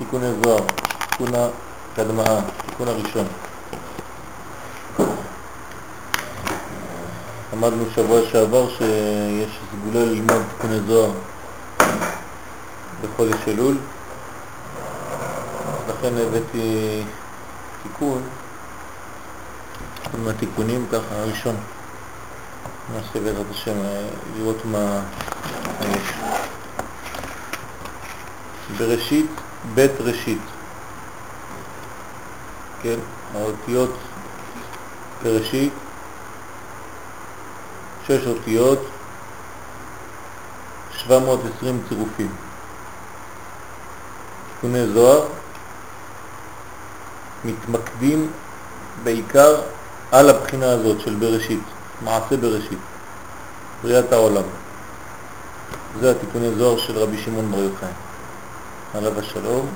תיקוני 0.00 0.26
זוהר, 0.44 0.64
תיקון 1.10 1.28
הקדמאה, 1.34 2.40
תיקון 2.66 2.88
הראשון. 2.88 3.26
למדנו 7.52 7.84
שבוע 7.94 8.20
שעבר 8.32 8.68
שיש 8.68 9.58
סגולה 9.70 10.04
ללמוד 10.04 10.42
תיקוני 10.56 10.80
זוהר 10.80 11.10
בחודש 13.02 13.48
אלול, 13.48 13.76
לכן 15.88 16.12
הבאתי 16.16 17.02
תיקון, 17.82 18.22
עם 20.14 20.28
התיקונים 20.28 20.86
ככה 20.92 21.14
הראשון. 21.14 21.56
נעשה 22.94 23.20
בעזרת 23.24 23.46
השם 23.50 23.76
לראות 24.36 24.64
מה 24.64 25.00
יש. 25.80 26.12
בראשית, 28.78 29.30
בית 29.74 29.92
ראשית. 30.00 30.42
כן, 32.82 32.98
האותיות 33.34 33.94
בראשית, 35.22 35.72
שש 38.06 38.26
אותיות, 38.26 38.78
720 40.92 41.82
צירופים. 41.88 42.34
תיקוני 44.54 44.86
זוהר 44.86 45.26
מתמקדים 47.44 48.30
בעיקר 49.04 49.60
על 50.12 50.30
הבחינה 50.30 50.70
הזאת 50.70 51.00
של 51.00 51.14
בראשית, 51.14 51.62
מעשה 52.04 52.36
בראשית, 52.36 52.78
בריאת 53.82 54.12
העולם. 54.12 54.42
זה 56.00 56.10
התיקוני 56.10 56.54
זוהר 56.54 56.78
של 56.78 56.98
רבי 56.98 57.18
שמעון 57.18 57.50
בר 57.50 57.58
יוחאי. 57.58 58.09
עליו 58.94 59.18
השלום. 59.18 59.66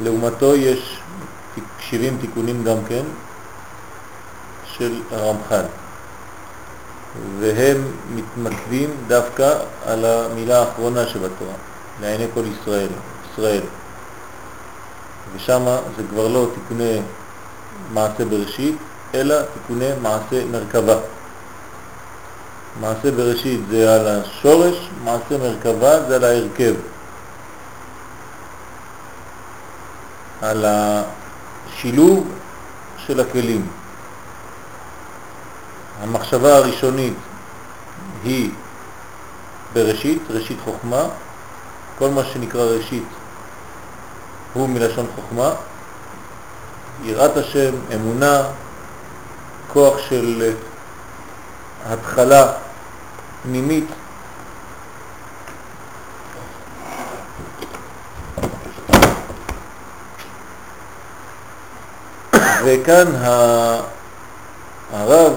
לעומתו 0.00 0.56
יש 0.56 1.00
70 1.78 2.18
תיקונים 2.20 2.64
גם 2.64 2.76
כן 2.88 3.02
של 4.64 5.00
הרמח"ל, 5.10 5.64
והם 7.40 7.82
מתמקדים 8.14 8.90
דווקא 9.06 9.54
על 9.86 10.04
המילה 10.04 10.58
האחרונה 10.58 11.06
שבתורה, 11.06 11.54
לעיני 12.00 12.26
כל 12.34 12.42
ישראל, 12.46 12.88
ישראל. 13.32 13.62
ושם 15.36 15.62
זה 15.96 16.02
כבר 16.10 16.28
לא 16.28 16.46
תיקוני 16.54 17.00
מעשה 17.92 18.24
בראשית, 18.24 18.76
אלא 19.14 19.36
תיקוני 19.42 19.88
מעשה 20.02 20.44
מרכבה. 20.50 20.96
מעשה 22.80 23.10
בראשית 23.10 23.60
זה 23.70 23.94
על 23.94 24.06
השורש, 24.08 24.88
מעשה 25.04 25.38
מרכבה 25.38 26.02
זה 26.08 26.16
על 26.16 26.24
ההרכב. 26.24 26.74
על 30.42 30.64
השילוב 30.68 32.26
של 33.06 33.20
הכלים. 33.20 33.68
המחשבה 36.02 36.56
הראשונית 36.56 37.14
היא 38.24 38.50
בראשית, 39.72 40.22
ראשית 40.30 40.58
חוכמה, 40.64 41.04
כל 41.98 42.08
מה 42.08 42.24
שנקרא 42.24 42.62
ראשית 42.62 43.04
הוא 44.52 44.68
מלשון 44.68 45.06
חוכמה, 45.14 45.54
יראת 47.02 47.36
השם, 47.36 47.74
אמונה, 47.94 48.42
כוח 49.72 49.98
של 50.08 50.52
התחלה 51.86 52.52
פנימית 53.46 53.84
וכאן 62.64 63.06
הרב, 64.92 65.32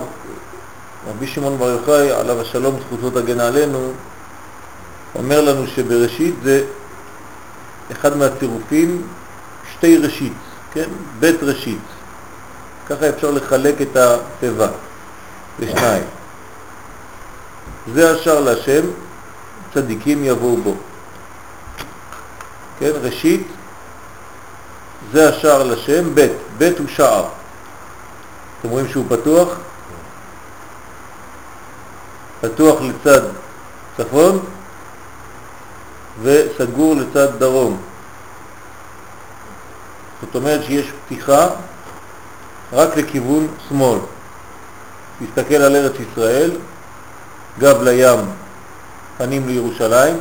רבי 1.10 1.28
שמעון 1.28 1.58
בר 1.58 1.70
יוחאי, 1.70 2.12
עליו 2.12 2.42
השלום, 2.42 2.80
זכותו 2.88 3.22
תגן 3.22 3.40
עלינו, 3.40 3.92
אומר 5.16 5.42
לנו 5.42 5.68
שבראשית 5.68 6.36
זה 6.44 6.64
אחד 7.92 8.18
מהצירופים 8.18 9.08
שתי 9.74 9.98
ראשית, 9.98 10.34
כן? 10.74 10.90
בית 11.20 11.44
ראשית. 11.44 11.82
ככה 12.90 13.10
אפשר 13.10 13.32
לחלק 13.32 13.82
את 13.82 13.96
התיבה 13.96 14.68
לשניים. 15.60 16.19
זה 17.94 18.12
השאר 18.12 18.40
להשם, 18.40 18.86
צדיקים 19.74 20.24
יבואו 20.24 20.58
בו. 20.58 20.76
כן, 22.80 22.92
ראשית, 23.02 23.48
זה 25.14 25.30
השער 25.30 25.64
לשם, 25.64 26.16
ב', 26.16 26.28
ב' 26.58 26.72
הוא 26.80 26.88
שער. 26.88 27.26
אתם 28.60 28.70
רואים 28.70 28.88
שהוא 28.88 29.06
פתוח? 29.10 29.48
פתוח 32.42 32.82
לצד 32.82 33.22
צפון 33.98 34.40
וסגור 36.22 36.96
לצד 36.96 37.40
דרום. 37.40 37.82
זאת 40.22 40.36
אומרת 40.36 40.64
שיש 40.64 40.92
פתיחה 41.06 41.48
רק 42.74 42.98
לכיוון 42.98 43.48
שמאל. 43.70 44.00
תסתכל 45.20 45.56
על 45.56 45.76
ארץ 45.76 45.94
ישראל, 46.12 46.52
גב 47.58 47.82
לים, 47.82 48.20
פנים 49.18 49.48
לירושלים, 49.48 50.20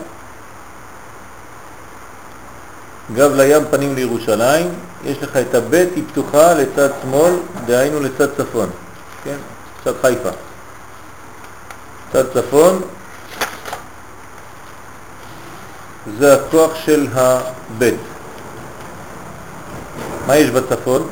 גב 3.14 3.32
לים, 3.32 3.62
פנים 3.70 3.94
לירושלים, 3.94 4.68
יש 5.04 5.22
לך 5.22 5.36
את 5.36 5.54
הבית, 5.54 5.88
היא 5.96 6.04
פתוחה 6.12 6.54
לצד 6.54 6.88
שמאל, 7.02 7.34
דהיינו 7.66 8.00
לצד 8.00 8.34
צפון, 8.36 8.70
כן? 9.24 9.36
צד 9.84 9.92
חיפה. 10.00 10.30
צד 12.12 12.32
צפון 12.32 12.80
זה 16.18 16.34
הכוח 16.34 16.74
של 16.74 17.08
הבית. 17.14 18.00
מה 20.26 20.36
יש 20.36 20.50
בצפון? 20.50 21.08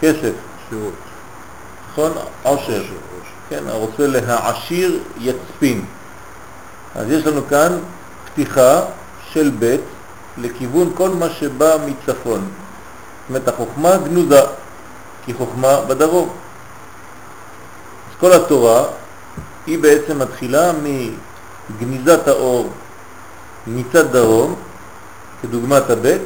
כסף. 0.00 0.32
שירות. 0.70 0.94
נכון? 1.92 2.12
עושר. 2.42 2.82
כן, 3.48 3.64
הרוצה 3.68 4.06
להעשיר 4.06 5.00
יצפין. 5.18 5.84
אז 6.94 7.10
יש 7.10 7.26
לנו 7.26 7.40
כאן 7.48 7.78
פתיחה 8.24 8.80
של 9.32 9.50
בית 9.58 9.80
לכיוון 10.38 10.92
כל 10.94 11.10
מה 11.10 11.30
שבא 11.30 11.76
מצפון. 11.86 12.40
זאת 12.40 13.28
אומרת, 13.28 13.48
החוכמה 13.48 13.96
גנוזה, 13.96 14.40
כי 15.24 15.34
חוכמה 15.34 15.80
בדרום. 15.80 16.28
אז 18.10 18.20
כל 18.20 18.32
התורה 18.32 18.84
היא 19.66 19.78
בעצם 19.78 20.18
מתחילה 20.18 20.72
מגניזת 21.70 22.28
האור 22.28 22.70
מצד 23.66 24.12
דרום, 24.12 24.54
כדוגמת 25.42 25.90
הבית, 25.90 26.22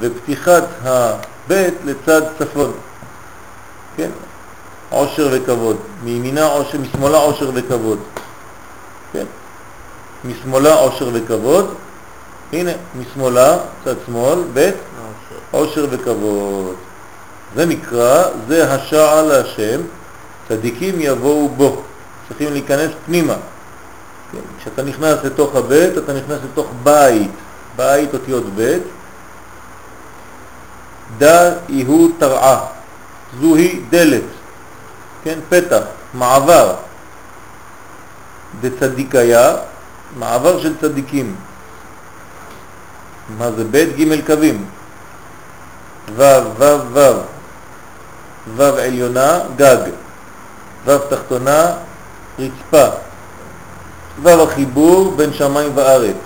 ופתיחת 0.00 0.64
הבית 0.82 1.74
לצד 1.84 2.22
צפון. 2.38 2.72
כן? 3.96 4.10
עושר 4.90 5.28
וכבוד. 5.32 5.76
מימינה 6.04 6.46
עושר, 6.46 6.78
משמאלה 6.78 7.18
עושר 7.18 7.50
וכבוד. 7.54 7.98
כן? 9.12 9.24
משמאלה 10.24 10.74
עושר 10.74 11.10
וכבוד. 11.12 11.74
הנה, 12.52 12.70
משמאלה, 13.00 13.58
צד 13.84 13.94
שמאל, 14.06 14.38
ב' 14.54 14.70
עושר 15.50 15.86
וכבוד. 15.90 16.74
זה 17.56 17.66
נקרא, 17.66 18.24
זה 18.48 18.72
השער 18.72 19.26
להשם, 19.26 19.80
צדיקים 20.48 20.94
יבואו 20.98 21.48
בו. 21.48 21.82
צריכים 22.28 22.52
להיכנס 22.52 22.90
פנימה. 23.06 23.36
כן? 24.32 24.38
כשאתה 24.60 24.82
נכנס 24.82 25.18
לתוך 25.24 25.56
הבית, 25.56 25.98
אתה 25.98 26.12
נכנס 26.12 26.38
לתוך 26.44 26.66
בית. 26.82 27.30
בית 27.76 28.14
אותיות 28.14 28.44
בית. 28.56 28.82
דה 31.18 31.52
יהו 31.68 32.08
תרעה. 32.18 32.66
זוהי 33.40 33.80
דלת. 33.90 34.22
כן, 35.24 35.38
פתח, 35.48 35.82
מעבר. 36.14 36.74
דצדיקיה, 38.60 39.56
מעבר 40.16 40.60
של 40.60 40.74
צדיקים. 40.80 41.36
מה 43.38 43.50
זה 43.52 43.64
בית 43.64 43.96
ג' 43.96 44.26
קווים? 44.26 44.64
ו' 46.16 46.22
ו' 46.58 46.78
ו' 46.92 47.20
ו' 48.56 48.62
עליונה 48.62 49.38
גג, 49.56 49.76
ו' 50.84 50.98
תחתונה 51.10 51.72
רצפה, 52.38 52.86
ו' 54.22 54.42
החיבור 54.42 55.14
בין 55.16 55.32
שמיים 55.32 55.72
וארץ. 55.74 56.16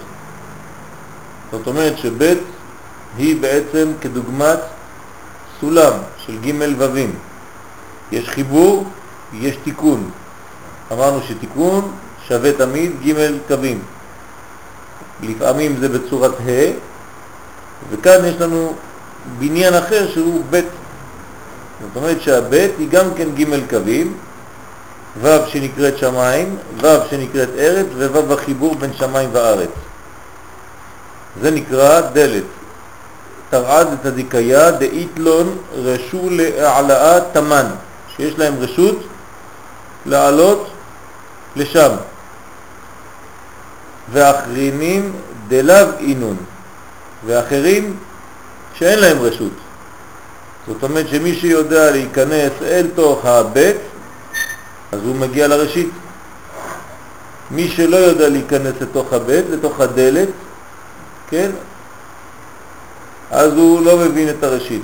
זאת 1.53 1.67
אומרת 1.67 1.99
שבית 1.99 2.43
היא 3.17 3.41
בעצם 3.41 3.93
כדוגמת 4.01 4.59
סולם 5.61 5.93
של 6.27 6.39
ג' 6.41 6.79
ווים. 6.79 7.15
יש 8.15 8.29
חיבור, 8.29 8.85
יש 9.33 9.57
תיקון. 9.65 10.11
אמרנו 10.93 11.21
שתיקון 11.29 11.93
שווה 12.29 12.53
תמיד 12.53 12.93
ג' 13.07 13.15
קווים. 13.49 13.83
לפעמים 15.23 15.77
זה 15.81 15.89
בצורת 15.89 16.33
ה', 16.41 16.73
וכאן 17.91 18.25
יש 18.25 18.35
לנו 18.41 18.73
בניין 19.39 19.75
אחר 19.75 20.11
שהוא 20.11 20.43
ב'. 20.51 20.61
זאת 21.81 21.97
אומרת 21.97 22.21
שהב' 22.21 22.53
היא 22.53 22.89
גם 22.91 23.07
כן 23.17 23.29
ג' 23.35 23.71
קווים, 23.71 24.15
ו' 25.23 25.47
שנקראת 25.47 25.99
שמיים, 25.99 26.57
ו' 26.83 26.87
שנקראת 27.11 27.49
ארץ, 27.59 27.87
וו' 27.97 28.33
החיבור 28.33 28.75
בין 28.75 28.93
שמיים 28.93 29.29
וארץ. 29.33 29.75
זה 31.43 31.51
נקרא 31.51 32.01
דלת. 32.01 32.45
תרעד 33.51 33.89
את 33.93 34.07
הדיקיה 34.07 34.71
דאיתלון 34.71 35.59
רשו 35.75 36.29
להעלאה 36.31 37.21
תמן, 37.33 37.67
שיש 38.17 38.39
להם 38.39 38.55
רשות 38.59 38.99
לעלות 40.07 40.71
לשם. 41.57 41.91
ואחרינים 44.13 45.13
דלאו 45.49 45.87
אינון, 45.99 46.37
ואחרים 47.27 47.97
שאין 48.75 48.99
להם 48.99 49.19
רשות. 49.21 49.53
זאת 50.67 50.83
אומרת 50.83 51.09
שמי 51.09 51.35
שיודע 51.35 51.91
להיכנס 51.91 52.53
אל 52.63 52.87
תוך 52.95 53.25
הבית, 53.25 53.77
אז 54.93 55.01
הוא 55.05 55.17
מגיע 55.17 55.49
לראשית. 55.49 55.91
מי 57.51 57.69
שלא 57.69 57.97
יודע 57.97 58.29
להיכנס 58.29 58.75
לתוך 58.81 59.13
הבית, 59.13 59.45
לתוך 59.51 59.81
הדלת, 59.81 60.29
כן, 61.31 61.51
אז 63.31 63.53
הוא 63.53 63.85
לא 63.85 63.97
מבין 63.97 64.29
את 64.29 64.43
הראשית. 64.43 64.83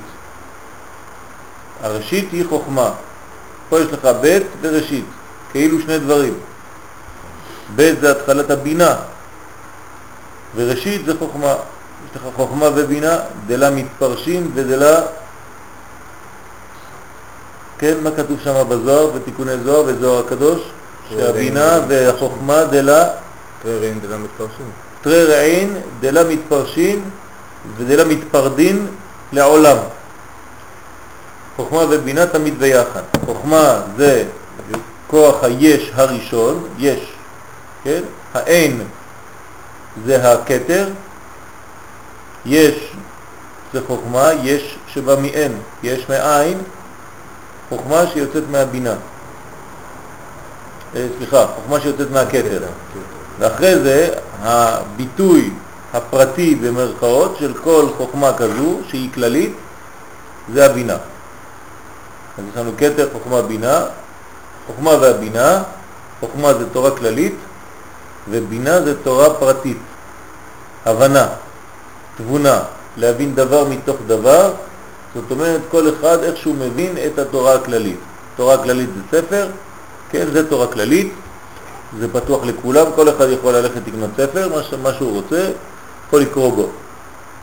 הראשית 1.83 2.33
היא 2.33 2.45
חוכמה. 2.49 2.91
פה 3.71 3.81
יש 3.81 3.87
לך 3.93 4.09
בית 4.21 4.43
וראשית, 4.61 5.05
כאילו 5.53 5.81
שני 5.81 5.99
דברים. 5.99 6.35
בית 7.77 8.01
זה 8.01 8.11
התחלת 8.11 8.51
הבינה, 8.51 8.97
וראשית 10.57 11.07
זה 11.07 11.13
חוכמה. 11.19 11.55
יש 12.11 12.17
לך 12.17 12.23
חוכמה 12.37 12.69
ובינה, 12.75 13.19
דלה 13.47 13.71
מתפרשים 13.71 14.51
ודלה... 14.55 15.01
כן, 17.79 17.95
מה 18.03 18.11
כתוב 18.11 18.39
שם 18.45 18.65
בזוהר, 18.69 19.11
בתיקוני 19.11 19.59
זוהר 19.65 19.85
וזוהר 19.87 20.25
הקדוש? 20.27 20.61
שהבינה 21.11 21.79
והחוכמה 21.89 22.65
דלה... 22.65 23.09
תרי 23.63 23.79
רעין 23.79 24.01
דלה 24.01 24.17
מתפרשים. 24.19 24.71
תרי 25.03 25.25
רעין 25.25 25.77
דלה 26.01 26.25
מתפרשים 26.25 27.11
ודלה 27.77 28.05
מתפרדין 28.05 28.87
לעולם. 29.33 29.77
חוכמה 31.61 31.85
ובינה 31.91 32.27
תמיד 32.27 32.59
ביחד. 32.59 33.01
חוכמה 33.27 33.81
זה 33.97 34.25
כוח 35.07 35.45
היש 35.45 35.91
הראשון, 35.95 36.69
יש, 36.79 37.13
כן? 37.85 38.01
האין 38.35 38.83
זה 40.07 40.33
הכתר, 40.33 40.89
יש 42.47 42.75
זה 43.73 43.81
חוכמה, 43.87 44.31
יש 44.43 44.79
שבא 44.89 45.15
מאין, 45.23 45.53
יש 45.83 46.09
מאין, 46.09 46.59
חוכמה 47.69 48.07
שיוצאת 48.13 48.43
מהבינה. 48.51 48.95
אה, 50.97 51.07
סליחה, 51.19 51.47
חוכמה 51.47 51.81
שיוצאת 51.81 52.11
מהכתר. 52.11 52.63
ואחרי 53.39 53.79
זה 53.79 54.15
הביטוי 54.43 55.51
הפרטי 55.93 56.55
במרכאות 56.55 57.37
של 57.39 57.55
כל 57.65 57.87
חוכמה 57.97 58.33
כזו, 58.33 58.79
שהיא 58.89 59.09
כללית, 59.15 59.53
זה 60.55 60.67
הבינה. 60.67 60.97
אז 62.41 62.47
יש 62.53 62.57
לנו 62.57 62.71
כתר, 62.79 63.09
חוכמה, 63.13 63.43
בינה, 63.43 63.85
חוכמה 64.67 64.91
והבינה, 65.01 65.63
חוכמה 66.21 66.55
זה 66.55 66.65
תורה 66.73 66.91
כללית, 66.91 67.35
ובינה 68.31 68.81
זה 68.81 69.03
תורה 69.03 69.35
פרטית, 69.35 69.79
הבנה, 70.87 71.29
תבונה, 72.17 72.59
להבין 72.97 73.35
דבר 73.35 73.65
מתוך 73.69 73.97
דבר, 74.07 74.53
זאת 75.15 75.31
אומרת 75.31 75.61
כל 75.71 75.89
אחד 75.89 76.23
איך 76.23 76.37
שהוא 76.37 76.55
מבין 76.55 76.95
את 77.07 77.19
התורה 77.19 77.55
הכללית. 77.55 77.99
תורה 78.37 78.63
כללית 78.63 78.89
זה 78.97 79.19
ספר, 79.19 79.49
כן, 80.11 80.27
זה 80.33 80.49
תורה 80.49 80.67
כללית, 80.67 81.13
זה 81.99 82.07
פתוח 82.13 82.45
לכולם, 82.45 82.87
כל 82.95 83.09
אחד 83.09 83.27
יכול 83.29 83.55
ללכת 83.57 83.81
לקנות 83.87 84.11
ספר, 84.17 84.49
מה, 84.49 84.79
מה 84.83 84.93
שהוא 84.95 85.13
רוצה, 85.13 85.51
יכול 86.07 86.21
לקרוא 86.21 86.53
בו. 86.53 86.69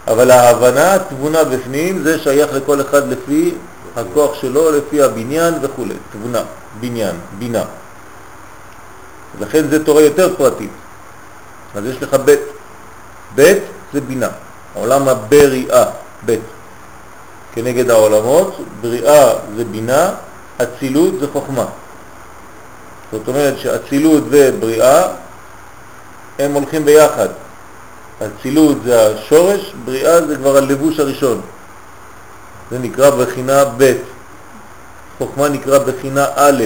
אבל 0.07 0.31
ההבנה, 0.31 0.93
התבונה 0.93 1.43
בפנים, 1.43 2.03
זה 2.03 2.19
שייך 2.19 2.53
לכל 2.53 2.81
אחד 2.81 3.11
לפי 3.11 3.53
הכוח 3.97 4.41
שלו, 4.41 4.71
לפי 4.71 5.01
הבניין 5.01 5.53
וכו', 5.61 5.85
תבונה, 6.11 6.41
בניין, 6.79 7.15
בינה. 7.39 7.63
לכן 9.39 9.67
זה 9.69 9.85
תורה 9.85 10.01
יותר 10.01 10.35
פרטית. 10.35 10.69
אז 11.75 11.85
יש 11.85 12.03
לך 12.03 12.13
בית. 12.13 12.39
בית 13.35 13.63
זה 13.93 14.01
בינה, 14.01 14.29
עולם 14.73 15.07
הבריאה, 15.07 15.85
בית. 16.25 16.39
כנגד 17.53 17.89
העולמות, 17.89 18.57
בריאה 18.81 19.33
זה 19.55 19.63
בינה, 19.63 20.13
אצילות 20.61 21.19
זה 21.19 21.27
חוכמה. 21.33 21.65
זאת 23.11 23.27
אומרת 23.27 23.57
שאצילות 23.57 24.23
ובריאה 24.29 25.03
הם 26.39 26.53
הולכים 26.53 26.85
ביחד. 26.85 27.27
אצילות 28.25 28.77
זה 28.83 29.07
השורש, 29.07 29.73
בריאה 29.85 30.25
זה 30.25 30.35
כבר 30.35 30.57
הלבוש 30.57 30.99
הראשון. 30.99 31.41
זה 32.71 32.79
נקרא 32.79 33.09
בחינה 33.09 33.63
ב', 33.77 33.93
חוכמה 35.17 35.49
נקרא 35.49 35.79
בחינה 35.79 36.25
א', 36.35 36.63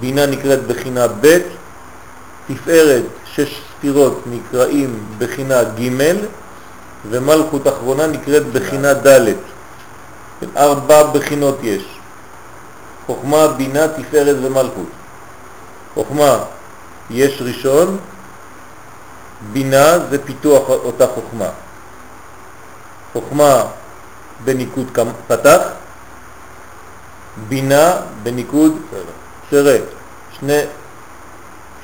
בינה 0.00 0.26
נקראת 0.26 0.66
בחינה 0.66 1.06
ב', 1.20 1.38
תפארת, 2.48 3.02
שש 3.24 3.62
ספירות 3.78 4.22
נקראים 4.26 5.04
בחינה 5.18 5.64
ג' 5.64 6.14
ומלכות 7.10 7.68
אחרונה 7.68 8.06
נקראת 8.06 8.46
בחינה 8.52 8.94
ד'. 8.94 9.32
ארבע 10.56 11.02
בחינות 11.02 11.58
יש. 11.62 11.98
חוכמה, 13.06 13.48
בינה, 13.48 13.88
תפארת 13.88 14.36
ומלכות. 14.42 14.88
חוכמה 15.94 16.38
יש 17.10 17.42
ראשון, 17.42 17.98
בינה 19.52 19.98
זה 20.10 20.24
פיתוח 20.24 20.68
אותה 20.68 21.06
חוכמה. 21.06 21.48
חוכמה 23.12 23.64
בניקוד 24.44 24.86
פתח, 25.26 25.60
בינה 27.48 27.96
בניקוד 28.22 28.78
סרט. 29.50 29.82
שני, 30.40 30.60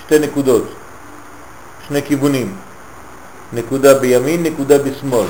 שתי 0.06 0.18
נקודות, 0.18 0.64
שני 1.88 2.02
כיוונים. 2.02 2.56
נקודה 3.52 3.94
בימין, 3.94 4.42
נקודה 4.42 4.78
בשמאל. 4.78 5.26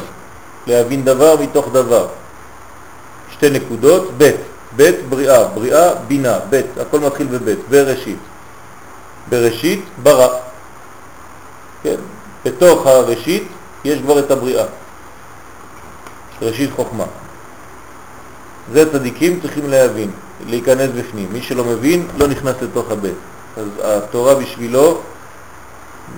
להבין 0.66 1.04
דבר 1.04 1.36
מתוך 1.40 1.68
דבר. 1.72 2.08
שתי 3.32 3.50
נקודות, 3.50 4.10
ב', 4.18 4.30
ב' 4.76 4.90
בריאה, 5.08 5.44
בריאה 5.44 5.94
בינה, 5.94 6.38
ב', 6.50 6.60
הכל 6.80 7.00
מתחיל 7.00 7.26
בב', 7.26 7.54
בראשית. 7.70 8.18
בראשית 9.28 9.84
ברא. 10.02 10.28
כן, 11.82 11.96
בתוך 12.44 12.86
הראשית 12.86 13.48
יש 13.84 13.98
כבר 13.98 14.18
את 14.18 14.30
הבריאה. 14.30 14.64
ראשית 16.42 16.70
חוכמה. 16.76 17.04
זה 18.72 18.92
צדיקים 18.92 19.40
צריכים 19.40 19.68
להבין, 19.68 20.10
להיכנס 20.46 20.90
בפנים. 20.96 21.28
מי 21.32 21.42
שלא 21.42 21.64
מבין 21.64 22.06
לא 22.18 22.28
נכנס 22.28 22.54
לתוך 22.62 22.90
הבית. 22.90 23.14
אז 23.56 23.66
התורה 23.84 24.34
בשבילו, 24.34 25.00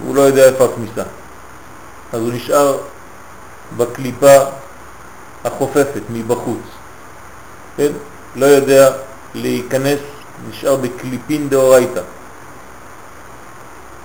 הוא 0.05 0.17
לא 0.17 0.21
יודע 0.21 0.45
איפה 0.45 0.65
הכניסה. 0.65 1.03
אז 2.13 2.21
הוא 2.21 2.33
נשאר 2.33 2.79
בקליפה 3.77 4.37
החופפת 5.45 6.03
מבחוץ. 6.11 6.63
כן? 7.77 7.93
לא 8.37 8.47
יודע 8.47 8.91
להיכנס, 9.35 9.99
נשאר 10.51 10.77
בקליפין 10.77 11.49
דאורייתא. 11.49 12.01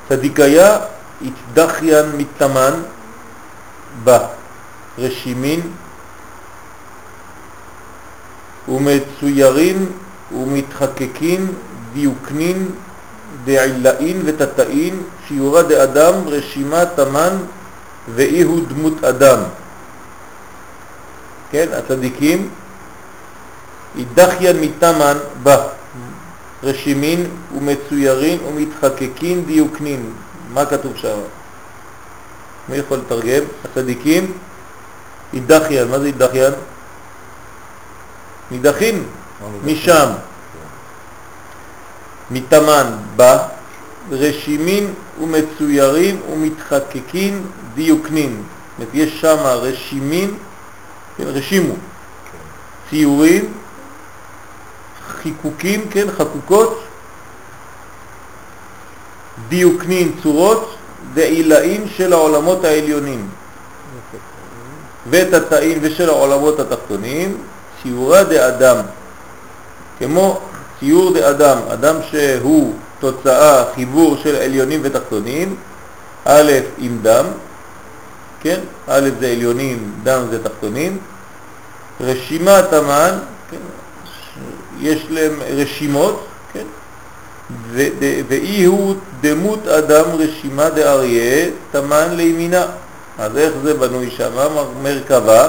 צדיקיה 0.09 0.79
התדחיין 1.21 2.05
מתמן 2.17 2.74
בה 4.03 4.19
רשימין 4.97 5.62
ומצוירים 8.67 9.91
ומתחקקים 10.31 11.53
דיוקנין 11.93 12.69
דעילאין 13.45 14.21
ותתאין 14.25 15.03
שיורה 15.27 15.63
דאדם 15.63 16.13
רשימה 16.25 16.86
תמן 16.86 17.38
ואי 18.15 18.41
הוא 18.41 18.62
דמות 18.67 19.03
אדם. 19.03 19.39
כן, 21.51 21.67
הצדיקים, 21.74 22.50
אידחיין 23.97 24.62
מתמן 24.62 25.17
בה, 25.43 25.57
רשימין 26.63 27.27
ומצוירים 27.57 28.39
ומתחקקים 28.47 29.43
דיוקנין. 29.43 30.12
מה 30.53 30.65
כתוב 30.65 30.93
שם? 30.95 31.17
מי 32.69 32.77
יכול 32.77 32.97
לתרגם? 32.97 33.43
הצדיקים, 33.65 34.31
אידחיין, 35.33 35.88
מה 35.88 36.00
זה 36.00 36.05
אידחיין? 36.05 36.53
נידחים 38.51 39.04
משם, 39.66 40.10
מתמן 42.32 42.92
בא, 43.16 43.48
רשימין 44.12 44.94
ומצוירים 45.22 46.22
ומתחקקין 46.32 47.44
דיוקנין. 47.75 48.36
זאת 48.36 48.77
אומרת, 48.77 48.89
יש 48.94 49.22
שם 49.22 49.38
רשימין, 49.38 50.38
כן, 51.18 51.24
רשימו, 51.24 51.74
ציורים, 52.89 53.54
חיקוקים, 55.08 55.89
כן, 55.89 56.08
חקוקות, 56.18 56.84
דיוקנין, 59.50 60.12
צורות, 60.24 60.75
דעילאים 61.13 61.86
של 61.98 62.13
העולמות 62.13 62.63
העליונים. 62.63 63.27
ואת 65.10 65.34
התאים 65.34 65.77
ושל 65.82 66.10
העולמות 66.10 66.60
התחתונים, 66.60 67.38
ציורה 67.84 68.24
דאדם, 68.24 68.77
כמו 70.00 70.39
ציור 70.79 71.13
דאדם, 71.13 71.57
אדם 71.74 71.96
שהוא 72.10 72.74
תוצאה, 73.00 73.63
חיבור 73.75 74.17
של 74.24 74.36
עליונים 74.36 74.79
ותחתונים, 74.84 75.55
א' 76.25 76.51
עם 76.77 77.00
דם, 77.01 77.25
כן? 78.41 78.60
א' 78.88 79.10
זה 79.19 79.27
עליונים, 79.27 79.91
דם 80.03 80.22
זה 80.31 80.43
תחתונים, 80.43 80.98
רשימת 82.01 82.74
המן, 82.74 83.19
כן? 83.51 83.57
יש 84.79 85.05
להם 85.10 85.39
רשימות, 85.55 86.25
כן? 86.53 86.65
ואי 88.27 88.63
הוא 88.63 88.96
דמות 89.22 89.67
אדם 89.67 90.05
רשימה 90.17 90.69
דאריה, 90.69 91.50
תמן 91.72 92.07
לימינה. 92.12 92.65
אז 93.19 93.38
איך 93.38 93.53
זה 93.63 93.74
בנוי 93.74 94.12
שם? 94.12 94.31
מרכבה 94.84 95.48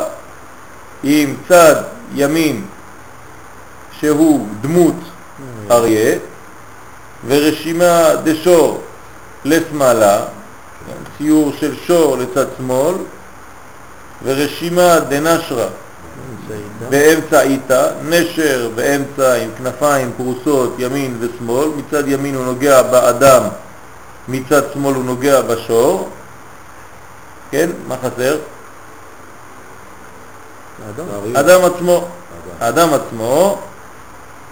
עם 1.03 1.35
צד 1.49 1.83
ימין 2.15 2.65
שהוא 4.01 4.47
דמות 4.61 4.95
אריה 5.71 6.19
ורשימה 7.27 8.15
דשור 8.25 8.83
לשמאלה, 9.45 10.25
ציור 11.19 11.53
של 11.61 11.75
שור 11.87 12.17
לצד 12.17 12.47
שמאל 12.59 12.95
ורשימה 14.25 15.01
דנשרה 15.01 15.67
באמצע 16.89 17.41
איתה, 17.41 17.87
נשר 18.09 18.71
באמצע 18.75 19.35
עם 19.35 19.51
כנפיים 19.59 20.13
פרוסות 20.17 20.75
ימין 20.79 21.17
ושמאל, 21.21 21.69
מצד 21.77 22.09
ימין 22.09 22.35
הוא 22.35 22.45
נוגע 22.45 22.83
באדם, 22.83 23.43
מצד 24.29 24.63
שמאל 24.73 24.95
הוא 24.95 25.05
נוגע 25.05 25.43
בשור, 25.43 26.09
כן? 27.51 27.71
מה 27.89 27.97
חסר? 27.97 28.37
אדם 31.35 31.65
עצמו. 31.65 32.09
האדם 32.61 32.89
עצמו, 32.95 33.59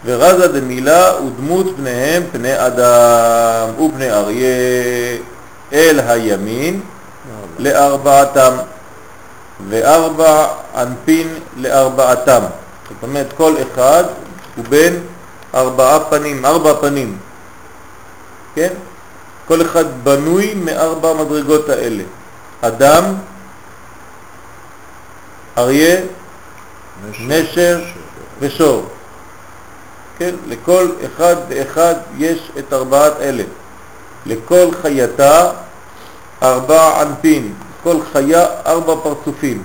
ורזה 0.05 0.49
דמילה 0.49 1.13
ודמות 1.27 1.67
פניהם 1.77 2.23
פני 2.33 2.67
אדם 2.67 3.85
ופני 3.85 4.11
אריה 4.11 5.19
אל 5.73 6.01
הימין 6.07 6.81
לארבעתם 7.59 8.53
וארבע 9.69 10.47
אנפין 10.77 11.35
לארבעתם. 11.57 12.43
זאת 12.89 13.03
אומרת 13.03 13.33
כל 13.37 13.55
אחד 13.63 14.05
הוא 14.57 14.65
בין 14.69 15.01
ארבעה 15.55 16.01
פנים, 16.01 16.45
ארבע 16.45 16.73
פנים, 16.81 17.19
כן? 18.55 18.73
כל 19.49 19.63
אחד 19.63 19.85
בנוי 20.03 20.55
מארבע 20.55 21.13
מדרגות 21.13 21.69
האלה. 21.69 22.03
אדם, 22.61 23.05
אריה, 25.59 25.97
נשר 27.21 27.81
ושור. 28.41 28.87
כן? 30.19 30.35
לכל 30.49 30.89
אחד 31.07 31.37
ואחד 31.49 31.95
יש 32.19 32.51
את 32.59 32.73
ארבעת 32.73 33.13
אלה. 33.21 33.45
לכל 34.27 34.69
חייתה 34.83 35.51
ארבע 36.43 37.01
ענפין, 37.01 37.55
כל 37.83 37.97
חיה 38.13 38.47
ארבע 38.67 38.95
פרצופים. 39.03 39.63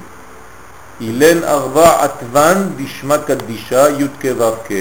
אילן 1.02 1.44
ארבע 1.44 2.04
עטוון 2.04 2.74
דשמה 2.78 3.18
קדישה 3.18 3.90
י' 3.90 4.08
כ' 4.20 4.26
ו' 4.38 4.56
כ' 4.68 4.72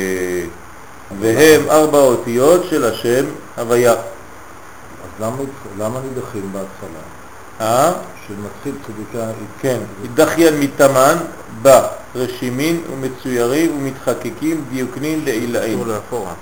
והם 1.21 1.71
ארבע 1.71 1.99
אותיות 1.99 2.65
של 2.71 2.85
השם 2.85 3.25
הוויה. 3.57 3.93
אז 3.93 5.31
למה 5.79 6.01
נדחים 6.01 6.53
בהתחלה? 6.53 7.20
אה? 7.61 7.93
שמתחיל 8.27 8.75
צדיקה... 8.87 9.25
כן, 9.61 9.79
דחיין 10.15 10.61
מתמן 10.61 11.17
בא 11.63 11.87
רשימין 12.15 12.81
ומצוירים 12.93 13.77
ומתחקקים 13.79 14.65
דיוקנין 14.73 15.25
לעילאים. 15.25 15.75
קשור 15.79 15.87
לאחורה. 15.87 16.33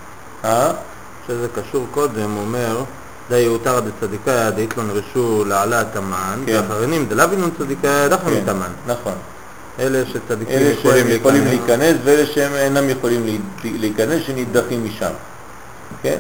אה? 0.45 0.71
שזה 1.27 1.47
קשור 1.55 1.87
קודם, 1.91 2.37
אומר, 2.37 2.83
די 3.29 3.39
יאותר 3.39 3.81
דצדיקה 3.81 4.51
דאיתלון 4.51 4.91
רשו 4.91 5.45
לעלה 5.45 5.85
תמן, 5.85 6.39
כן. 6.47 6.53
ואחרונים 6.69 7.07
דלבינון 7.09 7.51
צדיקה 7.59 8.09
דחם 8.09 8.31
כן, 8.31 8.37
מתמן. 8.43 8.71
נכון. 8.87 9.13
אלה 9.79 10.03
שצדיקים 10.07 10.59
יכולים 11.09 11.45
להיכנס. 11.45 11.97
ואלה 12.05 12.27
שהם 12.27 12.53
אינם 12.55 12.89
יכולים 12.91 13.25
להי- 13.25 13.79
להיכנס 13.79 14.23
שנדחים 14.27 14.85
משם. 14.85 15.11
כן? 16.03 16.19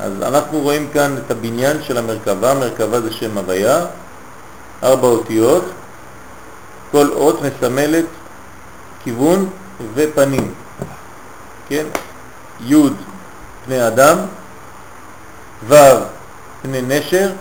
אז 0.00 0.12
אנחנו 0.22 0.60
רואים 0.60 0.88
כאן 0.92 1.16
את 1.18 1.30
הבניין 1.30 1.82
של 1.82 1.98
המרכבה, 1.98 2.54
מרכבה 2.54 3.00
זה 3.00 3.12
שם 3.12 3.38
הוויה, 3.38 3.86
ארבע 4.82 5.06
אותיות, 5.06 5.64
כל 6.90 7.08
אות 7.12 7.40
מסמלת 7.42 8.04
כיוון 9.04 9.50
ופנים, 9.94 10.54
כן? 11.68 11.86
י' 12.66 12.74
פני 13.64 13.86
אדם, 13.86 14.18
ו' 15.68 15.74
פני 16.62 16.82
נשר, 16.82 17.32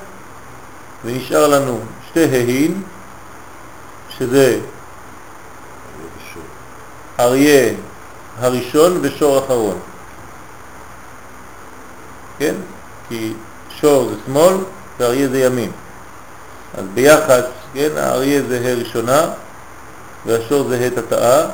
ונשאר 1.06 1.48
לנו 1.48 1.80
שתי 2.10 2.24
ההין, 2.24 2.82
שזה 4.18 4.60
אריה 7.20 7.74
הראשון 8.40 9.00
ושור 9.02 9.40
אחרון. 9.40 9.80
כן? 12.40 12.56
כי 13.10 13.34
שור 13.80 14.10
זה 14.10 14.16
שמאל 14.26 14.56
ואריה 15.00 15.30
זה 15.30 15.40
ימין. 15.40 15.72
אז 16.78 16.84
ביחד, 16.94 17.42
כן, 17.74 17.90
האריה 17.98 18.42
זה 18.48 18.60
ה' 18.66 18.80
ראשונה 18.80 19.28
והשור 20.26 20.70
זה 20.70 20.86
ה' 20.86 21.02
תתאה, 21.02 21.46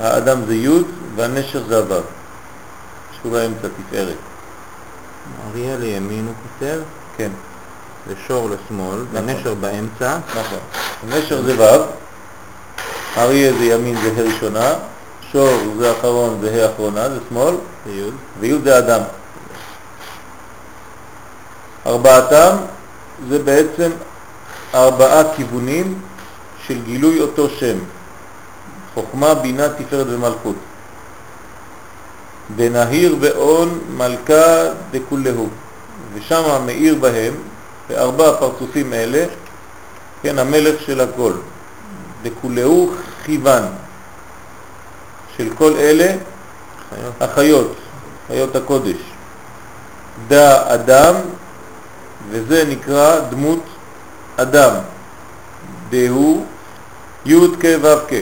האדם 0.00 0.44
זה 0.46 0.54
י' 0.54 0.68
והנשר 1.16 1.62
זה 1.68 1.78
הו'. 1.78 2.02
שהוא 3.20 3.32
באמצע 3.32 3.68
תפארת. 3.68 4.16
אריה 5.50 5.76
לימין 5.76 6.26
הוא 6.26 6.34
כותב, 6.42 6.80
כן, 7.16 7.30
ושור 8.08 8.50
לשמאל, 8.50 8.98
ונשר 9.12 9.54
באמצע, 9.54 10.18
נכון. 10.30 10.58
נשר 11.08 11.42
זה 11.42 11.54
ו', 11.58 11.82
אריה 13.16 13.52
זה 13.52 13.64
ימין 13.64 13.96
זה 13.96 14.12
ה' 14.16 14.34
ראשונה, 14.34 14.74
שור 15.32 15.58
זה 15.78 15.92
אחרון 15.92 16.38
זה 16.40 16.64
ה' 16.64 16.74
אחרונה, 16.74 17.08
זה 17.08 17.18
שמאל, 17.28 17.54
ויוד. 17.86 18.14
וי' 18.40 18.58
זה 18.64 18.78
אדם. 18.78 19.00
ארבעתם 21.86 22.56
זה 23.28 23.38
בעצם 23.38 23.90
ארבעה 24.74 25.34
כיוונים 25.36 25.98
של 26.66 26.82
גילוי 26.82 27.20
אותו 27.20 27.48
שם, 27.48 27.78
חוכמה, 28.94 29.34
בינה, 29.34 29.68
תפארת 29.68 30.06
ומלכות. 30.10 30.56
דנהיר 32.56 33.14
באון 33.14 33.78
מלכה 33.96 34.64
דכולהו, 34.90 35.48
ושם 36.14 36.66
מאיר 36.66 36.94
בהם, 36.94 37.34
בארבע 37.88 38.36
פרצופים 38.38 38.92
אלה, 38.92 39.24
כן, 40.22 40.38
המלך 40.38 40.82
של 40.86 41.00
הכל. 41.00 41.32
דכולהו 42.22 42.92
חיוון, 43.24 43.62
של 45.36 45.48
כל 45.58 45.72
אלה 45.78 46.06
חיות. 46.90 47.12
החיות, 47.20 47.72
חיות 48.28 48.56
הקודש. 48.56 48.96
דא 50.28 50.74
אדם, 50.74 51.14
וזה 52.30 52.64
נקרא 52.68 53.20
דמות 53.30 53.62
אדם. 54.36 54.72
דהו 55.90 56.44
י' 57.26 57.36
כ' 57.60 57.64
ו' 57.82 57.98
כ'. 58.08 58.14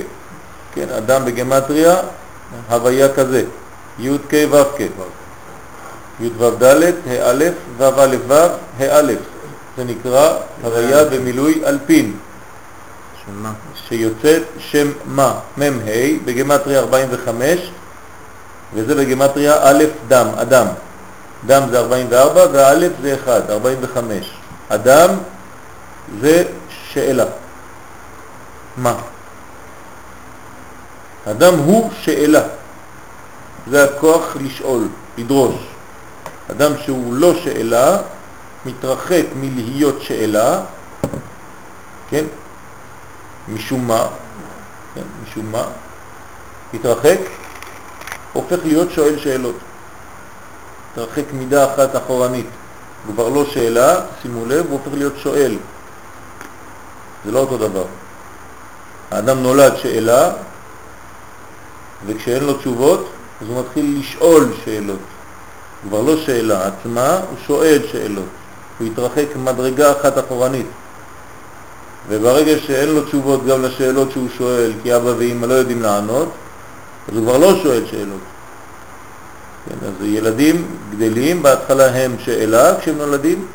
כן, 0.75 0.89
אדם 0.97 1.25
בגמטריה, 1.25 1.97
הוויה 2.69 3.09
כזה. 3.15 3.45
י' 3.99 4.19
כ' 4.29 4.35
ו' 4.51 4.65
כ'. 4.77 4.81
י' 6.21 6.29
ו' 6.39 6.51
ד', 6.63 6.83
ה' 7.07 7.33
ו' 7.79 8.01
א' 8.01 8.17
ו', 8.29 8.33
ה'. 8.81 9.01
זה 9.77 9.85
נקרא 9.85 10.33
הוויה 10.63 11.05
במילוי 11.05 11.63
אלפין. 11.67 12.17
שיוצאת 13.89 14.43
שם 14.59 14.93
מה, 15.05 15.39
מ' 15.59 15.63
ה', 15.63 16.25
בגמטריה 16.25 16.79
45, 16.79 17.71
וזה 18.75 18.95
בגמטריה 18.95 19.55
א' 19.63 19.85
דם, 20.09 20.27
אדם. 20.37 20.67
דם 21.47 21.63
זה 21.71 21.79
44 21.79 22.41
והאלף 22.53 22.93
זה 23.03 23.15
1, 23.15 23.51
45. 23.51 24.31
אדם 24.69 25.11
זה 26.21 26.45
שאלה. 26.93 27.25
מה? 28.77 28.95
אדם 31.31 31.59
הוא 31.59 31.91
שאלה. 32.01 32.43
זה 33.71 33.85
הכוח 33.85 34.37
לשאול, 34.41 34.89
לדרוש. 35.19 35.55
אדם 36.51 36.73
שהוא 36.85 37.15
לא 37.15 37.35
שאלה, 37.35 37.97
מתרחק 38.67 39.25
מלהיות 39.37 40.03
שאלה, 40.03 40.61
כן? 42.11 42.25
משום 43.49 43.89
מה, 43.89 44.07
כן? 44.95 45.03
משום 45.25 45.53
מה, 45.53 45.65
מתרחק, 46.75 47.19
הופך 48.33 48.57
להיות 48.65 48.91
שואל 48.91 49.19
שאלות. 49.19 49.57
מתרחק 50.97 51.33
מידה 51.33 51.65
אחת 51.65 51.97
אחורנית. 51.97 52.47
הוא 53.07 53.15
כבר 53.15 53.29
לא 53.29 53.45
שאלה, 53.45 54.01
שימו 54.23 54.47
לב, 54.47 54.67
הוא 54.69 54.79
הופך 54.79 54.99
להיות 54.99 55.13
שואל. 55.23 55.57
זה 57.25 57.33
לא 57.33 57.39
אותו 57.39 57.59
דבר. 57.59 57.85
האדם 59.11 59.43
נולד 59.43 59.77
שאלה, 59.77 60.31
וכשאין 62.07 62.45
לו 62.45 62.55
תשובות, 62.55 63.09
אז 63.41 63.49
הוא 63.49 63.61
מתחיל 63.61 63.97
לשאול 64.01 64.53
שאלות. 64.65 64.99
כבר 65.89 66.03
לא 66.03 66.17
שאלה 66.17 66.67
עצמה, 66.67 67.15
הוא 67.15 67.39
שואל 67.47 67.83
שאלות. 67.93 68.29
הוא 68.79 68.87
יתרחק 68.87 69.27
מדרגה 69.37 69.93
אחת 69.93 70.19
אחורנית. 70.19 70.67
וברגע 72.09 72.59
שאין 72.67 72.89
לו 72.89 73.05
תשובות 73.05 73.47
גם 73.47 73.63
לשאלות 73.63 74.13
שהוא 74.13 74.29
שואל, 74.39 74.73
כי 74.83 74.97
אבא 74.97 75.13
ואמא 75.19 75.47
לא 75.47 75.55
יודעים 75.55 75.83
לענות, 75.83 76.29
אז 77.09 77.17
הוא 77.17 77.25
כבר 77.25 77.39
לא 77.39 77.63
שואל 77.63 77.83
שאלות. 77.91 78.21
כן, 79.69 79.87
אז 79.87 79.93
ילדים 80.03 80.67
גדלים, 80.91 81.43
בהתחלה 81.43 81.87
הם 81.87 82.17
שאלה 82.19 82.81
כשהם 82.81 82.97
נולדים, 82.99 83.47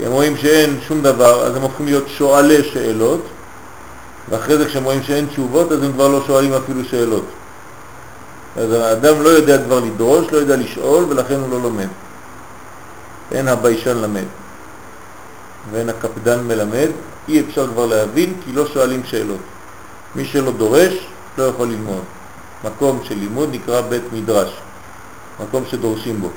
הם 0.00 0.12
רואים 0.12 0.36
שאין 0.36 0.78
שום 0.88 1.02
דבר, 1.02 1.46
אז 1.46 1.56
הם 1.56 1.62
הופכים 1.62 1.86
להיות 1.86 2.04
שואלי 2.08 2.64
שאלות, 2.64 3.26
ואחרי 4.28 4.58
זה 4.58 4.66
כשהם 4.66 4.84
רואים 4.84 5.02
שאין 5.02 5.26
תשובות, 5.26 5.72
אז 5.72 5.82
הם 5.82 5.92
כבר 5.92 6.08
לא 6.08 6.22
שואלים 6.26 6.52
אפילו 6.52 6.84
שאלות. 6.84 7.24
אז 8.56 8.72
האדם 8.72 9.22
לא 9.22 9.28
יודע 9.28 9.64
כבר 9.64 9.80
לדרוש, 9.80 10.26
לא 10.32 10.38
יודע 10.38 10.56
לשאול, 10.56 11.04
ולכן 11.08 11.34
הוא 11.34 11.50
לא 11.50 11.60
לומד. 11.62 11.88
אין 13.32 13.48
הביישן 13.48 13.96
למד, 13.96 14.24
ואין 15.72 15.88
הקפדן 15.88 16.40
מלמד, 16.44 16.88
אי 17.28 17.40
אפשר 17.40 17.66
כבר 17.66 17.86
להבין 17.86 18.34
כי 18.44 18.52
לא 18.52 18.66
שואלים 18.66 19.04
שאלות. 19.04 19.40
מי 20.14 20.24
שלא 20.24 20.52
דורש 20.52 20.94
לא 21.38 21.42
יכול 21.42 21.68
ללמוד. 21.68 22.02
מקום 22.64 23.00
של 23.04 23.14
לימוד 23.14 23.48
נקרא 23.52 23.80
בית 23.80 24.02
מדרש, 24.12 24.60
מקום 25.40 25.64
שדורשים 25.70 26.20
בו, 26.20 26.28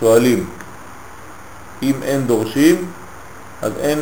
שואלים. 0.00 0.46
אם 1.82 2.02
אין 2.02 2.26
דורשים, 2.26 2.86
אז 3.62 3.72
אין 3.80 4.00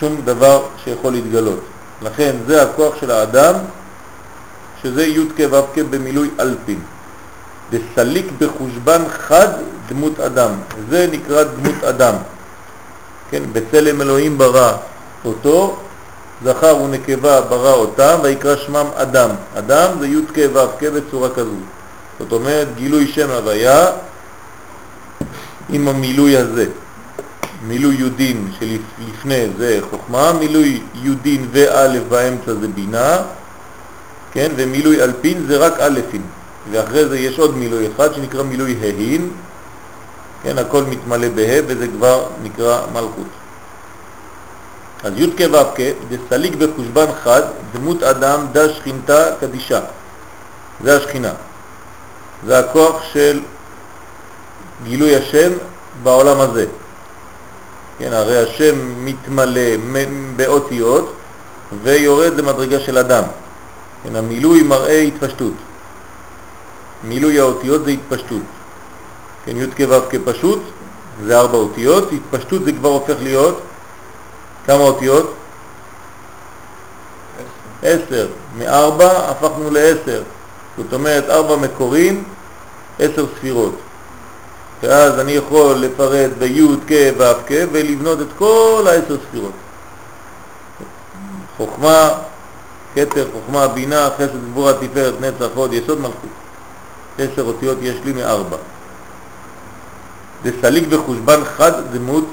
שום 0.00 0.20
דבר 0.24 0.62
שיכול 0.84 1.12
להתגלות. 1.12 1.60
לכן 2.02 2.36
זה 2.46 2.62
הכוח 2.62 2.94
של 3.00 3.10
האדם, 3.10 3.54
שזה 4.82 5.06
י' 5.06 5.26
כ' 5.36 5.78
במילוי 5.90 6.30
אלפין. 6.40 6.80
דסליק 7.70 8.26
בחושבן 8.38 9.02
חד 9.08 9.48
דמות 9.88 10.20
אדם. 10.20 10.50
זה 10.88 11.06
נקרא 11.12 11.42
דמות 11.42 11.84
אדם. 11.84 12.14
כן, 13.30 13.42
בצלם 13.52 14.02
אלוהים 14.02 14.38
ברא 14.38 14.72
אותו, 15.24 15.76
זכר 16.44 16.76
ונקבה 16.76 17.40
ברא 17.40 17.72
אותם, 17.72 18.18
ויקרא 18.22 18.56
שמם 18.56 18.86
אדם. 18.94 19.30
אדם 19.58 19.88
זה 20.00 20.06
י' 20.06 20.26
כ' 20.34 20.84
בצורה 20.84 21.28
כזו. 21.30 21.60
זאת 22.20 22.32
אומרת, 22.32 22.68
גילוי 22.76 23.06
שם 23.06 23.30
הוויה 23.30 23.86
עם 25.68 25.88
המילוי 25.88 26.36
הזה. 26.36 26.66
מילוי 27.66 27.94
יודין 27.94 28.52
שלפני 28.58 29.46
זה 29.58 29.78
חוכמה, 29.90 30.32
מילוי 30.32 30.80
יודין 30.94 31.48
ואלף 31.52 32.02
באמצע 32.08 32.54
זה 32.54 32.68
בינה, 32.68 33.16
כן, 34.32 34.52
ומילוי 34.56 35.02
אלפין 35.02 35.46
זה 35.46 35.56
רק 35.56 35.80
אלפין, 35.80 36.22
ואחרי 36.70 37.08
זה 37.08 37.18
יש 37.18 37.38
עוד 37.38 37.56
מילוי 37.56 37.88
אחד 37.94 38.14
שנקרא 38.14 38.42
מילוי 38.42 38.76
ההין, 38.80 39.30
כן, 40.42 40.58
הכל 40.58 40.82
מתמלא 40.84 41.28
בה 41.28 41.42
וזה 41.66 41.86
כבר 41.88 42.26
נקרא 42.42 42.80
מלכות. 42.92 43.30
אז 45.02 45.12
י' 45.16 45.30
כ' 45.36 45.40
ו' 45.52 45.74
כ' 45.74 45.80
דסליק 46.08 46.54
בחושבן 46.54 47.06
חד, 47.24 47.42
דמות 47.72 48.02
אדם 48.02 48.46
דה 48.52 48.68
שכינתה 48.68 49.24
קדישה, 49.40 49.80
זה 50.84 50.96
השכינה, 50.96 51.32
זה 52.46 52.58
הכוח 52.58 53.02
של 53.12 53.40
גילוי 54.84 55.16
השם 55.16 55.52
בעולם 56.02 56.40
הזה. 56.40 56.66
כן, 57.98 58.12
הרי 58.12 58.38
השם 58.38 59.04
מתמלא 59.04 59.76
באותיות 60.36 61.14
ויורד 61.82 62.34
למדרגה 62.34 62.80
של 62.80 62.98
אדם. 62.98 63.24
כן, 64.02 64.16
המילוי 64.16 64.62
מראה 64.62 65.00
התפשטות. 65.00 65.52
מילוי 67.04 67.40
האותיות 67.40 67.84
זה 67.84 67.90
התפשטות. 67.90 68.42
כן, 69.44 69.56
י' 69.56 69.66
כ' 69.76 69.88
ו' 69.88 70.10
כפשוט 70.10 70.62
זה 71.24 71.38
ארבע 71.38 71.58
אותיות, 71.58 72.08
התפשטות 72.12 72.64
זה 72.64 72.72
כבר 72.72 72.88
הופך 72.88 73.14
להיות 73.22 73.60
כמה 74.66 74.80
אותיות? 74.80 75.34
עשר. 77.82 78.28
מארבע 78.58 79.30
הפכנו 79.30 79.70
לעשר. 79.70 80.22
זאת 80.82 80.92
אומרת 80.92 81.30
ארבע 81.30 81.56
מקורים, 81.56 82.24
עשר 82.98 83.26
ספירות. 83.36 83.74
ואז 84.82 85.18
אני 85.18 85.32
יכול 85.32 85.76
לפרט 85.76 86.30
בי' 86.38 86.66
כ' 86.86 86.92
ו' 87.18 87.32
כ' 87.46 87.52
ולבנות 87.72 88.20
את 88.20 88.26
כל 88.38 88.84
העשר 88.86 89.16
ספירות. 89.28 89.52
חוכמה, 91.56 92.08
כתר, 92.94 93.26
חוכמה, 93.32 93.68
בינה, 93.68 94.08
חסד, 94.16 94.44
גבורה, 94.50 94.72
תפארת, 94.72 95.14
נצח, 95.20 95.48
הוד, 95.54 95.72
יסוד, 95.72 96.00
מלכות. 96.00 96.30
עשר 97.18 97.42
אותיות 97.42 97.78
יש 97.82 97.96
לי 98.04 98.12
מארבע. 98.12 98.56
דסליק 100.42 100.88
בחושבן 100.88 101.40
חד 101.44 101.72
דמות 101.92 102.24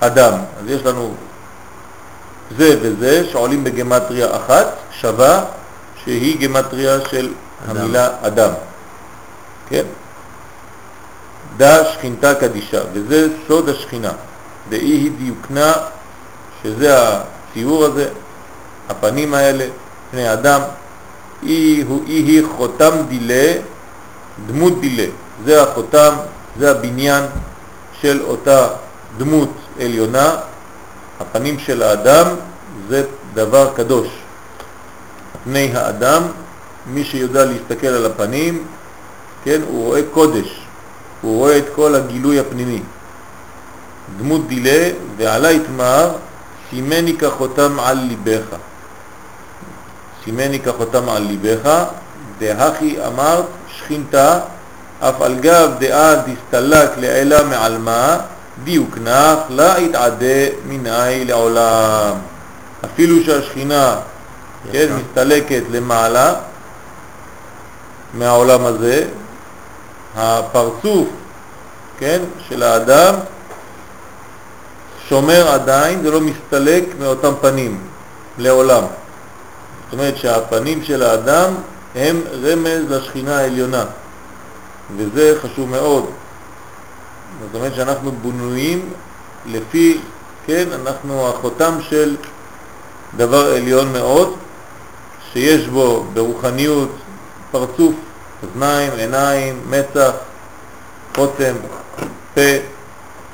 אדם. 0.00 0.32
אז 0.60 0.70
יש 0.70 0.86
לנו 0.86 1.14
זה 2.56 2.78
וזה 2.82 3.26
שעולים 3.32 3.64
בגמטריה 3.64 4.36
אחת, 4.36 4.66
שווה, 5.00 5.44
שהיא 6.04 6.40
גמטריה 6.40 6.98
של. 7.10 7.32
המילה 7.66 8.08
אדם. 8.22 8.50
כן? 9.68 9.84
דה 11.56 11.84
שכינתה 11.84 12.34
קדישה, 12.34 12.80
וזה 12.92 13.28
סוד 13.48 13.68
השכינה. 13.68 14.12
דאי 14.68 14.78
היא 14.78 15.10
דיוקנה, 15.18 15.72
שזה 16.62 16.96
הציור 16.98 17.84
הזה, 17.84 18.08
הפנים 18.88 19.34
האלה, 19.34 19.66
פני 20.10 20.32
אדם, 20.32 20.60
אי 21.42 21.84
הוא 21.88 22.04
אי 22.06 22.12
היא 22.12 22.42
חותם 22.56 22.92
דילה, 23.08 23.52
דמות 24.46 24.80
דילה. 24.80 25.06
זה 25.44 25.62
החותם, 25.62 26.14
זה 26.58 26.70
הבניין 26.70 27.24
של 28.00 28.22
אותה 28.22 28.68
דמות 29.18 29.52
עליונה. 29.80 30.36
הפנים 31.20 31.58
של 31.58 31.82
האדם 31.82 32.26
זה 32.88 33.04
דבר 33.34 33.70
קדוש. 33.76 34.08
פני 35.44 35.70
האדם, 35.74 36.22
מי 36.94 37.04
שיודע 37.04 37.44
להסתכל 37.44 37.86
על 37.86 38.06
הפנים, 38.06 38.64
כן, 39.44 39.60
הוא 39.68 39.84
רואה 39.84 40.00
קודש. 40.12 40.60
הוא 41.22 41.38
רואה 41.38 41.58
את 41.58 41.64
כל 41.74 41.94
הגילוי 41.94 42.40
הפנימי. 42.40 42.82
דמות 44.18 44.48
דילה 44.48 44.90
ועלי 45.16 45.54
יתמר, 45.54 46.10
סימני 46.70 47.16
כחותם 47.16 47.80
על 47.80 47.98
ליבך. 47.98 48.46
סימני 50.24 50.60
כחותם 50.60 51.08
על 51.08 51.22
ליבך, 51.22 51.84
דהכי 52.38 52.96
אמרת 53.06 53.44
שכינתה, 53.68 54.40
אף 55.00 55.22
על 55.22 55.34
גב 55.40 55.70
דעה 55.78 56.14
דסתלק 56.14 56.90
לעילה 56.96 57.44
מעלמה, 57.44 58.18
דיוק 58.64 58.98
נח, 59.04 59.38
לה 59.50 59.78
יתעדה 59.78 60.46
מנאי 60.68 61.24
לעולם. 61.24 62.14
אפילו 62.84 63.24
שהשכינה 63.24 63.96
כן, 64.72 64.88
מסתלקת 64.96 65.62
למעלה 65.70 66.34
מהעולם 68.14 68.64
הזה, 68.64 69.08
הפרצוף, 70.16 71.08
כן, 71.98 72.22
של 72.48 72.62
האדם 72.62 73.14
שומר 75.08 75.48
עדיין, 75.48 76.02
זה 76.02 76.10
לא 76.10 76.20
מסתלק 76.20 76.84
מאותם 77.00 77.32
פנים, 77.40 77.80
לעולם. 78.38 78.84
זאת 79.84 79.92
אומרת 79.92 80.16
שהפנים 80.16 80.84
של 80.84 81.02
האדם 81.02 81.54
הם 81.94 82.20
רמז 82.42 82.90
לשכינה 82.90 83.38
העליונה, 83.38 83.84
וזה 84.96 85.34
חשוב 85.42 85.70
מאוד. 85.70 86.10
זאת 87.40 87.54
אומרת 87.54 87.74
שאנחנו 87.74 88.12
בנויים 88.22 88.88
לפי, 89.46 90.00
כן, 90.46 90.68
אנחנו 90.80 91.28
החותם 91.28 91.72
של 91.80 92.16
דבר 93.16 93.54
עליון 93.54 93.92
מאוד, 93.92 94.34
שיש 95.32 95.66
בו 95.68 96.04
ברוחניות 96.14 96.90
פרצוף 97.50 97.94
אוזניים, 98.42 98.92
עיניים, 98.92 99.60
מצח, 99.70 100.10
חותם, 101.16 101.54
פה, 102.34 102.40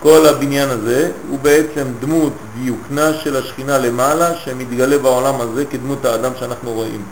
כל 0.01 0.27
הבניין 0.27 0.69
הזה 0.71 1.11
הוא 1.29 1.39
בעצם 1.39 1.87
דמות 2.01 2.33
דיוקנה 2.55 3.15
של 3.15 3.37
השכינה 3.37 3.79
למעלה 3.79 4.37
שמתגלה 4.37 4.99
בעולם 4.99 5.41
הזה 5.41 5.65
כדמות 5.65 6.05
האדם 6.05 6.33
שאנחנו 6.41 6.73
רואים. 6.73 7.03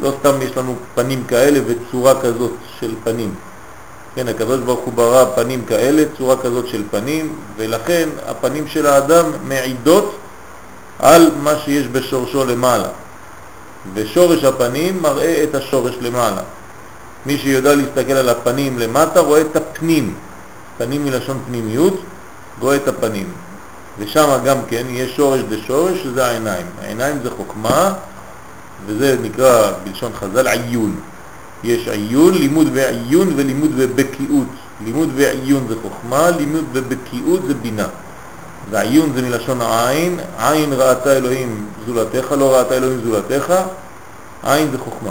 לא 0.00 0.12
סתם 0.20 0.42
יש 0.42 0.56
לנו 0.56 0.76
פנים 0.94 1.24
כאלה 1.24 1.60
וצורה 1.66 2.20
כזאת 2.20 2.52
של 2.80 2.94
פנים. 3.04 3.34
כן, 4.14 4.28
הקדוש 4.28 4.60
ברוך 4.60 4.80
הוא 4.80 4.92
ברא 4.92 5.24
פנים 5.34 5.64
כאלה, 5.64 6.02
צורה 6.18 6.36
כזאת 6.36 6.66
של 6.68 6.82
פנים, 6.90 7.36
ולכן 7.56 8.08
הפנים 8.26 8.68
של 8.68 8.86
האדם 8.86 9.24
מעידות 9.44 10.16
על 10.98 11.30
מה 11.42 11.52
שיש 11.64 11.86
בשורשו 11.86 12.44
למעלה. 12.44 12.88
ושורש 13.94 14.44
הפנים 14.44 15.02
מראה 15.02 15.44
את 15.44 15.54
השורש 15.54 15.94
למעלה. 16.00 16.42
מי 17.26 17.38
שיודע 17.38 17.74
להסתכל 17.74 18.12
על 18.12 18.28
הפנים 18.28 18.78
למטה 18.78 19.20
רואה 19.20 19.40
את 19.40 19.56
הפנים. 19.56 20.14
פנים 20.78 21.04
מלשון 21.04 21.38
פנימיות, 21.46 22.00
רואה 22.60 22.76
את 22.76 22.88
הפנים. 22.88 23.26
ושם 23.98 24.38
גם 24.44 24.56
כן 24.68 24.86
יש 24.90 25.16
שורש 25.16 25.40
דשורש, 25.40 26.02
שזה 26.02 26.26
העיניים. 26.26 26.66
העיניים 26.82 27.18
זה 27.22 27.30
חוכמה, 27.30 27.94
וזה 28.86 29.16
נקרא 29.22 29.72
בלשון 29.84 30.12
חז"ל 30.14 30.46
עיון. 30.46 31.00
יש 31.64 31.88
עיון, 31.88 32.34
לימוד 32.34 32.66
ועיון 32.72 33.32
ולימוד 33.36 33.70
ובקיאות. 33.76 34.46
לימוד 34.84 35.08
ועיון 35.14 35.66
זה 35.68 35.74
חוכמה, 35.82 36.30
לימוד 36.30 36.64
ובקיאות 36.72 37.40
זה 37.46 37.54
בינה. 37.54 37.86
ועיון 38.70 39.12
זה 39.14 39.22
מלשון 39.22 39.60
עין, 39.62 40.20
עין 40.38 40.72
ראתה 40.72 41.12
אלוהים 41.12 41.66
זולתך, 41.86 42.32
לא 42.32 42.56
ראתה 42.56 42.74
אלוהים 42.74 43.00
זולתך, 43.04 43.54
עין 44.42 44.70
זה 44.70 44.78
חוכמה. 44.78 45.10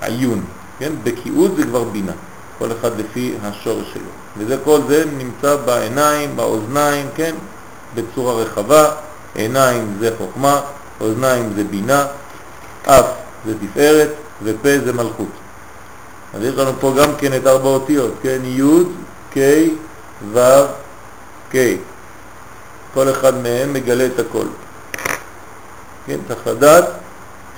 עיון, 0.00 0.44
כן? 0.78 0.92
בקיאות 1.04 1.56
זה 1.56 1.62
כבר 1.62 1.84
בינה, 1.84 2.12
כל 2.58 2.68
אחד 2.80 2.98
לפי 2.98 3.34
השורש 3.42 3.86
שלו. 3.92 4.02
וזה 4.38 4.56
כל 4.64 4.80
זה 4.88 5.04
נמצא 5.18 5.56
בעיניים, 5.56 6.36
באוזניים, 6.36 7.06
כן? 7.14 7.34
בצורה 7.94 8.34
רחבה, 8.34 8.90
עיניים 9.34 9.96
זה 10.00 10.10
חוכמה, 10.18 10.60
אוזניים 11.00 11.52
זה 11.56 11.64
בינה, 11.64 12.06
אף 12.86 13.06
זה 13.46 13.54
תפארת 13.60 14.10
ופה 14.42 14.68
זה 14.84 14.92
מלכות. 14.92 15.28
אז 16.34 16.42
יש 16.42 16.54
לנו 16.54 16.72
פה 16.80 16.94
גם 16.98 17.16
כן 17.18 17.36
את 17.36 17.46
ארבע 17.46 17.68
אותיות, 17.68 18.14
כן? 18.22 18.38
י', 18.44 18.62
ק', 19.34 19.38
ו', 20.32 20.38
ק'. 21.54 21.76
כל 22.94 23.10
אחד 23.10 23.34
מהם 23.42 23.72
מגלה 23.72 24.06
את 24.06 24.18
הכל. 24.18 24.46
כן, 26.06 26.16
צריך 26.28 26.46
לדעת 26.46 26.84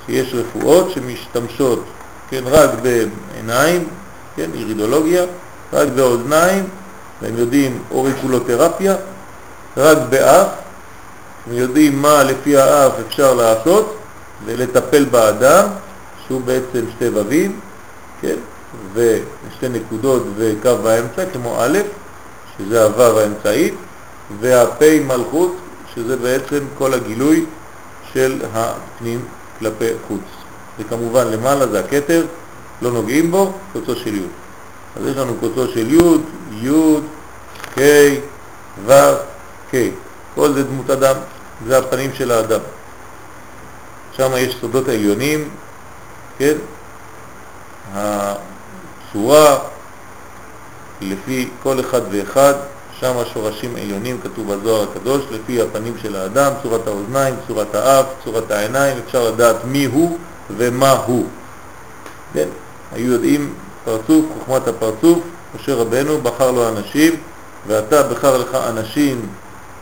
שיש 0.05 0.33
רפואות 0.33 0.91
שמשתמשות, 0.91 1.83
כן, 2.29 2.41
רק 2.45 2.69
בעיניים, 2.81 3.87
כן, 4.35 4.49
אירידולוגיה, 4.53 5.23
רק 5.73 5.87
באוזניים, 5.95 6.63
והם 7.21 7.37
יודעים 7.37 7.83
אוריקולותרפיה, 7.91 8.95
רק 9.77 9.97
באף, 10.09 10.47
הם 11.47 11.53
יודעים 11.53 12.01
מה 12.01 12.23
לפי 12.23 12.57
האף 12.57 12.91
אפשר 13.07 13.33
לעשות 13.33 13.97
ולטפל 14.45 15.05
באדם, 15.05 15.65
שהוא 16.27 16.41
בעצם 16.41 16.85
שתי 16.95 17.09
ווים, 17.09 17.59
כן, 18.21 18.35
ושתי 18.93 19.69
נקודות 19.69 20.23
וקו 20.37 20.75
באמצע, 20.83 21.25
כמו 21.33 21.55
א', 21.59 21.77
שזה 22.57 22.83
הוו 22.83 23.19
האמצעית, 23.19 23.73
והפ' 24.39 24.81
מלכות, 25.07 25.55
שזה 25.95 26.17
בעצם 26.17 26.59
כל 26.77 26.93
הגילוי 26.93 27.45
של 28.13 28.41
הפנים 28.53 29.25
כלפי 29.59 29.89
חוץ. 30.07 30.21
וכמובן 30.79 31.27
למעלה 31.27 31.67
זה 31.67 31.79
הכתר, 31.79 32.25
לא 32.81 32.91
נוגעים 32.91 33.31
בו, 33.31 33.53
קוצו 33.73 33.95
של 33.95 34.15
י'. 34.15 34.27
אז 34.95 35.07
יש 35.07 35.17
לנו 35.17 35.33
קוצו 35.39 35.67
של 35.67 35.93
י', 35.93 36.17
י', 36.67 36.99
ק', 37.75 37.79
ו', 38.85 38.91
ק'. 39.71 39.75
כל 40.35 40.53
זה 40.53 40.63
דמות 40.63 40.89
אדם, 40.89 41.15
זה 41.67 41.77
הפנים 41.77 42.11
של 42.13 42.31
האדם. 42.31 42.59
שם 44.17 44.31
יש 44.35 44.55
סודות 44.61 44.89
עליונים, 44.89 45.49
כן? 46.37 46.53
הצורה 47.93 49.57
לפי 51.01 51.49
כל 51.63 51.79
אחד 51.79 52.01
ואחד, 52.11 52.53
שם 52.99 53.17
השורשים 53.17 53.75
עליונים, 53.75 54.17
כתוב 54.23 54.53
בזוהר 54.53 54.87
הקדוש, 54.91 55.25
לפי 55.31 55.61
הפנים 55.61 55.93
של 56.01 56.15
האדם, 56.15 56.51
צורת 56.63 56.87
האוזניים, 56.87 57.35
צורת 57.47 57.75
האף, 57.75 58.05
צורת 58.23 58.51
העיניים, 58.51 58.97
אפשר 59.05 59.31
לדעת 59.31 59.55
מי 59.65 59.85
הוא 59.85 60.17
ומה 60.57 60.91
הוא. 60.91 61.25
כן, 62.33 62.47
היו 62.91 63.11
יודעים 63.13 63.53
פרצוף, 63.85 64.25
חוכמת 64.39 64.67
הפרצוף, 64.67 65.19
משה 65.55 65.73
רבנו 65.73 66.21
בחר 66.21 66.51
לו 66.51 66.69
אנשים, 66.69 67.15
ואתה 67.67 68.03
בחר 68.03 68.37
לך 68.37 68.57
אנשים, 68.69 69.25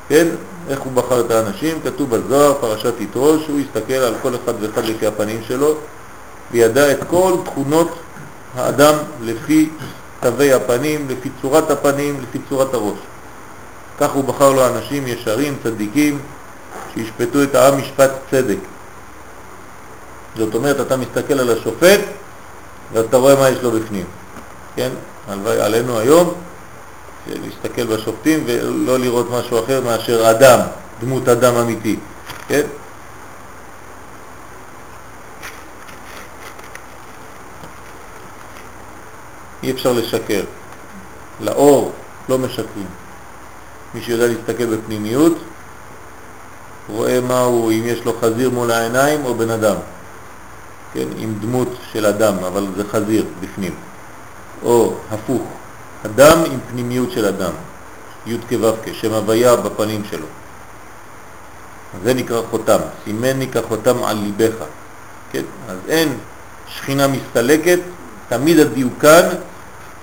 כן, 0.09 0.27
איך 0.69 0.79
הוא 0.79 0.91
בחר 0.93 1.19
את 1.19 1.31
האנשים? 1.31 1.77
כתוב 1.83 2.15
בזוהר, 2.15 2.53
פרשת 2.61 2.93
יתרו, 2.99 3.35
שהוא 3.45 3.59
הסתכל 3.59 3.93
על 3.93 4.13
כל 4.21 4.35
אחד 4.35 4.53
ואחד 4.59 4.85
לפי 4.85 5.07
הפנים 5.07 5.41
שלו, 5.47 5.75
וידע 6.51 6.91
את 6.91 6.99
כל 7.09 7.33
תכונות 7.45 7.89
האדם 8.55 8.95
לפי 9.21 9.69
תווי 10.25 10.53
הפנים, 10.53 11.07
לפי 11.09 11.29
צורת 11.41 11.71
הפנים, 11.71 12.19
לפי 12.21 12.39
צורת 12.49 12.73
הראש. 12.73 12.97
כך 13.99 14.11
הוא 14.11 14.23
בחר 14.23 14.51
לו 14.51 14.67
אנשים 14.67 15.07
ישרים, 15.07 15.57
צדיקים, 15.63 16.19
שישפטו 16.93 17.43
את 17.43 17.55
העם 17.55 17.77
משפט 17.77 18.11
צדק. 18.31 18.57
זאת 20.37 20.55
אומרת, 20.55 20.81
אתה 20.81 20.97
מסתכל 20.97 21.39
על 21.39 21.49
השופט 21.49 21.99
ואתה 22.93 23.17
רואה 23.17 23.35
מה 23.35 23.49
יש 23.49 23.57
לו 23.61 23.71
בפנים. 23.71 24.05
כן? 24.75 24.89
הלוואי 25.27 25.61
עלינו 25.61 25.99
היום 25.99 26.33
להסתכל 27.27 27.85
בשופטים 27.85 28.43
ולא 28.45 28.99
לראות 28.99 29.27
משהו 29.31 29.63
אחר 29.63 29.81
מאשר 29.85 30.31
אדם, 30.31 30.59
דמות 31.01 31.27
אדם 31.27 31.55
אמיתי. 31.55 31.95
כן? 32.47 32.61
אי 39.65 39.71
אפשר 39.71 39.93
לשקר. 39.93 40.43
לאור 41.41 41.91
לא 42.29 42.37
משקרים. 42.37 42.87
מי 43.93 44.01
שיודע 44.01 44.27
להסתכל 44.27 44.65
בפנימיות, 44.65 45.37
רואה 46.89 47.21
מה 47.21 47.39
הוא, 47.39 47.71
אם 47.71 47.81
יש 47.85 48.05
לו 48.05 48.13
חזיר 48.21 48.49
מול 48.49 48.71
העיניים 48.71 49.25
או 49.25 49.35
בן 49.35 49.49
אדם. 49.49 49.75
כן, 50.93 51.07
עם 51.17 51.33
דמות 51.41 51.67
של 51.91 52.05
אדם, 52.05 52.33
אבל 52.47 52.67
זה 52.75 52.83
חזיר 52.91 53.25
בפנים. 53.39 53.73
או 54.63 54.93
הפוך, 55.11 55.41
אדם 56.05 56.37
עם 56.51 56.59
פנימיות 56.71 57.11
של 57.11 57.25
אדם, 57.25 57.51
י' 58.25 58.37
כו' 58.49 58.93
שם 58.93 59.13
הוויה 59.13 59.55
בפנים 59.55 60.01
שלו. 60.09 60.25
זה 62.03 62.13
נקרא 62.13 62.41
חותם, 62.49 62.79
סימני 63.03 63.47
כחותם 63.47 64.03
על 64.03 64.17
ליבך. 64.17 64.55
כן, 65.31 65.43
אז 65.69 65.77
אין 65.87 66.17
שכינה 66.67 67.07
מסתלקת, 67.07 67.79
תמיד 68.29 68.59
הדיוקן 68.59 69.27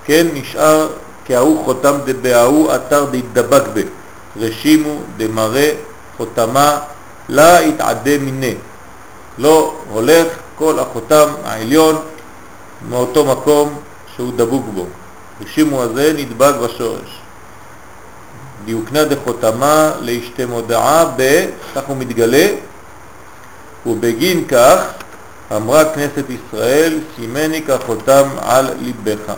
כן 0.05 0.27
נשאר 0.33 0.87
כהוא 1.25 1.65
חותם 1.65 1.95
דבההוא 2.05 2.75
אתר 2.75 3.05
דתדבק 3.11 3.63
ב, 3.73 3.81
רשימו 4.37 4.99
דמראה 5.17 5.71
חותמה 6.17 6.79
לה 7.29 7.61
יתעדה 7.61 8.17
מיני. 8.17 8.55
לא 9.37 9.73
הולך 9.89 10.27
כל 10.55 10.79
החותם 10.79 11.27
העליון 11.45 11.95
מאותו 12.89 13.25
מקום 13.25 13.79
שהוא 14.15 14.31
דבוק 14.35 14.65
בו. 14.73 14.85
רשימו 15.41 15.81
הזה 15.83 16.13
נדבק 16.17 16.53
בשורש. 16.63 17.19
דיוקנה 18.65 19.03
דחותמה 19.03 19.91
להשתה 20.01 20.45
מודעה 20.45 21.05
ב, 21.17 21.45
כך 21.75 21.81
הוא 21.87 21.97
מתגלה, 21.97 22.47
ובגין 23.85 24.45
כך 24.47 24.79
אמרה 25.55 25.85
כנסת 25.85 26.23
ישראל, 26.29 26.99
סימני 27.15 27.61
כחותם 27.61 28.27
על 28.41 28.69
ליבך. 28.81 29.33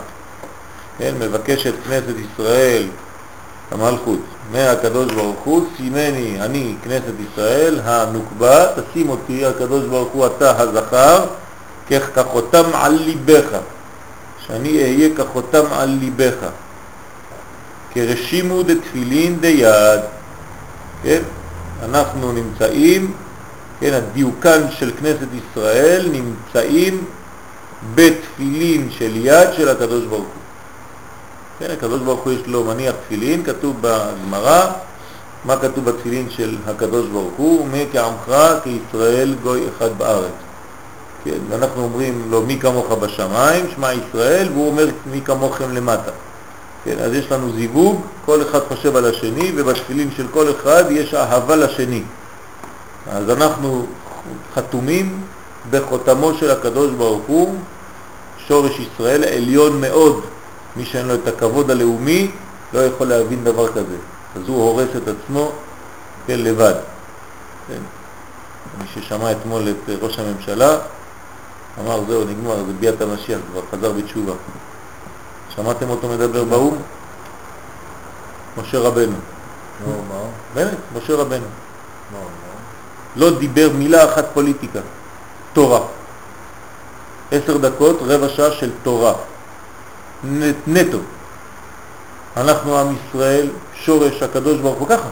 כן, 0.98 1.14
מבקשת 1.18 1.74
כנסת 1.84 2.14
ישראל, 2.18 2.86
המלכות, 3.70 4.20
מהקדוש 4.52 5.12
ברוך 5.12 5.40
הוא, 5.44 5.66
סימני, 5.76 6.40
אני 6.40 6.74
כנסת 6.82 7.12
ישראל, 7.32 7.80
הנוקבה, 7.84 8.66
תשים 8.66 9.08
אותי, 9.08 9.46
הקדוש 9.46 9.84
ברוך 9.84 10.12
הוא, 10.12 10.26
אתה 10.26 10.60
הזכר, 10.60 11.24
כחותם 11.88 12.64
על 12.74 12.92
ליבך, 12.92 13.58
שאני 14.46 14.82
אהיה 14.82 15.08
כחותם 15.16 15.64
על 15.72 15.88
ליבך, 15.88 16.34
כרשימו 17.94 18.62
דתפילין 18.62 19.40
דיד, 19.40 20.00
כן, 21.02 21.22
אנחנו 21.82 22.32
נמצאים, 22.32 23.14
כן, 23.80 23.92
הדיוקן 23.92 24.70
של 24.70 24.90
כנסת 25.00 25.28
ישראל 25.34 26.08
נמצאים 26.12 27.04
בתפילין 27.94 28.88
של 28.90 29.10
יד 29.16 29.48
של 29.56 29.68
הקדוש 29.68 30.04
ברוך 30.04 30.26
הוא. 30.26 30.35
כן, 31.58 31.70
הקדוש 31.70 32.00
ברוך 32.00 32.20
הוא 32.20 32.32
יש 32.32 32.40
לו 32.46 32.64
מניח 32.64 32.94
תפילין, 33.06 33.44
כתוב 33.44 33.76
בגמרא, 33.80 34.72
מה 35.44 35.56
כתוב 35.56 35.84
בתפילין 35.84 36.30
של 36.30 36.56
הקדוש 36.66 37.06
ברוך 37.06 37.32
הוא? 37.36 37.62
ומי 37.62 37.86
כעמך 37.92 38.36
כישראל 38.62 39.34
גוי 39.42 39.64
אחד 39.68 39.98
בארץ. 39.98 40.32
כן, 41.24 41.38
ואנחנו 41.48 41.82
אומרים 41.82 42.26
לו 42.30 42.42
מי 42.42 42.58
כמוך 42.60 42.92
בשמיים, 42.92 43.66
שמע 43.74 43.92
ישראל, 43.92 44.48
והוא 44.52 44.68
אומר 44.68 44.86
מי 45.10 45.20
כמוכם 45.20 45.74
למטה. 45.74 46.10
כן, 46.84 46.98
אז 46.98 47.14
יש 47.14 47.32
לנו 47.32 47.52
זיווג, 47.52 48.00
כל 48.26 48.42
אחד 48.42 48.60
חושב 48.68 48.96
על 48.96 49.04
השני, 49.04 49.52
ובתפילין 49.56 50.10
של 50.16 50.26
כל 50.28 50.46
אחד 50.50 50.84
יש 50.90 51.14
אהבה 51.14 51.56
לשני. 51.56 52.02
אז 53.12 53.30
אנחנו 53.30 53.86
חתומים 54.54 55.20
בחותמו 55.70 56.34
של 56.34 56.50
הקדוש 56.50 56.90
ברוך 56.90 57.22
הוא, 57.26 57.54
שורש 58.48 58.78
ישראל 58.78 59.24
עליון 59.24 59.80
מאוד. 59.80 60.20
מי 60.76 60.84
שאין 60.84 61.06
לו 61.06 61.14
את 61.14 61.28
הכבוד 61.28 61.70
הלאומי 61.70 62.30
לא 62.72 62.80
יכול 62.80 63.06
להבין 63.06 63.44
דבר 63.44 63.68
כזה. 63.68 63.96
אז 64.36 64.48
הוא 64.48 64.56
הורס 64.56 64.88
את 64.96 65.08
עצמו 65.08 65.52
כן, 66.26 66.40
לבד. 66.40 66.74
כן. 67.68 67.80
מי 68.78 68.84
ששמע 68.94 69.32
אתמול 69.32 69.68
את 69.68 69.90
ראש 70.02 70.18
הממשלה 70.18 70.78
אמר 71.80 72.00
זהו 72.08 72.24
נגמר, 72.24 72.56
זה 72.56 72.72
ביאת 72.80 73.00
המשיח, 73.00 73.40
כבר 73.52 73.60
חזר 73.72 73.92
בתשובה. 73.92 74.32
שמעתם 75.56 75.90
אותו 75.90 76.08
מדבר 76.08 76.44
באו"ם? 76.44 76.76
משה 78.58 78.78
רבנו. 78.78 79.16
באמת, 80.54 80.78
משה 80.96 81.14
רבנו. 81.14 81.46
לא 83.16 83.38
דיבר 83.38 83.68
מילה 83.74 84.04
אחת 84.04 84.24
פוליטיקה, 84.34 84.80
תורה. 85.52 85.80
עשר 87.30 87.56
דקות, 87.56 87.96
רבע 88.00 88.28
שעה 88.28 88.52
של 88.52 88.70
תורה. 88.82 89.12
נ- 90.30 90.52
נטו. 90.66 90.98
אנחנו 92.36 92.78
עם 92.78 92.86
ישראל, 93.08 93.48
שורש 93.84 94.22
הקדוש 94.22 94.58
ברוך 94.58 94.78
הוא 94.78 94.88
ככה, 94.88 95.08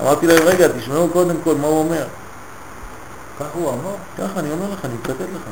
אמרתי 0.00 0.26
להם, 0.26 0.42
רגע, 0.42 0.68
תשמעו 0.68 1.08
קודם 1.08 1.36
כל 1.44 1.54
מה 1.54 1.66
הוא 1.66 1.78
אומר. 1.78 2.06
כך 3.40 3.46
הוא 3.52 3.70
אמר. 3.70 3.94
ככה, 4.18 4.40
אני 4.40 4.52
אומר 4.52 4.72
לך, 4.72 4.84
אני 4.84 4.94
מצטט 4.94 5.20
לך. 5.20 5.42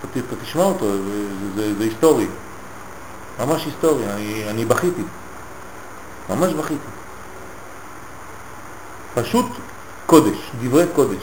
אתה, 0.00 0.20
אתה 0.20 0.36
תשמע 0.42 0.62
אותו, 0.62 0.86
זה, 0.90 1.24
זה, 1.56 1.74
זה 1.78 1.84
היסטורי. 1.84 2.26
ממש 3.40 3.64
היסטורי, 3.64 4.12
אני, 4.12 4.50
אני 4.50 4.64
בכיתי. 4.64 5.02
ממש 6.30 6.52
בכיתי. 6.52 6.88
פשוט 9.14 9.46
קודש, 10.06 10.50
דברי 10.62 10.84
קודש. 10.94 11.22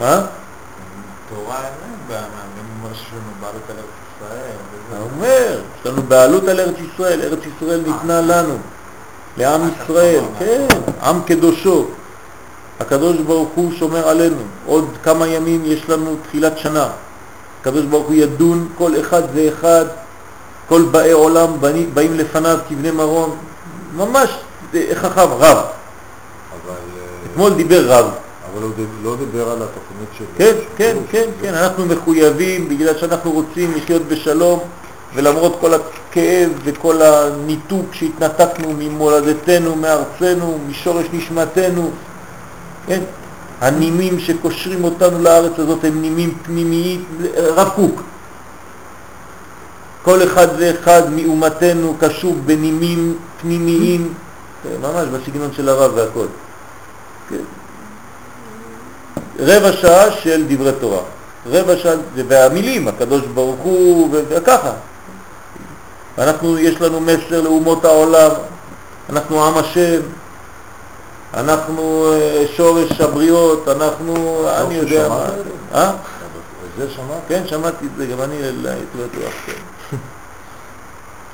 מה? 0.00 0.26
תורה 1.28 1.56
אין 1.56 1.72
להם 2.08 2.30
הם 2.58 2.66
אומר 2.82 2.94
שיש 2.94 3.06
לנו 3.12 3.32
בעלות 3.40 3.70
על 3.70 3.76
ארץ 3.76 3.84
ישראל. 3.84 4.01
אתה 4.01 4.01
אומר, 5.00 5.60
יש 5.80 5.86
לנו 5.86 6.02
בעלות 6.02 6.48
על 6.48 6.60
ארץ 6.60 6.74
ישראל, 6.94 7.20
ארץ 7.22 7.38
ישראל 7.56 7.80
ניתנה 7.86 8.20
לנו, 8.20 8.54
לעם 9.36 9.60
ישראל, 9.68 10.24
כן, 10.38 10.66
עם 11.02 11.22
קדושו. 11.26 11.86
הקדוש 12.80 13.16
ברוך 13.16 13.48
הוא 13.54 13.72
שומר 13.72 14.08
עלינו. 14.08 14.42
עוד 14.66 14.88
כמה 15.02 15.26
ימים 15.26 15.62
יש 15.64 15.88
לנו 15.88 16.16
תחילת 16.28 16.58
שנה. 16.58 16.88
הקדוש 17.60 17.84
ברוך 17.84 18.06
הוא 18.06 18.14
ידון 18.14 18.68
כל 18.78 19.00
אחד 19.00 19.22
ואחד, 19.34 19.84
כל 20.68 20.82
באי 20.82 21.12
עולם 21.12 21.50
באים 21.94 22.14
לפניו 22.14 22.58
כבני 22.68 22.90
מרון, 22.90 23.36
ממש 23.96 24.30
אה, 24.74 24.88
חכם, 24.94 25.20
רב. 25.20 25.56
אבל, 25.56 25.56
אה, 26.68 27.32
אתמול 27.32 27.54
דיבר 27.54 27.84
רב. 27.86 28.10
אבל 28.52 28.62
הוא 28.62 28.70
לא 29.02 29.16
דיבר 29.16 29.50
על 29.50 29.58
התוכנית 29.62 30.08
של... 30.18 30.24
כן, 30.38 30.54
כן, 30.76 30.96
כן, 31.10 31.30
כן, 31.40 31.54
אנחנו 31.54 31.86
מחויבים 31.86 32.68
בגלל 32.68 32.98
שאנחנו 32.98 33.30
רוצים 33.32 33.72
לחיות 33.76 34.02
בשלום 34.02 34.60
ולמרות 35.14 35.56
כל 35.60 35.74
הכאב 35.74 36.50
וכל 36.64 37.02
הניתוק 37.02 37.86
שהתנתקנו 37.92 38.72
ממולדתנו, 38.78 39.76
מארצנו, 39.76 40.58
משורש 40.68 41.06
נשמתנו, 41.12 41.90
כן, 42.86 43.00
הנימים 43.60 44.20
שקושרים 44.20 44.84
אותנו 44.84 45.22
לארץ 45.22 45.52
הזאת 45.58 45.84
הם 45.84 46.02
נימים 46.02 46.34
פנימיים, 46.42 47.04
רב 47.36 47.68
קוק. 47.68 48.02
כל 50.02 50.22
אחד 50.22 50.48
ואחד 50.58 51.02
מאומתנו 51.10 51.96
קשור 52.00 52.36
בנימים 52.46 53.16
פנימיים, 53.40 54.14
כן, 54.62 54.68
ממש 54.82 55.08
בסגנון 55.08 55.50
של 55.52 55.68
הרב 55.68 55.92
והכל. 55.94 56.26
כן. 57.28 57.36
רבע 59.38 59.72
שעה 59.72 60.10
של 60.10 60.44
דברי 60.48 60.72
תורה. 60.80 61.02
רבע 61.46 61.76
שעה, 61.76 61.94
והמילים, 62.14 62.88
הקדוש 62.88 63.22
ברוך 63.34 63.60
הוא, 63.60 64.08
וככה. 64.12 64.72
אנחנו, 66.18 66.58
יש 66.58 66.80
לנו 66.80 67.00
מסר 67.00 67.40
לאומות 67.40 67.84
העולם, 67.84 68.30
אנחנו 69.10 69.44
עם 69.46 69.58
השם, 69.58 70.00
אנחנו 71.34 72.06
אה, 72.12 72.44
שורש 72.56 73.00
הבריות, 73.00 73.68
אנחנו, 73.68 74.44
אני 74.48 74.74
יודע 74.74 75.08
מה. 75.08 75.24
אה? 75.74 75.92
זה 76.78 76.90
שמעת? 76.90 77.18
כן, 77.28 77.42
שמעתי 77.46 77.86
את 77.86 77.96
זה, 77.96 78.06
גם 78.06 78.22
אני 78.22 78.34
הייתי 78.36 78.64
בטוח, 78.96 79.32
כן. 79.46 79.52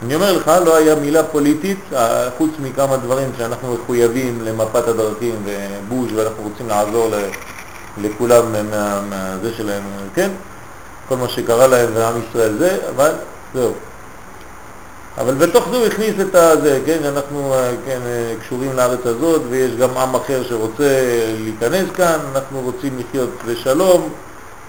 אני 0.04 0.14
אומר 0.14 0.32
לך, 0.32 0.50
לא 0.64 0.76
היה 0.76 0.94
מילה 0.94 1.22
פוליטית, 1.22 1.78
אה, 1.92 2.28
חוץ 2.38 2.50
מכמה 2.62 2.96
דברים 2.96 3.30
שאנחנו 3.38 3.74
מחויבים 3.74 4.42
למפת 4.44 4.88
הדרכים 4.88 5.34
ובוש, 5.44 6.12
ואנחנו 6.14 6.42
רוצים 6.42 6.68
לעזור 6.68 7.10
לכולם 7.98 8.52
מה- 8.70 9.00
מהזה 9.00 9.54
שלהם, 9.56 9.82
כן? 10.14 10.30
כל 11.08 11.16
מה 11.16 11.28
שקרה 11.28 11.66
להם 11.66 11.88
ועם 11.94 12.14
ישראל 12.30 12.58
זה, 12.58 12.78
אבל 12.96 13.10
זהו. 13.54 13.72
אבל 15.18 15.35
בתוך 15.35 15.68
זה 15.70 15.76
הוא 15.76 15.87
הכניס 15.87 16.14
את 16.20 16.35
הזה, 16.35 16.81
כן, 16.87 16.98
אנחנו 17.04 17.54
אה, 17.54 17.72
כן, 17.87 17.98
אה, 18.07 18.35
קשורים 18.40 18.72
לארץ 18.76 19.07
הזאת 19.07 19.42
ויש 19.50 19.76
גם 19.76 19.96
עם 19.96 20.14
אחר 20.14 20.42
שרוצה 20.48 21.00
להיכנס 21.38 21.90
כאן, 21.96 22.18
אנחנו 22.35 22.61
רוצים 22.61 22.98
לחיות 22.98 23.31
בשלום, 23.46 24.09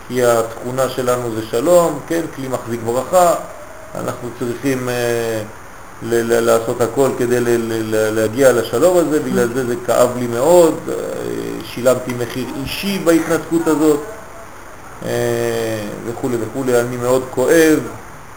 כי 0.07 0.25
התכונה 0.25 0.89
שלנו 0.89 1.35
זה 1.35 1.41
שלום, 1.51 1.99
כן, 2.07 2.21
כלי 2.35 2.47
מחזיק 2.47 2.79
ברכה, 2.85 3.35
אנחנו 3.95 4.29
צריכים 4.39 4.89
אה, 4.89 5.41
לעשות 6.01 6.81
הכל 6.81 7.09
כדי 7.17 7.37
להגיע 8.11 8.51
לשלום 8.51 8.97
הזה, 8.97 9.19
בגלל 9.19 9.47
זה 9.53 9.65
זה 9.65 9.75
כאב 9.85 10.17
לי 10.17 10.27
מאוד, 10.27 10.75
אה, 10.89 10.93
שילמתי 11.63 12.13
מחיר 12.13 12.45
אישי 12.63 13.01
בהתנתקות 13.03 13.67
הזאת 13.67 13.99
אה, 15.05 15.09
וכו' 16.07 16.29
וכו', 16.41 16.63
אני 16.79 16.97
מאוד 16.97 17.23
כואב 17.29 17.79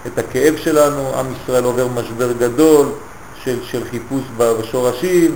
את 0.07 0.19
הכאב 0.19 0.55
שלנו, 0.57 1.13
עם 1.19 1.27
ישראל 1.43 1.65
עובר 1.65 1.87
משבר 1.89 2.33
גדול 2.33 2.87
של, 3.45 3.59
של 3.65 3.83
חיפוש 3.91 4.23
בשורשים, 4.39 5.35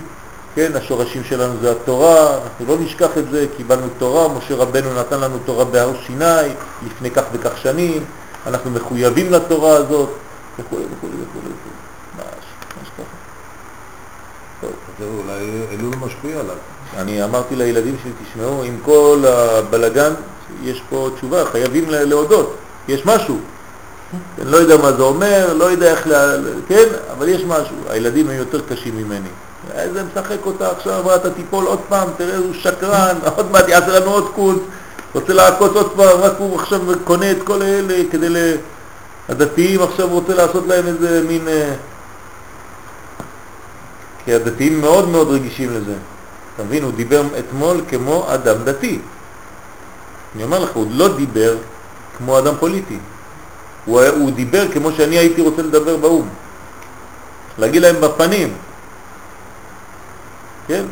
כן, 0.55 0.73
השורשים 0.75 1.25
שלנו 1.25 1.55
זה 1.61 1.71
התורה, 1.71 2.35
אנחנו 2.35 2.67
לא 2.69 2.77
נשכח 2.81 3.19
את 3.19 3.31
זה, 3.31 3.47
קיבלנו 3.57 3.87
תורה, 3.99 4.29
משה 4.29 4.55
רבנו 4.55 4.95
נתן 4.95 5.21
לנו 5.21 5.39
תורה 5.45 5.65
בהר 5.65 5.91
סיני 6.07 6.49
לפני 6.87 7.11
כך 7.11 7.23
וכך 7.33 7.57
שנים, 7.63 8.05
אנחנו 8.47 8.71
מחויבים 8.71 9.33
לתורה 9.33 9.73
הזאת, 9.73 10.09
וכו' 10.59 10.77
וכו' 10.77 11.07
וכו' 11.07 11.41
ממש, 12.17 12.25
ממש 12.79 12.89
ככה. 12.99 13.05
טוב. 14.61 14.71
זה 14.99 15.05
אולי 15.05 15.51
אלול 15.73 15.95
משפיע 16.07 16.41
עליו. 16.41 16.57
אני 16.97 17.25
אמרתי 17.25 17.57
לילדים 17.57 17.97
שלי, 18.03 18.13
תשמעו, 18.31 18.63
עם 18.63 18.79
כל 18.85 19.23
הבלגן, 19.29 20.13
יש 20.63 20.83
פה 20.91 21.09
תשובה, 21.17 21.45
חייבים 21.45 21.91
לה- 21.91 22.05
להודות, 22.05 22.55
יש 22.89 23.07
משהו. 23.07 23.39
אני 24.13 24.51
לא 24.51 24.57
יודע 24.57 24.77
מה 24.77 24.93
זה 24.93 25.03
אומר, 25.03 25.53
לא 25.55 25.65
יודע 25.65 25.91
איך, 25.91 26.07
לה, 26.07 26.33
כן, 26.69 26.85
אבל 27.13 27.29
יש 27.29 27.45
משהו. 27.45 27.77
הילדים 27.89 28.31
הם 28.31 28.37
יותר 28.37 28.61
קשים 28.69 28.97
ממני. 28.97 29.29
איזה 29.75 30.03
משחק 30.05 30.47
אותה 30.47 30.71
עכשיו, 30.71 31.15
אתה 31.15 31.31
תיפול 31.31 31.65
עוד 31.67 31.81
פעם, 31.89 32.09
תראה 32.17 32.35
איזה 32.35 32.55
שקרן, 32.55 33.17
עוד 33.37 33.51
מעט 33.51 33.69
יעשה 33.69 34.01
לנו 34.01 34.11
עוד 34.11 34.29
קונץ, 34.35 34.61
רוצה 35.15 35.33
לעקוץ 35.33 35.73
עוד 35.75 35.93
פעם, 35.97 36.21
רק 36.21 36.33
הוא 36.39 36.61
עכשיו 36.61 36.81
קונה 37.05 37.31
את 37.31 37.43
כל 37.45 37.63
אלה 37.63 38.03
כדי 38.11 38.29
ל... 38.29 38.37
הדתיים 39.29 39.83
עכשיו 39.83 40.09
רוצה 40.09 40.35
לעשות 40.35 40.67
להם 40.67 40.87
איזה 40.87 41.23
מין... 41.29 41.49
אה, 41.49 41.75
כי 44.25 44.35
הדתיים 44.35 44.81
מאוד 44.81 45.09
מאוד 45.09 45.31
רגישים 45.31 45.75
לזה. 45.75 45.95
אתה 46.55 46.65
מבין, 46.65 46.83
הוא 46.83 46.93
דיבר 46.93 47.23
אתמול 47.39 47.81
כמו 47.89 48.27
אדם 48.29 48.57
דתי. 48.65 48.99
אני 50.35 50.45
אומר 50.45 50.59
לך, 50.59 50.71
הוא 50.75 50.87
לא 50.91 51.17
דיבר 51.17 51.57
כמו 52.19 52.39
אדם 52.39 52.55
פוליטי. 52.61 52.99
הוא, 53.87 54.01
הוא 54.03 54.31
דיבר 54.31 54.73
כמו 54.73 54.93
שאני 54.93 55.19
הייתי 55.19 55.41
רוצה 55.41 55.63
לדבר 55.63 55.97
באו"ם. 55.97 56.29
להגיד 57.59 57.83
להם 57.83 58.01
בפנים, 58.01 58.55
כן? 60.67 60.85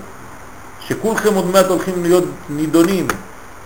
שכולכם 0.88 1.34
עוד 1.34 1.46
מעט 1.46 1.66
הולכים 1.66 2.02
להיות 2.02 2.24
נידונים, 2.50 3.06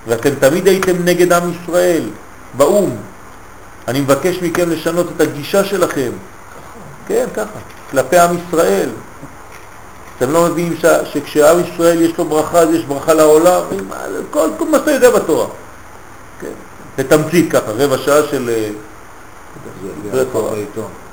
ואתם 0.06 0.30
תמיד 0.40 0.68
הייתם 0.68 1.04
נגד 1.04 1.32
עם 1.32 1.52
ישראל, 1.52 2.02
באו"ם. 2.56 2.90
אני 3.88 4.00
מבקש 4.00 4.42
מכם 4.42 4.70
לשנות 4.70 5.06
את 5.16 5.20
הגישה 5.20 5.64
שלכם. 5.64 6.10
כן, 7.06 7.26
ככה, 7.34 7.58
כלפי 7.90 8.18
עם 8.18 8.36
ישראל. 8.38 8.88
אתם 10.16 10.32
לא 10.32 10.46
מבינים 10.46 10.76
ש... 10.76 10.84
שכשעם 11.12 11.56
ישראל 11.60 12.02
יש 12.02 12.18
לו 12.18 12.24
ברכה, 12.24 12.58
אז 12.58 12.70
יש 12.70 12.84
ברכה 12.84 13.14
לעולם? 13.14 13.62
כל, 14.30 14.48
כל 14.58 14.68
מה 14.68 14.78
שאתה 14.78 14.90
יודע 14.90 15.10
בתורה. 15.10 15.46
כן. 16.40 16.52
בתמצית 16.98 17.52
ככה, 17.52 17.70
רבע 17.70 17.98
שעה 17.98 18.22
של... 18.30 18.50
זה 20.12 20.32
תורה. 20.32 20.56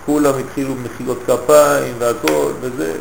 כולם 0.06 0.34
התחילו 0.40 0.76
מחילות 0.76 1.18
כפיים 1.28 1.96
והכל 2.00 2.52
וזה. 2.62 2.96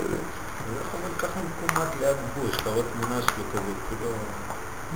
כאילו... 3.88 4.10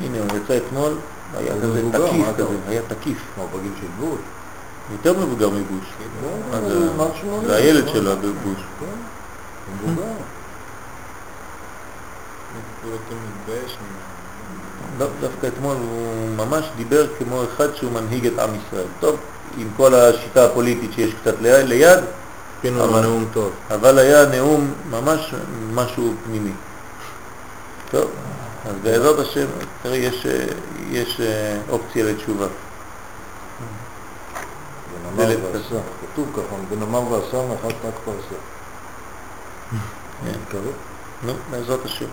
הנה, 0.00 0.18
הוא 0.18 0.38
יצא 0.44 0.57
אתמול, 0.57 0.92
היה 1.37 1.54
כזה 1.62 1.83
תקיף 1.92 2.26
כזה? 2.37 2.44
היה 2.68 2.83
תקיף. 2.88 3.18
מה, 3.37 3.42
הוא 3.42 3.61
בגיל 3.61 3.72
של 3.81 3.87
בוש? 4.00 4.18
יותר 4.92 5.18
מבוגר 5.20 5.50
מבוש. 5.50 5.85
הוא 6.22 6.68
זה? 6.68 6.96
מעל 6.96 7.11
80, 7.20 7.44
זה 7.46 7.57
הילד? 7.57 7.88
שלו, 7.88 8.16
בוש. 8.16 8.61
כן. 8.81 8.87
לא, 14.98 15.07
דווקא 15.20 15.46
אתמול 15.46 15.76
הוא 15.76 16.37
ממש 16.37 16.64
דיבר 16.76 17.07
כמו 17.18 17.42
אחד 17.44 17.74
שהוא 17.74 17.92
מנהיג 17.92 18.26
את 18.26 18.38
עם 18.38 18.50
ישראל. 18.54 18.87
טוב, 19.00 19.16
עם 19.59 19.68
כל 19.77 19.94
השיטה 19.94 20.44
הפוליטית 20.44 20.90
שיש 20.94 21.14
קצת 21.23 21.35
ליד, 21.40 21.99
לו 22.77 22.85
אבל- 22.85 23.01
נאום 23.01 23.25
טוב. 23.33 23.53
אבל 23.75 23.99
היה 23.99 24.27
נאום 24.27 24.75
ממש 24.90 25.35
משהו 25.75 26.14
פנימי. 26.25 26.51
טוב, 27.90 28.11
אז 28.66 28.73
בעזרת 28.83 29.18
השם, 29.18 29.47
תראה, 29.83 29.97
יש, 29.97 30.27
יש 30.90 31.21
אה, 31.21 31.59
אופציה 31.68 32.05
לתשובה. 32.05 32.47
דלת 35.16 35.38
ועשה. 35.53 35.81
כתוב 36.12 36.29
ככה, 36.33 36.57
בן 36.71 36.83
אמר 36.83 37.12
ועשה 37.12 37.37
מאחד 37.49 37.68
ת"ק 37.68 37.99
פרסה. 38.05 38.35
כן. 40.25 40.59
נו, 41.23 41.33
בעזרת 41.51 41.85
השם. 41.85 42.05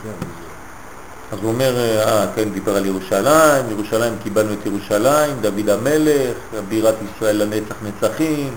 אז 1.31 1.39
הוא 1.41 1.51
אומר, 1.51 1.77
אה, 1.77 2.27
כן, 2.35 2.49
דיבר 2.49 2.75
על 2.75 2.85
ירושלים, 2.85 3.65
ירושלים 3.69 4.13
קיבלנו 4.23 4.53
את 4.53 4.65
ירושלים, 4.65 5.33
דוד 5.41 5.69
המלך, 5.69 6.37
בירת 6.69 6.95
ישראל 7.15 7.43
לנצח 7.43 7.75
נצחים, 7.83 8.53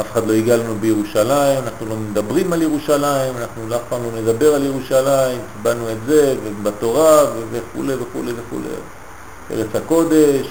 אף 0.00 0.12
אחד 0.12 0.26
לא 0.26 0.32
יגע 0.32 0.56
לנו 0.56 0.74
בירושלים, 0.80 1.58
אנחנו 1.64 1.86
לא 1.86 1.96
מדברים 1.96 2.52
על 2.52 2.62
ירושלים, 2.62 3.34
אנחנו 3.36 3.76
אף 3.76 3.80
פעם 3.88 4.00
לא 4.02 4.20
נדבר 4.20 4.54
על 4.54 4.64
ירושלים, 4.64 5.38
קיבלנו 5.56 5.90
את 5.90 5.96
זה, 6.06 6.34
ובתורה, 6.44 7.24
וכו' 7.52 7.82
וכו' 7.86 8.22
וכו'. 8.36 8.60
ארץ 9.50 9.66
הקודש, 9.74 10.46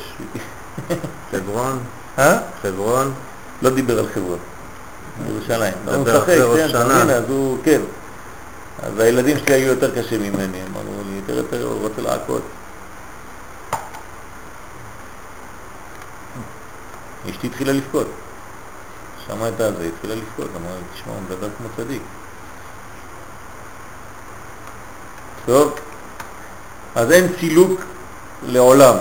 חברון, 1.31 1.79
אה? 2.19 2.37
חברון, 2.61 3.13
לא 3.61 3.69
דיבר 3.69 3.99
על 3.99 4.05
חברון, 4.13 4.39
ירושלים. 5.29 5.73
לא, 5.85 5.95
הוא 5.95 6.03
משחק, 6.03 6.25
כן, 6.25 6.69
אתה. 6.69 6.85
מבין, 6.85 7.09
אז 7.09 7.23
הוא, 7.29 7.57
כן. 7.63 7.81
אז 8.83 8.99
הילדים 8.99 9.37
שלי 9.37 9.53
היו 9.53 9.67
יותר 9.67 10.01
קשים 10.01 10.21
ממני, 10.21 10.57
הם 10.57 10.77
תראה, 11.25 11.63
הוא 11.63 11.87
רוצה 11.87 12.01
לעקוד. 12.01 12.41
אשתי 17.29 17.47
התחילה 17.47 17.73
לבכות. 17.73 18.07
שמעה 19.27 19.49
את 19.49 19.59
הזה, 19.59 19.89
התחילה 19.95 20.15
לבכות, 20.15 20.49
אמרה 20.55 20.71
תשמע, 20.93 21.13
הוא 21.13 21.21
מדבר 21.21 21.47
כמו 21.57 21.67
צדיק. 21.77 22.01
טוב, 25.45 25.75
אז 26.95 27.11
אין 27.11 27.27
סילוק 27.39 27.81
לעולם. 28.43 28.95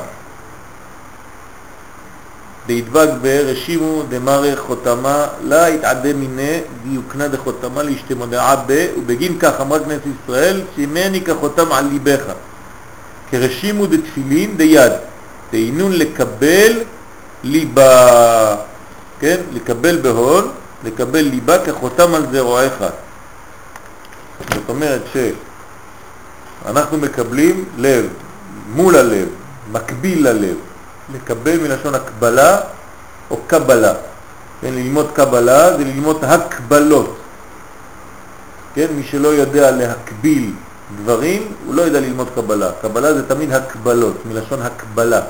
דהדבק 2.66 3.08
ברשימו 3.22 4.02
דמרי 4.08 4.56
חותמה 4.56 5.26
לה 5.42 5.68
יתעדה 5.70 6.12
מיני 6.12 6.60
דיוקנה 6.88 7.28
דחותמה 7.28 7.82
להשתמודעה 7.82 8.56
ב 8.66 8.86
ובגין 8.98 9.38
כך 9.38 9.60
אמרה 9.60 9.78
כנסת 9.78 10.00
ישראל 10.06 10.60
שימני 10.76 11.20
כחותם 11.20 11.72
על 11.72 11.84
ליבך 11.84 12.22
כרשימו 13.30 13.86
דתפילין 13.86 14.56
דיד 14.56 14.92
דהינון 15.52 15.92
לקבל 15.92 16.72
ליבה 17.44 18.56
כן? 19.20 19.36
לקבל 19.52 19.96
בהון 20.02 20.48
לקבל 20.84 21.20
ליבה 21.20 21.58
כחותם 21.58 22.14
על 22.14 22.26
זרועיך 22.32 22.84
זאת 24.54 24.68
אומרת 24.68 25.02
שאנחנו 26.64 26.98
מקבלים 26.98 27.64
לב 27.78 28.06
מול 28.74 28.96
הלב 28.96 29.28
מקביל 29.72 30.28
ללב 30.28 30.56
לקבל 31.12 31.58
מלשון 31.58 31.94
הקבלה 31.94 32.60
או 33.30 33.36
קבלה. 33.46 33.92
כן, 34.60 34.74
ללמוד 34.74 35.10
קבלה 35.12 35.76
זה 35.76 35.84
ללמוד 35.84 36.24
הקבלות. 36.24 37.16
כן, 38.74 38.86
מי 38.96 39.02
שלא 39.02 39.28
יודע 39.28 39.70
להקביל 39.70 40.52
דברים, 41.02 41.52
הוא 41.66 41.74
לא 41.74 41.82
יודע 41.82 42.00
ללמוד 42.00 42.28
קבלה. 42.34 42.70
קבלה 42.82 43.14
זה 43.14 43.28
תמיד 43.28 43.52
הקבלות, 43.52 44.14
מלשון 44.26 44.62
הקבלה. 44.62 45.20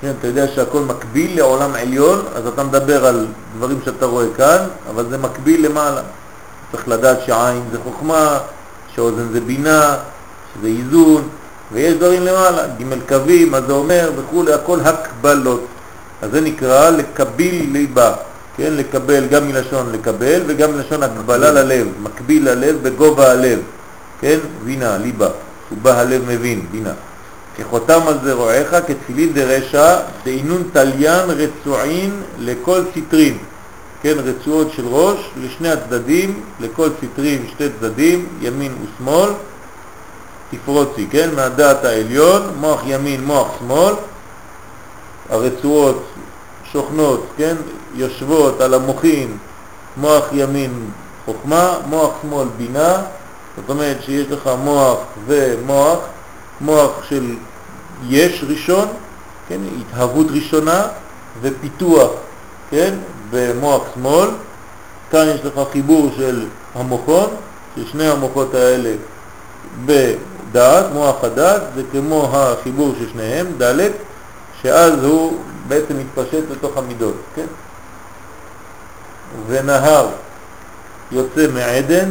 כן, 0.00 0.12
אתה 0.18 0.26
יודע 0.26 0.46
שהכל 0.48 0.80
מקביל 0.80 1.36
לעולם 1.36 1.74
עליון, 1.74 2.22
אז 2.34 2.46
אתה 2.46 2.64
מדבר 2.64 3.06
על 3.06 3.26
דברים 3.56 3.80
שאתה 3.84 4.06
רואה 4.06 4.26
כאן, 4.36 4.66
אבל 4.90 5.06
זה 5.10 5.18
מקביל 5.18 5.66
למעלה. 5.66 6.00
צריך 6.72 6.88
לדעת 6.88 7.18
שעין 7.26 7.62
זה 7.72 7.78
חוכמה, 7.84 8.38
שאוזן 8.94 9.28
זה 9.32 9.40
בינה, 9.40 9.96
שזה 10.54 10.66
איזון, 10.66 11.28
ויש 11.72 11.94
דברים 11.94 12.22
למעלה, 12.22 12.66
ג' 12.66 13.08
קווים, 13.08 13.50
מה 13.50 13.60
זה 13.60 13.72
אומר 13.72 14.10
וכו', 14.16 14.50
הכל 14.54 14.80
הקבלות. 14.80 15.66
אז 16.22 16.30
זה 16.30 16.40
נקרא 16.40 16.90
לקביל 16.90 17.70
ליבה, 17.72 18.12
כן, 18.56 18.72
לקבל 18.72 19.26
גם 19.26 19.48
מלשון 19.48 19.92
לקבל 19.92 20.42
וגם 20.46 20.72
מלשון 20.72 21.02
הקבלה 21.02 21.52
ללב, 21.52 21.86
מקביל 22.02 22.48
ללב 22.48 22.76
בגובה 22.82 23.30
הלב, 23.30 23.58
כן, 24.20 24.38
בינה, 24.64 24.98
ליבה, 24.98 25.28
ובא 25.72 26.00
הלב 26.00 26.22
מבין, 26.28 26.66
בינה. 26.70 26.92
כחותם 27.56 28.00
על 28.06 28.14
זרועיך 28.24 28.76
כתפילין 28.86 29.32
דרשע, 29.32 29.96
דעינון 30.24 30.62
תליין 30.72 31.30
רצועין 31.30 32.22
לכל 32.38 32.80
סיטרין, 32.94 33.38
כן, 34.02 34.14
רצועות 34.24 34.72
של 34.76 34.86
ראש 34.86 35.18
לשני 35.44 35.68
הצדדים, 35.68 36.40
לכל 36.60 36.88
סיטרין 37.00 37.46
שתי 37.54 37.64
צדדים, 37.80 38.26
ימין 38.40 38.72
ושמאל, 38.82 39.30
תפרוצי, 40.50 41.06
כן, 41.10 41.34
מהדעת 41.34 41.84
העליון, 41.84 42.42
מוח 42.60 42.80
ימין, 42.86 43.24
מוח 43.24 43.48
שמאל, 43.58 43.94
הרצועות 45.30 46.04
שוכנות, 46.72 47.26
כן, 47.36 47.56
יושבות 47.94 48.60
על 48.60 48.74
המוחין, 48.74 49.36
מוח 49.96 50.24
ימין 50.32 50.90
חוכמה, 51.24 51.74
מוח 51.86 52.10
שמאל 52.22 52.48
בינה, 52.56 53.02
זאת 53.56 53.70
אומרת 53.70 54.02
שיש 54.02 54.30
לך 54.30 54.50
מוח 54.64 54.98
ומוח, 55.26 55.98
מוח 56.60 56.90
של 57.08 57.34
יש 58.08 58.44
ראשון, 58.48 58.88
כן, 59.48 59.60
התהוות 59.80 60.26
ראשונה 60.30 60.82
ופיתוח, 61.40 62.10
כן, 62.70 62.94
במוח 63.30 63.82
שמאל, 63.94 64.28
כאן 65.10 65.26
יש 65.34 65.40
לך 65.44 65.60
חיבור 65.72 66.10
של 66.16 66.46
המוחון, 66.74 67.28
ששני 67.76 68.08
המוחות 68.08 68.54
האלה 68.54 68.94
בדעת, 70.50 70.92
מוח 70.92 71.24
הדעת, 71.24 71.62
זה 71.74 71.82
כמו 71.92 72.30
החיבור 72.32 72.94
של 72.98 73.08
שניהם, 73.12 73.46
ד', 73.62 73.90
שאז 74.62 75.04
הוא 75.04 75.40
בעצם 75.68 75.98
מתפשט 75.98 76.42
לתוך 76.50 76.76
המידות, 76.76 77.14
כן? 77.34 77.46
ונהר 79.46 80.08
יוצא 81.12 81.46
מעדן 81.54 82.10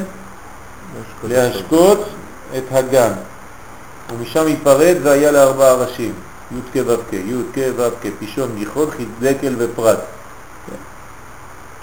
להשקות 1.24 2.06
את 2.58 2.64
הגן, 2.72 3.12
ומשם 4.14 4.48
ייפרד 4.48 4.96
והיה 5.04 5.32
לארבעה 5.32 5.74
ראשים, 5.74 6.14
י' 6.52 6.72
כ' 6.74 6.84
ו' 6.86 6.96
כ', 7.12 7.14
י' 7.14 7.34
כ' 7.54 7.60
ו' 7.78 7.90
כ', 8.02 8.08
פישון, 8.20 8.50
גיחון, 8.56 8.90
חידקל 8.92 9.56
ופרט. 9.58 10.00
כן. 10.68 10.76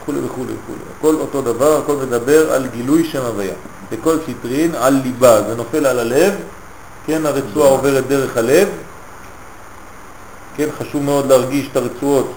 וכו' 0.02 0.24
וכו' 0.24 0.42
וכו'. 0.42 0.72
הכל 0.98 1.14
אותו 1.14 1.42
דבר, 1.42 1.78
הכל 1.78 1.96
מדבר 1.96 2.52
על 2.52 2.66
גילוי 2.66 3.04
שם 3.04 3.22
הוויה. 3.22 3.54
בכל 3.92 4.16
סיטרין 4.26 4.74
על 4.74 4.94
ליבה, 4.94 5.42
זה 5.42 5.54
נופל 5.54 5.86
על 5.86 5.98
הלב, 5.98 6.34
כן, 7.06 7.26
הרצועה 7.26 7.68
עוברת 7.68 8.06
דרך 8.06 8.36
הלב, 8.36 8.68
כן, 10.56 10.68
חשוב 10.78 11.02
מאוד 11.02 11.26
להרגיש 11.26 11.68
את 11.72 11.76
הרצועות, 11.76 12.32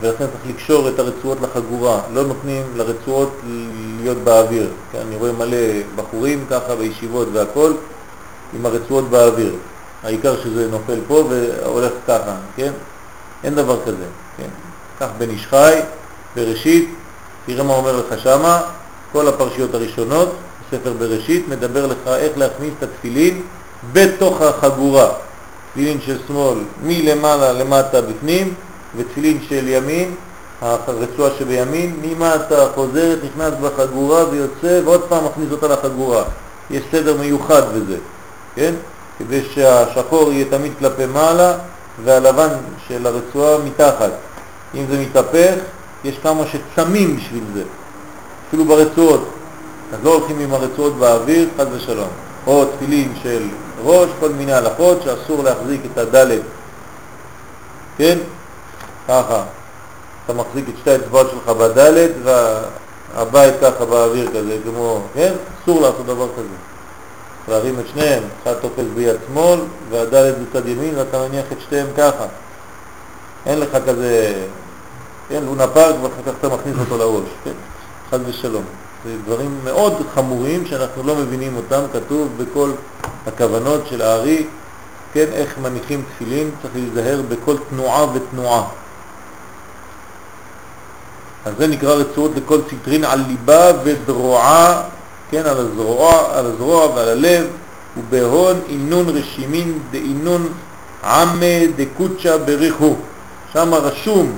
ולכן 0.00 0.24
צריך 0.26 0.54
לקשור 0.54 0.88
את 0.88 0.98
הרצועות 0.98 1.38
לחגורה, 1.40 2.00
לא 2.14 2.24
נותנים 2.24 2.62
לרצועות 2.76 3.40
להיות 4.00 4.18
באוויר, 4.18 4.68
כן, 4.92 4.98
אני 5.06 5.16
רואה 5.16 5.32
מלא 5.32 5.56
בחורים 5.96 6.44
ככה 6.50 6.76
בישיבות 6.76 7.28
והכל, 7.32 7.72
עם 8.54 8.66
הרצועות 8.66 9.10
באוויר, 9.10 9.54
העיקר 10.02 10.40
שזה 10.42 10.68
נופל 10.70 10.98
פה 11.08 11.24
והולך 11.28 11.92
ככה, 12.06 12.36
כן, 12.56 12.72
אין 13.44 13.54
דבר 13.54 13.78
כזה, 13.86 14.06
כן, 14.36 14.48
קח 14.98 15.08
בן 15.18 15.30
איש 15.30 15.46
חי, 15.46 15.80
בראשית, 16.36 16.94
תראה 17.46 17.64
מה 17.64 17.74
אומר 17.74 17.96
לך 17.96 18.20
שמה, 18.22 18.62
כל 19.16 19.28
הפרשיות 19.28 19.74
הראשונות, 19.74 20.36
ספר 20.70 20.92
בראשית, 20.98 21.48
מדבר 21.48 21.86
לך 21.86 21.98
איך 22.06 22.38
להכניס 22.38 22.72
את 22.78 22.82
התפילין 22.82 23.42
בתוך 23.92 24.42
החגורה. 24.42 25.08
תפילין 25.72 25.98
של 26.06 26.18
שמאל 26.26 26.58
מלמעלה 26.82 27.52
למטה 27.52 28.00
בפנים, 28.00 28.54
ותפילין 28.96 29.38
של 29.48 29.68
ימין, 29.68 30.14
הרצועה 30.62 31.30
שבימין, 31.38 31.96
ממטה 32.02 32.66
חוזרת, 32.74 33.18
נכנס 33.24 33.54
בחגורה 33.62 34.24
ויוצא, 34.30 34.80
ועוד 34.84 35.02
פעם 35.08 35.24
מכניס 35.24 35.48
אותה 35.52 35.68
לחגורה. 35.68 36.22
יש 36.70 36.82
סדר 36.92 37.16
מיוחד 37.20 37.62
בזה, 37.74 37.96
כן? 38.54 38.74
כדי 39.18 39.42
שהשחור 39.54 40.32
יהיה 40.32 40.44
תמיד 40.50 40.72
כלפי 40.78 41.06
מעלה, 41.06 41.52
והלבן 42.04 42.48
של 42.88 43.06
הרצועה 43.06 43.58
מתחת. 43.64 44.10
אם 44.74 44.84
זה 44.90 45.00
מתהפך, 45.00 45.54
יש 46.04 46.18
כמה 46.22 46.42
שצמים 46.46 47.16
בשביל 47.16 47.44
זה, 47.54 47.62
אפילו 48.48 48.64
ברצועות. 48.64 49.28
אז 49.92 49.98
לא 50.04 50.14
הולכים 50.14 50.38
עם 50.38 50.54
הרצועות 50.54 50.96
באוויר, 50.96 51.48
חד 51.56 51.66
ושלום. 51.72 52.08
או 52.46 52.64
תפילין 52.64 53.12
של 53.22 53.48
ראש, 53.84 54.10
כל 54.20 54.28
מיני 54.28 54.52
הלכות 54.52 54.98
שאסור 55.02 55.42
להחזיק 55.42 55.80
את 55.92 55.98
הדלת, 55.98 56.40
כן? 57.98 58.18
ככה. 59.08 59.42
אתה 60.24 60.34
מחזיק 60.34 60.68
את 60.68 60.74
שתי 60.80 60.90
האצבעות 60.90 61.30
שלך 61.30 61.56
בדלת 61.56 62.10
והבית 62.22 63.54
ככה 63.60 63.84
באוויר 63.84 64.28
כזה, 64.28 64.58
כמו, 64.64 65.02
כן? 65.14 65.32
אסור 65.62 65.80
לעשות 65.80 66.06
דבר 66.06 66.28
כזה. 66.36 66.54
להרים 67.48 67.80
את 67.80 67.84
שניהם, 67.92 68.22
אחד 68.42 68.54
תופס 68.54 68.84
ביד 68.94 69.16
שמאל 69.26 69.60
והדלת 69.90 70.34
בצד 70.38 70.68
ימין 70.68 70.98
ואתה 70.98 71.28
מניח 71.28 71.44
את 71.52 71.56
שתיהם 71.60 71.86
ככה. 71.96 72.24
אין 73.46 73.60
לך 73.60 73.70
כזה, 73.86 74.34
כן, 75.28 75.42
לונה 75.44 75.66
פארק 75.66 75.94
ואחר 76.02 76.22
כך 76.26 76.32
אתה 76.40 76.48
מכניס 76.48 76.76
אותו 76.80 76.98
לראש, 76.98 77.28
כן? 77.44 77.52
חד 78.10 78.18
ושלום. 78.26 78.64
זה 79.04 79.12
דברים 79.24 79.58
מאוד 79.64 79.92
חמורים 80.14 80.66
שאנחנו 80.66 81.02
לא 81.02 81.16
מבינים 81.16 81.56
אותם, 81.56 81.80
כתוב 81.92 82.28
בכל 82.36 82.70
הכוונות 83.26 83.86
של 83.90 84.02
הארי, 84.02 84.46
כן, 85.12 85.26
איך 85.32 85.58
מניחים 85.58 86.02
תפילין, 86.14 86.50
צריך 86.62 86.74
להיזהר 86.74 87.22
בכל 87.28 87.56
תנועה 87.70 88.06
ותנועה. 88.14 88.62
אז 91.44 91.52
זה 91.58 91.66
נקרא 91.66 91.94
רצועות 91.94 92.30
לכל 92.36 92.58
ציטרין 92.70 93.04
על 93.04 93.20
ליבה 93.28 93.72
ודרועה, 93.84 94.82
כן, 95.30 95.42
על 95.46 95.56
הזרוע, 95.58 96.38
על 96.38 96.46
הזרוע 96.46 96.86
ועל 96.86 97.08
הלב, 97.08 97.46
ובהון 97.98 98.60
אינון 98.68 99.08
רשימין 99.08 99.78
דאינון 99.90 100.48
עמא 101.04 101.66
דקוצ'ה 101.76 102.38
בריחו. 102.38 102.94
שם 103.52 103.74
רשום 103.74 104.32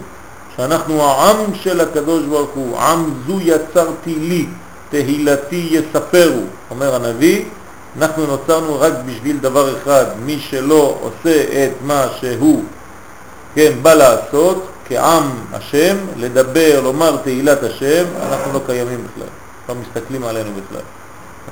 שאנחנו 0.59 1.03
העם 1.03 1.55
של 1.55 1.81
הקדוש 1.81 2.25
ברוך 2.25 2.51
הוא, 2.55 2.79
עם 2.79 3.11
זו 3.27 3.39
יצרתי 3.41 4.15
לי, 4.15 4.47
תהילתי 4.91 5.69
יספרו, 5.71 6.43
אומר 6.71 6.95
הנביא, 6.95 7.45
אנחנו 7.99 8.27
נוצרנו 8.27 8.81
רק 8.81 8.93
בשביל 9.07 9.39
דבר 9.39 9.77
אחד, 9.77 10.05
מי 10.25 10.39
שלא 10.51 10.99
עושה 11.03 11.43
את 11.43 11.71
מה 11.83 12.07
שהוא, 12.21 12.65
כן, 13.55 13.73
בא 13.83 13.95
לעשות, 13.95 14.67
כעם 14.89 15.31
השם, 15.53 15.97
לדבר, 16.17 16.81
לומר 16.83 17.17
תהילת 17.17 17.63
השם, 17.63 18.05
אנחנו 18.29 18.53
לא 18.53 18.61
קיימים 18.67 19.07
בכלל, 19.07 19.29
לא 19.69 19.75
מסתכלים 19.75 20.25
עלינו 20.25 20.51
בכלל. 20.51 20.83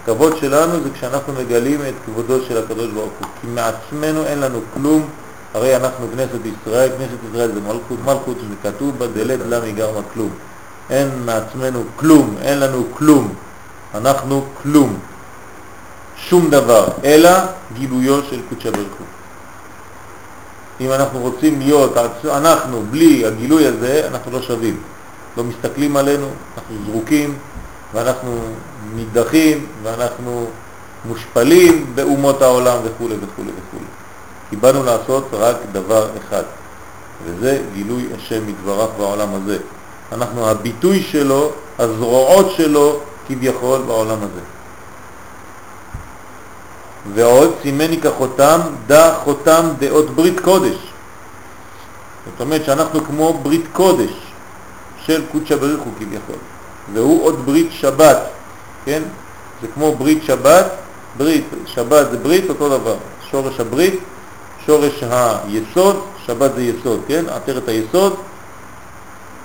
הכבוד 0.02 0.36
שלנו 0.40 0.82
זה 0.82 0.88
כשאנחנו 0.94 1.32
מגלים 1.32 1.80
את 1.82 1.94
כבודו 2.06 2.38
של 2.48 2.58
הקדוש 2.58 2.86
ברוך 2.86 3.12
הוא, 3.20 3.28
כי 3.40 3.46
מעצמנו 3.46 4.24
אין 4.24 4.40
לנו 4.40 4.60
כלום, 4.74 5.08
הרי 5.56 5.76
אנחנו 5.76 6.06
כנסת 6.14 6.38
ישראל, 6.44 6.90
כנסת 6.98 7.16
ישראל 7.30 7.52
זה 7.54 7.60
מלכות, 7.60 7.98
מלכות 8.04 8.36
שזה 8.40 8.54
כתוב 8.62 8.98
בה 8.98 9.06
דלת 9.06 9.40
למי 9.48 9.72
גרמה 9.72 10.00
כלום. 10.14 10.30
אין 10.90 11.08
מעצמנו 11.24 11.82
כלום, 11.96 12.34
אין 12.42 12.58
לנו 12.58 12.84
כלום, 12.94 13.34
אנחנו 13.94 14.44
כלום, 14.62 14.98
שום 16.16 16.50
דבר, 16.50 16.88
אלא 17.04 17.30
גילויו 17.74 18.22
של 18.30 18.40
קודשא 18.48 18.70
ברוך 18.70 18.98
הוא. 18.98 19.06
אם 20.80 20.92
אנחנו 20.92 21.20
רוצים 21.20 21.60
להיות, 21.60 21.96
אנחנו 22.24 22.82
בלי 22.90 23.26
הגילוי 23.26 23.66
הזה, 23.66 24.08
אנחנו 24.08 24.30
לא 24.32 24.42
שווים. 24.42 24.80
לא 25.36 25.44
מסתכלים 25.44 25.96
עלינו, 25.96 26.26
אנחנו 26.56 26.74
זרוקים 26.86 27.34
ואנחנו 27.94 28.38
נידחים 28.94 29.66
ואנחנו 29.82 30.46
מושפלים 31.04 31.86
באומות 31.94 32.42
העולם 32.42 32.78
וכו' 32.84 33.04
וכו' 33.04 33.42
וכו'. 33.42 33.85
כי 34.50 34.56
באנו 34.56 34.84
לעשות 34.84 35.28
רק 35.32 35.56
דבר 35.72 36.08
אחד, 36.18 36.42
וזה 37.24 37.62
גילוי 37.74 38.08
השם 38.16 38.46
מתברך 38.46 38.90
בעולם 38.98 39.28
הזה. 39.34 39.58
אנחנו 40.12 40.48
הביטוי 40.48 41.02
שלו, 41.02 41.52
הזרועות 41.78 42.50
שלו 42.50 43.00
כביכול 43.28 43.80
בעולם 43.86 44.18
הזה. 44.18 44.40
ועוד 47.14 47.54
סימני 47.62 48.00
כחותם, 48.00 48.60
דא 48.86 49.14
חותם 49.24 49.68
דעות 49.78 50.10
ברית 50.10 50.40
קודש. 50.40 50.76
זאת 52.26 52.40
אומרת 52.40 52.64
שאנחנו 52.64 53.04
כמו 53.04 53.38
ברית 53.42 53.64
קודש 53.72 54.10
של 55.04 55.22
קודשא 55.32 55.56
בריך 55.56 55.80
הוא 55.80 55.92
כביכול, 55.98 56.36
והוא 56.92 57.24
עוד 57.24 57.46
ברית 57.46 57.68
שבת, 57.70 58.18
כן? 58.84 59.02
זה 59.62 59.68
כמו 59.74 59.94
ברית 59.94 60.22
שבת, 60.22 60.66
ברית, 61.16 61.44
שבת 61.66 62.10
זה 62.10 62.18
ברית, 62.18 62.48
אותו 62.48 62.68
דבר, 62.68 62.96
שורש 63.30 63.60
הברית, 63.60 64.00
שורש 64.66 65.02
היסוד, 65.02 66.04
שבת 66.26 66.54
זה 66.54 66.62
יסוד, 66.62 67.00
כן? 67.08 67.24
עטרת 67.28 67.68
היסוד, 67.68 68.16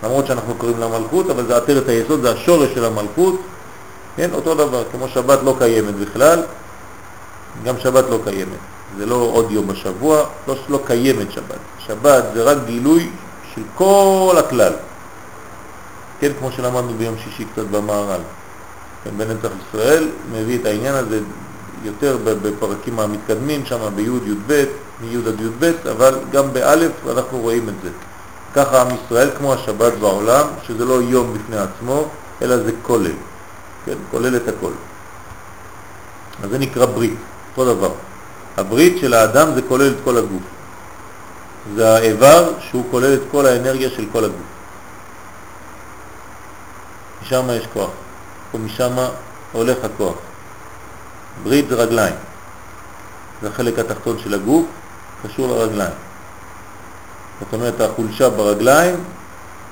למרות 0.03 0.27
שאנחנו 0.27 0.55
קוראים 0.55 0.79
לה 0.79 0.87
מלכות, 0.87 1.29
אבל 1.29 1.45
זה 1.45 1.57
עטרת 1.57 1.87
היסוד, 1.87 2.21
זה 2.21 2.31
השורש 2.31 2.69
של 2.73 2.85
המלכות, 2.85 3.41
כן? 4.15 4.29
אותו 4.33 4.55
דבר, 4.55 4.83
כמו 4.91 5.07
שבת 5.07 5.39
לא 5.43 5.55
קיימת 5.59 5.95
בכלל, 5.95 6.43
גם 7.63 7.75
שבת 7.79 8.05
לא 8.09 8.19
קיימת. 8.23 8.59
זה 8.97 9.05
לא 9.05 9.15
עוד 9.15 9.51
יום 9.51 9.67
בשבוע, 9.67 10.23
לא 10.47 10.55
שלא 10.67 10.79
קיימת 10.85 11.31
שבת. 11.31 11.59
שבת 11.87 12.23
זה 12.33 12.43
רק 12.43 12.57
גילוי 12.65 13.09
של 13.55 13.61
כל 13.75 14.35
הכלל. 14.39 14.73
כן, 16.19 16.31
כמו 16.39 16.51
שלמדנו 16.51 16.93
ביום 16.97 17.15
שישי 17.23 17.45
קצת 17.53 17.65
במערל. 17.71 18.19
כן, 19.03 19.09
בנצח 19.17 19.49
ישראל 19.67 20.07
מביא 20.31 20.59
את 20.59 20.65
העניין 20.65 20.95
הזה 20.95 21.19
יותר 21.83 22.17
בפרקים 22.23 22.99
המתקדמים, 22.99 23.65
שם 23.65 23.95
בי' 23.95 24.01
י"ב, 24.01 24.65
מי' 25.01 25.17
עד 25.27 25.41
י"ב, 25.41 25.71
אבל 25.91 26.19
גם 26.31 26.53
באלף 26.53 26.91
אנחנו 27.11 27.39
רואים 27.39 27.69
את 27.69 27.73
זה. 27.83 27.89
ככה 28.55 28.81
עם 28.81 28.87
ישראל 28.95 29.29
כמו 29.37 29.53
השבת 29.53 29.93
בעולם, 29.93 30.47
שזה 30.67 30.85
לא 30.85 31.01
יום 31.01 31.33
בפני 31.33 31.57
עצמו, 31.57 32.07
אלא 32.41 32.57
זה 32.57 32.71
כולל, 32.81 33.11
כן, 33.85 33.97
כולל 34.11 34.35
את 34.35 34.47
הכל. 34.47 34.71
אז 36.43 36.49
זה 36.49 36.57
נקרא 36.57 36.85
ברית. 36.85 37.19
אותו 37.57 37.75
דבר. 37.75 37.91
הברית 38.57 38.97
של 39.01 39.13
האדם 39.13 39.53
זה 39.55 39.61
כולל 39.61 39.91
את 39.91 39.97
כל 40.03 40.17
הגוף. 40.17 40.41
זה 41.75 41.95
האיבר 41.95 42.53
שהוא 42.59 42.85
כולל 42.91 43.13
את 43.13 43.21
כל 43.31 43.45
האנרגיה 43.45 43.89
של 43.89 44.05
כל 44.11 44.25
הגוף. 44.25 44.51
משם 47.21 47.49
יש 47.51 47.67
כוח, 47.73 47.89
ומשם 48.53 48.91
הולך 49.51 49.77
הכוח. 49.83 50.15
ברית 51.43 51.69
זה 51.69 51.75
רגליים. 51.75 52.15
זה 53.41 53.47
החלק 53.47 53.79
התחתון 53.79 54.19
של 54.19 54.33
הגוף, 54.33 54.65
קשור 55.23 55.47
לרגליים. 55.47 55.93
זאת 57.39 57.53
אומרת, 57.53 57.81
החולשה 57.81 58.29
ברגליים 58.29 58.95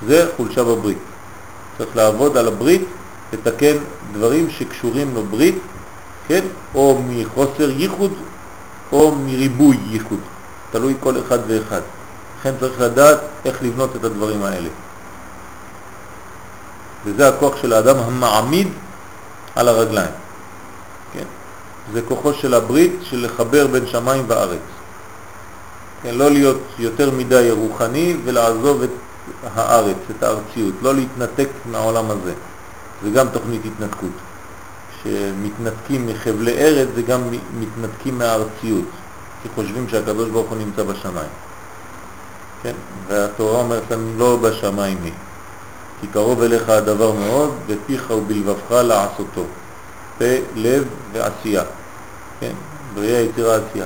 זה 0.07 0.25
חולשה 0.37 0.63
בברית. 0.63 0.97
צריך 1.77 1.95
לעבוד 1.95 2.37
על 2.37 2.47
הברית, 2.47 2.85
לתקן 3.33 3.75
דברים 4.13 4.49
שקשורים 4.49 5.15
לברית 5.15 5.55
כן? 6.29 6.45
או 6.75 7.01
מחוסר 7.07 7.69
ייחוד 7.69 8.13
או 8.91 9.15
מריבוי 9.15 9.77
ייחוד, 9.89 10.19
תלוי 10.71 10.95
כל 10.99 11.19
אחד 11.19 11.39
ואחד. 11.47 11.81
לכן 12.39 12.53
צריך 12.59 12.81
לדעת 12.81 13.19
איך 13.45 13.63
לבנות 13.63 13.95
את 13.95 14.03
הדברים 14.03 14.43
האלה. 14.43 14.69
וזה 17.05 17.27
הכוח 17.27 17.57
של 17.61 17.73
האדם 17.73 17.97
המעמיד 17.97 18.67
על 19.55 19.67
הרגליים. 19.67 20.11
כן? 21.13 21.23
זה 21.93 22.01
כוחו 22.07 22.33
של 22.33 22.53
הברית 22.53 22.93
של 23.03 23.25
לחבר 23.25 23.67
בין 23.67 23.87
שמיים 23.87 24.23
וארץ. 24.27 24.59
כן? 26.03 26.15
לא 26.15 26.31
להיות 26.31 26.61
יותר 26.79 27.11
מדי 27.11 27.51
רוחני 27.51 28.17
ולעזוב 28.25 28.83
את 28.83 28.89
הארץ, 29.55 29.97
את 30.17 30.23
הארציות, 30.23 30.73
לא 30.81 30.95
להתנתק 30.95 31.49
מהעולם 31.71 32.11
הזה. 32.11 32.33
זה 33.03 33.09
גם 33.09 33.27
תוכנית 33.29 33.61
התנתקות. 33.65 34.11
שמתנתקים 35.03 36.07
מחבלי 36.07 36.57
ארץ 36.57 36.87
זה 36.95 37.01
גם 37.01 37.21
מתנתקים 37.59 38.17
מהארציות, 38.17 38.85
כי 39.43 39.49
חושבים 39.55 39.89
שהקדוש 39.89 40.29
ברוך 40.29 40.49
הוא 40.49 40.57
נמצא 40.57 40.83
בשמיים. 40.83 41.29
כן? 42.63 42.73
והתורה 43.07 43.59
אומרת 43.59 43.91
לנו 43.91 44.17
לא 44.17 44.37
בשמיים 44.41 44.97
היא, 45.03 45.13
כי 46.01 46.07
קרוב 46.07 46.41
אליך 46.41 46.69
הדבר 46.69 47.11
מאוד, 47.11 47.53
בפיך 47.67 48.11
ובלבבך 48.11 48.71
לעשותו. 48.71 49.43
פה, 50.17 50.25
לב 50.55 50.83
ועשייה. 51.13 51.63
כן? 52.39 52.53
בריאה, 52.93 53.19
יצירה, 53.19 53.55
עשייה. 53.55 53.85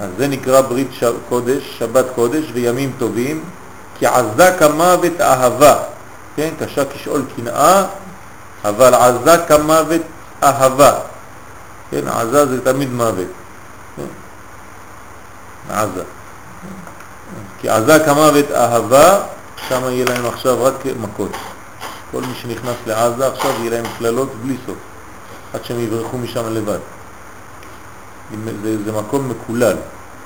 אז 0.00 0.10
זה 0.18 0.28
נקרא 0.28 0.60
ברית 0.60 0.88
ש... 0.92 1.04
קודש, 1.28 1.78
שבת 1.78 2.04
קודש 2.14 2.44
וימים 2.52 2.92
טובים, 2.98 3.44
כי 3.98 4.06
עזה 4.06 4.56
כמוות 4.58 5.20
אהבה, 5.20 5.78
כן? 6.36 6.50
קשה 6.58 6.82
כשאול 6.84 7.22
קנאה 7.36 7.84
אבל 8.64 8.94
עזה 8.94 9.38
כמוות 9.48 10.02
אהבה. 10.42 10.92
כן, 11.90 12.08
עזה 12.08 12.46
זה 12.46 12.64
תמיד 12.64 12.92
מוות. 12.92 13.26
כן? 13.96 14.02
עזה. 15.74 16.02
כי 17.60 17.68
עזה 17.68 17.98
כמוות 18.04 18.50
אהבה, 18.50 19.20
שם 19.68 19.82
יהיה 19.84 20.04
להם 20.04 20.26
עכשיו 20.26 20.64
רק 20.64 20.74
מכות. 21.00 21.32
כל 22.10 22.20
מי 22.20 22.34
שנכנס 22.42 22.76
לעזה 22.86 23.26
עכשיו 23.26 23.50
יהיה 23.60 23.70
להם 23.70 23.84
כללות 23.98 24.28
בלי 24.42 24.56
סוף, 24.66 24.76
עד 25.54 25.64
שהם 25.64 25.80
יברחו 25.80 26.18
משם 26.18 26.54
לבד. 26.54 26.78
זה, 28.62 28.84
זה 28.84 28.92
מקום 28.92 29.28
מקולל, 29.28 29.76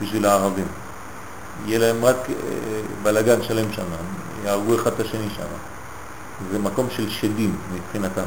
בשביל 0.02 0.26
הערבים. 0.26 0.66
יהיה 1.66 1.78
להם 1.78 2.04
רק 2.04 2.16
אה, 2.30 2.34
בלגן 3.02 3.42
שלם 3.42 3.72
שם, 3.72 3.82
יהרגו 4.44 4.74
אחד 4.74 4.90
את 4.92 5.00
השני 5.00 5.28
שם. 5.36 5.42
זה 6.52 6.58
מקום 6.58 6.86
של 6.90 7.10
שדים 7.10 7.56
מבחינתם. 7.74 8.22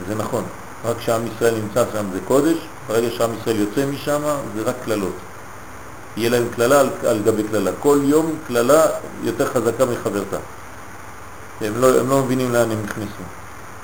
וזה 0.00 0.14
נכון, 0.14 0.44
רק 0.84 0.98
כשעם 0.98 1.22
ישראל 1.26 1.54
נמצא 1.54 1.84
שם 1.92 2.04
זה 2.12 2.18
קודש, 2.24 2.56
ברגע 2.88 3.10
שעם 3.10 3.30
ישראל 3.40 3.56
יוצא 3.56 3.86
משם 3.86 4.20
זה 4.56 4.62
רק 4.62 4.74
קללות. 4.84 5.14
יהיה 6.16 6.30
להם 6.30 6.44
קללה 6.56 6.80
על, 6.80 6.88
על 7.08 7.22
גבי 7.24 7.42
קללה. 7.42 7.70
כל 7.80 7.98
יום 8.02 8.34
קללה 8.46 8.82
יותר 9.22 9.46
חזקה 9.46 9.84
מחברתה. 9.84 10.36
הם 11.60 11.72
לא, 11.76 12.00
הם 12.00 12.08
לא 12.08 12.22
מבינים 12.22 12.52
לאן 12.52 12.70
הם 12.70 12.82
נכנסו. 12.84 13.22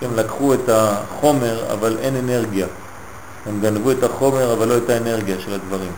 הם 0.03 0.11
לקחו 0.16 0.55
את 0.55 0.68
החומר 0.68 1.72
אבל 1.72 1.96
אין 1.99 2.16
אנרגיה. 2.16 2.66
הם 3.49 3.61
גנבו 3.61 3.90
את 3.90 4.03
החומר 4.03 4.53
אבל 4.53 4.68
לא 4.68 4.76
את 4.76 4.90
האנרגיה 4.90 5.36
של 5.44 5.55
הדברים. 5.55 5.92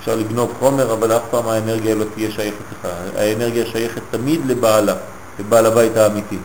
אפשר 0.00 0.16
לגנוב 0.16 0.52
חומר 0.58 0.92
אבל 0.92 1.16
אף 1.16 1.22
פעם 1.30 1.48
האנרגיה 1.48 1.94
לא 1.94 2.04
תהיה 2.14 2.30
שייכת 2.30 2.58
לך. 2.72 2.90
האנרגיה 3.16 3.66
שייכת 3.66 4.02
תמיד 4.10 4.40
לבעלה, 4.46 4.94
לבעל 5.38 5.66
הבית 5.66 5.96
האמיתי. 5.96 6.38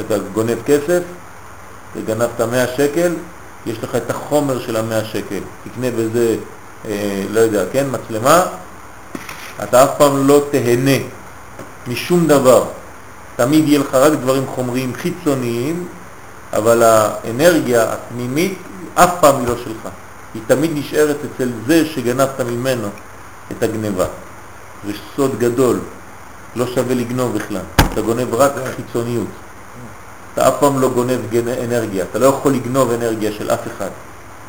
אתה 0.00 0.18
גונב 0.18 0.62
כסף, 0.66 1.02
וגנבת 1.96 2.40
100 2.40 2.66
שקל, 2.76 3.12
יש 3.66 3.78
לך 3.82 3.96
את 3.96 4.10
החומר 4.10 4.60
של 4.60 4.76
ה-100 4.76 5.04
שקל. 5.04 5.40
תקנה 5.64 5.86
בזה, 5.90 6.36
אה, 6.88 7.24
לא 7.30 7.40
יודע, 7.40 7.64
כן, 7.72 7.86
מצלמה, 7.90 8.42
אתה 9.62 9.84
אף 9.84 9.90
פעם 9.98 10.26
לא 10.26 10.42
תהנה 10.50 11.04
משום 11.88 12.26
דבר. 12.26 12.64
תמיד 13.36 13.68
יהיה 13.68 13.80
לך 13.80 13.94
רק 13.94 14.12
דברים 14.12 14.46
חומריים 14.46 14.94
חיצוניים, 14.94 15.88
אבל 16.52 16.82
האנרגיה 16.82 17.92
הפנימית 17.92 18.58
אף 18.94 19.20
פעם 19.20 19.38
היא 19.38 19.48
לא 19.48 19.54
שלך. 19.56 19.88
היא 20.34 20.42
תמיד 20.46 20.70
נשארת 20.74 21.16
אצל 21.16 21.48
זה 21.66 21.86
שגנבת 21.86 22.40
ממנו 22.40 22.88
את 23.52 23.62
הגניבה. 23.62 24.06
זה 24.86 24.92
סוד 25.16 25.38
גדול, 25.38 25.78
לא 26.56 26.66
שווה 26.66 26.94
לגנוב 26.94 27.34
בכלל. 27.36 27.62
אתה 27.92 28.00
גונב 28.00 28.34
רק 28.34 28.52
חיצוניות. 28.76 29.26
אתה 30.34 30.48
אף 30.48 30.54
פעם 30.60 30.80
לא 30.80 30.88
גונב 30.88 31.20
אנרגיה, 31.64 32.04
אתה 32.10 32.18
לא 32.18 32.26
יכול 32.26 32.52
לגנוב 32.52 32.90
אנרגיה 32.90 33.32
של 33.32 33.50
אף 33.50 33.60
אחד. 33.76 33.90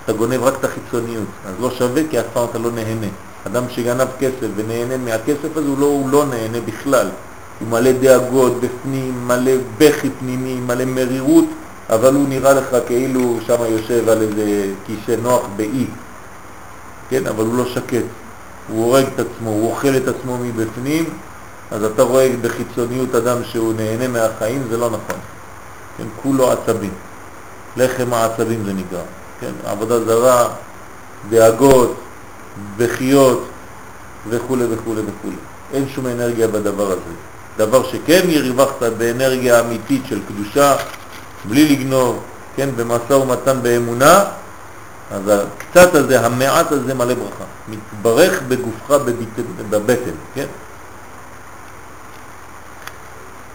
אתה 0.06 0.14
גונב 0.14 0.44
רק 0.44 0.54
את 0.60 0.66
החיצוניות, 0.66 1.28
אז 1.48 1.54
לא 1.60 1.72
שווה 1.72 2.02
כי 2.10 2.20
אף 2.20 2.26
פעם 2.34 2.46
אתה 2.50 2.58
לא 2.60 2.72
נהנה. 2.72 3.08
אדם 3.48 3.64
שגנב 3.70 4.08
כסף 4.20 4.48
ונהנה 4.56 4.98
מהכסף 4.98 5.58
הזה 5.58 5.68
הוא 5.68 5.80
לא, 5.80 5.86
הוא 5.86 6.10
לא 6.10 6.26
נהנה 6.26 6.58
בכלל. 6.66 7.08
הוא 7.60 7.70
מלא 7.70 7.92
דאגות 7.92 8.54
בפנים, 8.60 9.28
מלא 9.28 9.52
בכי 9.78 10.10
פנימי, 10.20 10.56
מלא 10.56 10.86
מרירות, 10.86 11.46
אבל 11.90 12.14
הוא 12.14 12.30
נראה 12.30 12.54
לך 12.54 12.68
כאילו 12.88 13.38
שם 13.48 13.58
יושב 13.70 14.10
על 14.10 14.22
איזה 14.22 14.72
כיסא 14.86 15.16
נוח 15.22 15.42
באי, 15.56 15.86
כן? 17.10 17.28
אבל 17.28 17.46
הוא 17.46 17.58
לא 17.58 17.66
שקט. 17.66 18.04
הוא 18.68 18.86
הורג 18.86 19.06
את 19.16 19.20
עצמו, 19.20 19.50
הוא 19.50 19.72
אוכל 19.72 19.98
את 19.98 20.08
עצמו 20.08 20.38
מבפנים, 20.38 21.06
אז 21.72 21.84
אתה 21.84 22.04
רואה 22.04 22.30
בחיצוניות 22.42 23.16
אדם 23.16 23.38
שהוא 23.44 23.74
נהנה 23.74 24.08
מהחיים, 24.08 24.64
זה 24.70 24.78
לא 24.78 24.88
נכון. 24.88 25.20
כן, 25.98 26.04
כולו 26.24 26.52
עצבים. 26.52 26.92
לחם 27.78 28.14
העצבים 28.14 28.64
זה 28.66 28.74
נקרא. 28.74 29.02
כן, 29.40 29.52
עבודה 29.66 30.06
זרה, 30.06 30.48
דאגות, 31.30 31.96
בכיות 32.78 33.44
וכו' 34.30 34.58
וכו' 34.70 34.96
וכו'. 34.96 35.30
אין 35.74 35.90
שום 35.90 36.08
אנרגיה 36.08 36.48
בדבר 36.48 36.92
הזה. 36.92 37.14
דבר 37.58 37.84
שכן 37.84 38.22
ירווחת 38.28 38.84
באנרגיה 38.98 39.60
אמיתית 39.60 40.02
של 40.10 40.20
קדושה, 40.28 40.76
בלי 41.46 41.76
לגנוב, 41.76 42.24
כן, 42.56 42.70
במשא 42.76 43.14
ומתן 43.14 43.62
באמונה, 43.62 44.24
אז 45.12 45.22
הקצת 45.28 45.96
הזה, 45.96 46.26
המעט 46.26 46.72
הזה 46.72 46.94
מלא 46.94 47.14
ברכה. 47.14 47.44
מתברך 47.68 48.42
בגופך 48.48 48.92
בבטן, 49.70 50.12
כן? 50.36 50.46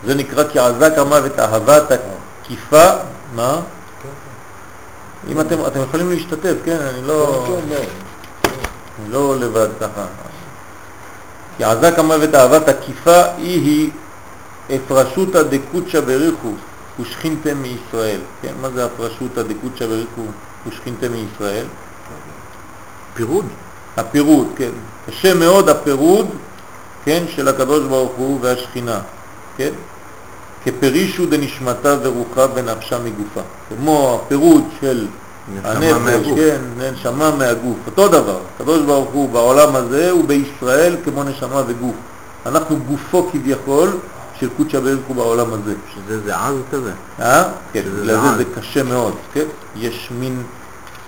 זה 0.06 0.14
נקרא 0.14 0.44
כי 0.44 0.58
עזק 0.58 0.92
המוות 0.98 1.38
אהבת 1.38 1.92
תקיפה, 2.42 2.86
מה? 3.34 3.60
אם 5.28 5.40
אתם, 5.40 5.66
אתם 5.66 5.80
יכולים 5.82 6.10
להשתתף, 6.10 6.54
כן? 6.64 6.76
אני 6.80 7.06
לא... 7.06 7.46
אני 8.98 9.12
לא 9.12 9.36
לבד 9.38 9.68
ככה. 9.80 10.04
כי 11.56 11.64
עזק 11.64 11.98
המוות 11.98 12.34
אהבת 12.34 12.68
תקיפה 12.68 13.22
היא 13.36 13.62
היא 13.64 13.90
הפרשותא 14.70 15.42
דקוצ'ה 15.42 16.00
בריחו 16.00 16.52
ושכינתם 17.00 17.62
מישראל. 17.62 18.20
כן, 18.42 18.52
מה 18.62 18.70
זה 18.70 18.84
הפרשותא 18.84 19.42
דקוצ'ה 19.42 19.86
בריחו 19.86 20.22
ושכינתם 20.66 21.12
מישראל? 21.12 21.66
פירוד. 23.14 23.44
הפירוד, 23.96 24.46
כן. 24.56 24.70
קשה 25.06 25.34
מאוד 25.34 25.68
הפירוד, 25.68 26.26
כן, 27.04 27.24
של 27.28 27.48
הקדוש 27.48 27.86
ברוך 27.86 28.12
הוא 28.16 28.38
והשכינה, 28.42 29.00
כן? 29.56 29.70
כפרישו 30.64 31.26
דנשמתה 31.26 31.96
ורוחה 32.02 32.46
ונפשה 32.54 32.98
מגופה. 32.98 33.40
כמו 33.68 34.20
הפירוד 34.22 34.64
של 34.80 35.06
הנפש, 35.64 36.26
כן, 36.36 36.60
נשמה 36.78 37.30
מהגוף. 37.30 37.76
אותו 37.86 38.08
דבר, 38.08 38.38
הקדוש 38.54 38.82
ברוך 38.82 39.10
הוא 39.12 39.30
בעולם 39.30 39.76
הזה 39.76 40.10
הוא 40.10 40.24
בישראל 40.24 40.96
כמו 41.04 41.24
נשמה 41.24 41.62
וגוף. 41.66 41.94
אנחנו 42.46 42.76
גופו 42.76 43.30
כביכול 43.32 43.88
של 44.40 44.48
קודשא 44.56 44.80
בריך 44.80 44.98
בעולם 45.16 45.52
הזה. 45.52 45.74
שזה 45.94 46.20
זה 46.20 46.36
עז 46.36 46.54
כזה? 46.72 46.92
אה? 47.20 47.44
כן, 47.72 47.82
בגלל 48.00 48.20
זה 48.20 48.36
זה 48.36 48.44
קשה 48.60 48.82
מאוד, 48.82 49.14
כן? 49.32 49.44
יש 49.76 50.08
מין 50.20 50.42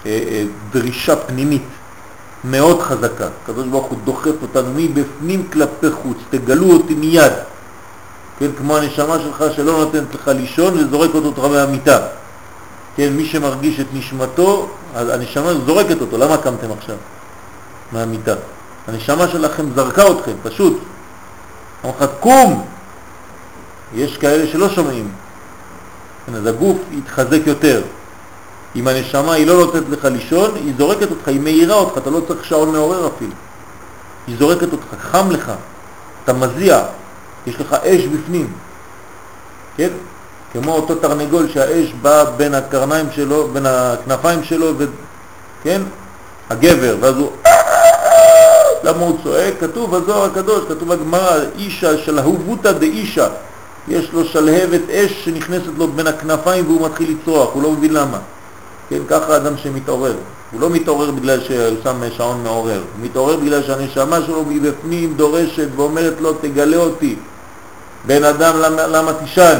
אה, 0.07 0.11
אה, 0.11 0.45
דרישה 0.73 1.17
פנימית 1.17 1.63
מאוד 2.45 2.83
חזקה. 2.83 3.29
הקדוש 3.43 3.67
ברוך 3.67 3.87
הוא 3.87 3.99
דוחף 4.05 4.43
אותנו 4.43 4.69
מבפנים 4.77 5.49
כלפי 5.53 5.91
חוץ, 5.91 6.17
תגלו 6.31 6.73
אותי 6.73 6.95
מיד. 6.95 7.33
כן, 8.39 8.51
כמו 8.59 8.77
הנשמה 8.77 9.19
שלך 9.19 9.45
שלא 9.57 9.73
נותנת 9.73 10.15
לך 10.15 10.29
לישון 10.29 10.75
וזורקת 10.75 11.15
אותך 11.15 11.45
מהמיטה. 11.45 11.99
כן, 12.97 13.13
מי 13.13 13.27
שמרגיש 13.27 13.81
את 13.81 13.87
נשמתו, 13.93 14.69
הנשמה 14.95 15.55
זורקת 15.67 16.01
אותו, 16.01 16.19
למה 16.19 16.37
קמתם 16.37 16.73
עכשיו 16.79 16.97
מהמיטה? 17.93 18.35
הנשמה 18.89 19.29
שלכם 19.29 19.67
זרקה 19.75 20.03
אתכם, 20.11 20.33
פשוט. 20.43 20.79
אמר 21.85 21.93
לך, 22.01 22.11
קום! 22.21 22.67
יש 23.95 24.17
כאלה 24.17 24.47
שלא 24.47 24.69
שומעים. 24.69 25.09
כן, 26.27 26.35
אז 26.35 26.47
הגוף 26.47 26.79
יתחזק 26.93 27.41
יותר. 27.47 27.83
אם 28.77 28.89
הנשמה 28.89 29.33
היא 29.33 29.47
לא 29.47 29.55
נותנת 29.55 29.83
לך 29.91 30.05
לישון, 30.05 30.51
היא 30.55 30.75
זורקת 30.79 31.11
אותך, 31.11 31.29
היא 31.29 31.41
מאירה 31.41 31.75
אותך, 31.75 31.99
אתה 31.99 32.11
לא 32.11 32.21
צריך 32.29 32.45
שעון 32.45 32.73
מעורר 32.73 33.07
אפילו. 33.17 33.33
היא 34.27 34.37
זורקת 34.39 34.73
אותך, 34.73 34.87
חם 35.01 35.31
לך, 35.31 35.53
אתה 36.25 36.33
מזיע, 36.33 36.83
יש 37.47 37.61
לך 37.61 37.75
אש 37.75 38.07
בפנים, 38.07 38.53
כן? 39.77 39.89
כמו 40.53 40.73
אותו 40.73 40.95
תרנגול 40.95 41.49
שהאש 41.49 41.93
בא 42.03 42.25
בין 42.25 42.55
הקרניים 42.55 43.07
שלו, 43.13 43.49
בין 43.49 43.67
הכנפיים 43.67 44.45
שלו, 44.45 44.73
ו... 44.79 44.87
כן? 45.63 45.83
הגבר, 46.51 46.97
ואז 47.01 47.17
הוא... 47.17 47.31
למה 48.85 48.99
הוא 48.99 49.19
צועק? 49.23 49.55
כתוב 49.61 49.97
בזוהר 49.97 50.31
הקדוש, 50.31 50.65
כתוב 50.69 50.95
בגמרא, 50.95 51.39
אישה 51.59 51.99
של 51.99 52.19
אהובותא 52.19 52.73
דאישה, 52.73 53.27
יש 53.89 54.13
לו 54.13 54.25
שלהבת 54.25 54.91
אש 54.91 55.25
שנכנסת 55.25 55.71
לו 55.79 55.89
בין 55.89 56.07
הכנפיים 56.07 56.67
והוא 56.67 56.87
מתחיל 56.87 57.17
לצרוח, 57.21 57.51
הוא 57.53 57.63
לא 57.63 57.73
מבין 57.73 57.93
למה. 57.93 58.19
כן, 58.89 58.99
ככה 59.09 59.37
אדם 59.37 59.57
שמתעורר. 59.57 60.15
הוא 60.53 60.61
לא 60.61 60.71
מתעורר 60.71 61.11
בגלל 61.11 61.41
שהוא 61.41 61.77
שם 61.83 62.01
שעון 62.17 62.43
מעורר, 62.43 62.83
הוא 62.97 63.05
מתעורר 63.05 63.37
בגלל 63.37 63.63
שהנשמה 63.63 64.19
שלו 64.27 64.45
מבפנים 64.49 65.15
דורשת 65.15 65.69
ואומרת 65.77 66.15
לו, 66.21 66.33
תגלה 66.33 66.77
אותי. 66.77 67.17
בן 68.07 68.25
אדם, 68.25 68.57
למה, 68.59 68.87
למה 68.87 69.13
תישן? 69.13 69.59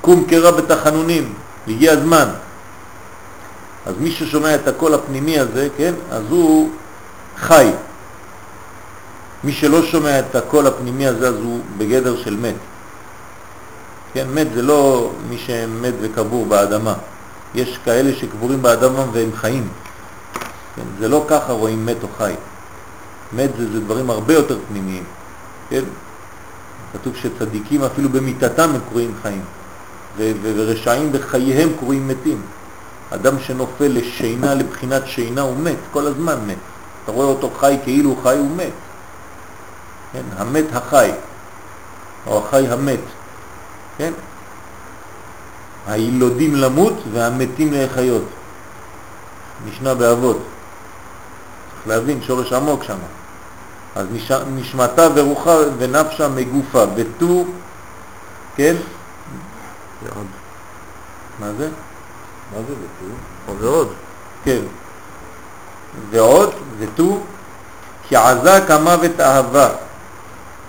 קום 0.00 0.24
קרא 0.24 0.50
בתחנונים, 0.50 1.34
הגיע 1.68 1.92
הזמן. 1.92 2.28
אז 3.86 3.94
מי 4.00 4.10
ששומע 4.10 4.54
את 4.54 4.68
הקול 4.68 4.94
הפנימי 4.94 5.38
הזה, 5.38 5.68
כן, 5.76 5.94
אז 6.10 6.22
הוא 6.30 6.70
חי. 7.38 7.70
מי 9.44 9.52
שלא 9.52 9.82
שומע 9.82 10.18
את 10.18 10.34
הקול 10.34 10.66
הפנימי 10.66 11.06
הזה, 11.06 11.28
אז 11.28 11.34
הוא 11.34 11.60
בגדר 11.78 12.16
של 12.16 12.36
מת. 12.36 12.54
כן, 14.12 14.28
מת 14.34 14.46
זה 14.54 14.62
לא 14.62 15.10
מי 15.28 15.38
שמת 15.38 15.94
וקבור 16.00 16.46
באדמה. 16.46 16.94
יש 17.54 17.78
כאלה 17.84 18.14
שקבורים 18.14 18.62
באדמה 18.62 19.04
והם 19.12 19.30
חיים. 19.34 19.68
כן, 20.76 20.82
זה 20.98 21.08
לא 21.08 21.24
ככה 21.28 21.52
רואים 21.52 21.86
מת 21.86 22.02
או 22.02 22.08
חי. 22.18 22.34
מת 23.32 23.50
זה, 23.58 23.72
זה 23.72 23.80
דברים 23.80 24.10
הרבה 24.10 24.34
יותר 24.34 24.58
פנימיים. 24.68 25.04
כן? 25.70 25.84
כתוב 26.92 27.16
שצדיקים 27.16 27.84
אפילו 27.84 28.08
במיטתם 28.08 28.70
הם 28.74 28.80
קרואים 28.90 29.14
חיים. 29.22 29.42
ורשעים 30.16 31.12
בחייהם 31.12 31.68
קרויים 31.78 32.08
מתים. 32.08 32.42
אדם 33.10 33.38
שנופל 33.40 33.88
לשינה, 33.88 34.54
לבחינת 34.54 35.02
שינה, 35.06 35.40
הוא 35.40 35.56
מת, 35.56 35.76
כל 35.92 36.06
הזמן 36.06 36.38
מת. 36.46 36.56
אתה 37.04 37.12
רואה 37.12 37.26
אותו 37.26 37.50
חי 37.60 37.76
כאילו 37.84 38.10
הוא 38.10 38.22
חי, 38.22 38.38
הוא 38.38 38.50
מת. 38.56 38.72
כן, 40.12 40.22
המת 40.36 40.64
החי, 40.72 41.10
או 42.26 42.38
החי 42.38 42.68
המת. 42.68 43.00
כן? 43.98 44.12
הילודים 45.86 46.54
למות 46.54 46.94
והמתים 47.12 47.72
להחיות. 47.72 48.24
משנה 49.66 49.94
באבות. 49.94 50.38
צריך 51.74 51.88
להבין, 51.88 52.22
שורש 52.22 52.52
עמוק 52.52 52.84
שם. 52.84 52.98
אז 53.96 54.06
נש... 54.12 54.30
נשמתה 54.30 55.08
ורוחה 55.14 55.56
ונפשה 55.78 56.28
מגופה, 56.28 56.84
ותו, 56.96 57.44
כן? 58.56 58.76
ועוד. 60.02 60.26
מה 61.40 61.46
זה? 61.58 61.68
מה 62.52 62.58
זה 62.68 62.74
ביטוי? 62.74 63.16
עוד 63.46 63.56
ועוד. 63.60 63.92
כן. 64.44 64.60
ועוד, 66.10 66.54
ותו, 66.78 67.20
כי 68.08 68.16
עזה 68.16 68.60
כמוות 68.66 69.20
אהבה, 69.20 69.68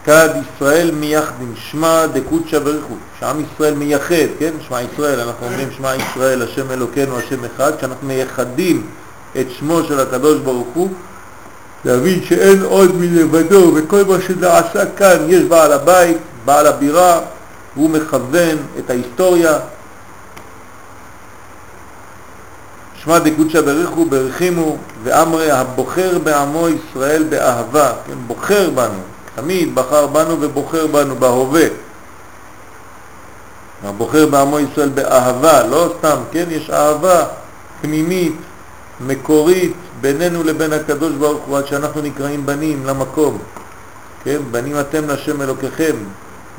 כד 0.06 0.30
ישראל 0.36 0.91
מייחדים, 0.91 1.54
שמע 1.56 2.06
דקודשא 2.06 2.60
בריחו, 2.60 2.93
שעם 3.20 3.43
ישראל 3.43 3.74
מייחד, 3.74 4.16
כן? 4.39 4.52
שמע 4.68 4.82
ישראל, 4.82 5.20
אנחנו 5.20 5.47
אומרים 5.47 5.70
שמע 5.78 5.95
ישראל, 5.95 6.41
השם 6.41 6.72
אלוקינו, 6.72 7.18
השם 7.18 7.45
אחד, 7.45 7.78
כשאנחנו 7.78 8.08
מייחדים 8.08 8.88
את 9.39 9.45
שמו 9.60 9.84
של 9.84 10.00
הקדוש 10.00 10.39
ברוך 10.39 10.68
הוא, 10.74 10.89
להבין 11.86 12.24
שאין 12.24 12.64
עוד 12.64 12.95
מלבדו, 12.95 13.72
וכל 13.76 14.04
מה 14.04 14.16
שנעשה 14.28 14.86
כאן, 14.97 15.18
יש 15.28 15.43
בעל 15.43 15.72
הבית, 15.72 16.18
בעל 16.45 16.68
הבירה, 16.68 17.20
הוא 17.76 17.89
מכוון 17.89 18.58
את 18.80 18.89
ההיסטוריה. 18.89 19.60
שמע 23.04 23.20
דקודשא 23.20 23.62
בריחו 23.62 24.06
ברכימו 24.06 24.78
ואמרי 25.04 25.52
הבוחר 25.52 26.20
בעמו 26.24 26.68
ישראל 26.70 27.24
באהבה, 27.24 27.91
כן, 28.08 28.14
בוחר 28.28 28.70
בנו, 28.70 29.00
תמיד 29.42 29.76
בחר 29.76 30.08
בנו 30.08 30.38
ובוחר 30.42 30.88
בנו 30.88 31.16
בהווה. 31.16 31.66
הבוחר 33.84 34.26
בעמו 34.26 34.60
ישראל 34.60 34.90
באהבה, 34.90 35.64
לא 35.64 35.94
סתם, 35.98 36.18
כן, 36.32 36.46
יש 36.50 36.70
אהבה 36.70 37.26
פנימית, 37.82 38.36
מקורית, 39.02 39.74
בינינו 40.02 40.44
לבין 40.44 40.74
הקדוש 40.74 41.14
ברוך 41.14 41.44
הוא, 41.46 41.58
עד 41.58 41.68
שאנחנו 41.68 42.02
נקראים 42.02 42.46
בנים 42.46 42.86
למקום. 42.86 43.38
כן, 44.24 44.38
בנים 44.52 44.80
אתם 44.80 45.08
לשם 45.08 45.42
אלוקיכם, 45.42 45.96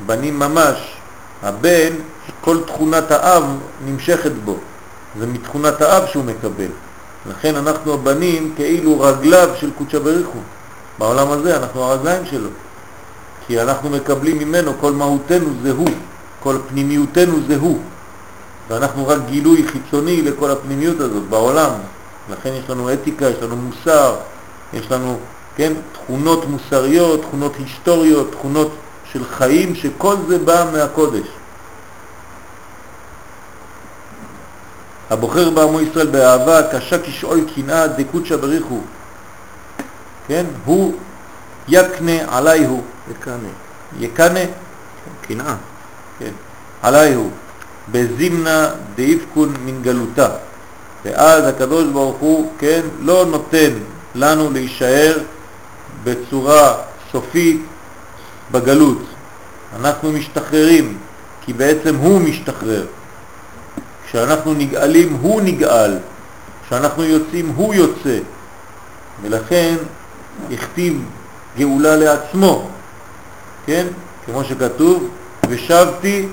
בנים 0.05 0.39
ממש. 0.39 0.95
הבן, 1.43 1.93
כל 2.41 2.57
תכונת 2.67 3.11
האב 3.11 3.43
נמשכת 3.85 4.31
בו, 4.45 4.57
זה 5.19 5.27
מתכונת 5.27 5.81
האב 5.81 6.05
שהוא 6.05 6.23
מקבל. 6.23 6.71
לכן 7.29 7.55
אנחנו 7.55 7.93
הבנים 7.93 8.53
כאילו 8.55 8.99
רגליו 9.01 9.49
של 9.55 9.69
קודשא 9.77 9.99
בריחו. 9.99 10.39
בעולם 10.99 11.31
הזה 11.31 11.57
אנחנו 11.57 11.83
הרגליים 11.83 12.25
שלו. 12.25 12.49
כי 13.47 13.61
אנחנו 13.61 13.89
מקבלים 13.89 14.37
ממנו, 14.37 14.71
כל 14.79 14.91
מהותנו 14.91 15.49
זה 15.61 15.71
הוא, 15.71 15.89
כל 16.39 16.57
פנימיותנו 16.69 17.37
זה 17.47 17.55
הוא. 17.55 17.79
ואנחנו 18.67 19.07
רק 19.07 19.19
גילוי 19.29 19.67
חיצוני 19.67 20.21
לכל 20.21 20.51
הפנימיות 20.51 20.99
הזאת 20.99 21.23
בעולם. 21.23 21.71
לכן 22.29 22.49
יש 22.53 22.69
לנו 22.69 22.93
אתיקה, 22.93 23.29
יש 23.29 23.37
לנו 23.41 23.55
מוסר, 23.55 24.15
יש 24.73 24.91
לנו, 24.91 25.17
כן, 25.55 25.73
תכונות 25.93 26.45
מוסריות, 26.45 27.21
תכונות 27.21 27.55
היסטוריות, 27.59 28.31
תכונות 28.31 28.71
של 29.11 29.23
חיים, 29.25 29.75
שכל 29.75 30.15
זה 30.27 30.37
בא 30.39 30.65
מהקודש. 30.73 31.27
הבוחר 35.09 35.49
בעמו 35.49 35.81
ישראל 35.81 36.07
באהבה, 36.07 36.63
קשה 36.71 37.03
כשאול 37.03 37.39
קנאה 37.55 37.87
דקודשא 37.87 38.35
בריחו, 38.35 38.79
כן, 40.27 40.45
הוא 40.65 40.93
יקנה 41.67 42.37
עלייהו, 42.37 42.81
יקנה. 43.11 43.49
יקנה, 43.99 44.39
קנאה. 45.21 45.55
כן, 46.19 46.31
עלייהו, 46.81 47.29
בזימנה 47.91 48.69
דאיפקון 48.95 49.53
מן 49.65 49.81
גלותה. 49.81 50.29
ואז 51.05 51.47
הקדוש 51.47 51.85
ברוך 51.85 52.17
הוא, 52.19 52.51
כן, 52.59 52.81
לא 52.99 53.25
נותן 53.25 53.71
לנו 54.15 54.51
להישאר 54.51 55.17
בצורה 56.03 56.73
סופית 57.11 57.61
בגלות. 58.51 59.01
אנחנו 59.79 60.11
משתחררים, 60.11 60.97
כי 61.41 61.53
בעצם 61.53 61.95
הוא 61.95 62.21
משתחרר. 62.21 62.85
כשאנחנו 64.07 64.53
נגאלים 64.53 65.17
הוא 65.21 65.41
נגאל, 65.41 65.97
כשאנחנו 66.65 67.03
יוצאים 67.03 67.53
הוא 67.55 67.73
יוצא, 67.73 68.19
ולכן 69.21 69.75
הכתיב 70.51 71.03
גאולה 71.57 71.95
לעצמו, 71.95 72.69
כן? 73.65 73.87
כמו 74.25 74.43
שכתוב, 74.43 75.09
ושבתי, 75.49 76.27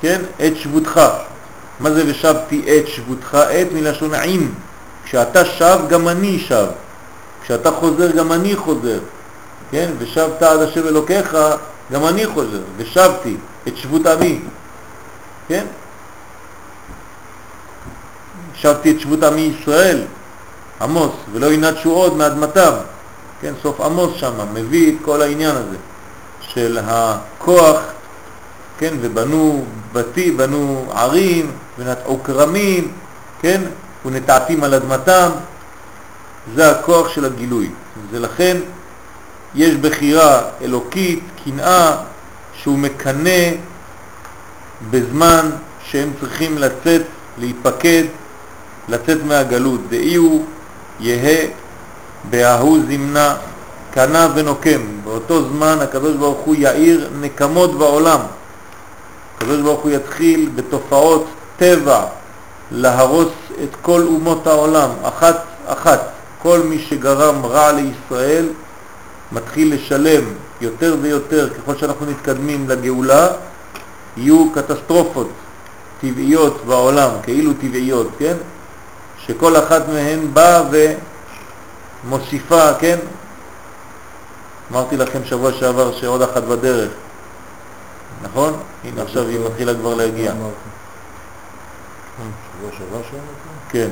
כן, 0.00 0.20
את 0.46 0.56
שבותך. 0.56 1.00
מה 1.80 1.90
זה 1.90 2.02
ושבתי 2.06 2.78
את 2.78 2.88
שבותך? 2.88 3.34
את 3.34 3.66
מלשון 3.72 4.14
עם. 4.14 4.52
כשאתה 5.04 5.44
שב 5.44 5.78
גם 5.88 6.08
אני 6.08 6.38
שב. 6.38 6.66
כשאתה 7.42 7.70
חוזר 7.70 8.10
גם 8.10 8.32
אני 8.32 8.56
חוזר. 8.56 8.98
כן? 9.70 9.90
ושבת 9.98 10.42
עד 10.42 10.60
השם 10.62 10.88
אלוקיך 10.88 11.36
גם 11.92 12.06
אני 12.06 12.26
חוזר. 12.26 12.60
ושבתי 12.76 13.36
את 13.68 13.76
שבות 13.76 14.06
עמי. 14.06 14.40
כן? 15.48 15.64
שבתי 18.54 18.90
את 18.90 19.00
שבות 19.00 19.22
עמי 19.22 19.40
ישראל, 19.40 20.02
עמוס, 20.80 21.12
ולא 21.32 21.52
ינדשו 21.52 21.90
עוד 21.90 22.16
מאדמתם. 22.16 22.72
כן, 23.44 23.54
סוף 23.62 23.80
עמוס 23.80 24.14
שם 24.16 24.32
מביא 24.54 24.92
את 24.92 24.94
כל 25.04 25.22
העניין 25.22 25.56
הזה 25.56 25.76
של 26.40 26.78
הכוח, 26.82 27.78
כן, 28.78 28.94
ובנו 29.00 29.64
בתי, 29.92 30.30
בנו 30.30 30.84
ערים, 30.94 31.50
ונטעו 31.78 32.22
כרמים, 32.22 32.92
כן, 33.40 33.60
ונטעתים 34.06 34.64
על 34.64 34.74
אדמתם, 34.74 35.30
זה 36.54 36.70
הכוח 36.70 37.08
של 37.08 37.24
הגילוי. 37.24 37.70
זה 38.10 38.20
לכן 38.20 38.56
יש 39.54 39.74
בחירה 39.74 40.42
אלוקית, 40.62 41.20
קנאה, 41.44 41.96
שהוא 42.54 42.78
מקנה 42.78 43.44
בזמן 44.90 45.50
שהם 45.84 46.10
צריכים 46.20 46.58
לצאת, 46.58 47.02
להיפקד, 47.38 48.04
לצאת 48.88 49.18
מהגלות. 49.24 49.80
דאי 49.88 50.14
הוא 50.14 50.44
יהא 51.00 51.46
בההוא 52.30 52.78
זמנה 52.88 53.36
קנה 53.90 54.28
ונוקם. 54.34 54.80
באותו 55.04 55.48
זמן 55.48 55.78
הקדוש 55.80 56.16
ברוך 56.16 56.38
הוא 56.38 56.54
יאיר 56.58 57.10
נקמות 57.20 57.78
בעולם. 57.78 58.20
הקדוש 59.36 59.60
ברוך 59.60 59.80
הוא 59.80 59.90
יתחיל 59.90 60.50
בתופעות 60.54 61.26
טבע 61.56 62.04
להרוס 62.70 63.32
את 63.62 63.76
כל 63.82 64.02
אומות 64.06 64.46
העולם, 64.46 64.90
אחת 65.02 65.44
אחת. 65.66 66.00
כל 66.42 66.60
מי 66.64 66.78
שגרם 66.78 67.46
רע 67.46 67.72
לישראל 67.72 68.48
מתחיל 69.32 69.74
לשלם 69.74 70.24
יותר 70.60 70.96
ויותר 71.00 71.48
ככל 71.50 71.76
שאנחנו 71.76 72.06
מתקדמים 72.06 72.68
לגאולה, 72.68 73.28
יהיו 74.16 74.50
קטסטרופות 74.54 75.28
טבעיות 76.00 76.64
בעולם, 76.66 77.10
כאילו 77.22 77.52
טבעיות, 77.60 78.08
כן? 78.18 78.34
שכל 79.26 79.56
אחת 79.56 79.88
מהן 79.88 80.20
באה 80.32 80.62
ומוסיפה, 82.04 82.74
כן? 82.74 82.98
אמרתי 84.72 84.96
לכם 84.96 85.24
שבוע 85.24 85.52
שעבר 85.52 85.92
שעוד 85.92 86.22
אחת 86.22 86.42
בדרך, 86.42 86.90
נכון? 88.22 88.52
הנה 88.84 89.02
עכשיו 89.02 89.28
היא 89.28 89.38
מתחילה 89.46 89.74
כבר 89.74 89.94
להגיע. 89.94 90.32
שבוע 90.32 92.70
שעבר 92.78 93.00
שאלת? 93.10 93.20
כן. 93.68 93.88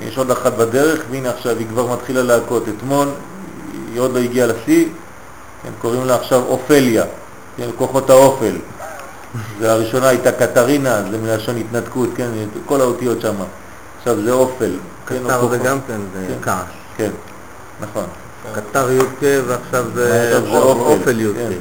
יש 0.00 0.18
עוד 0.18 0.30
אחת 0.30 0.52
בדרך, 0.52 1.02
והנה 1.10 1.30
עכשיו 1.30 1.58
היא 1.58 1.66
כבר 1.68 1.92
מתחילה 1.92 2.22
להכות. 2.22 2.62
אתמול 2.68 3.08
היא 3.92 4.00
עוד 4.00 4.14
לא 4.14 4.18
הגיעה 4.18 4.46
לשיא, 4.46 4.88
כן, 5.62 5.70
קוראים 5.80 6.04
לה 6.04 6.14
עכשיו 6.14 6.42
אופליה, 6.46 7.04
כן, 7.56 7.68
כוחות 7.78 8.10
האופל. 8.10 8.56
זה 9.60 9.72
הראשונה 9.72 10.08
הייתה 10.08 10.32
קטרינה, 10.32 11.02
זה 11.10 11.18
מלשון 11.18 11.56
התנתקות, 11.56 12.08
כן, 12.16 12.28
כל 12.66 12.80
האותיות 12.80 13.20
שם. 13.20 13.34
עכשיו 13.98 14.22
זה 14.22 14.32
אופל. 14.32 14.72
כן, 15.06 15.24
קטר 15.24 15.48
זה 15.48 15.58
גם 15.58 15.78
כן, 15.86 16.00
זה 16.14 16.26
כן. 16.28 16.42
כעס. 16.42 16.85
כן, 16.96 17.10
נכון. 17.80 18.04
קטר 18.54 18.90
י"ק 18.90 19.20
ועכשיו 19.46 19.84
זה 19.94 20.38
אופל, 20.62 21.20
י"ק. 21.20 21.36
כן. 21.36 21.52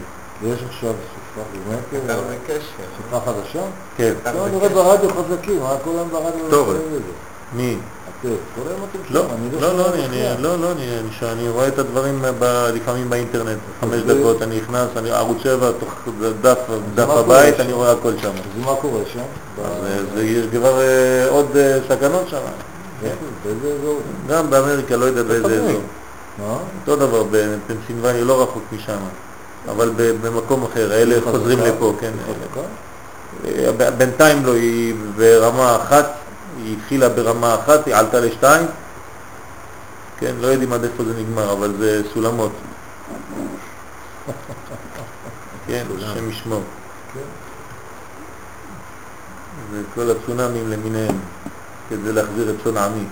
ויש 0.41 0.59
עכשיו 0.69 0.93
סופה. 1.36 1.47
סופה 2.97 3.19
חדשה? 3.25 3.63
כן. 3.97 4.13
לא, 4.36 4.45
אני 4.45 4.55
רואה 4.55 4.69
ברדיו 4.69 5.09
חזקים, 5.09 5.59
מה 5.59 5.75
כולם 5.83 6.09
ברדיו 6.11 6.49
טוב. 6.49 6.71
זה? 6.71 6.99
מי? 7.53 7.77
אתם, 8.21 8.29
כל 8.55 8.61
היום 8.69 8.79
אתם 8.91 9.13
לא, 9.13 9.21
שם, 9.21 9.27
אני 9.33 9.61
לא, 9.61 9.77
לא. 9.77 9.77
לא, 10.39 10.59
לא, 10.59 10.71
אני, 11.31 11.49
רואה 11.49 11.67
את 11.67 11.79
הדברים 11.79 12.21
ב, 12.39 12.43
לפעמים 12.73 13.09
באינטרנט, 13.09 13.57
חמש 13.81 14.01
דקות, 14.01 14.41
אני 14.41 14.57
נכנס, 14.57 14.88
אני 14.97 15.11
ערוץ 15.11 15.38
7, 15.43 15.71
תוך 15.79 15.93
דף, 16.41 17.09
הבית, 17.09 17.59
אני? 17.59 17.73
רואה 17.73 17.91
הכל 17.91 18.11
שם. 18.21 18.29
אז 18.29 18.65
מה 18.65 18.75
קורה 18.81 19.01
שם? 19.13 19.19
אז 19.65 20.17
אה, 20.17 20.23
יש 20.23 20.45
כבר 20.51 20.79
אה, 20.79 21.27
עוד 21.29 21.57
אה, 21.57 21.79
סכנות 21.89 22.29
שם? 22.29 22.38
באיזה 23.43 23.76
אזור? 23.80 24.01
גם 24.30 24.49
באמריקה, 24.49 24.95
לא 24.95 25.06
יודע 25.06 25.24
באיזה? 25.24 25.64
אזור. 25.64 25.82
מה? 26.38 26.58
אותו 26.82 26.95
דבר, 26.95 27.24
בפנסילבניה 27.32 28.24
לא 28.24 28.43
רחוק 28.43 28.64
משם, 28.72 28.97
אבל 29.70 29.91
במקום 29.97 30.64
אחר, 30.64 30.93
אלה 30.93 31.22
חוזרים? 31.22 31.60
לפה, 31.60 31.93
כן. 31.99 32.12
אה, 33.45 33.91
בינתיים 33.97 34.45
לא, 34.45 34.53
היא 34.53 34.93
ברמה 35.16 35.76
אחת, 35.76 36.12
היא 36.64 36.78
התחילה 36.78 37.10
ברמה 37.10 37.56
אחת, 37.56 37.86
היא 37.86 37.95
עלתה 37.95 38.20
לשתיים, 38.20 38.66
כן, 40.20 40.36
לא 40.41 40.47
יודעים 40.47 40.74
עד 40.74 40.84
איפה 40.84 41.03
זה 41.03 41.14
נגמר, 41.20 41.51
אבל 41.51 41.74
זה 41.80 42.01
סולמות. 42.14 42.51
כן, 45.68 45.86
השם 45.97 46.30
ישמור. 46.30 46.62
זה 49.72 49.82
כל 49.95 50.12
הצונאמים 50.12 50.70
למיניהם, 50.70 51.16
כדי 51.89 52.13
להחזיר 52.13 52.49
את 52.49 52.55
צאן 52.63 52.77
עמי. 52.77 53.05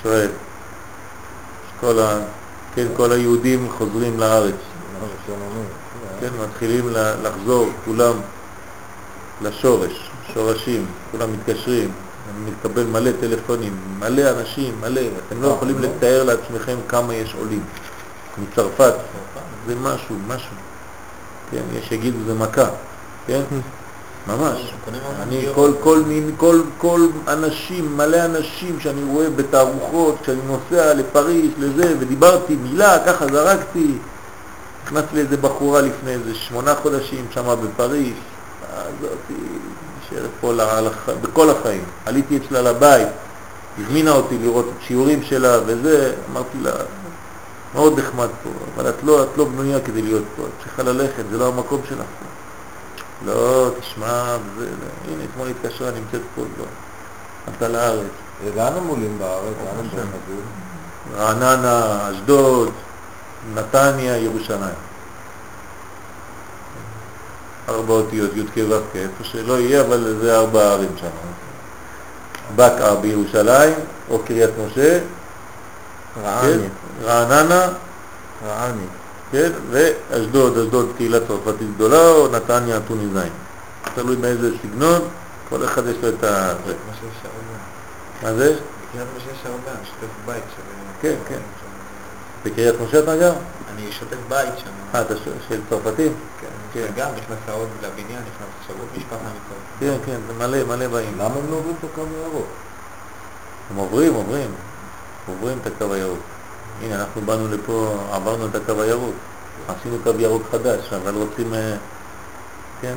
ישראל. 0.00 0.30
כל, 1.80 1.98
ה, 1.98 2.18
כן, 2.74 2.86
כל 2.96 3.12
היהודים 3.12 3.68
חוזרים 3.78 4.20
לארץ. 4.20 4.54
כן, 6.20 6.28
מתחילים 6.44 6.88
לחזור 7.22 7.68
כולם 7.84 8.14
לשורש, 9.42 10.10
שורשים, 10.34 10.86
כולם 11.10 11.32
מתקשרים, 11.32 11.90
אני 12.30 12.50
מתקבל 12.50 12.84
מלא 12.84 13.10
טלפונים, 13.20 13.76
מלא 13.98 14.22
אנשים, 14.30 14.74
מלא, 14.80 15.00
אתם 15.26 15.42
לא 15.42 15.48
יכולים 15.48 15.78
לתאר 15.78 16.22
לעצמכם 16.24 16.76
כמה 16.88 17.14
יש 17.14 17.34
עולים. 17.34 17.64
מצרפת, 18.42 18.94
זה 19.66 19.74
משהו, 19.74 20.16
משהו, 20.26 20.56
כן, 21.50 21.62
יש 21.72 21.88
שיגידו 21.88 22.18
זה 22.26 22.34
מכה, 22.34 22.68
כן, 23.26 23.42
ממש, 24.26 24.72
אני 25.22 25.46
כל, 25.54 25.70
כל, 25.80 26.02
מין, 26.06 26.30
כל, 26.36 26.60
כל 26.78 27.06
אנשים, 27.28 27.96
מלא 27.96 28.24
אנשים 28.24 28.80
שאני 28.80 29.02
רואה 29.02 29.30
בתערוכות, 29.30 30.16
כשאני 30.22 30.40
נוסע 30.46 30.94
לפריז, 30.94 31.50
לזה, 31.58 31.94
ודיברתי 32.00 32.56
מילה, 32.56 32.98
ככה 33.06 33.26
זרקתי, 33.26 33.94
נכנס 34.84 35.04
לי 35.14 35.20
איזה 35.20 35.36
בחורה 35.36 35.80
לפני 35.80 36.10
איזה 36.10 36.34
שמונה 36.34 36.74
חודשים 36.74 37.26
שמה 37.30 37.56
בפריז, 37.56 38.14
הזאת 38.72 39.18
נשארת 40.00 40.30
פה 40.40 40.52
לח... 40.52 41.08
בכל 41.22 41.50
החיים. 41.50 41.84
עליתי 42.06 42.36
אצלה 42.36 42.62
לבית, 42.62 43.08
הזמינה 43.78 44.10
אותי 44.10 44.38
לראות 44.38 44.64
את 44.64 44.82
שיעורים 44.86 45.22
שלה 45.22 45.58
וזה, 45.66 46.12
אמרתי 46.32 46.58
לה, 46.62 46.72
מאוד 47.74 47.98
נחמד 47.98 48.28
פה, 48.42 48.50
אבל 48.74 48.88
את 48.88 48.94
לא, 49.04 49.22
את 49.22 49.28
לא 49.36 49.44
בנויה 49.44 49.80
כדי 49.80 50.02
להיות 50.02 50.24
פה, 50.36 50.42
את 50.42 50.64
צריכה 50.64 50.82
ללכת, 50.82 51.24
זה 51.30 51.38
לא 51.38 51.48
המקום 51.48 51.80
שלך. 51.88 52.29
לא, 53.26 53.70
תשמע, 53.80 54.36
לא. 54.58 54.64
הנה, 55.08 55.24
אתמול 55.24 55.48
התקשרה, 55.48 55.90
נמצאת 55.90 56.20
פה, 56.34 56.42
לא. 56.58 56.64
עלתה 57.46 57.68
לארץ. 57.68 58.06
לאן 58.56 58.72
הם 58.76 58.86
עולים 58.86 59.18
בארץ? 59.18 59.54
לאן 59.64 59.78
הם 59.78 60.08
לגור? 60.08 60.42
רעננה, 61.16 62.10
אשדוד, 62.10 62.70
נתניה, 63.54 64.16
ירושלים. 64.16 64.74
ארבע 67.68 67.92
אותיות, 67.92 68.30
י' 68.36 68.42
כ' 68.54 68.58
ו' 68.68 68.80
כ', 68.92 68.96
איפה 68.96 69.24
שלא 69.24 69.60
יהיה, 69.60 69.80
אבל 69.80 70.16
זה 70.20 70.36
ארבע 70.36 70.62
ערים 70.62 70.92
שם. 71.00 71.06
בקעה 72.56 72.94
בירושלים, 72.94 73.74
או 74.10 74.18
קריית 74.18 74.50
משה, 74.66 74.98
כן, 76.24 76.58
רעננה. 77.04 77.68
כן, 79.32 79.50
ואשדוד, 79.70 80.58
אשדוד 80.58 80.92
קהילה 80.96 81.18
צרפתית 81.28 81.74
גדולה, 81.74 82.08
או 82.08 82.28
נתניה 82.28 82.80
טוניסאים. 82.88 83.32
תלוי 83.94 84.16
באיזה 84.16 84.50
סגנון, 84.62 85.00
כל 85.48 85.64
אחד 85.64 85.86
יש 85.86 85.96
לו 86.02 86.08
את 86.08 86.24
ה... 86.24 86.54
מה. 86.66 86.92
מה 88.22 88.34
זה? 88.34 88.56
בקריית 88.90 89.08
משה 89.16 89.30
יש 89.30 89.46
הרבה, 89.46 89.84
שוטף 89.84 90.12
בית 90.26 90.42
של... 90.56 90.62
כן, 91.00 91.14
כן. 91.28 91.40
בקריית 92.44 92.74
משה 92.80 92.98
אתה 92.98 93.16
גר? 93.16 93.32
אני 93.74 93.92
שוטף 93.92 94.16
בית 94.28 94.58
שם. 94.58 94.70
אה, 94.94 95.00
אתה 95.00 95.14
של 95.48 95.60
צרפתים? 95.70 96.12
כן. 96.40 96.46
כן. 96.72 96.86
וגם 96.94 97.10
נכנס 97.16 97.38
עוד 97.52 97.68
לבניין, 97.82 98.20
נכנס 98.20 98.48
עכשיו 98.60 98.76
עוד 98.78 98.88
משפחה 98.96 99.16
מכל. 99.16 99.54
כן, 99.80 99.94
כן, 100.06 100.20
זה 100.26 100.32
מלא, 100.34 100.64
מלא 100.64 100.88
באים. 100.88 101.12
למה 101.18 101.34
הם 101.34 101.50
לא 101.50 101.56
עוברים 101.56 101.74
את 101.78 101.84
הקו 101.92 102.02
הירוק? 102.14 102.46
הם 103.70 103.76
עוברים, 103.76 104.14
עוברים, 104.14 104.50
עוברים 105.28 105.58
את 105.62 105.66
הקו 105.66 105.94
הירוק. 105.94 106.18
הנה, 106.80 107.00
אנחנו 107.00 107.20
באנו 107.20 107.48
לפה, 107.48 107.96
עברנו 108.12 108.46
את 108.46 108.54
הקו 108.54 108.82
הירוק, 108.82 109.14
עשינו 109.68 109.96
קו 110.02 110.10
ירוק 110.18 110.42
חדש, 110.50 110.92
אבל 110.92 111.14
רוצים, 111.14 111.54
אה, 111.54 111.76
כן, 112.80 112.94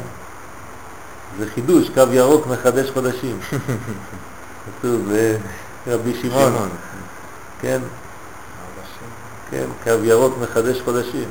זה 1.39 1.45
חידוש, 1.55 1.89
קו 1.89 2.03
ירוק 2.11 2.47
מחדש 2.47 2.89
חודשים. 2.91 3.39
כתוב 4.65 5.11
ברבי 5.85 6.21
שמעון, 6.21 6.69
כן, 7.61 7.81
כן, 9.51 9.65
קו 9.83 10.03
ירוק 10.03 10.33
מחדש 10.41 10.81
חודשים. 10.81 11.29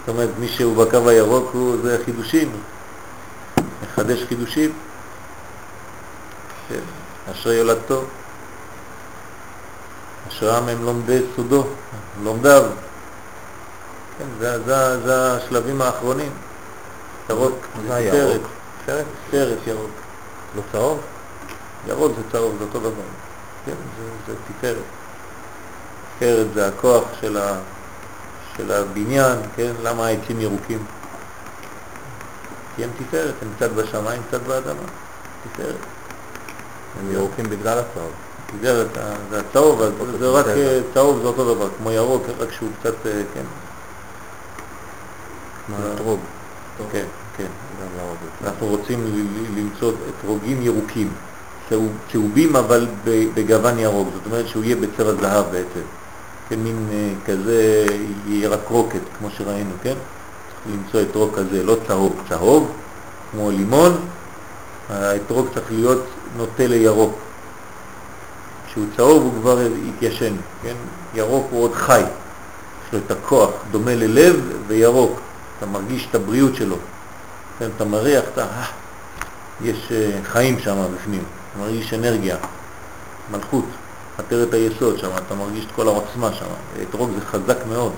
זאת 0.00 0.08
אומרת, 0.08 0.28
מי 0.38 0.48
שהוא 0.48 0.84
בקו 0.84 1.08
הירוק 1.08 1.50
הוא, 1.52 1.76
זה 1.82 1.98
חידושים, 2.04 2.52
מחדש 3.82 4.24
חידושים. 4.28 4.72
כן, 6.68 6.80
אשרי 7.32 7.54
יולדתו. 7.54 8.04
אשרם 10.30 10.68
הם 10.68 10.84
לומדי 10.84 11.20
סודו, 11.36 11.64
לומדיו. 12.22 12.62
כן, 14.18 14.24
זה, 14.38 14.64
זה, 14.64 15.00
זה 15.00 15.36
השלבים 15.36 15.82
האחרונים. 15.82 16.32
ירוק, 17.30 17.66
זה 17.86 17.94
הירוק? 17.94 18.46
תפארת, 18.82 19.04
תפארת 19.28 19.58
ירוק. 19.66 19.90
לא 20.56 20.62
צהוב? 20.72 21.00
ירוק 21.86 22.12
זה 22.16 22.22
צהוב, 22.32 22.56
זה 22.58 22.64
אותו 22.64 22.80
דבר. 22.80 22.90
כן, 23.66 23.72
זה, 23.72 24.10
זה 24.26 24.38
תפארת. 24.48 24.76
תפארת 26.16 26.46
זה 26.54 26.68
הכוח 26.68 27.04
של, 27.20 27.36
ה, 27.36 27.58
של 28.56 28.72
הבניין, 28.72 29.38
כן? 29.56 29.72
למה 29.82 30.06
העצים 30.06 30.40
ירוקים? 30.40 30.84
כי 32.76 32.84
הם 32.84 32.90
תפארת, 32.98 33.34
הם 33.42 33.48
קצת 33.56 33.70
בשמיים, 33.70 34.22
קצת 34.28 34.40
באדמה. 34.40 34.82
תפארת. 35.52 35.74
הם 37.00 37.12
ירוקים 37.12 37.44
בגלל 37.50 37.78
הצהוב. 37.78 38.12
ה- 38.64 39.14
זה 39.30 39.40
הצהוב, 39.40 39.82
אז 39.82 39.90
זה 40.18 40.28
רק 40.28 40.44
בסדר. 40.46 40.76
אה, 40.76 40.80
צהוב 40.94 41.18
זה 41.22 41.28
אותו 41.28 41.54
דבר, 41.54 41.68
כמו 41.78 41.90
ירוק, 41.92 42.22
רק 42.38 42.52
שהוא 42.52 42.68
קצת, 42.80 42.94
אה, 43.06 43.22
כן, 43.34 43.42
כמו 45.66 45.76
לא. 45.88 45.94
אתרוג. 45.94 46.20
כן, 46.92 47.04
כן. 47.36 47.46
ירוק. 47.98 48.16
אנחנו 48.44 48.66
רוצים 48.66 49.26
למצוא 49.56 49.92
אתרוגים 50.20 50.62
ירוקים, 50.62 51.08
צהוב- 51.70 51.92
צהובים 52.12 52.56
אבל 52.56 52.86
בגוון 53.34 53.78
ירוק, 53.78 54.08
זאת 54.14 54.26
אומרת 54.26 54.48
שהוא 54.48 54.64
יהיה 54.64 54.76
בצבע 54.76 55.12
זהב 55.20 55.44
בעצם, 55.52 55.80
כן, 56.48 56.58
מין 56.58 56.86
אה, 56.92 57.10
כזה 57.26 57.86
ירקרוקת, 58.28 59.00
כמו 59.18 59.28
שראינו, 59.30 59.70
כן? 59.82 59.94
צריך 60.64 60.76
למצוא 60.76 61.02
אתרוג 61.10 61.34
כזה, 61.34 61.62
לא 61.62 61.76
צהוב, 61.88 62.14
צהוב, 62.28 62.70
כמו 63.32 63.50
לימון, 63.50 63.96
האתרוג 64.90 65.46
צריך 65.54 65.66
להיות 65.72 66.02
נוטה 66.36 66.66
לירוק. 66.66 67.14
כשהוא 68.70 68.86
צהוב 68.96 69.22
הוא 69.22 69.32
כבר 69.40 69.58
התיישן, 69.88 70.32
כן? 70.62 70.74
ירוק 71.14 71.46
הוא 71.50 71.62
עוד 71.62 71.74
חי, 71.74 72.00
יש 72.00 72.92
לו 72.92 72.98
את 73.06 73.10
הכוח, 73.10 73.50
דומה 73.70 73.94
ללב 73.94 74.36
וירוק, 74.66 75.20
אתה 75.58 75.66
מרגיש 75.66 76.06
את 76.10 76.14
הבריאות 76.14 76.54
שלו. 76.56 76.76
כן, 77.58 77.68
אתה 77.76 77.84
מריח, 77.84 78.24
אתה, 78.32 78.42
אה, 78.42 78.64
יש 79.62 79.92
אה, 79.92 80.18
חיים 80.24 80.58
שם 80.58 80.76
בפנים, 80.94 81.22
אתה 81.22 81.60
מרגיש 81.60 81.94
אנרגיה, 81.94 82.36
מלכות, 83.32 83.64
חתרת 84.18 84.54
היסוד 84.54 84.98
שם, 84.98 85.08
אתה 85.26 85.34
מרגיש 85.34 85.64
את 85.64 85.70
כל 85.76 85.88
העוצמה 85.88 86.32
שם, 86.32 86.46
אתרוג 86.82 87.10
זה 87.14 87.26
חזק 87.26 87.56
מאוד, 87.68 87.92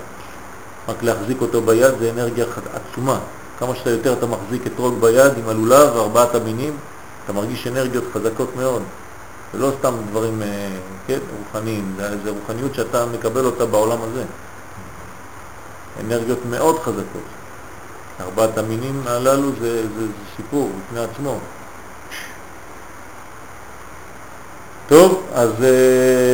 רק 0.87 1.03
להחזיק 1.03 1.41
אותו 1.41 1.61
ביד 1.61 1.93
זה 1.99 2.11
אנרגיה 2.11 2.45
עצומה, 2.73 3.19
כמה 3.59 3.75
שאתה 3.75 3.89
יותר 3.89 4.13
אתה 4.13 4.25
מחזיק 4.25 4.67
אתרוג 4.67 5.01
ביד 5.01 5.31
עם 5.37 5.49
הלולב 5.49 5.95
וארבעת 5.95 6.35
המינים, 6.35 6.77
אתה 7.25 7.33
מרגיש 7.33 7.67
אנרגיות 7.67 8.03
חזקות 8.13 8.55
מאוד, 8.55 8.81
זה 9.53 9.59
לא 9.59 9.71
סתם 9.79 9.93
דברים, 10.09 10.41
אה, 10.41 10.69
כן, 11.07 11.19
רוחניים, 11.39 11.93
זה, 11.97 12.09
זה 12.23 12.29
רוחניות 12.29 12.75
שאתה 12.75 13.05
מקבל 13.05 13.45
אותה 13.45 13.65
בעולם 13.65 13.97
הזה, 14.01 14.23
אנרגיות 15.99 16.39
מאוד 16.49 16.79
חזקות. 16.79 17.21
ארבעת 18.21 18.57
המינים 18.57 19.01
הללו 19.07 19.49
זה, 19.61 19.81
זה, 19.81 19.87
זה 19.99 20.05
סיפור 20.35 20.69
בפני 20.77 20.99
עצמו. 20.99 21.37
טוב, 24.87 25.23
אז 25.33 25.49
uh, 25.49 25.63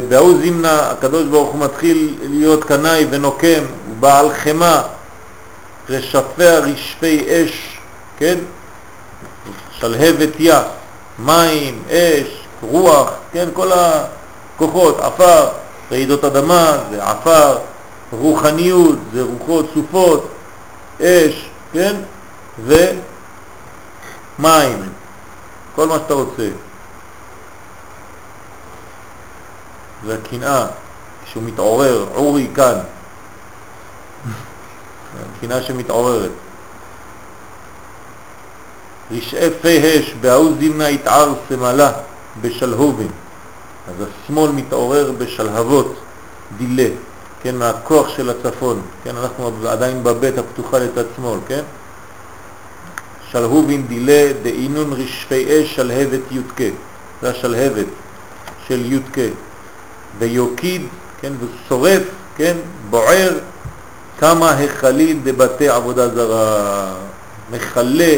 בהוא 0.09 0.37
זימנה 0.41 0.89
הקדוש 0.91 1.27
ברוך 1.27 1.53
הוא 1.53 1.61
מתחיל 1.61 2.17
להיות 2.21 2.63
קנאי 2.63 3.05
ונוקם, 3.09 3.63
בעל 3.99 4.33
חמה, 4.33 4.81
רשפיה 5.89 6.59
רשפי 6.59 7.25
אש, 7.27 7.77
כן? 8.17 8.37
שלהבת 9.71 10.39
יא, 10.39 10.55
מים, 11.19 11.83
אש, 11.89 12.38
רוח, 12.61 13.09
כן? 13.31 13.49
כל 13.53 13.71
הכוחות, 13.71 14.99
עפר, 14.99 15.49
רעידות 15.91 16.23
אדמה, 16.23 16.77
זה 16.91 17.03
עפר, 17.03 17.57
רוחניות, 18.11 18.97
זה 19.13 19.23
רוחות 19.23 19.65
סופות, 19.73 20.29
אש, 21.01 21.49
כן? 21.73 21.95
ומים, 22.65 22.89
כל 25.75 25.87
מה 25.87 25.95
שאתה 25.95 26.13
רוצה. 26.13 26.49
והקנאה, 30.05 30.65
כשהוא 31.25 31.43
מתעורר, 31.43 32.05
עורי 32.13 32.47
כאן, 32.55 32.79
הקנאה 35.37 35.61
שמתעוררת. 35.61 36.31
רשעי 39.11 39.49
פי 39.61 39.99
אש, 39.99 40.13
בהאו 40.21 40.53
זימנה 40.59 40.89
יתער 40.89 41.33
סמלה 41.49 41.91
בשלהובים. 42.41 43.11
אז 43.87 44.07
השמאל 44.07 44.51
מתעורר 44.51 45.11
בשלהבות, 45.17 45.95
דילה, 46.57 46.89
כן, 47.43 47.55
מהכוח 47.55 48.09
של 48.09 48.29
הצפון, 48.29 48.81
כן, 49.03 49.17
אנחנו 49.17 49.51
עדיין 49.67 50.03
בבית 50.03 50.37
הפתוחה 50.37 50.79
לצד 50.79 51.03
שמאל, 51.15 51.39
כן? 51.47 51.61
שלהובין 53.31 53.87
דילה 53.87 54.33
דאינון 54.43 54.93
רשפי 54.93 55.45
אש 55.45 55.75
שלהבת 55.75 56.21
יודקה, 56.31 56.63
זה 57.21 57.29
השלהבת 57.29 57.85
של 58.67 58.91
יודקה, 58.91 59.21
ויוקיד, 60.19 60.81
כן, 61.21 61.33
ושורף, 61.39 62.01
כן, 62.37 62.57
בוער 62.89 63.37
כמה 64.19 64.51
החלים 64.51 65.21
דבתי 65.23 65.69
עבודה 65.69 66.09
זרה, 66.15 66.93
מכלה, 67.51 68.15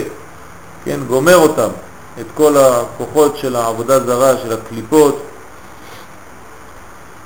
כן, 0.86 1.00
גומר 1.08 1.36
אותם, 1.36 1.70
את 2.20 2.26
כל 2.36 2.58
הכוחות 2.58 3.38
של 3.38 3.56
העבודה 3.56 4.00
זרה, 4.00 4.38
של 4.44 4.54
הקליפות, 4.54 5.22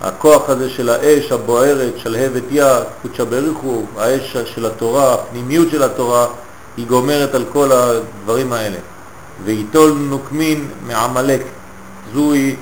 הכוח 0.01 0.49
הזה 0.49 0.69
של 0.69 0.89
האש 0.89 1.31
הבוערת, 1.31 1.93
שלהבת 1.97 2.43
יא, 2.51 2.65
קודשא 3.01 3.23
בריחו, 3.23 3.83
האש 3.97 4.37
של 4.45 4.65
התורה, 4.65 5.13
הפנימיות 5.13 5.67
של 5.71 5.83
התורה, 5.83 6.27
היא 6.77 6.87
גומרת 6.87 7.35
על 7.35 7.45
כל 7.53 7.71
הדברים 7.71 8.53
האלה. 8.53 8.77
ויטול 9.43 9.91
נוקמין 9.91 10.67
מעמלק, 10.87 11.41
זוהי 12.13 12.55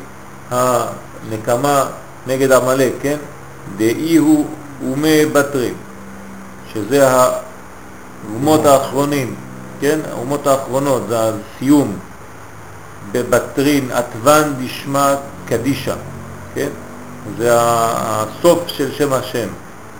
הנקמה 0.52 1.86
נגד 2.28 2.52
עמלק, 2.52 2.94
כן? 3.02 3.18
דאי 3.78 4.18
הוא 4.18 4.46
אומי 4.92 5.26
בתרים, 5.26 5.74
שזה 6.74 7.08
האומות 7.10 8.66
האחרונים, 8.66 9.36
כן? 9.80 10.00
האומות 10.12 10.48
האחרונות, 10.48 11.02
זה 11.10 11.18
הסיום. 11.20 11.98
בבטרין 13.14 13.92
עטוון 13.92 14.54
דשמא 14.60 15.16
קדישה, 15.48 15.96
כן? 16.56 16.70
זה 17.38 17.50
הסוף 17.54 18.60
של 18.68 18.92
שם 18.92 19.14
השם. 19.14 19.48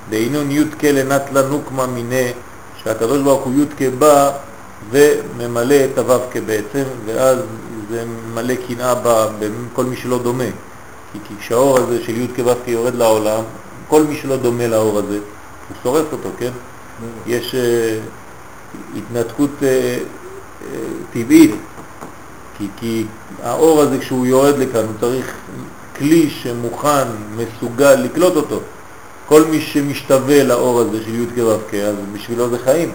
דהינון 0.10 0.52
י"ק 0.52 0.84
לנטלה 0.84 1.42
נוקמה 1.42 1.88
מיני, 1.88 2.32
שהקדוש 2.84 3.22
ברוך 3.22 3.44
הוא 3.44 3.54
י"ק 3.54 3.94
בא 4.00 4.32
וממלא 4.92 5.76
את 5.76 5.98
הו"ק 5.98 6.38
בעצם, 6.46 6.84
ואז 7.06 7.38
זה 7.90 8.04
מלא 8.34 8.54
קנאה 8.68 8.94
בכל 9.40 9.86
מי 9.86 9.96
שלא 9.96 10.20
דומה. 10.24 10.44
כי 11.28 11.34
כשהאור 11.40 11.78
הזה 11.78 12.04
של 12.04 12.22
י"ק 12.22 12.40
ו"ק 12.46 12.68
יורד 12.68 12.96
לעולם, 12.96 13.44
כל 13.88 14.04
מי 14.04 14.16
שלא 14.16 14.38
דומה 14.38 14.68
לאור 14.68 15.00
הזה, 15.00 15.18
הוא 15.70 15.78
שורף 15.84 16.06
אותו, 16.12 16.30
כן? 16.40 16.52
יש 17.28 17.56
uh, 17.56 18.98
התנתקות 18.98 19.50
uh, 19.60 19.64
uh, 19.64 20.66
טבעית, 21.14 21.56
כי, 22.64 22.70
כי 22.80 23.06
האור 23.44 23.82
הזה 23.82 24.00
כשהוא 24.00 24.26
יורד 24.26 24.58
לכאן 24.58 24.82
הוא 24.82 24.94
צריך 25.00 25.34
כלי 25.98 26.30
שמוכן, 26.30 27.08
מסוגל 27.36 27.96
לקלוט 27.96 28.36
אותו. 28.36 28.60
כל 29.28 29.44
מי 29.44 29.62
שמשתווה 29.62 30.44
לאור 30.44 30.80
הזה 30.80 31.04
של 31.06 31.16
י' 31.16 31.26
כו' 31.36 31.78
אז 31.78 31.96
בשבילו 32.14 32.50
זה 32.50 32.60
חיים. 32.60 32.92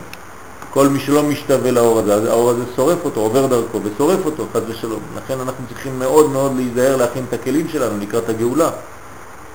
כל 0.72 0.88
מי 0.88 1.00
שלא 1.00 1.22
משתווה 1.22 1.70
לאור 1.70 1.98
הזה, 1.98 2.30
האור 2.30 2.50
הזה 2.50 2.62
שורף 2.76 2.98
אותו, 3.04 3.20
עובר 3.20 3.46
דרכו 3.46 3.80
ושורף 3.82 4.24
אותו, 4.24 4.46
חד 4.52 4.60
ושלום. 4.68 5.00
לכן 5.16 5.40
אנחנו 5.40 5.64
צריכים 5.68 5.98
מאוד 5.98 6.30
מאוד 6.30 6.56
להיזהר 6.56 6.96
להכין 6.96 7.24
את 7.28 7.32
הכלים 7.32 7.68
שלנו 7.68 8.00
לקראת 8.00 8.28
הגאולה. 8.28 8.70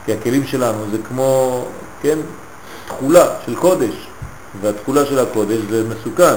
כי 0.05 0.14
הכלים 0.14 0.47
שלנו 0.47 0.86
זה 0.91 0.97
כמו, 1.07 1.61
כן, 2.01 2.18
תכולה 2.88 3.26
של 3.45 3.55
קודש, 3.55 4.07
והתכולה 4.61 5.05
של 5.05 5.20
הקודש 5.20 5.59
זה 5.70 5.84
מסוכן. 5.84 6.36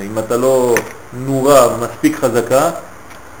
אם 0.00 0.18
אתה 0.18 0.36
לא 0.36 0.74
נורה 1.12 1.76
מספיק 1.76 2.16
חזקה, 2.16 2.70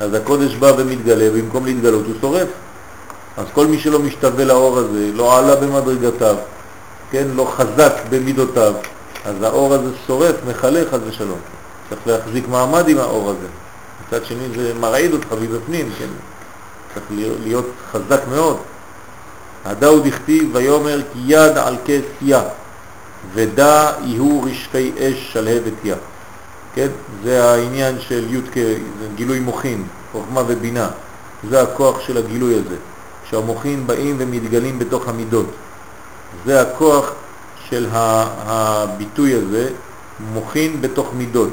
אז 0.00 0.14
הקודש 0.14 0.54
בא 0.54 0.72
ומתגלה, 0.76 1.28
ובמקום 1.32 1.64
להתגלות 1.64 2.06
הוא 2.06 2.14
שורף. 2.20 2.48
אז 3.36 3.46
כל 3.52 3.66
מי 3.66 3.78
שלא 3.78 3.98
משתווה 3.98 4.44
לאור 4.44 4.78
הזה, 4.78 5.10
לא 5.14 5.38
עלה 5.38 5.56
במדרגתיו, 5.56 6.36
כן, 7.10 7.26
לא 7.34 7.52
חזק 7.56 7.92
במידותיו, 8.10 8.74
אז 9.24 9.42
האור 9.42 9.74
הזה 9.74 9.90
שורף, 10.06 10.34
מחלה 10.48 10.80
חס 10.90 10.98
ושלום. 11.08 11.38
צריך 11.88 12.00
להחזיק 12.06 12.48
מעמד 12.48 12.88
עם 12.88 12.98
האור 12.98 13.30
הזה. 13.30 13.46
מצד 14.06 14.24
שני 14.24 14.48
זה 14.56 14.72
מרעיד 14.80 15.12
אותך 15.12 15.26
מבפנים, 15.40 15.90
כן? 15.98 16.06
צריך 16.94 17.06
להיות 17.42 17.66
חזק 17.92 18.20
מאוד. 18.30 18.56
הדאו 19.64 20.00
דכתיב 20.00 20.50
ויאמר 20.52 21.00
כי 21.12 21.18
יד 21.26 21.58
על 21.58 21.76
כס 21.84 22.04
יא 22.22 22.38
ודע 23.34 23.92
יהיו 24.04 24.42
רשפי 24.42 24.92
אש 24.98 25.32
שלהבת 25.32 25.72
יא. 25.84 25.94
כן? 26.76 26.88
זה 27.24 27.50
העניין 27.50 27.96
של 28.00 28.34
י' 28.34 28.40
גילוי 29.14 29.40
מוחין, 29.40 29.84
חוכמה 30.12 30.42
ובינה. 30.46 30.88
זה 31.50 31.62
הכוח 31.62 32.00
של 32.00 32.16
הגילוי 32.16 32.54
הזה. 32.54 32.76
שהמוחים 33.30 33.86
באים 33.86 34.16
ומתגלים 34.18 34.78
בתוך 34.78 35.08
המידות. 35.08 35.46
זה 36.46 36.60
הכוח 36.60 37.12
של 37.68 37.86
הביטוי 37.92 39.34
הזה, 39.34 39.68
מוחין 40.32 40.80
בתוך 40.80 41.08
מידות, 41.16 41.50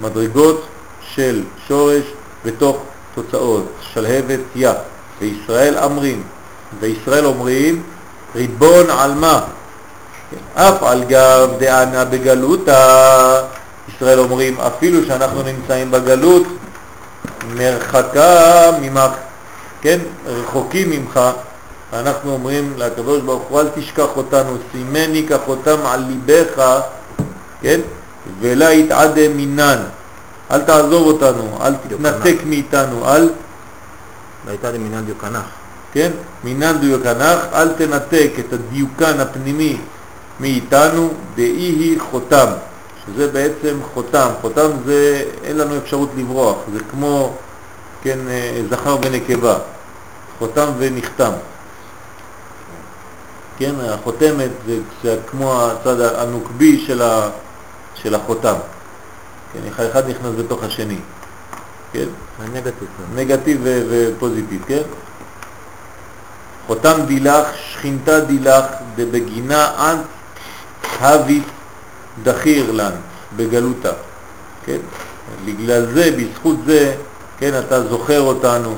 מדרגות 0.00 0.66
של 1.14 1.42
שורש 1.68 2.02
בתוך 2.44 2.76
תוצאות, 3.14 3.64
שלהבת 3.92 4.40
יא, 4.56 4.70
וישראל 5.20 5.78
אמרים, 5.78 6.22
וישראל 6.80 7.26
אומרים, 7.26 7.82
ריבון 8.34 8.90
על 8.90 9.14
מה? 9.14 9.40
כן, 10.30 10.60
אף 10.62 10.82
על 10.82 11.04
גב 11.04 11.50
דענה 11.58 12.04
בגלותה, 12.04 13.42
ישראל 13.94 14.18
אומרים, 14.18 14.60
אפילו 14.60 15.04
שאנחנו 15.06 15.42
נמצאים 15.42 15.90
בגלות, 15.90 16.46
מרחקה 17.54 18.70
ממך 18.80 19.10
כן, 19.86 19.98
רחוקים 20.26 20.90
ממך, 20.90 21.20
אנחנו 21.92 22.32
אומרים 22.32 22.72
לקדוש 22.76 23.20
ברוך 23.20 23.42
הוא, 23.48 23.60
אל 23.60 23.68
תשכח 23.74 24.16
אותנו, 24.16 24.56
סימני 24.72 25.26
כחותם 25.28 25.76
על 25.86 26.04
ליבך, 26.08 26.80
כן, 27.60 27.80
ולה 28.40 28.72
יתעדה 28.72 29.28
מינן, 29.28 29.78
אל 30.50 30.60
תעזוב 30.60 31.06
אותנו, 31.06 31.58
אל 31.60 31.74
תתנתק 31.74 32.36
מאיתנו, 32.46 33.14
אל... 33.14 33.28
ויתעדה 34.46 34.78
מינן 34.78 35.04
דיוקנך. 35.04 35.44
כן, 35.92 36.10
מינן 36.44 36.78
דיוקנך, 36.78 37.38
אל 37.54 37.68
תנתק 37.68 38.30
את 38.38 38.52
הדיוקן 38.52 39.20
הפנימי 39.20 39.78
מאיתנו, 40.40 41.10
דאי 41.36 41.44
היא 41.44 42.00
חותם, 42.10 42.46
שזה 43.06 43.32
בעצם 43.32 43.78
חותם, 43.94 44.28
חותם 44.40 44.68
זה, 44.86 45.24
אין 45.44 45.56
לנו 45.56 45.76
אפשרות 45.76 46.10
לברוח, 46.16 46.56
זה 46.72 46.78
כמו, 46.90 47.32
כן, 48.02 48.18
אה, 48.28 48.62
זכר 48.70 48.96
ונקבה. 49.02 49.58
חותם 50.38 50.68
ונחתם. 50.78 51.32
כן, 53.58 53.74
החותמת 53.88 54.50
זה, 54.66 54.78
זה 55.02 55.18
כמו 55.26 55.62
הצד 55.62 56.00
הנוקבי 56.00 56.84
של, 56.86 57.02
ה, 57.02 57.28
של 57.94 58.14
החותם. 58.14 58.54
כן, 59.52 59.84
אחד 59.90 60.08
נכנס 60.10 60.32
בתוך 60.38 60.62
השני. 60.62 60.98
כן? 61.92 62.06
נגטיב. 62.52 62.88
נגטיב 63.14 63.60
ופוזיטיב, 63.64 64.64
כן? 64.66 64.82
חותם 66.66 67.00
דילך, 67.06 67.46
שכינתה 67.56 68.20
דילך, 68.20 68.64
דבגינה 68.96 69.92
אנט 69.92 70.04
הווית 71.00 71.44
דחיר 72.22 72.72
לן, 72.72 72.92
בגלותה. 73.36 73.92
כן? 74.64 74.78
בגלל 75.44 75.86
זה, 75.94 76.10
בזכות 76.18 76.56
זה, 76.66 76.94
כן, 77.38 77.58
אתה 77.58 77.88
זוכר 77.88 78.20
אותנו, 78.20 78.74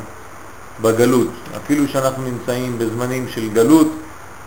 בגלות. 0.82 1.28
אפילו 1.56 1.88
שאנחנו 1.88 2.22
נמצאים 2.22 2.78
בזמנים 2.78 3.28
של 3.28 3.48
גלות, 3.48 3.92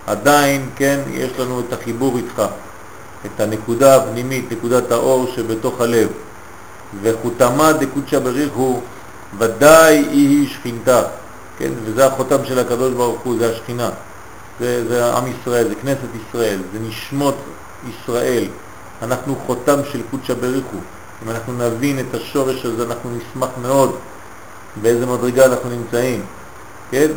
עדיין, 0.07 0.69
כן, 0.75 0.99
יש 1.11 1.31
לנו 1.39 1.59
את 1.59 1.73
החיבור 1.73 2.17
איתך, 2.17 2.41
את 3.25 3.39
הנקודה 3.39 3.95
הפנימית, 3.95 4.51
נקודת 4.51 4.91
האור 4.91 5.31
שבתוך 5.35 5.81
הלב. 5.81 6.07
וחותמה 7.01 7.73
דקודשא 7.73 8.19
בריך 8.19 8.53
הוא 8.53 8.81
ודאי 9.37 9.97
היא 9.97 10.49
שכינתה, 10.49 11.01
כן, 11.57 11.71
וזה 11.83 12.05
החותם 12.07 12.45
של 12.45 12.59
הקדוש 12.59 12.93
ברוך 12.93 13.21
הוא, 13.21 13.35
זה 13.39 13.51
השכינה. 13.51 13.89
זה, 14.59 14.87
זה 14.87 15.13
עם 15.13 15.23
ישראל, 15.27 15.67
זה 15.67 15.75
כנסת 15.75 16.07
ישראל, 16.27 16.59
זה 16.73 16.79
נשמות 16.79 17.35
ישראל. 17.89 18.45
אנחנו 19.01 19.35
חותם 19.47 19.79
של 19.91 20.01
קודשא 20.11 20.33
בריך 20.33 20.65
הוא. 20.71 20.81
אם 21.23 21.29
אנחנו 21.29 21.53
נבין 21.53 21.99
את 21.99 22.13
השורש 22.13 22.65
הזה, 22.65 22.83
אנחנו 22.83 23.09
נשמח 23.17 23.49
מאוד 23.61 23.95
באיזה 24.81 25.05
מדרגה 25.05 25.45
אנחנו 25.45 25.69
נמצאים, 25.69 26.25
כן? 26.91 27.07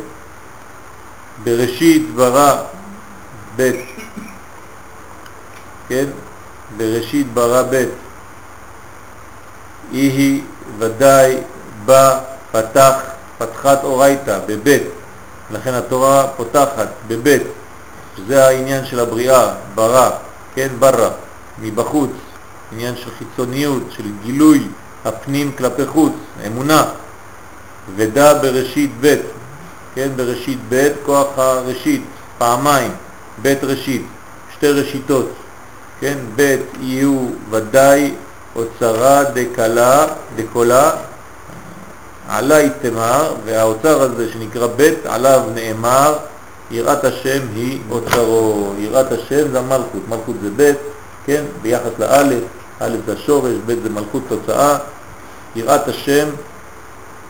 בראשית 1.43 2.15
ברא 2.15 2.63
ב', 3.55 3.71
כן? 5.87 6.05
בראשית 6.77 7.33
ברא 7.33 7.63
ב', 7.69 7.85
היא 9.91 10.41
ודאי 10.79 11.37
בא 11.85 12.19
פתח, 12.51 12.93
פתחת 13.37 13.83
אורייתא, 13.83 14.39
בב', 14.47 14.77
לכן 15.51 15.73
התורה 15.73 16.27
פותחת 16.37 16.87
בב', 17.07 17.37
שזה 18.17 18.47
העניין 18.47 18.85
של 18.85 18.99
הבריאה, 18.99 19.53
ברא, 19.75 20.09
כן, 20.55 20.67
ברא, 20.79 21.09
מבחוץ, 21.61 22.11
עניין 22.71 22.95
של 22.95 23.09
חיצוניות, 23.17 23.83
של 23.89 24.03
גילוי 24.23 24.67
הפנים 25.05 25.51
כלפי 25.57 25.85
חוץ, 25.85 26.13
אמונה, 26.47 26.83
ודע 27.95 28.33
בראשית 28.33 28.91
ב', 29.01 29.15
כן, 29.95 30.09
בראשית 30.15 30.59
ב', 30.69 30.89
כוח 31.05 31.27
הראשית, 31.37 32.01
פעמיים, 32.37 32.91
ב' 33.41 33.53
ראשית, 33.63 34.05
שתי 34.55 34.67
ראשיתות, 34.67 35.29
כן, 35.99 36.17
ב' 36.35 36.57
יהיו 36.81 37.27
ודאי 37.49 38.13
אוצרה 38.55 39.23
דקלה, 39.23 40.05
דקולה, 40.35 40.91
עלי 42.29 42.69
תמר, 42.81 43.33
והאוצר 43.45 44.01
הזה 44.01 44.31
שנקרא 44.31 44.67
ב', 44.77 44.93
עליו 45.05 45.41
נאמר, 45.55 46.17
יראת 46.71 47.03
השם 47.03 47.39
היא 47.55 47.79
אוצרו. 47.89 48.73
יראת 48.79 49.11
השם 49.11 49.51
זה 49.51 49.59
המלכות, 49.59 50.01
מלכות 50.09 50.35
זה 50.41 50.49
ב', 50.55 50.73
כן, 51.25 51.43
ביחס 51.61 51.91
לאלף, 51.99 52.43
א' 52.79 52.95
זה 53.05 53.13
השורש, 53.13 53.53
ב' 53.65 53.83
זה 53.83 53.89
מלכות 53.89 54.23
תוצאה, 54.27 54.77
יראת 55.55 55.87
השם, 55.87 56.27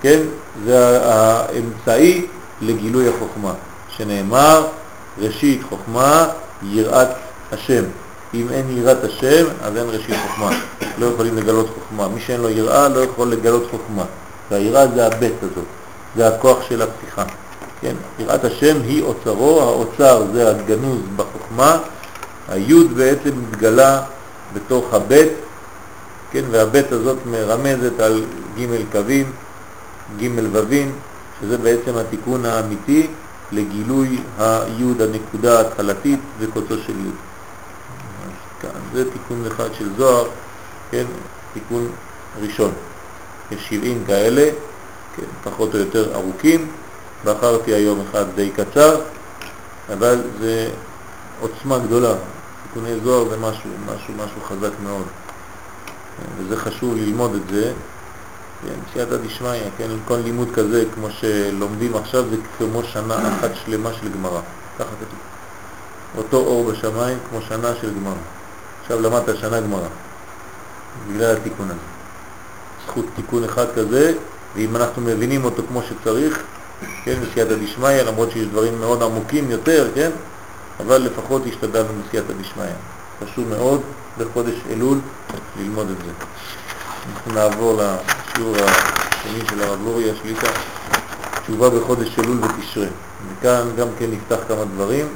כן, 0.01 0.19
זה 0.65 0.99
האמצעי 1.05 2.25
לגילוי 2.61 3.09
החוכמה, 3.09 3.53
שנאמר, 3.89 4.67
ראשית 5.17 5.61
חוכמה, 5.69 6.27
יראת 6.63 7.07
השם. 7.51 7.83
אם 8.33 8.47
אין 8.51 8.77
יראת 8.77 9.03
השם, 9.03 9.45
אז 9.63 9.77
אין 9.77 9.85
ראשית 9.89 10.15
חוכמה. 10.27 10.49
לא 10.97 11.05
יכולים 11.05 11.37
לגלות 11.37 11.67
חוכמה. 11.73 12.07
מי 12.07 12.21
שאין 12.21 12.41
לו 12.41 12.49
יראה 12.49 12.89
לא 12.89 12.99
יכול 12.99 13.27
לגלות 13.27 13.67
חוכמה. 13.71 14.03
והיראה 14.51 14.87
זה 14.87 15.07
הבית 15.07 15.33
הזאת, 15.43 15.65
זה 16.15 16.27
הכוח 16.27 16.57
של 16.69 16.81
הפתיחה. 16.81 17.23
כן? 17.81 17.95
יראת 18.19 18.45
השם 18.45 18.77
היא 18.83 19.03
אוצרו, 19.03 19.61
האוצר 19.61 20.23
זה 20.33 20.49
הגנוז 20.49 20.99
בחוכמה, 21.15 21.77
היוד 22.49 22.93
בעצם 22.95 23.29
מתגלה 23.41 24.01
בתוך 24.53 24.93
הבית, 24.93 25.31
כן? 26.31 26.43
והבית 26.51 26.91
הזאת 26.91 27.17
מרמזת 27.25 27.99
על 27.99 28.25
ג' 28.59 28.91
קווים, 28.91 29.31
ג' 30.17 30.39
ווים, 30.51 30.91
שזה 31.41 31.57
בעצם 31.57 31.97
התיקון 31.97 32.45
האמיתי 32.45 33.07
לגילוי 33.51 34.19
היוד 34.39 35.01
הנקודה 35.01 35.57
ההתחלתית 35.57 36.19
וקוצו 36.39 36.77
של 36.85 36.93
יוד. 37.05 37.15
זה 38.93 39.11
תיקון 39.11 39.45
אחד 39.47 39.69
של 39.73 39.89
זוהר, 39.97 40.27
כן? 40.91 41.05
תיקון 41.53 41.87
ראשון. 42.41 42.71
יש 43.51 43.69
70 43.69 44.03
כאלה, 44.07 44.49
כן, 45.15 45.23
פחות 45.43 45.73
או 45.73 45.79
יותר 45.79 46.15
ארוכים, 46.15 46.67
בחרתי 47.25 47.73
היום 47.73 48.01
אחד 48.09 48.25
די 48.35 48.49
קצר, 48.49 49.01
אבל 49.93 50.21
זה 50.39 50.69
עוצמה 51.41 51.79
גדולה. 51.79 52.13
תיקוני 52.75 52.99
זוהר 53.03 53.29
זה 53.29 53.37
משהו, 53.37 53.69
משהו, 53.85 54.13
משהו 54.13 54.41
חזק 54.47 54.71
מאוד. 54.83 55.03
וזה 56.37 56.57
חשוב 56.57 56.95
ללמוד 56.95 57.35
את 57.35 57.55
זה. 57.55 57.73
כן, 58.63 58.73
סייעתא 58.93 59.17
דשמיא, 59.17 59.61
כן, 59.77 59.89
כל 60.05 60.15
לימוד 60.15 60.47
כזה, 60.53 60.83
כמו 60.93 61.07
שלומדים 61.09 61.95
עכשיו, 61.95 62.23
זה 62.29 62.35
כמו 62.57 62.83
שנה 62.83 63.35
אחת 63.35 63.49
שלמה 63.65 63.89
של 63.93 64.09
גמרא. 64.13 64.39
ככה 64.79 64.87
כתוב. 64.87 65.19
אותו 66.17 66.37
אור 66.37 66.71
בשמיים 66.71 67.17
כמו 67.29 67.39
שנה 67.49 67.71
של 67.81 67.93
גמרא. 67.95 68.13
עכשיו 68.81 69.01
למדת 69.01 69.37
שנה 69.37 69.61
גמרא, 69.61 69.87
בגלל 71.09 71.35
התיקון 71.35 71.65
הזה. 71.65 71.79
זכות 72.87 73.05
תיקון 73.15 73.43
אחד 73.43 73.65
כזה, 73.75 74.13
ואם 74.55 74.75
אנחנו 74.75 75.01
מבינים 75.01 75.45
אותו 75.45 75.63
כמו 75.67 75.81
שצריך, 75.81 76.43
כן, 77.03 77.15
בסייעתא 77.21 77.55
דשמיא, 77.55 78.01
למרות 78.01 78.31
שיש 78.31 78.47
דברים 78.47 78.79
מאוד 78.79 79.03
עמוקים 79.03 79.51
יותר, 79.51 79.87
כן, 79.95 80.11
אבל 80.79 80.97
לפחות 80.97 81.41
השתדלנו 81.47 81.89
בסייעתא 82.07 82.33
דשמיא. 82.41 82.65
חשוב 83.23 83.47
מאוד 83.49 83.81
בחודש 84.17 84.55
אלול 84.69 84.97
ללמוד 85.59 85.89
את 85.89 86.05
זה. 86.05 86.11
אנחנו 87.13 87.33
נעבור 87.33 87.73
לשיעור 87.81 88.55
השני 88.55 89.39
של 89.49 89.63
הרב 89.63 89.79
לוריה 89.85 90.13
שליטה, 90.21 90.47
תשובה 91.43 91.69
בחודש 91.69 92.19
אלול 92.19 92.37
ותשרה. 92.43 92.87
וכאן 93.29 93.67
גם 93.77 93.87
כן 93.99 94.05
נפתח 94.11 94.37
כמה 94.47 94.65
דברים. 94.65 95.07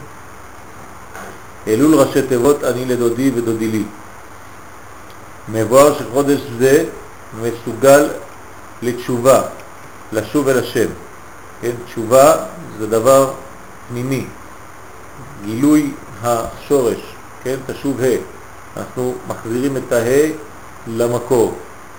אלול 1.67 1.95
ראשי 1.95 2.21
תיבות 2.21 2.63
אני 2.63 2.85
לדודי 2.85 3.31
ודודי 3.35 3.67
לי. 3.67 3.83
מבואר 5.49 5.99
שחודש 5.99 6.39
זה 6.59 6.85
מסוגל 7.41 8.09
לתשובה, 8.81 9.41
לשוב 10.11 10.47
אל 10.47 10.59
השם. 10.59 10.87
כן? 11.61 11.71
תשובה 11.85 12.33
זה 12.79 12.87
דבר 12.87 13.31
פנימי, 13.89 14.25
גילוי 15.45 15.91
השורש, 16.23 16.99
כן? 17.43 17.55
תשוב 17.67 18.01
ה', 18.01 18.05
אנחנו 18.77 19.15
מחזירים 19.27 19.77
את 19.77 19.93
ה' 19.93 20.31
למקור, 20.87 21.53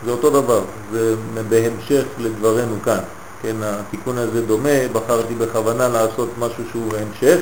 זה 0.04 0.10
אותו 0.10 0.30
דבר, 0.30 0.60
זה 0.92 1.14
בהמשך 1.48 2.04
לדברנו 2.18 2.76
כאן, 2.84 3.00
כן? 3.42 3.56
התיקון 3.62 4.18
הזה 4.18 4.46
דומה, 4.46 4.88
בחרתי 4.92 5.34
בכוונה 5.34 5.88
לעשות 5.88 6.28
משהו 6.38 6.64
שהוא 6.70 6.92
המשך, 6.96 7.40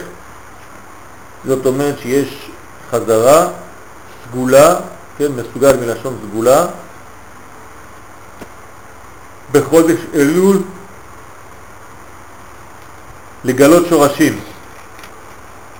זאת 1.46 1.66
אומרת 1.66 1.98
שיש 1.98 2.50
חזרה 2.90 3.48
סגולה, 4.28 4.74
כן? 5.18 5.32
מסוגל 5.32 5.76
מלשון 5.76 6.18
סגולה, 6.28 6.66
בחודש 9.52 9.98
אלול 10.14 10.62
לגלות 13.44 13.86
שורשים. 13.88 14.40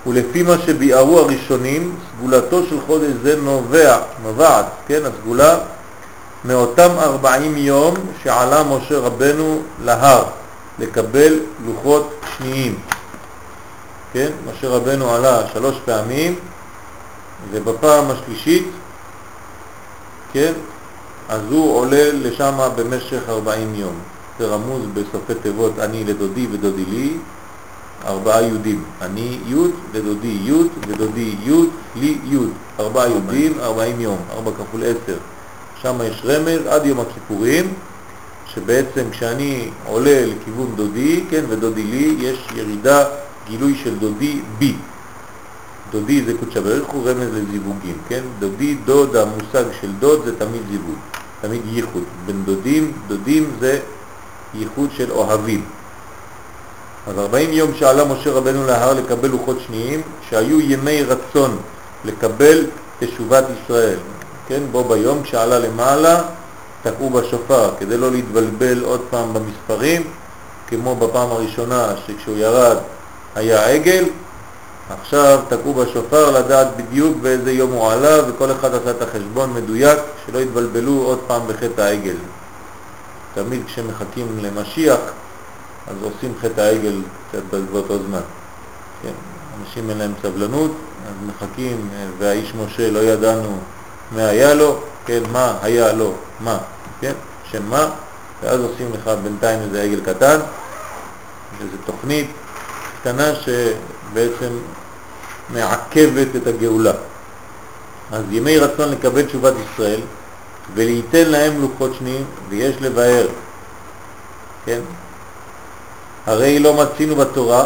ולפי 0.07 0.43
מה 0.43 0.55
שביארו 0.65 1.19
הראשונים, 1.19 1.95
סגולתו 2.17 2.65
של 2.69 2.81
חודש 2.87 3.11
זה 3.23 3.35
נובע, 3.35 3.97
נובעת, 4.23 4.65
כן, 4.87 5.01
הסגולה, 5.05 5.57
מאותם 6.45 6.89
ארבעים 6.99 7.57
יום 7.57 7.93
שעלה 8.23 8.63
משה 8.63 8.97
רבנו 8.97 9.61
להר 9.83 10.23
לקבל 10.79 11.39
לוחות 11.65 12.13
שניים. 12.37 12.79
כן, 14.13 14.29
משה 14.47 14.67
רבנו 14.67 15.15
עלה 15.15 15.41
שלוש 15.53 15.75
פעמים, 15.85 16.35
ובפעם 17.51 18.11
השלישית, 18.11 18.67
כן, 20.33 20.53
אז 21.29 21.41
הוא 21.49 21.77
עולה 21.77 22.09
לשם 22.13 22.59
במשך 22.75 23.19
40 23.29 23.75
יום. 23.75 23.93
זה 24.39 24.45
רמוז 24.45 24.81
בסופי 24.93 25.33
תיבות 25.41 25.79
אני 25.79 26.03
לדודי 26.03 26.47
ודודי 26.51 26.85
לי, 26.85 27.17
ארבעה 28.05 28.41
יהודים. 28.41 28.83
אני 29.01 29.37
י' 29.47 29.55
ודודי 29.91 30.37
י' 30.43 30.53
ודודי 30.87 31.35
י', 31.43 31.51
לי 31.95 32.17
י'. 32.25 32.37
ארבעה 32.79 33.09
יהודים, 33.09 33.59
40 33.59 34.01
יום, 34.01 34.17
ארבע 34.31 34.51
כפול 34.51 34.83
עשר. 34.83 35.17
שם 35.81 35.95
יש 36.03 36.21
רמז 36.25 36.65
עד 36.67 36.85
יום 36.85 36.99
הכיפורים, 36.99 37.73
שבעצם 38.53 39.03
כשאני 39.11 39.69
עולה 39.85 40.25
לכיוון 40.25 40.75
דודי, 40.75 41.23
כן, 41.29 41.43
ודודי 41.49 41.83
לי, 41.83 42.15
יש 42.19 42.47
ירידה, 42.55 43.05
גילוי 43.47 43.75
של 43.83 43.99
דודי 43.99 44.41
בי. 44.57 44.75
דודי 45.91 46.23
זה 46.25 46.33
קודשא 46.39 46.59
בריך 46.59 46.85
הוא 46.87 47.09
רמז 47.09 47.27
לזיווגים, 47.33 47.97
כן? 48.07 48.21
דודי, 48.39 48.75
דוד, 48.85 49.15
המושג 49.15 49.63
של 49.81 49.91
דוד 49.99 50.21
זה 50.25 50.39
תמיד 50.39 50.61
זיווג. 50.71 50.99
תמיד 51.41 51.61
ייחוד. 51.65 52.03
בין 52.25 52.43
דודים, 52.45 52.91
דודים 53.07 53.51
זה 53.59 53.79
ייחוד 54.53 54.89
של 54.97 55.11
אוהבים. 55.11 55.65
אז 57.09 57.19
40 57.19 57.53
יום 57.53 57.71
שעלה 57.75 58.05
משה 58.05 58.31
רבנו 58.31 58.65
להר 58.65 58.93
לקבל 58.93 59.29
לוחות 59.29 59.57
שניים, 59.67 60.01
שהיו 60.29 60.61
ימי 60.61 61.03
רצון 61.03 61.57
לקבל 62.05 62.65
תשובת 62.99 63.43
ישראל. 63.63 63.97
כן, 64.47 64.59
בו 64.71 64.83
ביום 64.83 65.23
כשעלה 65.23 65.59
למעלה 65.59 66.21
תקעו 66.83 67.09
בשופר, 67.09 67.71
כדי 67.79 67.97
לא 67.97 68.11
להתבלבל 68.11 68.83
עוד 68.83 69.01
פעם 69.09 69.33
במספרים, 69.33 70.03
כמו 70.67 70.95
בפעם 70.95 71.31
הראשונה 71.31 71.93
שכשהוא 72.07 72.37
ירד 72.37 72.77
היה 73.35 73.65
עגל, 73.65 74.05
עכשיו 75.01 75.39
תקעו 75.47 75.73
בשופר 75.73 76.31
לדעת 76.31 76.67
בדיוק 76.77 77.17
באיזה 77.21 77.51
יום 77.51 77.71
הוא 77.71 77.91
עלה 77.91 78.17
וכל 78.27 78.51
אחד 78.51 78.75
עשה 78.75 78.91
את 78.91 79.01
החשבון 79.01 79.53
מדויק, 79.53 79.99
שלא 80.25 80.39
יתבלבלו 80.39 81.01
עוד 81.01 81.19
פעם 81.27 81.41
בחטא 81.47 81.81
העגל. 81.81 82.15
תמיד 83.35 83.61
כשמחכים 83.65 84.27
למשיח 84.41 84.99
אז 85.89 85.95
עושים 86.01 86.33
חטא 86.41 86.61
העגל 86.61 87.01
קצת 87.29 87.43
באותו 87.71 87.97
זמן. 88.07 88.21
כן, 89.03 89.11
אנשים 89.61 89.89
אין 89.89 89.97
להם 89.97 90.13
סבלנות, 90.21 90.71
אז 91.07 91.13
מחכים 91.27 91.89
והאיש 92.17 92.53
משה 92.55 92.91
לא 92.91 92.99
ידענו 92.99 93.57
מה 94.11 94.25
היה 94.25 94.53
לו, 94.53 94.79
כן, 95.05 95.23
מה 95.31 95.57
היה 95.61 95.93
לו, 95.93 96.13
מה, 96.39 96.57
כן, 97.01 97.13
שם 97.51 97.65
מה, 97.69 97.89
ואז 98.43 98.59
עושים 98.59 98.91
לך 98.93 99.11
בינתיים 99.23 99.59
איזה 99.61 99.81
עגל 99.81 100.01
קטן, 100.01 100.39
איזו 101.61 101.77
תוכנית 101.85 102.29
קטנה 103.01 103.31
שבעצם 103.35 104.49
מעכבת 105.49 106.27
את 106.35 106.47
הגאולה. 106.47 106.93
אז 108.11 108.23
ימי 108.31 108.57
רצון 108.57 108.91
לקבל 108.91 109.25
תשובת 109.25 109.53
ישראל 109.65 110.01
ולהיתן 110.73 111.29
להם 111.29 111.61
לוחות 111.61 111.91
שניים 111.99 112.23
ויש 112.49 112.75
לבאר, 112.81 113.27
כן? 114.65 114.79
הרי 116.29 116.59
לא 116.59 116.73
מצינו 116.73 117.15
בתורה 117.15 117.65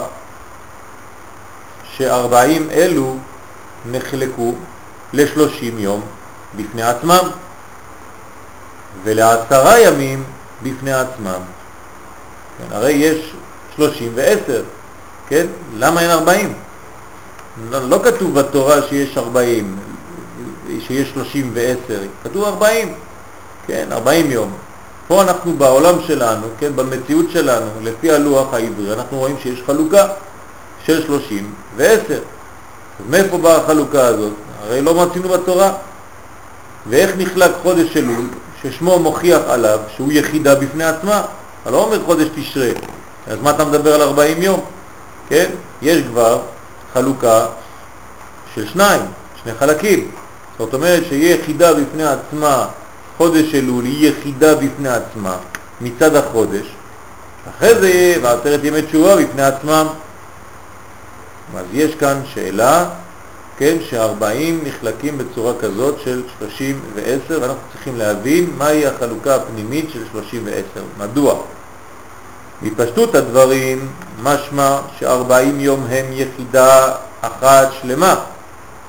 שארבעים 1.98 2.70
אלו 2.70 3.18
נחלקו 3.92 4.54
לשלושים 5.14 5.80
יום 5.80 6.02
בפני 6.56 6.84
עצמם 6.84 7.30
ולעשרה 9.04 9.80
ימים 9.80 10.24
בפני 10.64 10.94
עצמם. 10.94 11.42
כן, 12.58 12.76
הרי 12.76 12.92
יש 12.92 13.34
30 13.76 14.12
ו-10, 14.16 14.52
כן? 15.28 15.46
למה 15.78 16.02
אין 16.02 16.10
40? 16.10 16.54
לא, 17.72 18.00
כתוב 18.04 18.40
בתורה 18.40 18.82
שיש 18.90 19.18
40, 19.18 19.76
שיש 20.88 21.10
30 21.10 21.52
ו-10, 21.54 21.94
כתוב 22.24 22.44
40, 22.44 22.94
כן? 23.68 23.88
40 23.92 24.32
יום. 24.32 24.54
פה 25.14 25.22
אנחנו 25.22 25.54
בעולם 25.58 25.96
שלנו, 26.08 26.48
כן? 26.60 26.76
במציאות 26.76 27.26
שלנו, 27.32 27.70
לפי 27.82 28.12
הלוח 28.12 28.54
העברי, 28.54 28.94
אנחנו 28.94 29.18
רואים 29.18 29.36
שיש 29.44 29.62
חלוקה 29.66 30.08
של 30.86 31.06
30 31.06 31.54
ו-10. 31.78 32.14
אז 32.14 32.20
מאיפה 33.10 33.38
באה 33.38 33.58
החלוקה 33.58 34.06
הזאת? 34.06 34.34
הרי 34.64 34.82
לא 34.82 35.06
מצינו 35.06 35.30
בתורה. 35.30 35.74
ואיך 36.90 37.12
נחלק 37.18 37.52
חודש 37.62 37.98
אלול, 37.98 38.26
ששמו 38.62 39.00
מוכיח 39.00 39.42
עליו 39.48 39.80
שהוא 39.96 40.12
יחידה 40.12 40.56
בפני 40.56 40.84
עצמה. 40.84 41.22
אתה 41.62 41.72
לא 41.72 41.78
אומר 41.84 42.06
חודש 42.06 42.28
תשרה, 42.36 42.70
אז 43.28 43.38
מה 43.42 43.50
אתה 43.50 43.66
מדבר 43.66 43.94
על 43.94 44.02
40 44.02 44.42
יום? 44.42 44.66
כן? 45.30 45.50
יש 45.82 46.02
כבר 46.08 46.40
חלוקה 46.94 47.46
של 48.56 48.68
שניים, 48.68 49.02
שני 49.44 49.54
חלקים. 49.60 50.12
זאת 50.60 50.74
אומרת 50.74 51.04
שיהיה 51.10 51.36
יחידה 51.36 51.74
בפני 51.74 52.04
עצמה, 52.04 52.68
חודש 53.18 53.56
אלול 53.56 53.86
היא 53.86 54.10
יחידה 54.10 54.56
בפני 54.56 54.90
עצמה 54.90 55.38
מצד 55.82 56.16
החודש, 56.16 56.66
אחרי 57.50 57.76
זה 57.76 58.16
בעשרת 58.22 58.64
ימי 58.64 58.82
תשובה 58.82 59.16
בפני 59.16 59.42
עצמם. 59.42 59.88
אז 61.58 61.66
יש 61.74 61.96
כאן 61.96 62.22
שאלה, 62.34 62.86
כן, 63.58 63.78
ש-40 63.90 64.68
נחלקים 64.68 65.18
בצורה 65.18 65.54
כזאת 65.60 65.96
של 66.04 66.24
30 66.40 66.80
ו-10, 66.96 67.34
ואנחנו 67.42 67.62
צריכים 67.74 67.98
להבין 67.98 68.50
מהי 68.58 68.88
החלוקה 68.88 69.36
הפנימית 69.36 69.90
של 69.94 70.04
30 70.12 70.42
ו-10. 70.46 71.04
מדוע? 71.04 71.36
מפשטות 72.62 73.16
הדברים 73.16 73.88
משמע 74.24 74.80
ש-40 75.00 75.34
יום 75.58 75.86
הם 75.90 76.06
יחידה 76.12 76.92
אחת 77.22 77.68
שלמה. 77.82 78.16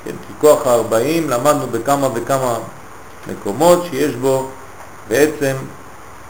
כן, 0.05 0.11
כי 0.27 0.33
כוח 0.39 0.67
ה-40 0.67 1.29
למדנו 1.29 1.67
בכמה 1.67 2.07
וכמה 2.13 2.57
מקומות 3.31 3.85
שיש 3.91 4.15
בו 4.15 4.49
בעצם, 5.07 5.55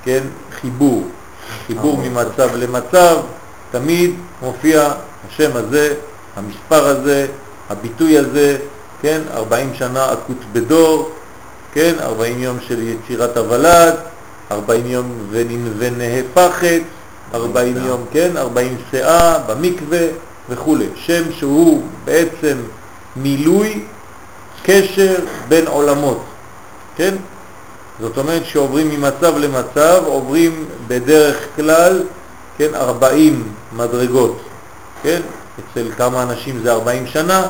כן, 0.04 0.24
חיבור. 0.62 1.08
חיבור 1.68 1.98
ממצב 1.98 2.56
למצב, 2.56 3.18
תמיד 3.72 4.12
מופיע 4.42 4.94
השם 5.28 5.50
הזה, 5.54 5.94
המספר 6.36 6.88
הזה, 6.88 7.28
הביטוי 7.70 8.18
הזה, 8.18 8.58
כן, 9.02 9.22
40 9.34 9.74
שנה 9.74 10.14
אקוט 10.14 10.38
בדור, 10.54 11.12
כן, 11.74 11.94
40 12.00 12.44
יום 12.44 12.58
של 12.68 12.82
יצירת 12.82 13.38
הוולד, 13.38 13.96
40 14.52 14.86
יום 14.86 15.12
וננבה 15.30 16.30
פחת, 16.34 16.82
40 17.34 17.78
יום, 17.86 18.06
כן, 18.12 18.38
40 18.38 18.78
שאה 18.92 19.40
במקווה 19.40 20.08
וכו'. 20.50 20.78
שם 20.96 21.32
שהוא 21.32 21.84
בעצם 22.06 22.58
מילוי 23.16 23.84
קשר 24.64 25.16
בין 25.48 25.68
עולמות, 25.68 26.24
כן? 26.96 27.16
זאת 28.00 28.18
אומרת 28.18 28.46
שעוברים 28.46 28.90
ממצב 28.90 29.38
למצב, 29.38 30.02
עוברים 30.06 30.66
בדרך 30.88 31.38
כלל, 31.56 32.04
כן, 32.58 32.76
40 32.76 33.54
מדרגות, 33.74 34.38
כן? 35.04 35.22
אצל 35.60 35.92
כמה 35.98 36.24
אנשים 36.24 36.60
זה 36.64 36.72
40 36.72 37.08
שנה, 37.08 37.48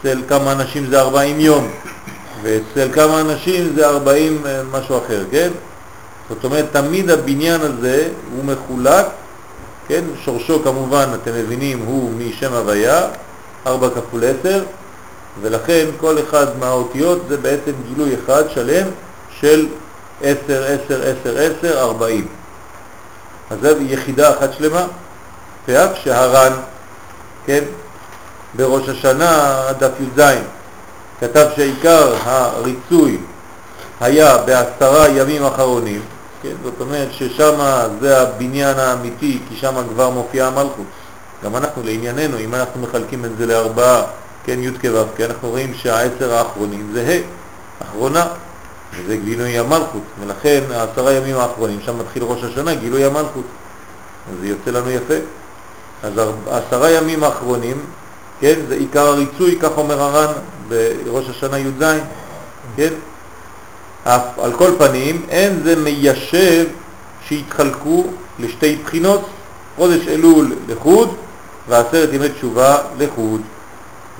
אצל 0.00 0.22
כמה 0.28 0.52
אנשים 0.52 0.86
זה 0.90 1.00
40 1.00 1.40
יום, 1.40 1.68
ואצל 2.42 2.88
כמה 2.92 3.20
אנשים 3.20 3.72
זה 3.76 3.88
40 3.88 4.42
אה, 4.46 4.62
משהו 4.72 4.98
אחר, 4.98 5.24
כן? 5.30 5.48
זאת 6.28 6.44
אומרת, 6.44 6.64
תמיד 6.72 7.10
הבניין 7.10 7.60
הזה 7.60 8.08
הוא 8.36 8.44
מחולק, 8.44 9.06
כן? 9.88 10.04
שורשו 10.24 10.62
כמובן, 10.64 11.08
אתם 11.22 11.30
מבינים, 11.34 11.82
הוא 11.86 12.10
משם 12.18 12.52
הוויה, 12.52 13.08
4 13.66 13.88
כפול 13.90 14.20
10, 14.40 14.62
ולכן 15.40 15.86
כל 16.00 16.16
אחד 16.28 16.46
מהאותיות 16.58 17.22
זה 17.28 17.36
בעצם 17.36 17.72
גילוי 17.88 18.14
אחד 18.14 18.44
שלם 18.54 18.86
של 19.40 19.66
10, 20.22 20.64
10, 20.64 21.02
10, 21.22 21.38
10, 21.60 21.80
40. 21.80 22.26
אז 23.50 23.58
זו 23.62 23.68
יחידה 23.80 24.30
אחת 24.30 24.52
שלמה, 24.52 24.86
ואף 25.68 25.90
שהר"ן, 26.04 26.52
כן, 27.46 27.64
בראש 28.54 28.88
השנה, 28.88 29.62
דף 29.78 29.90
י"ז, 30.00 30.22
כתב 31.20 31.46
שעיקר 31.56 32.14
הריצוי 32.24 33.18
היה 34.00 34.38
בעשרה 34.38 35.08
ימים 35.08 35.44
אחרונים, 35.44 36.00
כן, 36.42 36.52
זאת 36.64 36.80
אומרת 36.80 37.08
ששם 37.12 37.54
זה 38.00 38.22
הבניין 38.22 38.78
האמיתי, 38.78 39.38
כי 39.48 39.56
שם 39.56 39.74
כבר 39.88 40.10
מופיעה 40.10 40.48
המלכות. 40.48 40.86
גם 41.44 41.56
אנחנו, 41.56 41.82
לענייננו, 41.82 42.38
אם 42.38 42.54
אנחנו 42.54 42.82
מחלקים 42.82 43.24
את 43.24 43.30
זה 43.38 43.46
לארבעה, 43.46 44.02
כן, 44.46 44.62
י' 44.62 44.70
כו', 44.80 45.02
כי 45.16 45.24
אנחנו 45.24 45.48
רואים 45.48 45.74
שהעשר 45.74 46.34
האחרונים 46.34 46.90
זה 46.92 47.02
ה', 47.08 47.84
אחרונה, 47.84 48.26
וזה 48.94 49.16
גילוי 49.16 49.58
המלכות, 49.58 50.02
ולכן 50.20 50.60
העשרה 50.70 51.12
ימים 51.12 51.36
האחרונים, 51.36 51.78
שם 51.84 51.98
מתחיל 51.98 52.22
ראש 52.22 52.44
השנה, 52.44 52.74
גילוי 52.74 53.04
המלכות. 53.04 53.44
אז 54.30 54.40
זה 54.40 54.46
יוצא 54.46 54.70
לנו 54.70 54.90
יפה. 54.90 55.14
אז 56.02 56.12
עשרה 56.50 56.90
ימים 56.90 57.24
האחרונים, 57.24 57.76
כן, 58.40 58.54
זה 58.68 58.74
עיקר 58.74 59.06
הריצוי, 59.06 59.58
כך 59.60 59.70
אומר 59.76 60.02
הר"ן 60.02 60.32
בראש 60.68 61.28
השנה 61.28 61.58
י"ז, 61.58 61.84
כן? 62.76 62.92
אף 64.04 64.38
על 64.38 64.52
כל 64.52 64.70
פנים, 64.78 65.26
אין 65.28 65.60
זה 65.64 65.76
מיישב 65.76 66.66
שהתחלקו 67.28 68.04
לשתי 68.38 68.76
בחינות, 68.84 69.28
חודש 69.76 70.08
אלול 70.08 70.52
לחוד 70.68 71.14
ועשרת 71.68 72.12
ימי 72.12 72.28
תשובה 72.28 72.78
לחוד. 72.98 73.40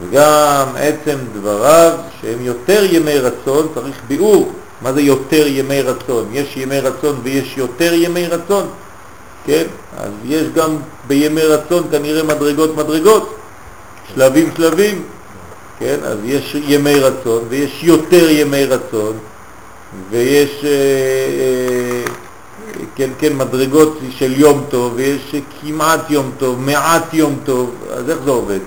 וגם 0.01 0.67
עצם 0.77 1.19
דבריו 1.35 1.93
שהם 2.21 2.39
יותר 2.41 2.85
ימי 2.85 3.19
רצון, 3.19 3.69
צריך 3.75 3.97
ביאור 4.09 4.53
מה 4.83 4.93
זה 4.93 5.01
יותר 5.01 5.47
ימי 5.47 5.83
רצון. 5.83 6.29
יש 6.33 6.57
ימי 6.57 6.81
רצון 6.81 7.21
ויש 7.23 7.55
יותר 7.57 7.95
ימי 7.95 8.27
רצון, 8.27 8.67
כן? 9.47 9.65
אז 9.99 10.11
יש 10.25 10.47
גם 10.55 10.77
בימי 11.07 11.43
רצון 11.43 11.83
כנראה 11.91 12.23
מדרגות 12.23 12.77
מדרגות, 12.77 13.37
שלבים 14.15 14.51
שלבים, 14.57 15.03
כן? 15.79 15.97
אז 16.03 16.19
יש 16.25 16.57
ימי 16.67 16.95
רצון 16.95 17.43
ויש 17.49 17.81
יותר 17.83 18.31
ימי 18.31 18.65
רצון 18.65 19.13
ויש 20.11 20.65
אה, 20.65 20.71
אה, 20.71 22.03
כן, 22.97 23.11
כן, 23.19 23.37
מדרגות 23.37 23.99
של 24.11 24.41
יום 24.41 24.65
טוב 24.69 24.93
ויש 24.97 25.35
כמעט 25.61 26.11
יום 26.11 26.31
טוב, 26.39 26.61
מעט 26.61 27.15
יום 27.15 27.37
טוב, 27.45 27.75
אז 27.93 28.11
איך 28.11 28.19
זה 28.25 28.31
עובד? 28.31 28.59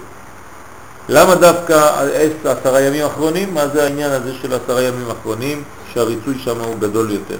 למה 1.11 1.35
דווקא 1.35 2.05
עשרה 2.45 2.81
ימים 2.81 3.05
אחרונים? 3.05 3.53
מה 3.53 3.67
זה 3.67 3.83
העניין 3.83 4.11
הזה 4.11 4.33
של 4.41 4.53
עשרה 4.53 4.81
ימים 4.81 5.11
אחרונים, 5.11 5.63
שהריצוי 5.93 6.39
שם 6.39 6.61
הוא 6.61 6.75
גדול 6.79 7.11
יותר? 7.11 7.37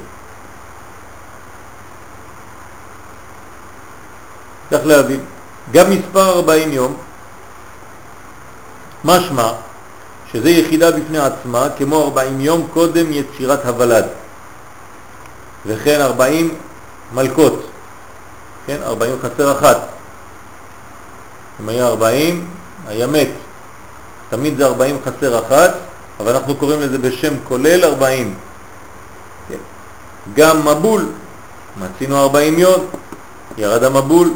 צריך 4.69 4.85
להבין, 4.85 5.19
גם 5.71 5.89
מספר 5.89 6.29
40 6.29 6.71
יום, 6.71 6.97
משמע 9.05 9.51
שזה 10.31 10.49
יחידה 10.49 10.91
בפני 10.91 11.19
עצמה, 11.19 11.67
כמו 11.77 12.03
40 12.03 12.41
יום 12.41 12.67
קודם 12.73 13.05
יצירת 13.11 13.65
הוולד, 13.65 14.05
וכן 15.65 16.01
40 16.01 16.55
מלכות, 17.13 17.69
כן, 18.65 18.77
40 18.83 19.15
חסר 19.21 19.51
אחת. 19.51 19.77
אם 21.61 21.69
היה 21.69 21.87
40, 21.87 22.47
היה 22.87 23.07
מת. 23.07 23.29
תמיד 24.30 24.57
זה 24.57 24.65
40 24.65 24.97
חסר 25.06 25.39
אחת, 25.39 25.73
אבל 26.19 26.35
אנחנו 26.35 26.56
קוראים 26.56 26.81
לזה 26.81 26.97
בשם 26.97 27.34
כולל 27.47 27.84
40. 27.84 28.35
כן. 29.49 29.56
גם 30.35 30.68
מבול, 30.68 31.06
מצינו 31.77 32.18
40 32.18 32.60
יום, 32.60 32.85
ירד 33.57 33.84
המבול. 33.84 34.31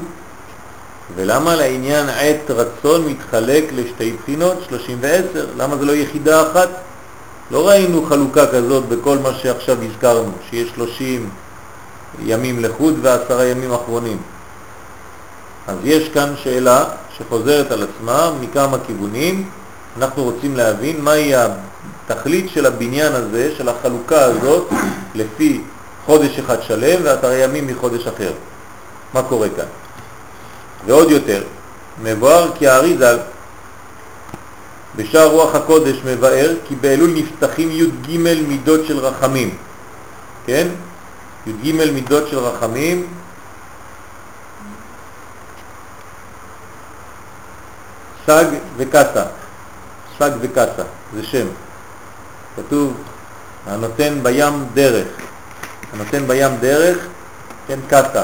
ולמה 1.15 1.55
לעניין 1.55 2.09
עת 2.09 2.51
רצון 2.51 3.05
מתחלק 3.05 3.63
לשתי 3.71 4.13
בחינות, 4.13 4.57
30 4.69 4.97
ו-10? 5.01 5.37
למה 5.57 5.77
זה 5.77 5.85
לא 5.85 5.91
יחידה 5.91 6.51
אחת? 6.51 6.69
לא 7.51 7.67
ראינו 7.67 8.05
חלוקה 8.05 8.47
כזאת 8.47 8.85
בכל 8.85 9.17
מה 9.17 9.33
שעכשיו 9.33 9.77
הזכרנו, 9.83 10.31
שיש 10.49 10.69
30 10.75 11.29
ימים 12.19 12.59
לחוד 12.59 12.93
ועשרה 13.01 13.45
ימים 13.45 13.73
אחרונים. 13.73 14.17
אז 15.67 15.75
יש 15.83 16.09
כאן 16.09 16.33
שאלה 16.43 16.85
שחוזרת 17.17 17.71
על 17.71 17.83
עצמה 17.83 18.31
מכמה 18.41 18.77
כיוונים, 18.87 19.49
אנחנו 19.97 20.23
רוצים 20.23 20.55
להבין 20.57 21.01
מהי 21.01 21.33
התכלית 21.35 22.49
של 22.49 22.65
הבניין 22.65 23.13
הזה, 23.13 23.53
של 23.57 23.69
החלוקה 23.69 24.21
הזאת, 24.21 24.69
לפי 25.15 25.61
חודש 26.05 26.39
אחד 26.39 26.61
שלם 26.61 27.01
ואתרי 27.03 27.43
ימים 27.43 27.67
מחודש 27.67 28.07
אחר. 28.07 28.31
מה 29.13 29.23
קורה 29.23 29.47
כאן? 29.55 29.65
ועוד 30.85 31.11
יותר, 31.11 31.43
מבואר 32.03 32.51
כי 32.57 32.67
האריזל 32.67 33.17
בשער 34.95 35.27
רוח 35.27 35.55
הקודש 35.55 35.97
מבאר 36.05 36.53
כי 36.67 36.75
באלול 36.75 37.09
נפתחים 37.15 37.71
י"ג 37.71 38.17
מידות 38.47 38.85
של 38.85 38.97
רחמים, 38.97 39.57
כן? 40.45 40.67
י"ג 41.47 41.71
מידות 41.71 42.27
של 42.27 42.39
רחמים, 42.39 43.07
סג 48.27 48.45
וקסה. 48.77 49.23
סג 50.19 50.31
וקסה, 50.41 50.83
זה 51.15 51.23
שם. 51.23 51.47
כתוב, 52.55 52.93
הנותן 53.67 54.19
בים 54.23 54.65
דרך. 54.73 55.07
הנותן 55.93 56.27
בים 56.27 56.51
דרך, 56.59 56.97
כן, 57.67 57.79
קסה. 57.87 58.23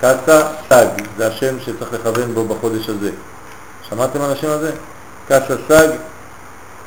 קסה 0.00 0.48
סג, 0.68 0.86
זה 1.16 1.26
השם 1.26 1.60
שצריך 1.60 1.92
לכוון 1.92 2.34
בו 2.34 2.44
בחודש 2.44 2.88
הזה. 2.88 3.10
שמעתם 3.88 4.20
על 4.20 4.32
השם 4.32 4.50
הזה? 4.50 4.72
קסה 5.28 5.54
סג, 5.68 5.88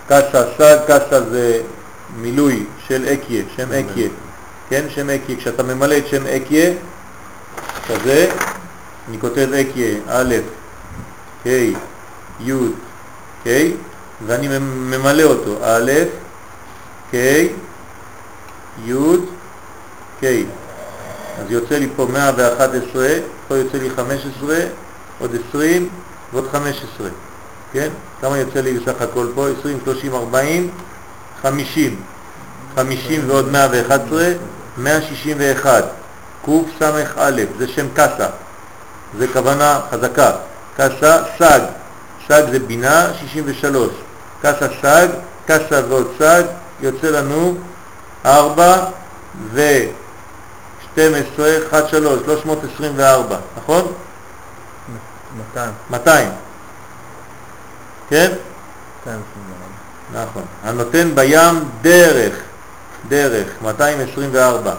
קסה 0.07 0.43
סג, 0.57 0.77
קסה 0.87 1.21
זה 1.21 1.61
מילוי 2.17 2.65
של 2.87 3.05
אקיה, 3.13 3.43
שם 3.55 3.71
אקיה, 3.71 4.07
כן, 4.69 4.85
שם 4.89 5.09
אקיה. 5.09 5.37
כשאתה 5.37 5.63
ממלא 5.63 5.97
את 5.97 6.07
שם 6.07 6.27
אקיה, 6.27 6.71
כזה, 7.87 8.29
אני 9.09 9.19
כותב 9.19 9.49
אקיה, 9.53 9.97
א', 10.07 10.35
ה', 11.45 11.49
י', 12.39 12.51
ה', 13.45 13.49
ואני 14.25 14.47
ממלא 14.59 15.23
אותו, 15.23 15.57
א', 15.63 15.91
ה', 17.13 17.17
י', 18.85 18.93
ה'. 20.23 20.25
אז 21.39 21.51
יוצא 21.51 21.75
לי 21.75 21.87
פה 21.95 22.07
111, 22.13 23.07
פה 23.47 23.57
יוצא 23.57 23.77
לי 23.77 23.89
15, 23.89 24.57
עוד 25.19 25.35
20 25.49 25.89
ועוד 26.33 26.47
15, 26.51 27.07
כן? 27.73 27.89
כמה 28.21 28.37
יוצא 28.37 28.59
לי 28.59 28.79
בסך 28.79 29.01
הכל 29.01 29.27
פה? 29.35 29.47
20, 29.59 29.79
30, 29.83 30.15
40, 30.15 30.69
50. 31.41 32.01
50 32.75 33.29
ועוד 33.29 33.51
111, 33.51 34.33
161. 34.77 35.83
קס"א, 36.45 37.31
זה 37.57 37.67
שם 37.67 37.87
קסה, 37.93 38.27
זה 39.17 39.27
כוונה 39.27 39.79
חזקה. 39.91 40.31
קסה, 40.77 41.23
סג, 41.39 41.59
סג 42.27 42.43
זה 42.51 42.59
בינה, 42.59 43.07
63. 43.19 43.89
קסה 44.43 44.67
סג, 44.81 45.07
קסה 45.45 45.81
ועוד 45.89 46.07
סג, 46.19 46.43
יוצא 46.81 47.07
לנו 47.07 47.55
4 48.25 48.85
ו-12, 49.53 50.97
1, 51.69 51.89
3, 51.89 52.19
324, 52.25 53.37
נכון? 53.57 53.93
200. 55.37 55.71
200. 55.89 56.29
כן? 58.09 58.31
224. 59.05 59.63
נכון. 60.13 60.43
הנותן 60.63 61.15
בים 61.15 61.63
דרך, 61.81 62.33
דרך, 63.09 63.47
224. 63.61 64.73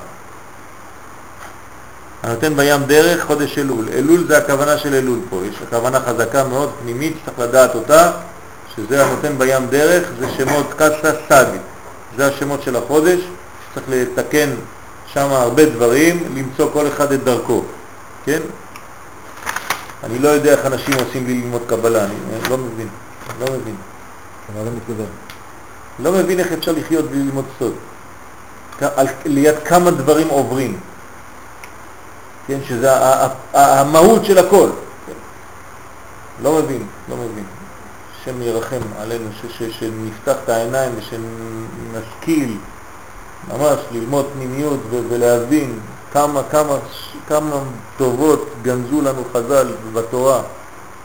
הנותן 2.23 2.57
בים 2.57 2.83
דרך 2.87 3.25
חודש 3.25 3.59
אלול. 3.59 3.89
אלול 3.95 4.27
זה 4.29 4.39
הכוונה 4.39 4.79
של 4.79 4.95
אלול 4.95 5.19
פה, 5.31 5.41
יש 5.45 5.57
כוונה 5.71 6.01
חזקה 6.01 6.45
מאוד 6.45 6.73
פנימית, 6.83 7.17
צריך 7.25 7.39
לדעת 7.39 7.75
אותה, 7.75 8.11
שזה 8.77 9.05
הנותן 9.07 9.39
בים 9.39 9.67
דרך, 9.67 10.09
זה 10.19 10.27
שמות 10.37 10.67
קסה 10.77 11.13
סג, 11.29 11.47
זה 12.17 12.27
השמות 12.27 12.63
של 12.63 12.77
החודש, 12.77 13.21
צריך 13.75 13.87
לתקן 13.89 14.51
שם 15.07 15.29
הרבה 15.31 15.65
דברים, 15.65 16.25
למצוא 16.37 16.71
כל 16.73 16.89
אחד 16.89 17.13
את 17.13 17.25
דרכו, 17.25 17.63
כן? 18.25 18.41
אני 20.05 20.19
לא 20.19 20.29
יודע 20.29 20.53
איך 20.53 20.67
אנשים 20.67 20.95
עושים 21.07 21.27
לי 21.27 21.35
ללמוד 21.35 21.63
קבלה, 21.67 22.05
אני 22.05 22.51
לא 22.51 22.59
מבין, 22.59 22.89
לא 23.41 23.47
מבין. 23.47 23.77
מה 24.57 24.65
זה 24.65 24.71
מתכוון? 24.71 25.07
לא 25.99 26.13
מבין 26.13 26.41
איך 26.41 26.53
אפשר 26.53 26.73
לחיות 26.73 27.05
בלי 27.11 27.19
ללמוד 27.19 27.45
סוד. 27.59 27.73
על, 28.97 29.07
ליד 29.25 29.55
כמה 29.65 29.91
דברים 29.91 30.29
עוברים. 30.29 30.81
כן, 32.47 32.59
שזה 32.69 32.91
המהות 33.53 34.25
של 34.25 34.39
הכל. 34.39 34.69
כן. 35.07 35.13
לא 36.43 36.53
מבין, 36.53 36.87
לא 37.09 37.17
מבין. 37.17 37.45
השם 38.25 38.43
ירחם 38.43 38.81
עלינו, 38.99 39.25
ש, 39.41 39.59
ש, 39.59 39.63
שנפתח 39.79 40.35
את 40.45 40.49
העיניים 40.49 40.93
ושנשכיל 40.97 42.57
ממש 43.49 43.79
ללמוד 43.93 44.27
פנימיות 44.35 44.81
ולהבין 44.91 45.79
כמה, 46.13 46.43
כמה, 46.51 46.77
כמה 47.29 47.57
טובות 47.97 48.49
גנזו 48.63 49.03
לנו 49.03 49.23
חז"ל 49.33 49.73
בתורה, 49.93 50.43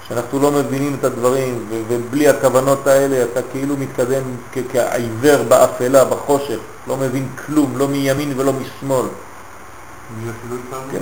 שאנחנו 0.07 0.39
לא 0.39 0.51
מבינים 0.51 0.95
את 0.99 1.03
הדברים, 1.03 1.65
ו, 1.69 1.81
ובלי 1.87 2.29
הכוונות 2.29 2.87
האלה 2.87 3.23
אתה 3.23 3.39
כאילו 3.51 3.77
מתקדם 3.77 4.23
כעיוור 4.71 5.43
באפלה, 5.43 6.05
בחושך, 6.05 6.59
לא 6.87 6.97
מבין 6.97 7.27
כלום, 7.45 7.77
לא 7.77 7.87
מימין 7.87 8.33
ולא 8.37 8.53
משמאל. 8.53 9.05
כן. 10.91 10.99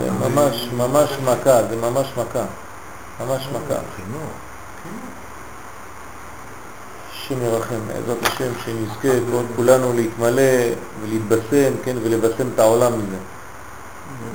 זה 0.00 0.10
ממש, 0.10 0.68
ממש 0.76 1.10
מכה, 1.24 1.62
זה 1.70 1.76
ממש 1.76 2.06
מכה, 2.16 2.44
ממש 3.20 3.48
מכה. 3.52 3.80
השם 7.12 7.42
ירחם, 7.42 7.78
בעזרת 7.86 8.18
השם, 8.22 8.52
שנזכה 8.64 9.08
כולנו 9.56 9.92
להתמלא 9.92 10.42
ולהתבשם, 11.02 11.72
כן, 11.84 11.96
ולבשם 12.02 12.48
את 12.54 12.58
העולם 12.58 12.92
מזה. 12.92 13.16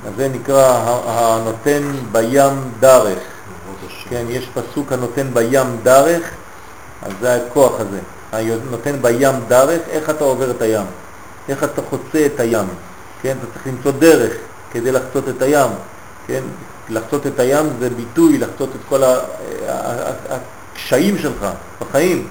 אז 0.07 0.13
זה 0.17 0.27
נקרא 0.27 0.81
הנותן 1.05 1.81
בים 2.11 2.71
דרך. 2.79 3.19
כן, 4.09 4.25
יש 4.29 4.49
פסוק 4.53 4.91
הנותן 4.91 5.27
בים 5.33 5.77
דרך, 5.83 6.31
אז 7.01 7.11
זה 7.21 7.35
הכוח 7.35 7.71
הזה. 7.79 7.99
הנותן 8.31 9.01
בים 9.01 9.35
דרך, 9.47 9.81
איך 9.89 10.09
אתה 10.09 10.23
עובר 10.23 10.51
את 10.51 10.61
הים? 10.61 10.85
איך 11.49 11.63
אתה 11.63 11.81
חוצה 11.89 12.25
את 12.25 12.39
הים? 12.39 12.67
כן, 13.21 13.37
אתה 13.39 13.47
צריך 13.53 13.67
למצוא 13.67 13.91
דרך 13.91 14.33
כדי 14.71 14.91
לחצות 14.91 15.29
את 15.29 15.41
הים, 15.41 15.69
כן? 16.27 16.43
לחצות 16.91 17.27
את 17.27 17.39
הים 17.39 17.65
זה 17.79 17.89
ביטוי, 17.89 18.37
לחצות 18.37 18.69
את 18.69 18.81
כל 18.89 19.01
הקשיים 20.29 21.17
שלך 21.17 21.47
בחיים. 21.81 22.27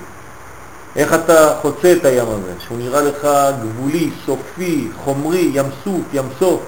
איך 0.97 1.15
אתה 1.15 1.55
חוצה 1.63 1.93
את 1.93 2.05
הים 2.05 2.27
הזה, 2.29 2.53
שהוא 2.67 2.79
נראה 2.79 3.03
לך 3.03 3.29
גבולי, 3.63 4.11
סופי, 4.27 4.89
חומרי, 5.05 5.51
ים 5.55 5.67
סוף, 5.85 6.01
ים 6.13 6.29
סוף. 6.39 6.61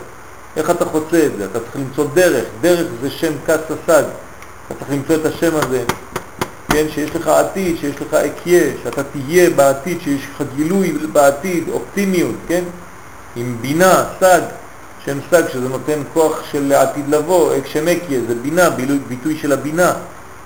איך 0.56 0.70
אתה 0.70 0.84
חוצה 0.84 1.26
את 1.26 1.36
זה? 1.38 1.44
אתה 1.44 1.60
צריך 1.60 1.76
למצוא 1.76 2.06
דרך, 2.14 2.44
דרך 2.60 2.86
זה 3.02 3.10
שם 3.10 3.32
כס 3.46 3.60
הסג. 3.70 4.02
אתה 4.66 4.74
צריך 4.78 4.90
למצוא 4.90 5.14
את 5.16 5.26
השם 5.26 5.56
הזה, 5.56 5.84
כן, 6.68 6.86
שיש 6.90 7.16
לך 7.16 7.28
עתיד, 7.28 7.76
שיש 7.80 7.96
לך 8.00 8.14
אקיה, 8.14 8.62
שאתה 8.82 9.02
תהיה 9.02 9.50
בעתיד, 9.50 9.98
שיש 10.00 10.26
לך 10.34 10.46
גילוי 10.56 10.92
בעתיד, 11.12 11.68
אופטימיות, 11.68 12.34
כן? 12.48 12.64
עם 13.36 13.56
בינה, 13.60 14.04
סג, 14.20 14.40
שם 15.06 15.18
סג 15.30 15.42
שזה 15.52 15.68
נותן 15.68 16.02
כוח 16.14 16.42
של 16.52 16.72
עתיד 16.72 17.08
לבוא, 17.08 17.54
שם 17.72 17.88
אקיה 17.88 18.20
זה 18.28 18.34
בינה, 18.34 18.70
בילוי, 18.70 18.98
ביטוי 19.08 19.38
של 19.38 19.52
הבינה, 19.52 19.92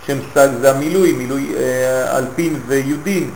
שם 0.07 0.19
סג 0.35 0.49
זה 0.61 0.71
המילוי, 0.71 1.13
מילוי 1.13 1.55
אה, 1.57 2.19
אלפין 2.19 2.61
ויודין, 2.67 3.31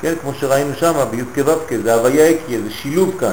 כן, 0.00 0.14
כמו 0.20 0.32
שראינו 0.40 0.74
שם 0.74 0.92
ביוד 1.10 1.26
כו"ק, 1.34 1.72
זה 1.84 1.94
הוויה 1.94 2.30
אקיה, 2.30 2.58
זה 2.64 2.70
שילוב 2.70 3.14
כאן, 3.20 3.32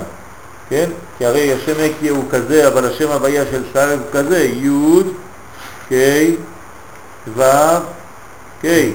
כן, 0.70 0.90
כי 1.18 1.26
הרי 1.26 1.54
השם 1.54 1.80
אקיה 1.80 2.12
הוא 2.12 2.24
כזה, 2.32 2.68
אבל 2.68 2.86
השם 2.86 3.12
הוויה 3.12 3.44
של 3.52 3.64
סג 3.74 3.98
הוא 4.00 4.12
כזה, 4.12 4.44
יוד, 4.44 5.14
קי, 5.90 6.36
ו', 7.38 7.44
קי, 8.62 8.92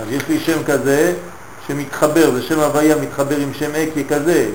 אז 0.00 0.06
יש 0.10 0.22
לי 0.28 0.40
שם 0.40 0.64
כזה 0.66 1.14
שמתחבר, 1.66 2.30
זה 2.30 2.42
שם 2.42 2.60
הוויה 2.60 2.96
מתחבר 2.96 3.36
עם 3.36 3.54
שם 3.54 3.70
אקיה 3.70 4.04
כזה, 4.08 4.46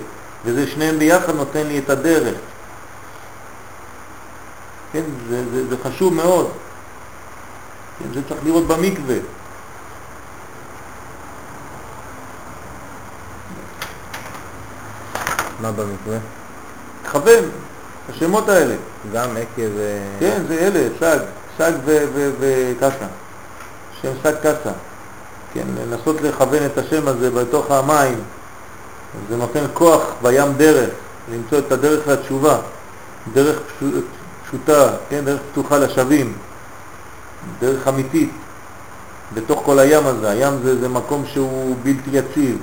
וזה 0.45 0.67
שניהם 0.67 0.99
ביחד 0.99 1.35
נותן 1.35 1.67
לי 1.67 1.77
את 1.77 1.89
הדרך. 1.89 2.35
כן, 4.91 5.03
זה, 5.29 5.43
זה, 5.51 5.67
זה 5.67 5.75
חשוב 5.83 6.13
מאוד. 6.13 6.51
כן, 7.99 8.13
זה 8.13 8.21
צריך 8.29 8.39
לראות 8.45 8.67
במקווה. 8.67 9.15
מה 15.61 15.71
במקווה? 15.71 16.17
תכוון, 17.03 17.43
השמות 18.09 18.49
האלה. 18.49 18.75
גם 19.13 19.29
ו... 19.57 19.99
כן, 20.19 20.41
זה 20.47 20.53
אלה, 20.53 20.89
סג, 20.99 21.19
סג 21.57 21.71
וקסה. 22.39 23.07
שם 24.01 24.11
סג 24.23 24.35
קסה. 24.39 24.71
כן, 25.53 25.65
לנסות 25.91 26.21
לכוון 26.21 26.65
את 26.65 26.77
השם 26.77 27.07
הזה 27.07 27.31
בתוך 27.31 27.71
המים. 27.71 28.19
זה 29.29 29.37
נותן 29.37 29.65
כוח 29.73 30.01
בים 30.21 30.53
דרך, 30.57 30.89
למצוא 31.33 31.59
את 31.59 31.71
הדרך 31.71 32.07
לתשובה, 32.07 32.57
דרך 33.33 33.59
פשוטה, 34.47 34.89
כן, 35.09 35.25
דרך 35.25 35.39
פתוחה 35.51 35.77
לשווים, 35.77 36.33
דרך 37.59 37.87
אמיתית, 37.87 38.29
בתוך 39.33 39.61
כל 39.65 39.79
הים 39.79 40.07
הזה. 40.07 40.29
הים 40.29 40.53
זה, 40.63 40.79
זה 40.79 40.89
מקום 40.89 41.23
שהוא 41.25 41.75
בלתי 41.83 42.09
יציב, 42.13 42.57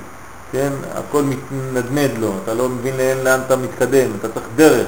כן, 0.51 0.73
הכל 0.95 1.23
מתנדנד 1.23 2.17
לו, 2.17 2.33
אתה 2.43 2.53
לא 2.53 2.69
מבין 2.69 2.97
לאן, 2.97 3.17
לאן 3.23 3.39
אתה 3.45 3.55
מתקדם, 3.55 4.09
אתה 4.19 4.29
צריך 4.29 4.45
דרך 4.55 4.87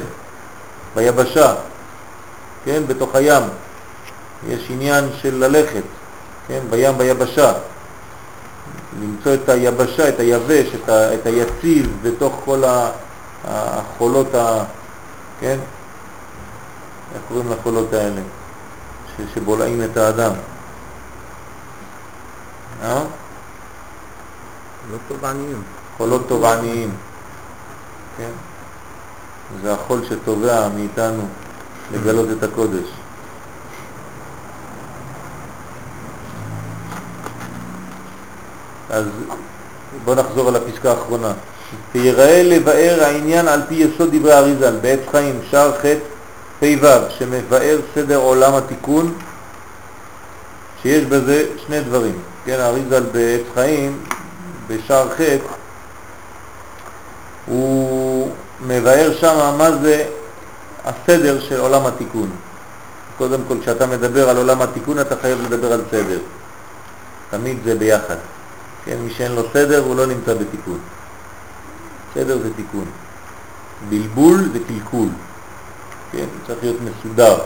ביבשה, 0.96 1.54
כן, 2.66 2.84
בתוך 2.88 3.16
הים. 3.16 3.44
יש 4.48 4.68
עניין 4.70 5.06
של 5.22 5.36
ללכת, 5.36 5.84
כן, 6.48 6.60
בים 6.70 6.98
ביבשה. 6.98 7.54
למצוא 9.02 9.34
את 9.34 9.50
היבשה, 9.50 10.10
את 10.10 10.20
היבש, 10.20 10.68
את, 10.76 10.90
ה, 10.90 11.14
את 11.14 11.26
היציב 11.26 11.98
בתוך 12.04 12.42
כל 12.46 12.64
החולות, 13.46 14.36
ה, 14.36 14.64
כן? 15.40 15.58
איך 17.16 17.22
קוראים 17.28 17.52
לחולות 17.52 17.94
האלה? 17.94 18.22
ש- 19.18 19.34
שבולעים 19.36 19.84
את 19.84 19.98
האדם. 19.98 20.32
אה? 22.84 23.04
לא 24.92 24.98
תובעניים. 25.08 25.62
חולות 25.98 26.28
תובעניים, 26.28 26.90
כן? 28.18 28.30
זה 29.64 29.74
החול 29.74 30.02
שתובע 30.10 30.68
מאיתנו 30.76 31.24
לגלות 31.94 32.28
את 32.38 32.44
הקודש. 32.44 32.88
אז 38.90 39.06
בוא 40.06 40.16
נחזור 40.16 40.48
על 40.48 40.56
הפסקה 40.56 40.90
האחרונה. 40.92 41.34
ויראה 41.96 42.44
לבאר 42.44 43.04
העניין 43.04 43.48
על 43.48 43.62
פי 43.68 43.76
יסוד 43.76 44.16
דברי 44.16 44.34
אריזל 44.34 44.76
בעץ 44.82 45.00
חיים, 45.12 45.40
שער 45.50 45.72
ח' 45.72 45.86
פ"ו, 46.60 46.88
שמבאר 47.18 47.80
סדר 47.96 48.18
עולם 48.18 48.54
התיקון, 48.56 49.14
שיש 50.82 51.06
בזה 51.06 51.46
שני 51.66 51.82
דברים. 51.82 52.20
כן, 52.46 52.60
אריזל 52.60 53.04
בעץ 53.04 53.42
חיים, 53.54 54.00
בשער 54.68 55.10
ח', 55.10 55.22
הוא 57.46 58.32
מבאר 58.68 59.14
שם 59.20 59.56
מה 59.58 59.72
זה 59.72 60.06
הסדר 60.86 61.40
של 61.40 61.60
עולם 61.60 61.86
התיקון. 61.86 62.30
קודם 63.18 63.40
כל, 63.48 63.56
כשאתה 63.62 63.86
מדבר 63.86 64.30
על 64.30 64.38
עולם 64.38 64.62
התיקון, 64.62 65.00
אתה 65.00 65.16
חייב 65.22 65.42
לדבר 65.42 65.74
על 65.74 65.82
סדר. 65.92 66.20
תמיד 67.30 67.58
זה 67.66 67.76
ביחד. 67.76 68.16
כן, 68.86 68.98
מי 69.04 69.14
שאין 69.14 69.32
לו 69.32 69.42
סדר, 69.54 69.84
הוא 69.86 69.96
לא 69.96 70.06
נמצא 70.06 70.34
בתיקון. 70.34 70.80
סדר 72.14 72.38
זה 72.38 72.50
תיקון. 72.56 72.86
בלבול 73.90 74.50
זה 74.54 74.60
קלקול. 74.68 75.10
כן, 76.12 76.26
צריך 76.48 76.60
להיות 76.62 76.78
מסודר. 76.82 77.38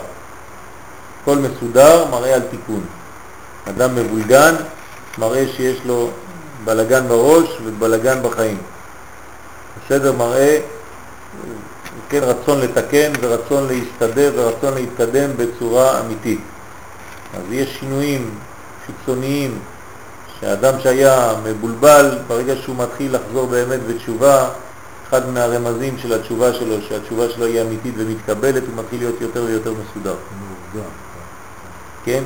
כל 1.24 1.38
מסודר 1.38 2.04
מראה 2.10 2.34
על 2.34 2.42
תיקון. 2.50 2.84
אדם 3.68 3.94
מבולגן 3.94 4.54
מראה 5.18 5.44
שיש 5.56 5.78
לו 5.84 6.10
בלגן 6.64 7.08
בראש 7.08 7.48
ובלגן 7.64 8.22
בחיים. 8.22 8.58
הסדר 9.84 10.12
מראה 10.12 10.58
כן, 12.08 12.20
רצון 12.22 12.60
לתקן 12.60 13.12
ורצון 13.20 13.68
להסתדר 13.68 14.32
ורצון 14.36 14.74
להתקדם 14.74 15.30
בצורה 15.36 16.00
אמיתית. 16.00 16.40
אז 17.34 17.42
יש 17.50 17.76
שינויים 17.80 18.30
חיצוניים 18.86 19.58
שהאדם 20.40 20.80
שהיה 20.80 21.32
מבולבל, 21.44 22.18
ברגע 22.26 22.54
שהוא 22.56 22.76
מתחיל 22.76 23.16
לחזור 23.16 23.46
באמת 23.46 23.80
בתשובה, 23.86 24.48
אחד 25.12 25.28
מהרמזים 25.28 25.98
של 25.98 26.12
התשובה 26.12 26.52
שלו, 26.52 26.76
שהתשובה 26.88 27.30
שלו 27.30 27.46
היא 27.46 27.62
אמיתית 27.62 27.94
ומתקבלת, 27.96 28.62
הוא 28.66 28.76
מתחיל 28.76 29.00
להיות 29.00 29.20
יותר 29.20 29.42
ויותר 29.42 29.72
מסודר. 29.72 30.14
כן? 32.04 32.22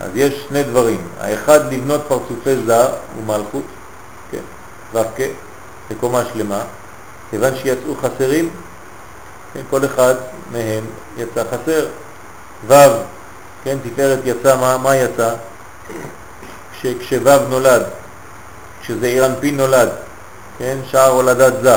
אז 0.00 0.10
יש 0.14 0.44
שני 0.48 0.62
דברים. 0.62 1.00
האחד, 1.20 1.72
לבנות 1.72 2.00
פרצופי 2.08 2.56
זר 2.66 2.88
ומלכות, 3.18 3.62
כן, 4.30 4.42
ו"ק, 4.94 5.20
בקומה 5.90 6.22
שלמה, 6.32 6.62
כיוון 7.30 7.56
שיצאו 7.56 7.94
חסרים, 7.94 8.50
כן, 9.54 9.60
כל 9.70 9.84
אחד 9.84 10.14
מהם 10.52 10.84
יצא 11.16 11.42
חסר. 11.50 11.86
ו', 12.66 12.74
כן, 13.64 13.78
תפארת 13.82 14.18
יצא, 14.24 14.56
מה, 14.56 14.78
מה 14.78 14.96
יצא? 14.96 15.34
כש, 16.72 16.86
כשו' 16.86 17.48
נולד, 17.48 17.82
כשזה 18.82 19.06
אירנפין 19.06 19.56
נולד, 19.56 19.88
כן, 20.58 20.78
שער 20.90 21.10
הולדת 21.10 21.62
זה, 21.62 21.76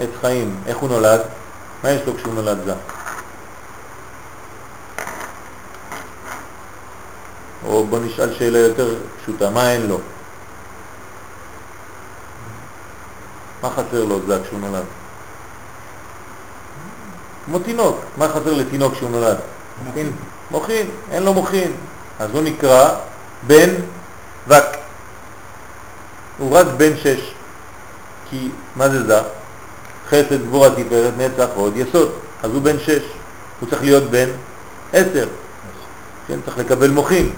עץ 0.00 0.10
חיים, 0.20 0.56
איך 0.66 0.76
הוא 0.76 0.88
נולד? 0.88 1.20
מה 1.84 1.90
יש 1.90 2.02
לו 2.06 2.16
כשהוא 2.16 2.34
נולד 2.34 2.58
זה? 2.64 2.74
או 7.66 7.86
בוא 7.86 7.98
נשאל 7.98 8.34
שאלה 8.34 8.58
יותר 8.58 8.94
פשוטה, 9.22 9.50
מה 9.50 9.72
אין 9.72 9.86
לו? 9.86 9.98
מה 13.62 13.70
חסר 13.70 14.04
לו 14.04 14.20
זה 14.26 14.38
כשהוא 14.44 14.60
נולד? 14.60 14.84
כמו 17.44 17.58
תינוק, 17.58 18.00
מה 18.16 18.28
חסר 18.28 18.54
לתינוק 18.54 18.94
כשהוא 18.94 19.10
נולד? 19.10 19.36
מוחין. 19.84 20.12
מוחין, 20.50 20.90
אין 21.10 21.22
לו 21.22 21.34
מוחין. 21.34 21.72
אז 22.18 22.30
הוא 22.32 22.42
נקרא 22.42 22.94
בן 23.46 23.70
וק. 24.48 24.64
הוא 26.38 26.56
רק 26.56 26.66
בן 26.76 26.96
שש. 26.96 27.34
כי 28.30 28.48
מה 28.76 28.88
זה 28.88 29.06
זה? 29.06 29.20
חסד, 30.08 30.42
גבורה, 30.46 30.70
תפארת, 30.70 31.12
נצח, 31.18 31.48
עוד 31.54 31.76
יסוד. 31.76 32.12
אז 32.42 32.50
הוא 32.50 32.62
בן 32.62 32.78
שש. 32.78 33.02
הוא 33.60 33.68
צריך 33.68 33.82
להיות 33.82 34.10
בן 34.10 34.28
עשר. 34.92 35.28
כן, 36.26 36.38
צריך 36.44 36.58
לקבל 36.58 36.90
מוחין. 36.90 37.30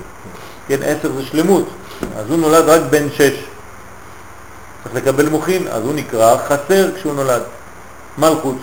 כן, 0.68 0.82
עשר 0.82 1.12
זה 1.12 1.22
שלמות. 1.22 1.68
אז 2.16 2.30
הוא 2.30 2.38
נולד 2.38 2.68
רק 2.68 2.80
בן 2.90 3.10
שש. 3.10 3.44
צריך 4.82 4.94
לקבל 4.94 5.28
מוחין, 5.28 5.68
אז 5.68 5.82
הוא 5.82 5.94
נקרא 5.94 6.36
חסר 6.36 6.96
כשהוא 6.96 7.14
נולד. 7.14 7.42
מלכות, 8.18 8.56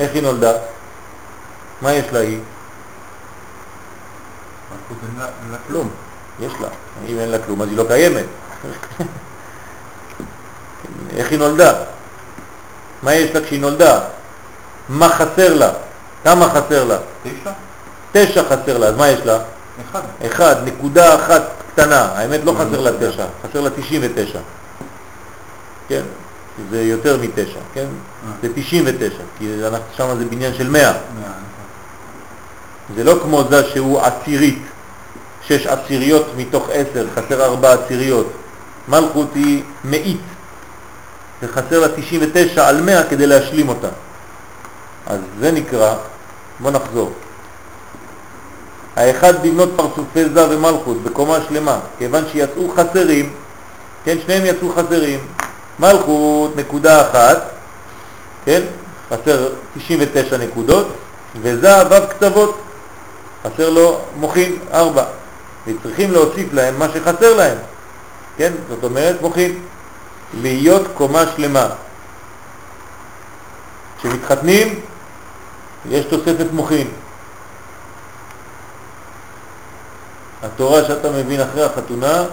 איך 0.00 0.14
היא 0.14 0.22
נולדה? 0.22 0.52
מה 1.82 1.92
יש 1.92 2.12
לה 2.12 2.18
היא? 2.18 2.38
מלכות 4.70 4.96
אין 5.02 5.50
לה 5.52 5.58
כלום. 5.68 5.90
יש 6.40 6.52
לה. 6.60 6.68
אם 7.08 7.18
אין 7.18 7.28
לה 7.28 7.38
כלום 7.38 7.62
אז 7.62 7.68
היא 7.68 7.76
לא 7.76 7.84
קיימת. 7.88 8.24
איך 11.16 11.30
היא 11.30 11.38
נולדה? 11.38 11.72
מה 13.02 13.14
יש 13.14 13.30
לה 13.34 13.40
כשהיא 13.40 13.60
נולדה? 13.60 14.00
מה 14.88 15.08
חסר 15.08 15.54
לה? 15.54 15.70
כמה 16.24 16.48
חסר 16.50 16.84
לה? 16.84 16.96
תשע? 17.22 17.50
תשע 18.12 18.42
חסר 18.42 18.78
לה, 18.78 18.86
אז 18.86 18.96
מה 18.96 19.08
יש 19.08 19.20
לה? 19.24 19.38
אחד. 19.90 20.00
אחד, 20.26 20.56
נקודה 20.64 21.14
אחת 21.14 21.42
קטנה, 21.72 22.08
האמת 22.14 22.40
לא 22.44 22.52
חסר 22.52 22.80
לה 22.80 22.90
תשע, 23.00 23.24
חסר 23.48 23.60
לה 23.60 23.70
תשעים 23.70 24.00
ותשע. 24.04 24.38
כן? 25.88 26.02
זה 26.70 26.82
יותר 26.82 27.18
מתשע, 27.22 27.58
כן? 27.74 27.86
זה 28.42 28.48
תשעים 28.54 28.84
ותשע, 28.86 29.22
כי 29.38 29.48
אנחנו- 29.66 29.84
שם 29.96 30.18
זה 30.18 30.24
בניין 30.24 30.54
של 30.54 30.70
מאה. 30.70 30.82
מאה, 30.82 30.92
נכון. 30.92 31.32
זה 32.96 33.04
לא 33.04 33.18
כמו 33.22 33.42
זה 33.50 33.64
שהוא 33.72 34.00
עשירית, 34.00 34.62
שש 35.46 35.66
עשיריות 35.66 36.26
מתוך 36.36 36.68
עשר, 36.72 37.06
חסר 37.14 37.44
ארבע 37.44 37.72
עשיריות. 37.72 38.32
מלכות 38.88 39.28
היא 39.34 39.62
מאית, 39.84 40.20
וחסר 41.42 41.80
לה 41.80 41.88
99 41.88 42.68
על 42.68 42.80
100 42.80 43.04
כדי 43.04 43.26
להשלים 43.26 43.68
אותה. 43.68 43.88
אז 45.06 45.18
זה 45.40 45.52
נקרא, 45.52 45.94
בוא 46.60 46.70
נחזור. 46.70 47.12
האחד 48.96 49.46
לבנות 49.46 49.68
פרצופי 49.76 50.24
זה 50.34 50.50
ומלכות 50.50 51.02
בקומה 51.02 51.38
שלמה, 51.48 51.78
כיוון 51.98 52.24
שיצאו 52.32 52.72
חסרים, 52.76 53.32
כן, 54.04 54.16
שניהם 54.26 54.46
יצאו 54.46 54.72
חסרים. 54.72 55.20
מלכות 55.78 56.56
נקודה 56.56 57.10
אחת, 57.10 57.50
כן, 58.44 58.62
חסר 59.10 59.48
99 59.76 60.36
נקודות, 60.36 60.88
וזה 61.42 61.72
ו' 61.90 62.08
קצוות, 62.10 62.58
חסר 63.44 63.70
לו 63.70 64.00
מוחין, 64.16 64.56
ארבע, 64.72 65.04
וצריכים 65.66 66.12
להוסיף 66.12 66.52
להם 66.52 66.78
מה 66.78 66.86
שחסר 66.94 67.36
להם, 67.36 67.58
כן, 68.36 68.52
זאת 68.68 68.84
אומרת 68.84 69.22
מוחין, 69.22 69.58
להיות 70.34 70.86
קומה 70.94 71.22
שלמה. 71.36 71.68
כשמתחתנים 73.98 74.80
יש 75.90 76.04
תוספת 76.04 76.46
מוחין. 76.52 76.88
התורה 80.42 80.84
שאתה 80.84 81.10
מבין 81.10 81.40
אחרי 81.40 81.62
החתונה 81.64 82.24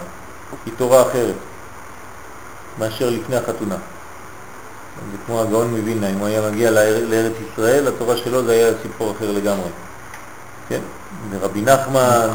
היא 0.65 0.73
תורה 0.77 1.01
אחרת 1.01 1.35
מאשר 2.79 3.09
לפני 3.09 3.35
החתונה. 3.35 3.75
זה 5.11 5.17
כמו 5.25 5.41
הגאון 5.41 5.67
מווילנה, 5.77 6.09
אם 6.09 6.17
הוא 6.17 6.27
היה 6.27 6.41
מגיע 6.51 6.71
לאר- 6.71 7.05
לארץ 7.07 7.33
ישראל, 7.53 7.87
התורה 7.87 8.17
שלו 8.17 8.43
זה 8.45 8.51
היה 8.51 8.71
סיפור 8.81 9.13
אחר 9.17 9.31
לגמרי. 9.31 9.69
כן? 10.69 10.79
ורבי 11.29 11.61
נחמן, 11.61 12.27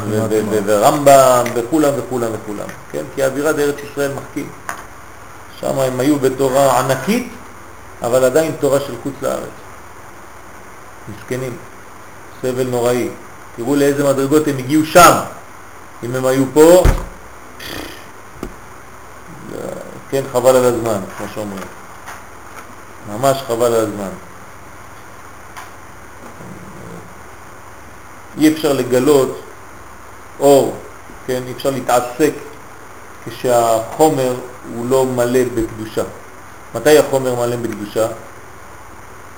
ורמב"ם, 0.65 1.43
וכולם 1.55 1.91
וכולם 1.97 2.27
וכולם. 2.33 2.67
כן? 2.91 3.03
כי 3.15 3.23
האווירה 3.23 3.53
בארץ 3.53 3.75
ישראל 3.91 4.11
מחכים. 4.13 4.49
שם 5.61 5.79
הם 5.79 5.99
היו 5.99 6.19
בתורה 6.19 6.79
ענקית, 6.79 7.31
אבל 8.01 8.23
עדיין 8.23 8.51
תורה 8.59 8.79
של 8.79 8.93
חוץ 9.03 9.13
לארץ. 9.21 9.49
מסכנים, 11.09 11.57
סבל 12.41 12.67
נוראי. 12.67 13.09
תראו 13.55 13.75
לאיזה 13.75 14.03
מדרגות 14.03 14.47
הם 14.47 14.57
הגיעו 14.57 14.85
שם. 14.85 15.19
אם 16.03 16.15
הם 16.15 16.25
היו 16.25 16.43
פה, 16.53 16.83
כן, 20.09 20.23
חבל 20.31 20.55
על 20.55 20.65
הזמן, 20.65 20.99
כמו 21.17 21.27
שאומרים. 21.33 21.67
ממש 23.09 23.37
חבל 23.47 23.65
על 23.65 23.73
הזמן. 23.73 24.09
אי 28.37 28.53
אפשר 28.53 28.73
לגלות 28.73 29.41
אור, 30.39 30.75
כן, 31.27 31.41
אי 31.47 31.51
אפשר 31.51 31.69
להתעסק 31.69 32.33
כשהחומר 33.29 34.35
הוא 34.75 34.85
לא 34.89 35.05
מלא 35.05 35.39
בקדושה. 35.55 36.03
מתי 36.75 36.97
החומר 36.97 37.35
מלא 37.35 37.55
בקדושה? 37.55 38.07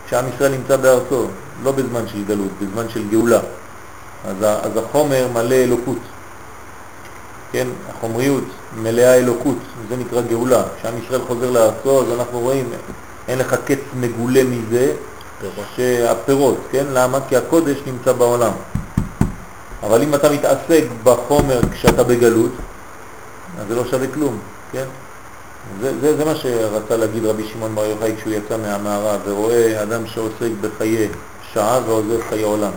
כשעם 0.07 0.25
ישראל 0.35 0.51
נמצא 0.51 0.77
בארצו, 0.77 1.27
לא 1.63 1.71
בזמן 1.71 2.07
של 2.07 2.23
גלות, 2.27 2.51
בזמן 2.61 2.89
של 2.89 3.09
גאולה. 3.09 3.39
אז, 4.27 4.35
אז 4.41 4.77
החומר 4.77 5.27
מלא 5.33 5.55
אלוקות, 5.55 5.97
כן, 7.51 7.67
החומריות 7.89 8.43
מלאה 8.77 9.15
אלוקות, 9.15 9.57
זה 9.89 9.97
נקרא 9.97 10.21
גאולה. 10.21 10.63
כשעם 10.79 10.93
ישראל 11.05 11.21
חוזר 11.27 11.51
לארצו, 11.51 12.01
אז 12.01 12.19
אנחנו 12.19 12.39
רואים, 12.39 12.69
אין 13.27 13.39
לך 13.39 13.55
קץ 13.65 13.79
מגולה 13.95 14.43
מזה, 14.43 14.93
שהפירות, 15.75 16.57
כן? 16.71 16.85
למה? 16.93 17.19
כי 17.29 17.37
הקודש 17.37 17.77
נמצא 17.87 18.11
בעולם. 18.13 18.51
אבל 19.83 20.01
אם 20.03 20.15
אתה 20.15 20.29
מתעסק 20.29 20.83
בחומר 21.03 21.61
כשאתה 21.71 22.03
בגלות, 22.03 22.51
אז 23.61 23.67
זה 23.67 23.75
לא 23.75 23.85
שווה 23.85 24.07
כלום, 24.13 24.37
כן? 24.71 24.85
זה, 25.81 25.99
זה, 26.01 26.17
זה 26.17 26.25
מה 26.25 26.35
שרצה 26.35 26.97
להגיד 26.97 27.25
רבי 27.25 27.47
שמעון 27.53 27.75
בר 27.75 27.85
יוחאי 27.85 28.15
כשהוא 28.17 28.33
יצא 28.33 28.57
מהמערה 28.57 29.17
ורואה 29.25 29.83
אדם 29.83 30.05
שעוסק 30.05 30.51
בחיי 30.61 31.09
שעה 31.53 31.79
ועוזב 31.85 32.21
חיי 32.29 32.43
עולם. 32.43 32.71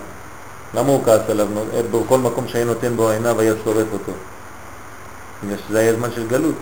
למה 0.75 0.89
הוא 0.89 1.05
כעס 1.05 1.21
עליו? 1.29 1.47
נו- 1.55 2.01
בכל 2.05 2.19
מקום 2.19 2.49
שהיה 2.49 2.65
נותן 2.65 2.97
בו 2.97 3.11
עיניו 3.11 3.41
היה 3.41 3.53
שורף 3.65 3.87
אותו. 3.93 4.13
בגלל 5.45 5.57
שזה 5.69 5.79
היה 5.79 5.95
זמן 5.95 6.09
של 6.15 6.27
גלות. 6.27 6.55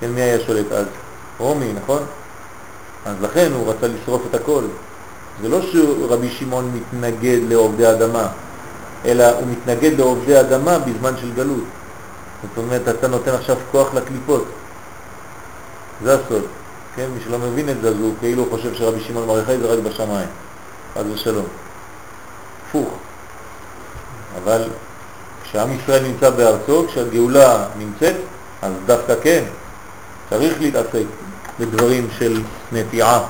כן, 0.00 0.10
מי 0.10 0.20
היה 0.20 0.40
שולט 0.40 0.72
אז? 0.72 0.86
רומי, 1.38 1.72
נכון? 1.82 2.02
אז 3.06 3.14
לכן 3.22 3.50
הוא 3.54 3.70
רצה 3.70 3.86
לשרוף 3.86 4.22
את 4.30 4.34
הכל. 4.34 4.62
זה 5.42 5.48
לא 5.48 5.60
שרבי 5.62 6.30
שמעון 6.30 6.70
מתנגד 6.74 7.38
לעובדי 7.48 7.90
אדמה, 7.90 8.26
אלא 9.04 9.28
הוא 9.30 9.46
מתנגד 9.46 9.98
לעובדי 9.98 10.40
אדמה 10.40 10.78
בזמן 10.78 11.12
של 11.20 11.32
גלות. 11.34 11.64
זאת 12.42 12.58
אומרת, 12.58 12.88
אתה 12.88 13.08
נותן 13.08 13.34
עכשיו 13.34 13.56
כוח 13.70 13.94
לקליפות. 13.94 14.44
זה 16.04 16.14
הסוד. 16.14 16.42
כן, 16.96 17.06
מי 17.14 17.20
שלא 17.24 17.38
מבין 17.38 17.68
את 17.68 17.80
זה, 17.82 17.88
אז 17.88 17.94
הוא 18.00 18.14
כאילו 18.20 18.46
חושב 18.50 18.74
שרבי 18.74 19.00
שמעון 19.00 19.38
יוחאי 19.38 19.58
זה 19.58 19.66
רק 19.66 19.78
בשמיים. 19.78 20.28
חס 20.94 21.02
ושלום. 21.14 21.46
הפוך. 22.68 22.88
אבל 24.42 24.68
כשעם 25.42 25.72
ישראל 25.72 26.02
נמצא 26.02 26.30
בארצו, 26.30 26.84
כשהגאולה 26.88 27.66
נמצאת, 27.78 28.16
אז 28.62 28.72
דווקא 28.86 29.14
כן, 29.22 29.44
צריך 30.30 30.60
להתעסק 30.60 31.04
בדברים 31.60 32.08
של 32.18 32.42
נטיעה. 32.72 33.26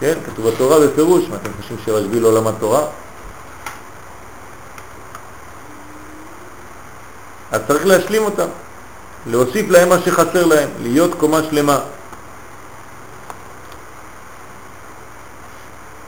כן, 0.00 0.14
כתוב 0.26 0.50
בתורה 0.50 0.86
בפירוש, 0.86 1.24
מה 1.28 1.36
אתם 1.36 1.50
חושבים 1.60 1.78
שרשב"י 1.84 2.20
לא 2.20 2.34
למד 2.34 2.52
תורה? 2.60 2.86
אז 7.52 7.60
צריך 7.68 7.86
להשלים 7.86 8.22
אותם, 8.22 8.48
להוסיף 9.26 9.70
להם 9.70 9.88
מה 9.88 9.96
שחסר 10.04 10.46
להם, 10.46 10.68
להיות 10.82 11.14
קומה 11.18 11.42
שלמה. 11.50 11.78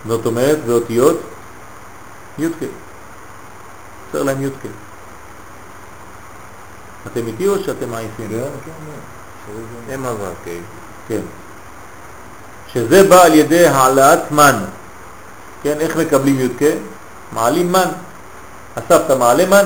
זאת 0.07 0.27
אומרת, 0.27 0.59
זה 0.67 0.73
אותיות 0.73 1.21
י"ק. 2.39 2.53
חסר 4.09 4.23
להם 4.23 4.43
י"ק. 4.43 4.67
אתם 7.07 7.27
איתי 7.27 7.49
או 7.49 7.59
שאתם 7.59 7.95
עייפים? 7.95 8.29
כן, 8.29 8.37
כן, 8.37 8.71
כן. 9.87 9.95
הם 9.95 10.07
עבר, 10.07 10.33
כן. 10.45 10.61
כן. 11.09 11.21
שזה 12.73 13.09
בא 13.09 13.23
על 13.23 13.35
ידי 13.35 13.67
העלאת 13.67 14.31
מן. 14.31 14.65
כן, 15.63 15.81
איך 15.81 15.97
מקבלים 15.97 16.41
י"ק? 16.41 16.63
מעלים 17.33 17.73
מן. 17.73 17.89
אתה 18.79 19.15
מעלה 19.15 19.47
מן? 19.47 19.65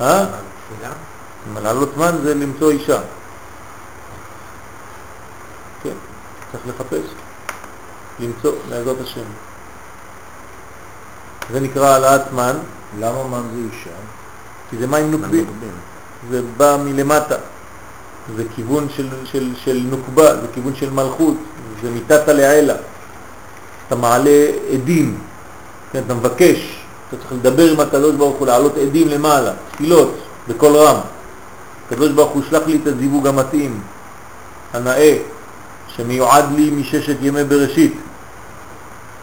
אה? 0.00 0.26
לעלות 1.62 1.96
מן 1.96 2.16
זה 2.22 2.34
למצוא 2.34 2.70
אישה. 2.70 3.00
כן, 5.82 5.94
צריך 6.52 6.64
לחפש, 6.66 7.10
למצוא, 8.20 8.52
לעזרת 8.70 8.96
השם. 9.00 9.24
זה 11.52 11.60
נקרא 11.60 11.86
העלאת 11.86 12.32
מן, 12.32 12.56
למה 12.98 13.24
מן 13.28 13.42
זה 13.54 13.60
אישה? 13.72 13.96
כי 14.70 14.76
זה 14.76 14.86
מים 14.86 15.10
נוקבים. 15.10 15.46
זה 16.30 16.42
בא 16.56 16.76
מלמטה, 16.84 17.36
זה 18.36 18.44
כיוון 18.54 18.88
של, 18.96 19.08
של, 19.24 19.52
של 19.64 19.86
נוקבה, 19.90 20.36
זה 20.40 20.46
כיוון 20.54 20.74
של 20.74 20.90
מלכות, 20.90 21.36
זה 21.82 21.90
מיטת 21.90 22.28
לעילה. 22.28 22.74
אתה 23.86 23.96
מעלה 23.96 24.46
עדים, 24.72 25.18
כן, 25.92 26.02
אתה 26.06 26.14
מבקש, 26.14 26.86
אתה 27.08 27.16
צריך 27.16 27.32
לדבר 27.32 27.70
עם 27.72 27.80
הקדוש 27.80 28.14
ברוך 28.14 28.36
הוא, 28.36 28.46
להעלות 28.46 28.76
עדים 28.76 29.08
למעלה, 29.08 29.52
תפילות, 29.72 30.14
בקול 30.48 30.76
רם. 30.76 30.96
הקדוש 31.86 32.10
ברוך 32.10 32.30
הוא 32.30 32.42
שלח 32.50 32.62
לי 32.66 32.78
את 32.82 32.86
הזיווג 32.86 33.26
המתאים, 33.26 33.80
הנאה, 34.72 35.18
שמיועד 35.96 36.44
לי 36.56 36.70
מששת 36.70 37.16
ימי 37.20 37.44
בראשית. 37.44 37.94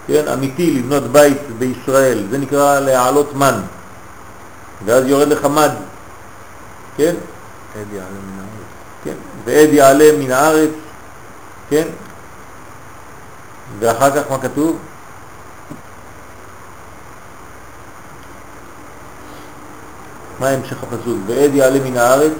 כן, 0.07 0.27
אמיתי, 0.33 0.71
לבנות 0.71 1.03
בית 1.03 1.37
בישראל, 1.57 2.23
זה 2.29 2.37
נקרא 2.37 2.79
להעלות 2.79 3.35
מן. 3.35 3.59
ואז 4.85 5.07
יורד 5.07 5.27
לך 5.27 5.45
מד, 5.45 5.71
כן? 6.97 7.15
עד 7.75 7.93
יעלה 7.93 8.09
מן 8.09 8.39
הארץ. 8.39 8.65
כן, 9.03 9.13
ועד 9.45 9.73
יעלה 9.73 10.11
מן 10.19 10.31
הארץ, 10.31 10.69
כן? 11.69 11.87
ואחר 13.79 14.11
כך 14.11 14.31
מה 14.31 14.37
כתוב? 14.37 14.77
מה 20.39 20.49
המשך 20.49 20.83
הפסוק? 20.83 21.17
ועד 21.27 21.55
יעלה 21.55 21.79
מן 21.79 21.97
הארץ? 21.97 22.31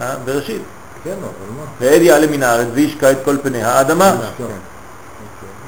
אה, 0.00 0.16
בראשית, 0.24 0.62
כן, 1.04 1.10
אבל 1.10 1.56
מה? 1.56 1.64
ועד 1.80 2.02
יעלה 2.02 2.26
מן 2.26 2.42
הארץ 2.42 2.66
וישקע 2.74 3.10
את 3.10 3.16
כל 3.24 3.36
פני 3.42 3.62
האדמה. 3.62 4.16
כן. 4.38 4.44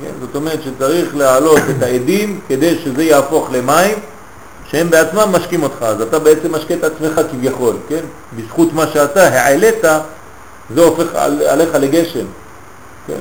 כן, 0.00 0.10
זאת 0.20 0.34
אומרת 0.34 0.62
שצריך 0.62 1.16
להעלות 1.16 1.60
את 1.70 1.82
העדים 1.82 2.40
כדי 2.48 2.78
שזה 2.84 3.04
יהפוך 3.04 3.48
למים 3.52 3.98
שהם 4.70 4.90
בעצמם 4.90 5.28
משקים 5.32 5.62
אותך, 5.62 5.82
אז 5.82 6.00
אתה 6.00 6.18
בעצם 6.18 6.54
משקה 6.54 6.74
את 6.74 6.84
עצמך 6.84 7.20
כביכול, 7.30 7.76
כן? 7.88 8.00
בזכות 8.36 8.72
מה 8.72 8.86
שאתה 8.86 9.28
העלית, 9.28 9.84
זה 10.74 10.82
הופך 10.82 11.14
על, 11.14 11.42
עליך 11.42 11.74
לגשם, 11.74 12.26
כן? 13.06 13.20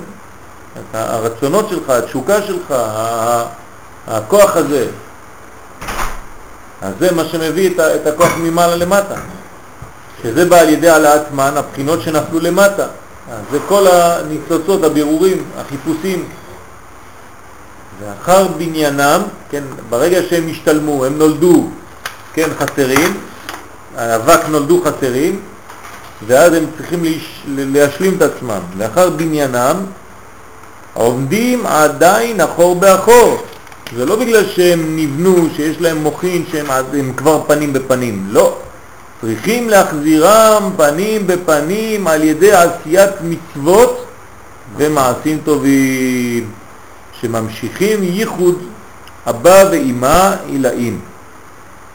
הרצונות 0.93 1.69
שלך, 1.69 1.89
התשוקה 1.89 2.41
שלך, 2.41 2.73
הכוח 4.07 4.55
הזה, 4.55 4.87
אז 6.81 6.93
זה 6.99 7.11
מה 7.11 7.25
שמביא 7.25 7.69
את, 7.69 7.79
את 7.79 8.07
הכוח 8.07 8.37
ממעלה 8.37 8.75
למטה, 8.75 9.15
שזה 10.23 10.45
בא 10.45 10.59
על 10.59 10.69
ידי 10.69 10.89
העלאת 10.89 11.31
מן, 11.31 11.53
הבחינות 11.55 12.01
שנפלו 12.01 12.39
למטה, 12.39 12.85
אז 13.31 13.39
זה 13.51 13.57
כל 13.67 13.87
הניצוצות, 13.87 14.83
הבירורים, 14.83 15.43
החיפושים, 15.57 16.29
ואחר 17.99 18.47
בניינם, 18.47 19.21
כן, 19.49 19.63
ברגע 19.89 20.19
שהם 20.29 20.47
השתלמו, 20.51 21.05
הם 21.05 21.17
נולדו, 21.17 21.69
כן, 22.33 22.49
חסרים, 22.59 23.17
האבק 23.97 24.39
נולדו 24.49 24.81
חסרים, 24.85 25.39
ואז 26.27 26.53
הם 26.53 26.65
צריכים 26.77 27.03
להש... 27.03 27.43
להשלים 27.47 28.13
את 28.17 28.21
עצמם. 28.21 28.59
לאחר 28.77 29.09
בניינם, 29.09 29.75
עומדים 30.93 31.65
עדיין 31.65 32.41
אחור 32.41 32.75
באחור. 32.75 33.37
זה 33.95 34.05
לא 34.05 34.15
בגלל 34.15 34.45
שהם 34.47 34.95
נבנו, 34.95 35.47
שיש 35.55 35.81
להם 35.81 35.97
מוחין, 35.97 36.43
שהם 36.51 36.65
הם 36.93 37.13
כבר 37.17 37.43
פנים 37.47 37.73
בפנים, 37.73 38.27
לא. 38.29 38.57
צריכים 39.21 39.69
להחזירם 39.69 40.69
פנים 40.77 41.27
בפנים 41.27 42.07
על 42.07 42.23
ידי 42.23 42.51
עשיית 42.51 43.11
מצוות 43.23 44.05
ומעשים 44.77 45.37
טובים. 45.43 46.51
שממשיכים 47.21 48.03
ייחוד 48.03 48.55
אבא 49.27 49.63
ואימא 49.71 50.35
עילאים. 50.45 50.99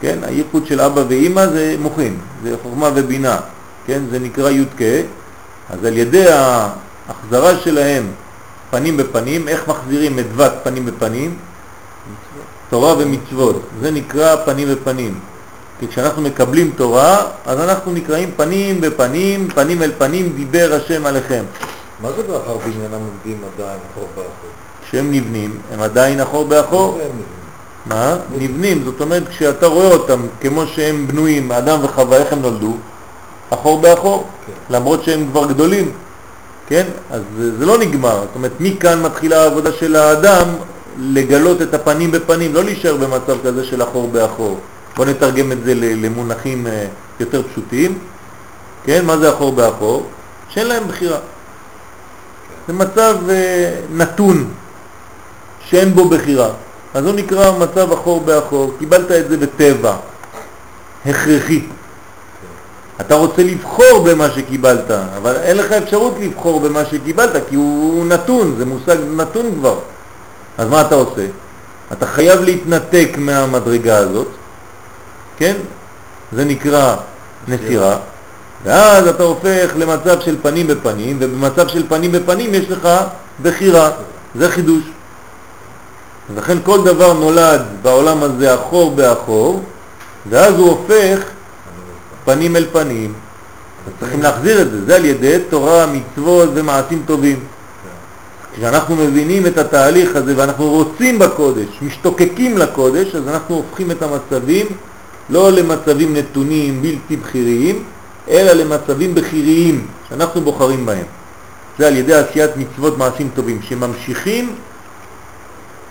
כן, 0.01 0.17
הייחוד 0.21 0.67
של 0.67 0.81
אבא 0.81 1.01
ואימא 1.07 1.47
זה 1.47 1.75
מוחין, 1.79 2.17
זה 2.43 2.55
חוכמה 2.63 2.89
ובינה, 2.95 3.37
כן, 3.87 4.01
זה 4.11 4.19
נקרא 4.19 4.49
י"ק, 4.49 4.81
אז 5.69 5.85
על 5.85 5.97
ידי 5.97 6.25
ההחזרה 6.29 7.57
שלהם 7.57 8.03
פנים 8.69 8.97
בפנים, 8.97 9.47
איך 9.47 9.67
מחזירים 9.67 10.19
את 10.19 10.31
דבת 10.31 10.53
פנים 10.63 10.85
בפנים? 10.85 11.37
תורה 12.69 12.95
ומצוות, 12.97 13.61
זה 13.81 13.91
נקרא 13.91 14.35
פנים 14.45 14.67
בפנים. 14.67 15.19
כי 15.79 15.87
כשאנחנו 15.87 16.21
מקבלים 16.21 16.71
תורה, 16.75 17.25
אז 17.45 17.59
אנחנו 17.59 17.93
נקראים 17.93 18.31
פנים 18.35 18.81
בפנים, 18.81 19.47
פנים 19.55 19.81
אל 19.81 19.91
פנים, 19.97 20.33
דיבר 20.35 20.79
השם 20.81 21.05
עליכם. 21.05 21.43
מה 22.01 22.09
זה 22.11 22.23
באחר 22.23 22.57
בניינם 22.57 22.93
עומדים 22.93 23.41
עדיין 23.55 23.79
אחור 23.91 24.07
באחור? 24.15 24.51
כשהם 24.87 25.11
נבנים, 25.11 25.57
הם 25.73 25.81
עדיין 25.81 26.21
אחור 26.21 26.45
באחור. 26.45 26.99
מה? 27.85 28.17
נבנים, 28.37 28.83
זאת 28.83 29.01
אומרת 29.01 29.27
כשאתה 29.27 29.67
רואה 29.67 29.91
אותם 29.91 30.21
כמו 30.41 30.67
שהם 30.67 31.07
בנויים, 31.07 31.51
אדם 31.51 31.79
וחווה, 31.83 32.17
איך 32.17 32.33
הם 32.33 32.41
נולדו? 32.41 32.77
אחור 33.49 33.81
באחור, 33.81 34.27
כן. 34.45 34.75
למרות 34.75 35.03
שהם 35.03 35.27
כבר 35.31 35.45
גדולים, 35.45 35.91
כן? 36.67 36.85
אז 37.11 37.21
זה, 37.37 37.65
לא 37.65 37.77
נגמר, 37.77 38.19
זאת 38.19 38.35
אומרת 38.35 38.51
מכאן 38.59 39.01
מתחילה 39.01 39.43
העבודה 39.43 39.71
של 39.71 39.95
האדם 39.95 40.47
לגלות 40.99 41.61
את 41.61 41.73
הפנים 41.73 42.11
בפנים, 42.11 42.53
לא 42.53 42.63
להישאר 42.63 42.95
במצב 42.95 43.37
כזה 43.43 43.65
של 43.65 43.83
אחור 43.83 44.07
באחור, 44.07 44.59
בואו 44.95 45.09
נתרגם 45.09 45.51
את 45.51 45.63
זה 45.63 45.73
למונחים 45.75 46.67
אה, 46.67 46.85
יותר 47.19 47.41
פשוטים. 47.51 47.97
כן, 48.83 49.05
מה 49.05 49.17
זה 49.17 49.29
אחור 49.29 49.51
באחור? 49.51 50.05
שאין 50.49 50.67
להם 50.67 50.87
בחירה. 50.87 51.17
זה 52.67 52.73
מצב 52.73 53.15
אה, 53.29 53.79
נתון, 53.93 54.49
שאין 55.69 55.93
בו 55.93 56.09
בחירה. 56.09 56.49
אז 56.93 57.05
הוא 57.05 57.13
נקרא 57.13 57.51
מצב 57.59 57.91
אחור 57.91 58.21
באחור. 58.21 58.73
קיבלת 58.79 59.11
את 59.11 59.29
זה 59.29 59.37
בטבע, 59.37 59.95
הכרחי. 61.05 61.61
אתה 63.01 63.15
רוצה 63.15 63.43
לבחור 63.43 64.03
במה 64.05 64.31
שקיבלת, 64.31 64.91
אבל 65.17 65.35
אין 65.35 65.57
לך 65.57 65.71
אפשרות 65.71 66.13
לבחור 66.19 66.59
במה 66.59 66.85
שקיבלת, 66.85 67.43
כי 67.49 67.55
הוא 67.55 68.05
נתון, 68.05 68.55
זה 68.57 68.65
מושג 68.65 68.97
נתון 69.15 69.51
כבר. 69.59 69.75
אז 70.57 70.67
מה 70.69 70.81
אתה 70.81 70.95
עושה? 70.95 71.25
אתה 71.91 72.05
חייב 72.05 72.41
להתנתק 72.41 73.09
מהמדרגה 73.17 73.97
הזאת, 73.97 74.27
כן? 75.37 75.55
זה 76.31 76.45
נקרא 76.45 76.95
נסירה, 77.47 77.97
ואז 78.63 79.07
אתה 79.07 79.23
הופך 79.23 79.71
למצב 79.77 80.19
של 80.19 80.35
פנים 80.41 80.67
בפנים, 80.67 81.17
ובמצב 81.19 81.67
של 81.67 81.83
פנים 81.89 82.11
בפנים 82.11 82.53
יש 82.53 82.69
לך 82.69 82.89
בחירה, 83.41 83.91
זה 84.35 84.49
חידוש. 84.49 84.83
לכן 86.35 86.57
כל 86.63 86.83
דבר 86.83 87.13
נולד 87.13 87.61
בעולם 87.81 88.23
הזה 88.23 88.55
אחור 88.55 88.91
באחור, 88.91 89.63
ואז 90.29 90.53
הוא 90.53 90.69
הופך 90.69 91.19
פנים 92.27 92.55
אל 92.55 92.65
פנים. 92.71 93.13
צריכים 93.99 94.21
להחזיר 94.21 94.61
את 94.61 94.71
זה, 94.71 94.85
זה 94.85 94.95
על 94.95 95.05
ידי 95.05 95.37
תורה, 95.49 95.85
מצוות 95.85 96.49
ומעשים 96.53 97.03
טובים. 97.05 97.39
כשאנחנו 98.55 98.95
מבינים 98.95 99.45
את 99.45 99.57
התהליך 99.57 100.15
הזה 100.15 100.33
ואנחנו 100.37 100.69
רוצים 100.69 101.19
בקודש, 101.19 101.67
משתוקקים 101.81 102.57
לקודש, 102.57 103.15
אז 103.15 103.27
אנחנו 103.27 103.55
הופכים 103.55 103.91
את 103.91 104.01
המצבים 104.01 104.65
לא 105.29 105.51
למצבים 105.51 106.15
נתונים 106.15 106.81
בלתי 106.81 107.17
בכיריים, 107.17 107.83
אלא 108.29 108.51
למצבים 108.51 109.15
בכיריים 109.15 109.87
שאנחנו 110.09 110.41
בוחרים 110.41 110.85
בהם. 110.85 111.05
זה 111.79 111.87
על 111.87 111.97
ידי 111.97 112.13
עשיית 112.13 112.51
מצוות 112.57 112.97
מעשים 112.97 113.29
טובים, 113.35 113.59
שממשיכים, 113.61 114.55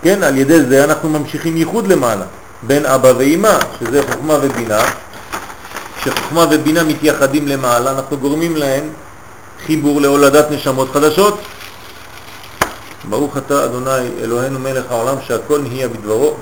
כן, 0.01 0.23
על 0.23 0.37
ידי 0.37 0.63
זה 0.63 0.83
אנחנו 0.83 1.09
ממשיכים 1.09 1.57
ייחוד 1.57 1.87
למעלה, 1.87 2.25
בין 2.63 2.85
אבא 2.85 3.13
ואמא, 3.17 3.57
שזה 3.79 4.01
חוכמה 4.03 4.37
ובינה, 4.41 4.81
כשחוכמה 6.07 6.45
ובינה 6.51 6.83
מתייחדים 6.83 7.47
למעלה, 7.47 7.91
אנחנו 7.91 8.17
גורמים 8.17 8.55
להם 8.55 8.89
חיבור 9.65 10.01
להולדת 10.01 10.51
נשמות 10.51 10.89
חדשות. 10.93 11.39
ברוך 13.09 13.37
אתה 13.37 13.65
אדוני 13.65 14.07
אלוהינו 14.21 14.59
מלך 14.59 14.91
העולם 14.91 15.15
שהכל 15.21 15.61
נהיה 15.61 15.87
בדברו. 15.87 16.35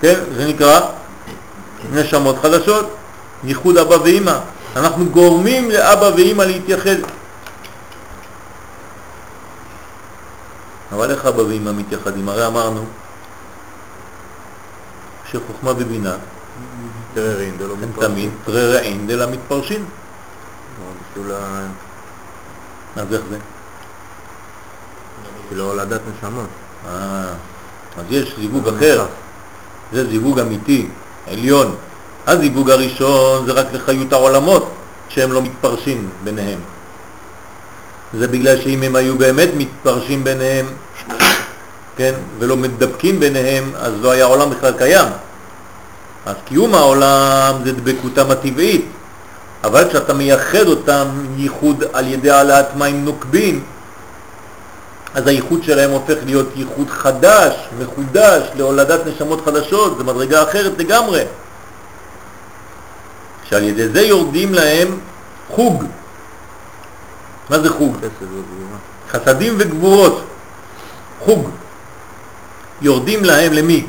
כן, 0.00 0.20
זה 0.36 0.46
נקרא 0.46 0.80
נשמות 1.92 2.36
חדשות, 2.42 2.96
ייחוד 3.44 3.76
אבא 3.78 3.94
ואמא. 4.04 4.38
אנחנו 4.76 5.06
גורמים 5.06 5.70
לאבא 5.70 6.10
ואמא 6.16 6.42
להתייחד. 6.42 6.96
אבל 10.92 11.10
איך 11.10 11.26
אבא 11.26 11.40
ואמא 11.40 11.72
מתייחדים? 11.72 12.28
הרי 12.28 12.46
אמרנו 12.46 12.84
שחוכמה 15.32 15.70
ובינה 15.70 16.14
טררין, 17.18 17.54
זה 17.58 17.66
לא 17.66 17.74
הם. 17.82 17.90
תמיד 18.00 18.30
ררעין 18.48 19.06
דלה 19.06 19.26
מתפרשים. 19.26 19.84
לא, 21.26 21.34
אז 22.96 23.12
איך 23.12 23.20
זה? 23.30 23.38
בשביל 25.44 25.60
הולדת 25.60 26.00
נשמות. 26.16 26.48
אה, 26.86 27.32
אז 27.98 28.04
יש 28.10 28.34
זיווג 28.38 28.68
אחר, 28.68 29.06
זה 29.92 30.08
זיווג 30.08 30.38
אמיתי, 30.38 30.88
עליון. 31.26 31.74
הזיווג 32.26 32.70
הראשון 32.70 33.46
זה 33.46 33.52
רק 33.52 33.66
לחיות 33.72 34.12
העולמות, 34.12 34.70
שהם 35.08 35.32
לא 35.32 35.42
מתפרשים 35.42 36.10
ביניהם. 36.24 36.58
זה 38.14 38.28
בגלל 38.28 38.60
שאם 38.60 38.82
הם 38.82 38.96
היו 38.96 39.18
באמת 39.18 39.48
מתפרשים 39.56 40.24
ביניהם, 40.24 40.66
כן, 41.96 42.14
ולא 42.38 42.56
מדבקים 42.56 43.20
ביניהם, 43.20 43.72
אז 43.76 43.92
לא 44.00 44.10
היה 44.10 44.24
עולם 44.24 44.50
בכלל 44.50 44.72
קיים. 44.78 45.08
אז 46.28 46.34
קיום 46.44 46.74
העולם 46.74 47.54
זה 47.64 47.72
דבקותם 47.72 48.30
הטבעית, 48.30 48.86
אבל 49.64 49.88
כשאתה 49.88 50.14
מייחד 50.14 50.66
אותם 50.66 51.08
ייחוד 51.36 51.84
על 51.92 52.06
ידי 52.06 52.30
העלאת 52.30 52.76
מים 52.76 53.04
נוקבים, 53.04 53.64
אז 55.14 55.26
הייחוד 55.26 55.62
שלהם 55.62 55.90
הופך 55.90 56.16
להיות 56.24 56.46
ייחוד 56.56 56.90
חדש, 56.90 57.54
מחודש, 57.78 58.42
להולדת 58.56 59.00
נשמות 59.06 59.44
חדשות, 59.44 59.98
זה 59.98 60.04
מדרגה 60.04 60.42
אחרת 60.42 60.78
לגמרי. 60.78 61.24
שעל 63.48 63.64
ידי 63.64 63.88
זה 63.88 64.00
יורדים 64.00 64.54
להם 64.54 64.98
חוג. 65.50 65.84
מה 67.50 67.58
זה 67.58 67.70
חוג? 67.70 67.96
חסדים 69.10 69.54
וגבורות. 69.58 70.24
חוג. 71.24 71.50
יורדים 72.82 73.24
להם 73.24 73.52
למי? 73.52 73.86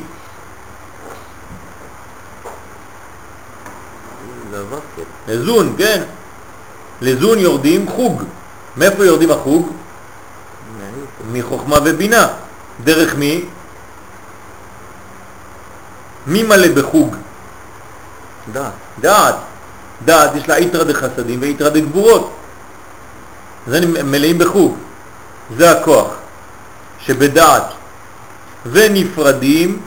זה 4.50 4.60
הווסקל. 4.60 5.10
לזון, 5.30 5.74
כן. 5.78 6.02
לזון 7.00 7.38
יורדים 7.38 7.88
חוג. 7.88 8.22
מאיפה 8.76 9.04
יורדים 9.04 9.30
החוג? 9.30 9.70
מחוכמה 11.32 11.76
ובינה. 11.84 12.28
דרך 12.84 13.14
מי? 13.14 13.44
מי 16.26 16.42
מלא 16.42 16.68
בחוג? 16.68 17.16
דעת. 18.52 18.72
דעת. 19.00 19.34
דעת 20.04 20.34
יש 20.34 20.48
לה 20.48 20.58
יתרא 20.58 20.84
דחסדים 20.84 21.40
ויתרא 21.40 21.68
דגבורות. 21.68 22.36
זה 23.66 23.78
הם 23.78 24.10
מלאים 24.10 24.38
בחוג. 24.38 24.76
זה 25.56 25.70
הכוח 25.70 26.14
שבדעת 26.98 27.64
ונפרדים 28.66 29.80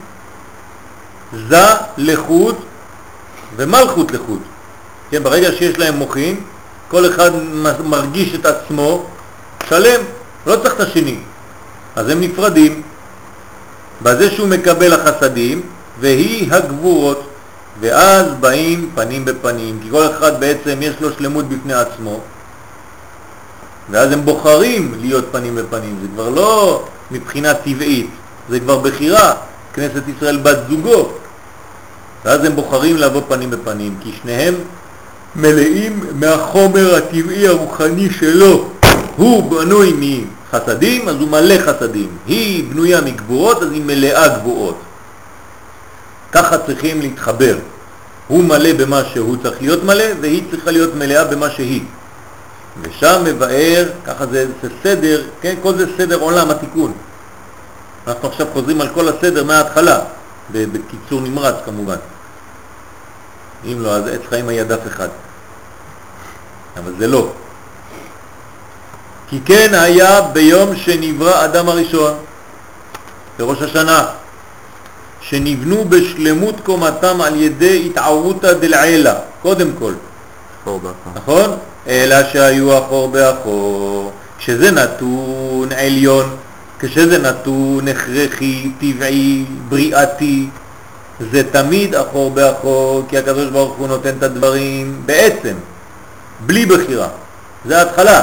זה 1.48 1.66
לחוד 1.96 2.56
ומלכות 3.56 4.12
לחוד. 4.12 4.40
כן, 5.14 5.22
ברגע 5.22 5.52
שיש 5.52 5.78
להם 5.78 5.94
מוחים, 5.94 6.40
כל 6.88 7.06
אחד 7.06 7.30
מרגיש 7.84 8.34
את 8.34 8.46
עצמו 8.46 9.06
שלם, 9.68 10.00
לא 10.46 10.56
צריך 10.56 10.74
את 10.74 10.80
השני. 10.80 11.16
אז 11.96 12.08
הם 12.08 12.20
נפרדים. 12.20 12.82
בזה 14.02 14.30
שהוא 14.30 14.48
מקבל 14.48 14.92
החסדים, 14.92 15.62
והיא 16.00 16.52
הגבורות, 16.52 17.28
ואז 17.80 18.26
באים 18.40 18.90
פנים 18.94 19.24
בפנים, 19.24 19.78
כי 19.82 19.90
כל 19.90 20.06
אחד 20.06 20.40
בעצם 20.40 20.78
יש 20.82 20.94
לו 21.00 21.12
שלמות 21.18 21.48
בפני 21.48 21.74
עצמו, 21.74 22.20
ואז 23.90 24.12
הם 24.12 24.24
בוחרים 24.24 24.94
להיות 25.00 25.24
פנים 25.32 25.54
בפנים, 25.54 25.98
זה 26.02 26.08
כבר 26.14 26.28
לא 26.28 26.84
מבחינה 27.10 27.54
טבעית, 27.54 28.10
זה 28.50 28.60
כבר 28.60 28.78
בחירה, 28.78 29.34
כנסת 29.74 30.02
ישראל 30.16 30.36
בת 30.36 30.58
זוגו, 30.68 31.08
ואז 32.24 32.44
הם 32.44 32.56
בוחרים 32.56 32.96
לבוא 32.96 33.22
פנים 33.28 33.50
בפנים, 33.50 33.96
כי 34.02 34.12
שניהם 34.22 34.54
מלאים 35.36 36.00
מהחומר 36.14 36.94
הטבעי 36.94 37.48
הרוחני 37.48 38.10
שלו. 38.10 38.68
הוא 39.16 39.50
בנוי 39.50 39.92
מחסדים, 39.98 41.08
אז 41.08 41.16
הוא 41.16 41.28
מלא 41.28 41.54
חסדים. 41.58 42.08
היא 42.26 42.64
בנויה 42.70 43.00
מגבורות, 43.00 43.62
אז 43.62 43.72
היא 43.72 43.82
מלאה 43.84 44.28
גבורות. 44.28 44.78
ככה 46.32 46.58
צריכים 46.58 47.00
להתחבר. 47.00 47.56
הוא 48.28 48.44
מלא 48.44 48.72
במה 48.72 49.04
שהוא 49.04 49.36
צריך 49.42 49.56
להיות 49.60 49.84
מלא, 49.84 50.04
והיא 50.20 50.42
צריכה 50.50 50.70
להיות 50.70 50.94
מלאה 50.94 51.24
במה 51.24 51.50
שהיא. 51.50 51.82
ושם 52.82 53.22
מבאר, 53.24 53.88
ככה 54.06 54.26
זה, 54.26 54.46
זה 54.62 54.68
סדר, 54.82 55.22
כן, 55.40 55.54
כל 55.62 55.74
זה 55.74 55.86
סדר 55.96 56.20
עולם 56.20 56.50
התיקון. 56.50 56.92
אנחנו 58.06 58.28
עכשיו 58.28 58.46
חוזרים 58.52 58.80
על 58.80 58.88
כל 58.88 59.08
הסדר 59.08 59.44
מההתחלה, 59.44 60.00
בקיצור 60.50 61.20
נמרץ 61.20 61.54
כמובן. 61.64 61.96
אם 63.72 63.82
לא, 63.82 63.90
אז 63.96 64.06
עץ 64.06 64.20
חיים 64.28 64.48
היה 64.48 64.64
דף 64.64 64.86
אחד. 64.86 65.08
אבל 66.78 66.92
זה 66.98 67.06
לא. 67.06 67.28
כי 69.28 69.40
כן 69.44 69.74
היה 69.74 70.20
ביום 70.20 70.76
שנברא 70.76 71.44
אדם 71.44 71.68
הראשון, 71.68 72.14
בראש 73.38 73.62
השנה, 73.62 74.06
שנבנו 75.20 75.84
בשלמות 75.88 76.54
קומתם 76.62 77.20
על 77.20 77.40
ידי 77.40 77.86
התערותא 77.86 78.52
דלעילה, 78.52 79.14
קודם 79.42 79.70
כל, 79.78 79.92
אחור 80.62 80.80
באחור. 80.80 81.12
נכון? 81.14 81.56
אלא 81.86 82.16
שהיו 82.32 82.78
אחור 82.78 83.08
באחור, 83.08 84.12
כשזה 84.38 84.70
נתון 84.70 85.68
עליון, 85.76 86.36
כשזה 86.78 87.18
נתון 87.18 87.88
הכרחי, 87.88 88.70
טבעי, 88.80 89.44
בריאתי, 89.68 90.48
זה 91.20 91.42
תמיד 91.52 91.94
אחור 91.94 92.30
באחור, 92.30 93.02
כי 93.08 93.18
הקדוש 93.18 93.48
ברוך 93.50 93.76
הוא 93.76 93.88
נותן 93.88 94.18
את 94.18 94.22
הדברים 94.22 95.02
בעצם, 95.06 95.54
בלי 96.46 96.66
בחירה. 96.66 97.08
זה 97.64 97.78
ההתחלה. 97.78 98.22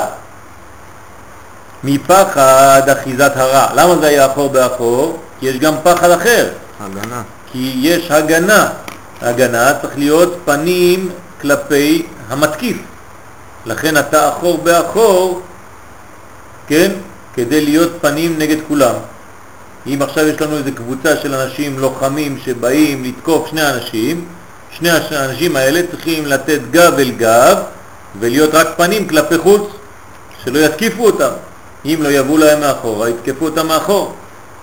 מפחד 1.84 2.82
אחיזת 2.90 3.32
הרע. 3.36 3.68
למה 3.76 3.96
זה 3.96 4.08
היה 4.08 4.26
אחור 4.26 4.50
באחור? 4.50 5.20
כי 5.40 5.46
יש 5.46 5.58
גם 5.58 5.74
פחד 5.84 6.12
אחר, 6.12 6.50
הגנה. 6.80 7.22
כי 7.52 7.74
יש 7.82 8.12
הגנה. 8.12 8.70
הגנה 9.22 9.74
צריך 9.82 9.98
להיות 9.98 10.38
פנים 10.46 11.10
כלפי 11.42 12.06
המתקיף. 12.30 12.78
לכן 13.66 13.98
אתה 13.98 14.30
אחור 14.30 14.58
באחור, 14.58 15.42
כן, 16.68 16.92
כדי 17.34 17.62
להיות 17.66 17.92
פנים 18.02 18.36
נגד 18.38 18.58
כולם. 18.68 18.96
אם 19.88 20.02
עכשיו 20.02 20.28
יש 20.28 20.42
לנו 20.42 20.58
איזו 20.58 20.70
קבוצה 20.76 21.18
של 21.18 21.36
אנשים 21.36 21.80
לוחמים 21.80 22.38
שבאים 22.46 23.04
לתקוף 23.04 23.48
שני 23.50 23.70
אנשים, 23.70 24.26
שני 24.72 24.90
האנשים 24.90 25.56
האלה 25.56 25.82
צריכים 25.92 26.26
לתת 26.26 26.60
גב 26.72 26.94
אל 27.00 27.12
גב 27.12 27.58
ולהיות 28.20 28.56
רק 28.56 28.68
פנים 28.78 29.08
כלפי 29.08 29.38
חוץ, 29.38 29.62
שלא 30.44 30.60
יתקיפו 30.60 31.06
אותם. 31.06 31.32
אם 31.86 32.00
לא 32.02 32.10
יבואו 32.10 32.38
להם 32.38 32.60
מאחורה, 32.60 33.10
יתקפו 33.10 33.46
אותם 33.46 33.68
מאחור. 33.68 34.14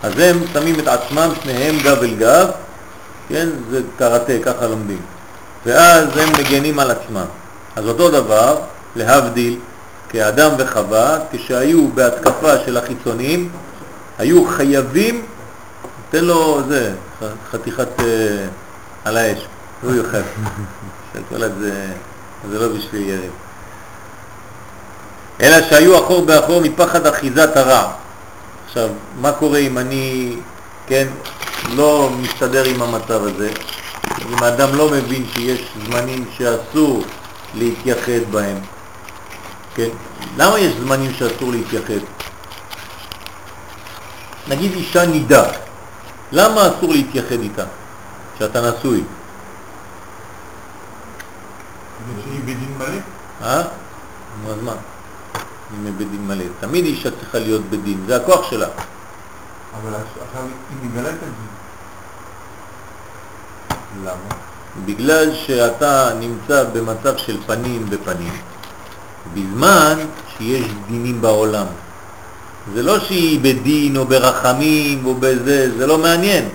אז 0.03 0.13
הם 0.19 0.39
שמים 0.53 0.81
את 0.81 0.89
עצמם 0.89 1.31
שניהם 1.43 1.79
גב 1.83 2.03
אל 2.03 2.15
גב, 2.15 2.51
כן, 3.29 3.49
זה 3.71 3.81
קראטה, 3.99 4.33
ככה 4.43 4.67
לומדים. 4.67 5.01
ואז 5.67 6.17
הם 6.17 6.29
מגנים 6.39 6.79
על 6.79 6.91
עצמם. 6.91 7.25
אז 7.77 7.87
אותו 7.87 8.11
דבר, 8.11 8.57
להבדיל, 8.97 9.57
כאדם 10.09 10.51
וחווה, 10.59 11.19
כשהיו 11.33 11.89
בהתקפה 11.89 12.53
של 12.67 12.77
החיצונים, 12.77 13.49
היו 14.19 14.47
חייבים, 14.49 15.27
תן 16.11 16.25
לו 16.25 16.61
זה, 16.69 16.95
חתיכת 17.51 18.01
אה, 18.01 18.47
על 19.05 19.17
האש, 19.17 19.39
הוא 19.83 19.93
יוכל. 19.93 20.19
שוקולד 21.13 21.53
זה, 21.61 21.87
זה 22.51 22.59
לא 22.59 22.69
בשביל 22.69 23.03
יריב. 23.03 23.33
אלא 25.41 25.63
שהיו 25.71 25.99
אחור 25.99 26.25
באחור 26.25 26.61
מפחד 26.61 27.07
אחיזת 27.07 27.57
הרע. 27.57 27.93
עכשיו, 28.67 28.89
מה 29.21 29.33
קורה 29.33 29.59
אם 29.59 29.79
אני, 29.79 30.37
כן, 30.87 31.07
לא 31.75 32.11
מסתדר 32.21 32.65
עם 32.65 32.83
המצב 32.83 33.25
הזה? 33.25 33.51
אם 34.29 34.43
האדם 34.43 34.75
לא 34.75 34.91
מבין 34.91 35.27
שיש 35.35 35.73
זמנים 35.87 36.25
שאסור 36.37 37.05
להתייחד 37.55 38.31
בהם, 38.31 38.57
כן? 39.75 39.89
למה 40.37 40.59
יש 40.59 40.73
זמנים 40.81 41.13
שאסור 41.13 41.53
להתייחד? 41.53 42.18
נגיד 44.49 44.73
אישה 44.73 45.07
נידה, 45.07 45.45
למה 46.33 46.61
אסור 46.69 46.93
להתייחד 46.93 47.41
איתה, 47.41 47.65
שאתה 48.39 48.71
נשוי? 48.71 49.05
שהיא 52.25 52.41
בדין 52.43 52.75
מלא? 52.79 52.99
אה? 53.43 53.63
נו, 54.43 54.51
אז 54.51 54.57
מה? 54.63 54.75
היא 55.71 55.93
בדין 55.93 56.27
מלא. 56.27 56.45
תמיד 56.61 56.85
אישה 56.85 57.11
צריכה 57.11 57.39
להיות 57.39 57.63
בדין, 57.71 58.05
זה 58.07 58.17
הכוח 58.17 58.51
שלה. 58.51 58.67
אבל 59.83 59.95
עכשיו 59.95 60.43
היא 60.43 60.91
מגלה 60.91 61.09
את 61.09 61.23
הדין. 61.23 61.49
למה? 64.05 64.35
בגלל 64.85 65.35
שאתה 65.35 66.11
נמצא 66.21 66.65
במצב 66.65 67.17
של 67.17 67.37
פנים 67.47 67.91
בפנים, 67.91 68.33
בזמן 69.35 69.99
שיש 70.37 70.67
דינים 70.89 71.21
בעולם. 71.21 71.67
זה 72.75 72.83
לא 72.83 72.99
שהיא 72.99 73.41
בדין 73.41 73.97
או 73.97 74.05
ברחמים 74.05 75.07
או 75.07 75.15
בזה, 75.15 75.71
זה 75.79 75.87
לא 75.87 75.99
מעניין. 75.99 76.49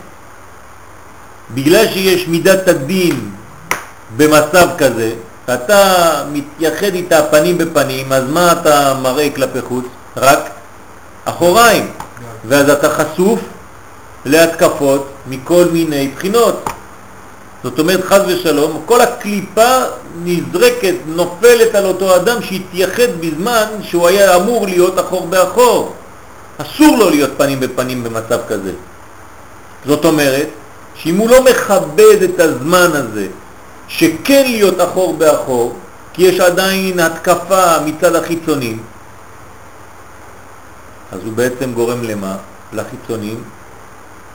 בגלל 1.54 1.88
שיש 1.88 2.28
מידת 2.28 2.68
הדין 2.68 3.30
במצב 4.18 4.68
כזה, 4.78 5.12
אתה 5.54 6.14
מתייחד 6.34 6.94
איתה 6.94 7.24
פנים 7.24 7.58
בפנים, 7.58 8.14
אז 8.14 8.24
מה 8.30 8.52
אתה 8.52 8.94
מראה 9.02 9.30
כלפי 9.36 9.62
חוץ? 9.62 9.86
רק 10.18 10.50
אחוריים. 11.26 11.92
ואז 12.48 12.70
אתה 12.70 12.90
חשוף 12.90 13.40
להתקפות 14.26 15.08
מכל 15.28 15.66
מיני 15.72 16.08
בחינות. 16.16 16.70
זאת 17.64 17.80
אומרת, 17.80 18.04
חז 18.04 18.22
ושלום, 18.28 18.82
כל 18.86 19.02
הקליפה 19.02 19.80
נזרקת, 20.24 20.96
נופלת 21.08 21.76
על 21.76 21.86
אותו 21.86 22.16
אדם 22.16 22.42
שהתייחד 22.42 23.08
בזמן 23.20 23.66
שהוא 23.82 24.08
היה 24.08 24.36
אמור 24.36 24.66
להיות 24.68 25.00
אחור 25.00 25.28
באחור. 25.28 25.94
אסור 26.58 26.98
לו 26.98 27.10
להיות 27.10 27.32
פנים 27.38 27.60
בפנים 27.60 28.04
במצב 28.04 28.40
כזה. 28.48 28.72
זאת 29.86 30.06
אומרת, 30.06 30.48
שאם 30.96 31.18
הוא 31.18 31.30
לא 31.30 31.44
מכבד 31.44 32.24
את 32.24 32.40
הזמן 32.40 32.90
הזה, 32.94 33.28
שכן 33.88 34.44
להיות 34.46 34.82
אחור 34.82 35.14
באחור, 35.18 35.76
כי 36.14 36.24
יש 36.24 36.40
עדיין 36.40 37.00
התקפה 37.00 37.80
מצד 37.86 38.16
החיצונים, 38.16 38.84
אז 41.12 41.20
הוא 41.26 41.34
בעצם 41.34 41.74
גורם 41.74 42.04
למה? 42.04 42.36
לחיצונים 42.74 43.44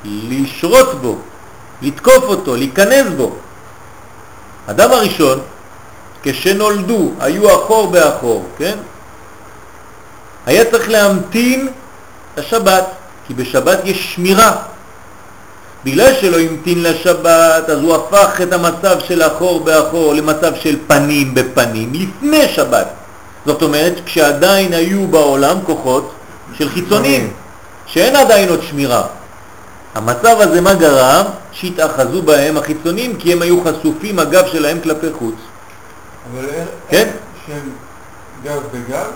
לשרות 0.05 1.03
בו, 1.03 1.17
לתקוף 1.83 2.25
אותו, 2.25 2.57
להיכנס 2.57 3.07
בו. 3.17 3.37
אדם 4.67 4.91
הראשון, 4.91 5.41
כשנולדו, 6.23 7.13
היו 7.21 7.55
אחור 7.55 7.91
באחור, 7.91 8.47
כן? 8.59 8.79
היה 10.47 10.65
צריך 10.71 10.89
להמתין 10.89 11.69
לשבת, 12.39 12.85
כי 13.27 13.35
בשבת 13.35 13.79
יש 13.85 14.15
שמירה. 14.15 14.57
בגלל 15.85 16.15
שלא 16.21 16.39
המתין 16.39 16.83
לשבת, 16.83 17.71
אז 17.71 17.79
הוא 17.83 17.95
הפך 17.95 18.41
את 18.43 18.53
המצב 18.53 18.97
של 19.09 19.23
אחור 19.23 19.65
באחור 19.65 20.15
למצב 20.15 20.53
של 20.55 20.77
פנים 20.87 21.35
בפנים 21.35 21.93
לפני 21.95 22.49
שבת. 22.49 22.87
זאת 23.47 23.63
אומרת, 23.63 23.93
כשעדיין 24.05 24.73
היו 24.73 25.07
בעולם 25.07 25.57
כוחות 25.67 26.13
של 26.59 26.69
חיצונים, 26.69 27.33
שאין 27.87 28.17
עדיין 28.17 28.49
עוד 28.49 28.63
שמירה. 28.63 29.03
המצב 29.95 30.37
הזה 30.41 30.61
מה 30.61 30.75
גרם? 30.75 31.25
שהתאחזו 31.53 32.23
בהם 32.23 32.57
החיצונים 32.57 33.17
כי 33.17 33.33
הם 33.33 33.43
היו 33.43 33.65
חשופים 33.65 34.19
הגב 34.19 34.47
שלהם 34.53 34.81
כלפי 34.81 35.07
חוץ. 35.19 35.35
אבל 36.33 36.45
איך 36.45 36.69
כן? 36.89 37.09
שהם 37.47 37.71
גב 38.45 38.63
בגב, 38.73 39.11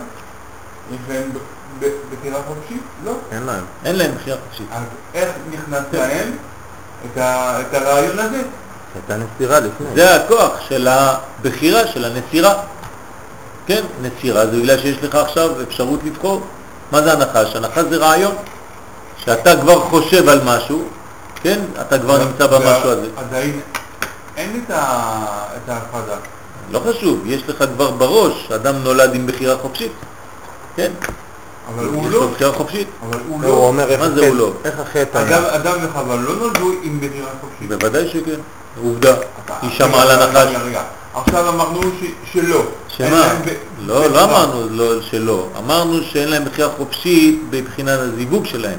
יש 0.92 0.98
להם 1.08 1.30
ב- 1.78 1.84
ב- 1.84 1.88
בחירה 2.20 2.40
חופשית? 2.48 2.82
לא. 3.04 3.12
אין 3.32 3.42
להם. 3.42 3.64
אין 3.84 3.96
להם 3.96 4.10
בחירה 4.20 4.36
חופשית. 4.48 4.66
אז 4.72 4.82
איך 5.14 5.28
נכנס 5.52 5.82
להם 5.92 6.36
את 7.12 7.18
ה- 7.18 7.60
את 7.60 7.74
הרעיון 7.74 8.18
הזה? 8.18 8.42
הייתה 8.94 9.16
נסירה 9.24 9.60
לפני. 9.60 9.86
זה 9.94 10.14
הכוח 10.16 10.52
של 10.68 10.88
הבחירה, 10.88 11.86
של 11.86 12.04
הנסירה. 12.04 12.54
כן, 13.66 13.82
נסירה 14.02 14.46
זה 14.46 14.52
בגלל 14.56 14.78
שיש 14.78 14.96
לך 15.02 15.14
עכשיו 15.14 15.62
אפשרות 15.62 16.00
לבחור. 16.04 16.40
מה 16.92 17.02
זה 17.02 17.12
הנחש? 17.12 17.56
הנחש 17.56 17.82
זה 17.90 17.96
רעיון. 17.96 18.34
שאתה 19.24 19.56
כבר 19.60 19.80
חושב 19.80 20.28
על 20.28 20.40
משהו, 20.44 20.84
כן, 21.42 21.60
אתה 21.80 21.98
כבר 21.98 22.24
נמצא 22.24 22.46
במשהו 22.46 22.90
הזה. 22.90 23.06
עדיין 23.16 23.60
אין 24.36 24.64
את 24.68 24.70
ההפרדה. 25.68 26.16
לא 26.70 26.82
חשוב, 26.90 27.22
יש 27.26 27.42
לך 27.48 27.64
כבר 27.74 27.90
בראש, 27.90 28.50
אדם 28.54 28.74
נולד 28.84 29.14
עם 29.14 29.26
בחירה 29.26 29.56
חופשית. 29.58 29.92
כן, 30.76 30.92
אבל 31.68 31.84
הוא 31.84 32.06
יש 32.06 32.12
לא. 32.12 32.20
לו 32.20 32.28
בחירה 32.28 32.52
חופשית. 32.52 32.88
אבל 33.08 33.18
הוא 33.28 33.36
הוא 33.36 33.42
לא. 33.42 33.48
אומר 33.48 33.88
איך 33.90 34.00
מה 34.00 34.08
זה 34.10 34.14
החטא- 34.20 34.26
הוא 34.28 34.36
לא? 34.36 34.52
איך 34.64 34.78
החטא 34.80 35.18
אדם, 35.18 35.44
היה. 35.44 35.56
אדם 35.56 35.72
וחווה 35.82 36.16
לא 36.16 36.36
נולדו 36.36 36.70
עם 36.82 36.98
בחירה 37.00 37.28
חופשית. 37.40 37.68
בוודאי 37.68 38.08
שכן, 38.08 38.40
עובדה. 38.82 39.14
היא 39.62 39.70
שמעה 39.70 40.02
על 40.02 40.10
הנחש. 40.10 40.54
עכשיו 41.14 41.48
אמרנו 41.48 41.80
שלא. 42.32 42.62
שמה? 42.88 43.28
לא. 43.78 44.06
לא 44.10 44.24
אמרנו 44.24 44.66
לא, 44.70 45.02
שלא. 45.02 45.48
אמרנו 45.58 46.02
שאין 46.02 46.28
להם 46.28 46.44
בחירה 46.44 46.70
חופשית 46.76 47.42
מבחינת 47.50 47.98
הזיווג 47.98 48.46
שלהם. 48.46 48.78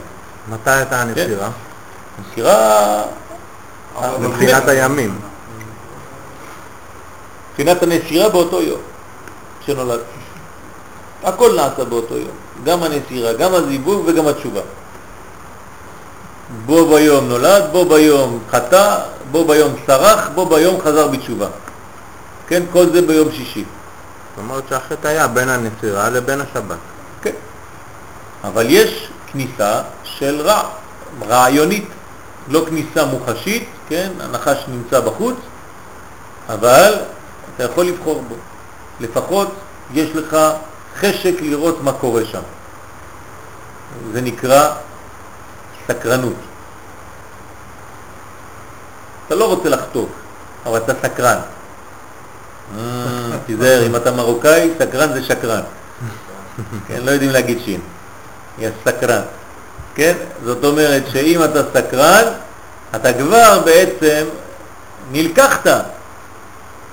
מתי 0.49 0.69
הייתה 0.71 1.01
הנסירה? 1.01 1.49
מסירה, 2.31 3.01
אבל 3.95 4.27
מבחינת 4.27 4.63
הוא- 4.63 4.71
הימים. 4.71 5.19
מבחינת 7.51 7.83
הנסירה 7.83 8.29
באותו 8.29 8.61
יום 8.61 8.79
שנולד. 9.65 9.99
הכל 11.23 11.51
נעשה 11.55 11.83
באותו 11.85 12.17
יום. 12.17 12.27
גם 12.63 12.83
הנסירה, 12.83 13.33
גם 13.33 13.53
הזיווג 13.53 14.03
וגם 14.05 14.27
התשובה. 14.27 14.61
בו 16.65 16.85
ביום 16.95 17.27
נולד, 17.27 17.63
בו 17.71 17.85
ביום 17.85 18.39
חטא, 18.51 18.99
בו 19.31 19.45
ביום 19.45 19.73
סרח, 19.87 20.29
בו 20.35 20.45
ביום 20.45 20.81
חזר 20.81 21.07
בתשובה. 21.07 21.47
כן, 22.47 22.63
כל 22.71 22.85
זה 22.93 23.01
ביום 23.01 23.31
שישי. 23.31 23.63
זאת 23.63 24.37
אומרת 24.37 24.63
שהחטא 24.69 25.07
היה 25.07 25.27
בין 25.27 25.49
הנסירה 25.49 26.09
לבין 26.09 26.41
השבת. 26.41 26.77
כן. 27.21 27.31
אבל 28.43 28.65
יש 28.69 29.07
כניסה 29.31 29.81
של 30.03 30.41
רע, 30.41 30.69
רעיונית, 31.27 31.87
לא 32.47 32.65
כניסה 32.69 33.05
מוחשית, 33.05 33.67
כן, 33.89 34.11
הנחש 34.19 34.57
נמצא 34.67 34.99
בחוץ, 34.99 35.35
אבל 36.49 36.93
אתה 37.55 37.63
יכול 37.63 37.85
לבחור 37.85 38.23
בו. 38.27 38.35
לפחות 38.99 39.47
יש 39.93 40.09
לך 40.15 40.37
חשק 40.99 41.33
לראות 41.41 41.83
מה 41.83 41.91
קורה 41.93 42.25
שם. 42.25 42.41
זה 44.13 44.21
נקרא 44.21 44.69
סקרנות. 45.87 46.33
אתה 49.27 49.35
לא 49.35 49.45
רוצה 49.45 49.69
לחטוף, 49.69 50.09
אבל 50.65 50.77
אתה 50.77 50.93
סקרן. 51.03 51.37
אה, 52.77 53.37
תיזהר, 53.45 53.87
אם 53.87 53.95
אתה 53.95 54.11
מרוקאי, 54.11 54.69
סקרן 54.79 55.13
זה 55.13 55.23
שקרן. 55.23 55.61
כן, 56.87 56.99
לא 57.03 57.11
יודעים 57.11 57.31
להגיד 57.31 57.57
שין. 57.65 57.79
יש 58.59 58.71
סקרן. 58.85 59.21
כן? 59.95 60.13
זאת 60.43 60.63
אומרת 60.63 61.03
שאם 61.11 61.43
אתה 61.43 61.59
סקרן, 61.73 62.23
אתה 62.95 63.13
כבר 63.13 63.61
בעצם 63.65 64.25
נלקחת. 65.11 65.67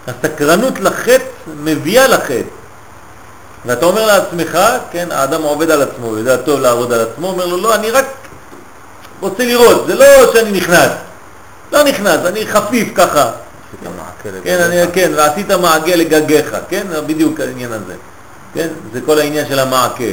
הסקרנות 0.06 0.80
לחטא 0.80 1.24
מביאה 1.46 2.06
לחטא. 2.08 2.59
ואתה 3.66 3.86
אומר 3.86 4.06
לעצמך, 4.06 4.58
כן, 4.90 5.08
האדם 5.12 5.42
עובד 5.42 5.70
על 5.70 5.82
עצמו, 5.82 6.18
יודע 6.18 6.36
טוב 6.36 6.60
לעבוד 6.60 6.92
על 6.92 7.00
עצמו, 7.00 7.26
אומר 7.26 7.46
לו, 7.46 7.56
לא, 7.56 7.74
אני 7.74 7.90
רק 7.90 8.06
רוצה 9.20 9.44
לראות, 9.44 9.86
זה 9.86 9.94
לא 9.94 10.32
שאני 10.32 10.52
נכנס, 10.52 10.90
לא 11.72 11.82
נכנס, 11.82 12.18
אני 12.26 12.46
חפיף 12.46 12.88
ככה. 12.94 13.30
כן, 14.44 14.60
אני, 14.60 14.76
כן, 14.92 15.12
ועשית 15.16 15.50
מעגה 15.50 15.96
לגגיך, 15.96 16.56
כן, 16.68 16.86
בדיוק 17.06 17.40
העניין 17.40 17.72
הזה, 17.72 17.94
כן, 18.54 18.68
זה 18.92 19.00
כל 19.06 19.18
העניין 19.18 19.48
של 19.48 19.58
המעקה, 19.58 20.04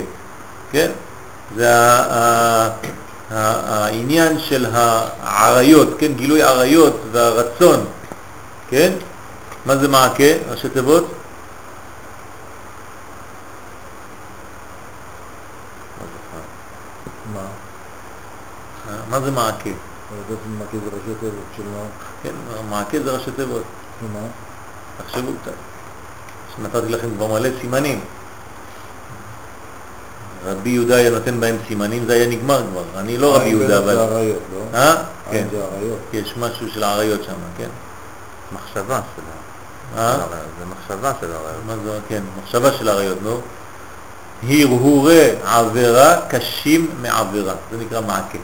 כן, 0.72 0.91
זה 1.56 1.68
העניין 3.32 4.40
של 4.40 4.65
העריות, 4.74 5.90
כן, 5.98 6.14
גילוי 6.14 6.44
עריות 6.44 7.02
והרצון, 7.11 7.86
כן, 8.69 8.91
מה 9.65 9.78
זה 9.78 9.88
מעקה, 9.88 10.24
ראשי 10.49 10.69
תיבות? 10.69 11.14
מה? 17.34 17.41
מה 19.10 19.20
זה 19.20 19.32
מעקה? 19.32 19.70
יודעת 19.70 20.46
אם 20.48 20.60
מעקה 20.60 20.78
זה 20.78 20.90
ראשי 20.96 21.20
תיבות 21.20 21.44
של 21.58 21.64
מה? 21.64 21.84
כן, 22.24 22.30
מעקה 22.70 22.98
זה 23.04 23.12
ראשי 23.12 23.32
תיבות. 23.32 23.64
מה? 24.14 24.20
תחשבו 24.98 25.32
קצת. 25.42 25.52
שנתתי 26.56 26.90
לכם 26.90 27.08
כבר 27.18 27.28
מלא 27.28 27.50
סימנים. 27.62 28.00
רבי 30.46 30.70
יהודה 30.70 30.96
היה 30.96 31.10
נותן 31.10 31.40
בהם 31.40 31.56
סימנים, 31.68 32.06
זה 32.06 32.14
היה 32.14 32.28
נגמר 32.28 32.64
כבר. 32.72 32.84
אני 32.98 33.18
לא 33.18 33.36
רבי 33.36 33.50
יהודה, 33.50 33.68
זה 33.68 33.78
אבל... 33.78 33.98
עריות, 33.98 34.40
לא? 34.54 34.78
אה? 34.80 34.96
כן. 34.96 35.32
עין 35.32 35.48
זה 35.52 35.64
עריות. 35.64 36.00
יש 36.14 36.34
משהו 36.38 36.70
של 36.70 36.84
העריות 36.84 37.24
שם, 37.24 37.34
כן. 37.58 37.70
מחשבה 38.52 39.00
של 39.16 39.22
אה? 39.98 40.12
הרעיון. 40.12 40.46
זה 40.60 40.66
מחשבה 40.66 41.12
של 41.22 41.32
הרעיון. 41.32 41.62
מה 41.68 41.74
זה, 41.84 42.00
כן, 42.08 42.24
מחשבה 42.44 42.74
של 42.74 42.90
העריות, 42.90 43.18
נו. 43.22 43.42
הרהורי 44.44 45.30
עבירה 45.46 46.22
קשים 46.30 46.90
מעבירה, 47.02 47.54
זה 47.72 47.78
נקרא 47.78 48.02
מעקה. 48.02 48.38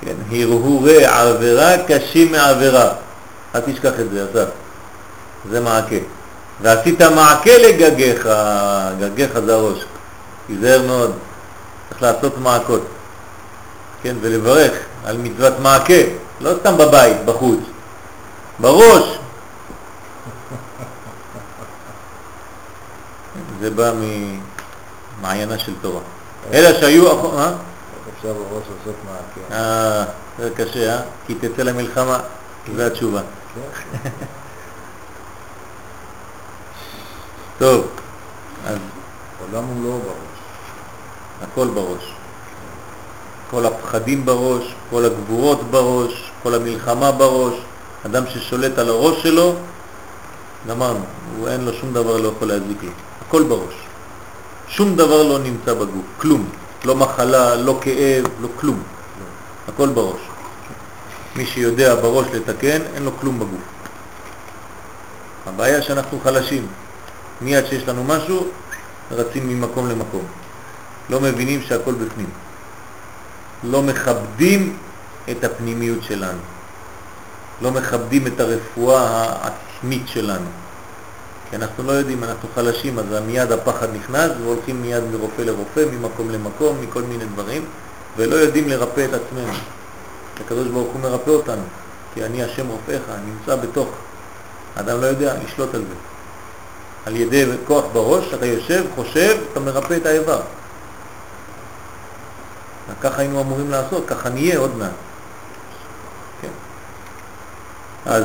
כן, 0.00 0.14
הרהורי 0.32 1.04
עבירה 1.04 1.72
קשים 1.86 2.32
מעבירה. 2.32 2.92
אל 3.54 3.60
תשכח 3.60 4.00
את 4.00 4.10
זה, 4.10 4.24
אסף. 4.24 4.48
זה 5.50 5.60
מעקה. 5.60 5.96
ועשית 6.62 7.02
מעקה 7.02 7.58
לגגיך, 7.58 8.28
גגיך 9.00 9.38
זה 9.46 9.54
הראש. 9.54 9.84
תיזהר 10.46 10.82
מאוד, 10.86 11.12
צריך 11.88 12.02
לעשות 12.02 12.38
מעקות. 12.38 12.86
כן, 14.02 14.16
ולברך 14.20 14.72
על 15.04 15.16
מצוות 15.16 15.52
מעקה, 15.60 16.02
לא 16.40 16.50
סתם 16.60 16.76
בבית, 16.78 17.16
בחוץ. 17.24 17.60
בראש. 18.58 19.02
זה 23.60 23.70
בא 23.70 23.92
ממעיינה 25.20 25.58
של 25.58 25.72
תורה. 25.80 26.00
אלא 26.52 26.80
שהיו... 26.80 27.08
אה? 28.26 28.30
אפשר 28.30 28.42
בראש 28.42 28.64
לעשות 28.78 28.94
מעקה. 29.04 29.54
אה, 29.54 30.04
זה 30.38 30.50
קשה, 30.56 30.96
אה? 30.96 31.02
כי 31.26 31.34
תצא 31.34 31.62
למלחמה, 31.62 32.18
זו 32.76 32.82
התשובה. 32.82 33.20
כן. 33.54 34.08
טוב, 37.58 37.86
אז 38.66 38.78
עולם 39.40 39.64
הוא 39.64 39.84
לא 39.84 39.90
בראש. 39.90 40.34
הכל 41.42 41.66
בראש. 41.66 42.14
כל 43.50 43.66
הפחדים 43.66 44.26
בראש, 44.26 44.74
כל 44.90 45.04
הגבורות 45.04 45.62
בראש, 45.70 46.30
כל 46.42 46.54
המלחמה 46.54 47.12
בראש. 47.12 47.54
אדם 48.06 48.24
ששולט 48.26 48.78
על 48.78 48.88
הראש 48.88 49.22
שלו, 49.22 49.54
גמרנו, 50.68 51.04
הוא 51.36 51.48
אין 51.48 51.64
לו 51.64 51.72
שום 51.72 51.92
דבר 51.92 52.16
לא 52.16 52.28
יכול 52.28 52.48
להזיק 52.48 52.82
לו. 52.82 52.90
הכל 53.28 53.42
בראש. 53.42 53.74
שום 54.68 54.96
דבר 54.96 55.22
לא 55.22 55.38
נמצא 55.38 55.74
בגוף, 55.74 56.04
כלום. 56.18 56.48
לא 56.84 56.96
מחלה, 56.96 57.54
לא 57.54 57.78
כאב, 57.80 58.24
לא 58.40 58.48
כלום. 58.60 58.82
הכל 59.68 59.88
בראש. 59.88 60.20
מי 61.36 61.46
שיודע 61.46 61.94
בראש 61.94 62.26
לתקן, 62.32 62.82
אין 62.94 63.02
לו 63.02 63.16
כלום 63.20 63.38
בגוף. 63.38 63.62
הבעיה 65.46 65.82
שאנחנו 65.82 66.20
חלשים. 66.20 66.66
מיד 67.40 67.66
שיש 67.66 67.88
לנו 67.88 68.04
משהו, 68.04 68.46
רצים 69.10 69.48
ממקום 69.48 69.88
למקום. 69.88 70.24
לא 71.10 71.20
מבינים 71.20 71.62
שהכל 71.62 71.92
בפנים. 71.94 72.30
לא 73.64 73.82
מכבדים 73.82 74.76
את 75.30 75.44
הפנימיות 75.44 76.02
שלנו. 76.02 76.40
לא 77.62 77.70
מכבדים 77.70 78.26
את 78.26 78.40
הרפואה 78.40 79.26
העצמית 79.28 80.08
שלנו. 80.08 80.63
כי 81.54 81.58
אנחנו 81.58 81.84
לא 81.84 81.92
יודעים, 81.92 82.24
אנחנו 82.24 82.48
חלשים, 82.54 82.98
אז 82.98 83.04
מיד 83.26 83.52
הפחד 83.52 83.86
נכנס 83.94 84.30
והולכים 84.42 84.82
מיד 84.82 85.04
מרופא 85.04 85.42
לרופא, 85.42 85.84
ממקום 85.92 86.30
למקום, 86.30 86.80
מכל 86.80 87.02
מיני 87.02 87.24
דברים, 87.24 87.64
ולא 88.16 88.36
יודעים 88.36 88.68
לרפא 88.68 89.04
את 89.04 89.14
עצמנו. 89.14 89.52
הקדוש 90.44 90.68
ברוך 90.68 90.92
הוא 90.92 91.00
מרפא 91.00 91.30
אותנו, 91.30 91.62
כי 92.14 92.24
אני 92.24 92.44
השם 92.44 92.68
רופאיך, 92.68 93.02
נמצא 93.26 93.56
בתוך. 93.56 93.88
האדם 94.76 95.00
לא 95.00 95.06
יודע 95.06 95.34
לשלוט 95.44 95.74
על 95.74 95.80
זה. 95.80 95.94
על 97.06 97.16
ידי 97.16 97.46
כוח 97.66 97.84
בראש, 97.92 98.34
אתה 98.34 98.46
יושב, 98.46 98.84
חושב, 98.94 99.36
אתה 99.52 99.60
מרפא 99.60 99.96
את 99.96 100.06
האיבר. 100.06 100.40
ככה 103.00 103.20
היינו 103.20 103.40
אמורים 103.40 103.70
לעשות, 103.70 104.04
ככה 104.06 104.28
נהיה 104.28 104.58
עוד 104.58 104.76
מעט. 104.76 104.90
כן. 106.42 106.48
אז 108.06 108.24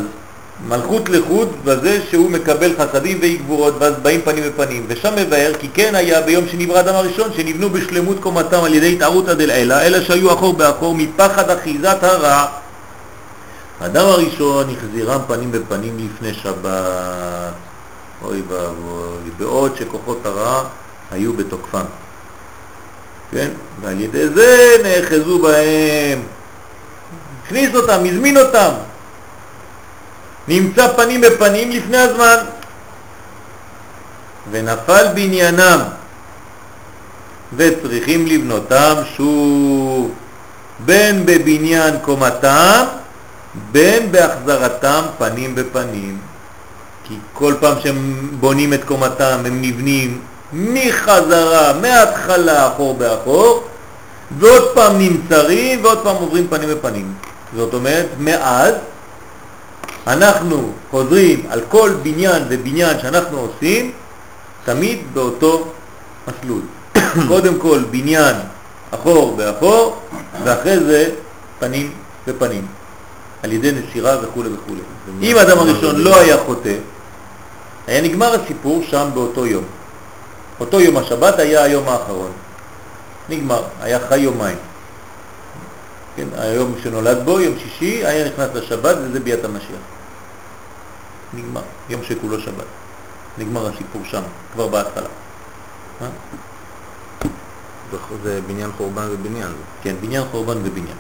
מלכות 0.68 1.10
לחוד 1.10 1.50
בזה 1.66 2.02
שהוא 2.10 2.32
מקבל 2.32 2.72
חסדים 2.78 3.18
ואי 3.22 3.38
גבורות 3.38 3.74
ואז 3.80 3.94
באים 4.02 4.22
פנים 4.22 4.44
בפנים 4.44 4.86
ושם 4.88 5.14
מבאר 5.16 5.52
כי 5.60 5.70
כן 5.74 5.96
היה 5.96 6.22
ביום 6.22 6.48
שנברא 6.48 6.80
אדם 6.80 6.96
הראשון 6.96 7.34
שנבנו 7.34 7.70
בשלמות 7.70 8.18
קומתם 8.20 8.64
על 8.64 8.74
ידי 8.74 8.94
התערותא 8.94 9.34
דלעילא 9.34 9.82
אלא 9.82 10.02
שהיו 10.02 10.34
אחור 10.34 10.54
באחור 10.54 10.96
מפחד 10.96 11.50
אחיזת 11.50 12.04
הרע. 12.04 12.46
האדם 13.82 14.06
הראשון 14.06 14.66
החזירם 14.78 15.22
פנים 15.28 15.52
בפנים 15.52 15.98
לפני 15.98 16.34
שבת. 16.34 17.54
אוי 18.24 18.42
ואבוי 18.48 19.30
בעוד 19.38 19.76
שכוחות 19.76 20.26
הרע 20.26 20.64
היו 21.12 21.34
בתוקפם. 21.34 21.86
כן? 23.32 23.50
ועל 23.82 24.02
ידי 24.02 24.28
זה 24.30 24.76
נאחזו 24.84 25.40
בהם. 25.40 26.22
הכניס 27.46 27.76
אותם, 27.76 28.00
הזמין 28.06 28.38
אותם 28.38 28.72
נמצא 30.48 30.88
פנים 30.88 31.22
בפנים 31.22 31.72
לפני 31.72 31.98
הזמן. 31.98 32.36
ונפל 34.52 35.08
בניינם 35.14 35.80
וצריכים 37.56 38.28
לבנותם 38.28 38.94
שוב. 39.18 40.12
בין 40.86 41.26
בבניין 41.26 41.94
קומתם 42.02 42.84
בין 43.72 44.12
בהחזרתם 44.12 45.02
פנים 45.18 45.56
בפנים. 45.56 46.18
כי 47.04 47.16
כל 47.34 47.54
פעם 47.60 47.74
שהם 47.84 48.30
בונים 48.40 48.74
את 48.74 48.84
קומתם 48.84 49.40
הם 49.46 49.62
נבנים 49.62 50.22
מחזרה, 50.54 51.74
מההתחלה 51.82 52.68
אחור 52.68 52.94
באחור. 52.94 53.64
ועוד 54.40 54.64
פעם 54.74 54.98
נמצרים 54.98 55.84
ועוד 55.84 56.00
פעם 56.04 56.16
עוברים 56.16 56.48
פנים 56.50 56.70
בפנים. 56.70 57.14
זאת 57.56 57.74
אומרת 57.74 58.08
מאז 58.20 58.74
אנחנו 60.08 60.72
חוזרים 60.92 61.46
על 61.50 61.62
כל 61.70 61.92
בניין 62.04 62.44
ובניין 62.50 63.00
שאנחנו 63.00 63.38
עושים 63.40 63.92
תמיד 64.66 65.00
באותו 65.14 65.68
מסלול. 66.28 66.62
קודם 67.28 67.60
כל 67.60 67.80
בניין 67.92 68.36
אחור 68.92 69.36
באחור, 69.36 70.00
ואחרי 70.44 70.80
זה 70.80 71.10
פנים 71.60 71.92
בפנים, 72.28 72.68
על 73.44 73.52
ידי 73.52 73.72
נשירה 73.72 74.18
וכו' 74.22 74.40
וכו'. 74.40 74.74
אם 75.22 75.38
האדם 75.38 75.60
הראשון 75.60 75.96
לא 75.96 76.20
היה 76.20 76.38
חוטא, 76.38 76.76
היה 77.88 78.02
נגמר 78.02 78.42
הסיפור 78.42 78.84
שם 78.90 79.10
באותו 79.14 79.46
יום. 79.46 79.64
אותו 80.60 80.80
יום 80.80 80.98
השבת 80.98 81.40
היה 81.40 81.64
היום 81.64 81.88
האחרון. 81.88 82.32
נגמר, 83.30 83.64
היה 83.82 84.00
חי 84.10 84.20
יומיים. 84.20 84.58
כן, 86.20 86.28
היום 86.38 86.76
שנולד 86.84 87.18
בו, 87.26 87.40
יום 87.40 87.54
שישי, 87.64 88.06
היה 88.06 88.28
נכנס 88.28 88.50
לשבת 88.54 88.96
וזה 89.04 89.20
ביאת 89.20 89.46
המשיח. 89.46 89.84
נגמר, 91.34 91.62
יום 91.90 92.02
שכולו 92.04 92.40
שבת. 92.40 92.66
נגמר 93.38 93.68
הסיפור 93.68 94.02
שם, 94.06 94.22
כבר 94.54 94.68
בהתחלה. 94.68 95.08
אה? 96.02 96.08
זה 98.24 98.40
בניין 98.48 98.72
חורבן 98.78 99.08
ובניין. 99.12 99.52
כן, 99.84 99.96
בניין 100.02 100.24
חורבן 100.32 100.58
ובניין. 100.58 100.98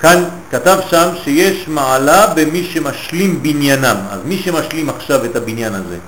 כאן 0.00 0.24
כתב 0.50 0.78
שם 0.90 1.08
שיש 1.24 1.68
מעלה 1.68 2.26
במי 2.34 2.64
שמשלים 2.64 3.42
בניינם. 3.42 3.96
אז 4.10 4.20
מי 4.24 4.38
שמשלים 4.38 4.88
עכשיו 4.88 5.24
את 5.24 5.36
הבניין 5.36 5.74
הזה, 5.74 5.98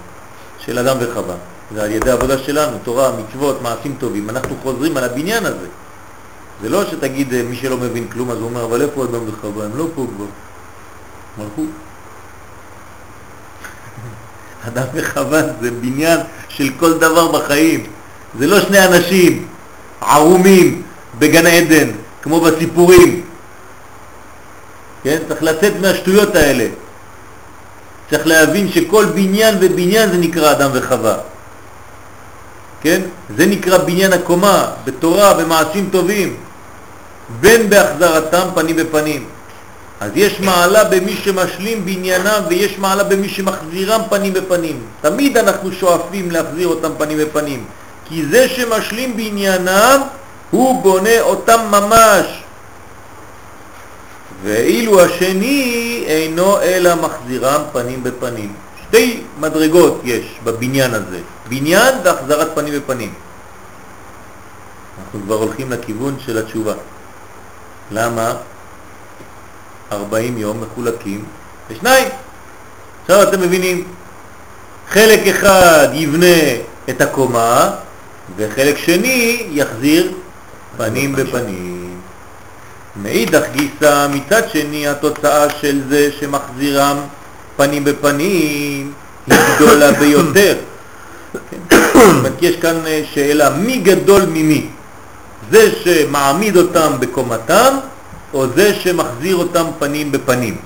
של 0.58 0.78
אדם 0.78 0.96
וחווה, 1.00 1.34
זה 1.74 1.82
על 1.82 1.90
ידי 1.90 2.10
העבודה 2.10 2.38
שלנו, 2.38 2.76
תורה, 2.84 3.10
מצוות, 3.12 3.62
מעשים 3.62 3.96
טובים. 3.98 4.30
אנחנו 4.30 4.56
חוזרים 4.62 4.96
על 4.96 5.04
הבניין 5.04 5.46
הזה. 5.46 5.66
זה 6.62 6.68
לא 6.68 6.86
שתגיד 6.86 7.34
אה, 7.34 7.42
מי 7.42 7.56
שלא 7.56 7.76
מבין 7.76 8.08
כלום 8.08 8.30
אז 8.30 8.38
הוא 8.38 8.44
אומר 8.44 8.64
אבל 8.64 8.82
איפה 8.82 9.04
אדם 9.04 9.28
וחווה? 9.28 9.64
הם 9.64 9.76
לא 9.76 9.86
פה 9.94 10.06
כבר. 10.16 10.26
מלכו. 11.38 11.62
אדם 14.68 14.84
וחווה 14.94 15.42
זה 15.60 15.70
בניין 15.70 16.20
של 16.48 16.70
כל 16.78 16.98
דבר 16.98 17.32
בחיים. 17.32 17.86
זה 18.38 18.46
לא 18.46 18.60
שני 18.60 18.84
אנשים 18.84 19.46
ערומים 20.00 20.82
בגן 21.18 21.46
עדן, 21.46 21.88
כמו 22.22 22.40
בסיפורים. 22.40 23.22
כן? 25.02 25.18
צריך 25.28 25.42
לצאת 25.42 25.72
מהשטויות 25.80 26.34
האלה. 26.34 26.66
צריך 28.10 28.26
להבין 28.26 28.72
שכל 28.72 29.04
בניין 29.04 29.54
ובניין 29.60 30.10
זה 30.10 30.16
נקרא 30.16 30.52
אדם 30.52 30.70
וחווה. 30.72 31.16
כן? 32.80 33.00
זה 33.36 33.46
נקרא 33.46 33.78
בניין 33.78 34.12
הקומה, 34.12 34.66
בתורה, 34.84 35.34
במעשים 35.34 35.88
טובים, 35.92 36.36
בין 37.40 37.70
בהחזרתם 37.70 38.48
פנים 38.54 38.76
בפנים. 38.76 39.24
אז 40.00 40.10
יש 40.14 40.40
מעלה 40.40 40.84
במי 40.84 41.16
שמשלים 41.16 41.84
בניינם 41.84 42.40
ויש 42.48 42.78
מעלה 42.78 43.04
במי 43.04 43.28
שמחזירם 43.28 44.00
פנים 44.10 44.32
בפנים. 44.32 44.82
תמיד 45.00 45.36
אנחנו 45.36 45.72
שואפים 45.72 46.30
להחזיר 46.30 46.68
אותם 46.68 46.92
פנים 46.98 47.18
בפנים, 47.18 47.64
כי 48.08 48.26
זה 48.26 48.48
שמשלים 48.48 49.16
בניינם 49.16 50.00
הוא 50.50 50.82
בונה 50.82 51.20
אותם 51.20 51.60
ממש. 51.70 52.26
ואילו 54.42 55.00
השני 55.00 56.04
אינו 56.06 56.60
אלא 56.60 56.94
מחזירם 56.94 57.60
פנים 57.72 58.02
בפנים. 58.02 58.52
שתי 58.88 59.20
מדרגות 59.40 60.00
יש 60.04 60.24
בבניין 60.44 60.94
הזה, 60.94 61.18
בניין 61.48 61.94
והחזרת 62.04 62.54
פנים 62.54 62.74
בפנים. 62.74 63.12
אנחנו 64.98 65.20
כבר 65.24 65.34
הולכים 65.34 65.72
לכיוון 65.72 66.16
של 66.26 66.38
התשובה. 66.38 66.72
למה? 67.90 68.34
40 69.92 70.38
יום 70.38 70.60
מחולקים 70.60 71.24
לשניים. 71.70 72.08
עכשיו 73.02 73.22
אתם 73.22 73.40
מבינים, 73.40 73.84
חלק 74.88 75.26
אחד 75.26 75.88
יבנה 75.92 76.36
את 76.90 77.00
הקומה 77.00 77.70
וחלק 78.36 78.78
שני 78.78 79.46
יחזיר 79.50 80.12
פנים 80.76 81.12
בפנים. 81.12 82.00
מאידך 83.02 83.42
גיסא, 83.52 84.06
מצד 84.12 84.42
שני 84.52 84.88
התוצאה 84.88 85.50
של 85.60 85.80
זה 85.88 86.12
שמחזירם 86.20 86.96
פנים 87.56 87.84
בפנים 87.84 88.92
היא 89.26 89.36
גדולה 89.56 89.92
ביותר. 89.92 90.56
כן? 91.50 91.80
יש 92.40 92.56
כאן 92.56 92.86
אה, 92.86 93.02
שאלה, 93.12 93.50
מי 93.50 93.76
גדול 93.76 94.22
ממי? 94.22 94.66
זה 95.50 95.70
שמעמיד 95.84 96.56
אותם 96.56 96.92
בקומתם 97.00 97.74
או 98.34 98.46
זה 98.54 98.74
שמחזיר 98.74 99.36
אותם 99.36 99.66
פנים 99.78 100.12
בפנים. 100.12 100.56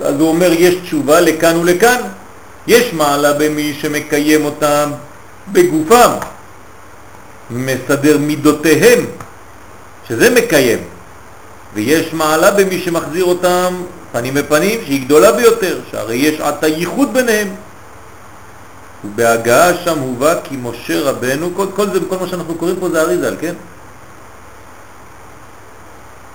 אז 0.00 0.20
הוא 0.20 0.28
אומר, 0.28 0.52
יש 0.52 0.74
תשובה 0.74 1.20
לכאן 1.20 1.56
ולכאן. 1.56 2.00
יש 2.66 2.92
מעלה 2.92 3.32
במי 3.32 3.74
שמקיים 3.80 4.44
אותם 4.44 4.90
בגופם, 5.52 6.10
מסדר 7.50 8.18
מידותיהם, 8.18 9.06
שזה 10.08 10.30
מקיים, 10.30 10.78
ויש 11.74 12.12
מעלה 12.12 12.50
במי 12.50 12.80
שמחזיר 12.80 13.24
אותם 13.24 13.74
פנים 14.12 14.34
בפנים, 14.34 14.80
שהיא 14.84 15.04
גדולה 15.04 15.32
ביותר, 15.32 15.80
שהרי 15.90 16.16
יש 16.16 16.40
עתה 16.40 16.66
ייחוד 16.66 17.12
ביניהם. 17.12 17.48
ובהגעה 19.04 19.74
שם 19.84 19.98
הובא 19.98 20.34
כי 20.44 20.56
משה 20.56 21.00
רבנו, 21.00 21.50
כל, 21.56 21.66
כל 21.74 21.90
זה, 21.90 21.98
כל 22.08 22.18
מה 22.18 22.28
שאנחנו 22.28 22.54
קוראים 22.54 22.76
פה 22.80 22.88
זה 22.88 23.00
אריזל, 23.00 23.36
כן? 23.40 23.54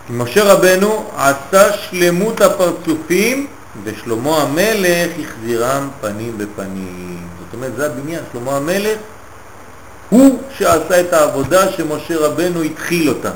כי 0.08 0.14
משה 0.14 0.44
רבנו 0.44 1.12
עשה 1.18 1.74
שלמות 1.74 2.42
הפרצופים 2.42 3.48
ושלמה 3.84 4.42
המלך 4.42 5.12
החזירם 5.24 5.90
פנים 6.02 6.38
בפנים. 6.38 7.28
זאת 7.40 7.54
אומרת, 7.54 7.76
זה 7.76 7.86
הבניין, 7.86 8.20
שלמה 8.34 8.58
המלך 8.58 8.98
הוא 10.10 10.40
שעשה 10.58 11.00
את 11.00 11.14
העבודה 11.14 11.72
שמשה 11.72 12.18
רבנו 12.18 12.62
התחיל 12.62 13.10
אותה. 13.10 13.32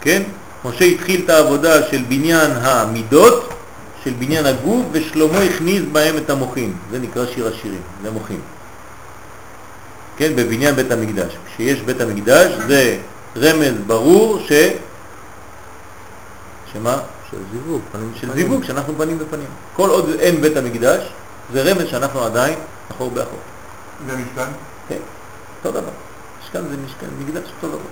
כן? 0.00 0.22
משה 0.64 0.84
התחיל 0.84 1.20
את 1.24 1.30
העבודה 1.30 1.82
של 1.90 2.02
בניין 2.08 2.50
המידות, 2.50 3.54
של 4.04 4.10
בניין 4.18 4.46
הגוף, 4.46 4.86
ושלמה 4.92 5.38
הכניס 5.38 5.82
בהם 5.92 6.16
את 6.16 6.30
המוחים. 6.30 6.76
זה 6.90 6.98
נקרא 6.98 7.26
שיר 7.26 7.46
השירים, 7.46 7.80
זה 8.02 8.10
מוחים. 8.10 8.40
כן, 10.16 10.32
בבניין 10.36 10.74
בית 10.74 10.90
המקדש. 10.90 11.36
כשיש 11.46 11.80
בית 11.80 12.00
המקדש 12.00 12.52
זה 12.66 12.98
רמז 13.36 13.74
ברור 13.86 14.40
ש... 14.48 14.52
שמה? 16.72 16.98
של 17.30 17.36
זיווג, 17.52 17.80
פנים 17.92 18.12
של 18.14 18.28
בפנים. 18.28 18.46
זיווג, 18.46 18.64
שאנחנו 18.64 18.94
פנים 18.96 19.18
בפנים. 19.18 19.46
כל 19.76 19.90
עוד 19.90 20.10
אין 20.18 20.40
בית 20.40 20.56
המקדש, 20.56 21.02
זה 21.52 21.62
רמז 21.62 21.88
שאנחנו 21.90 22.24
עדיין 22.24 22.58
אחור 22.90 23.10
באחור. 23.10 23.38
והמשכן? 24.06 24.52
כן, 24.88 24.98
אותו 25.58 25.80
דבר. 25.80 25.90
משכן 26.42 26.62
זה 26.68 26.76
משכן, 26.86 27.06
מקדש 27.18 27.50
אותו 27.56 27.68
דבר. 27.68 27.88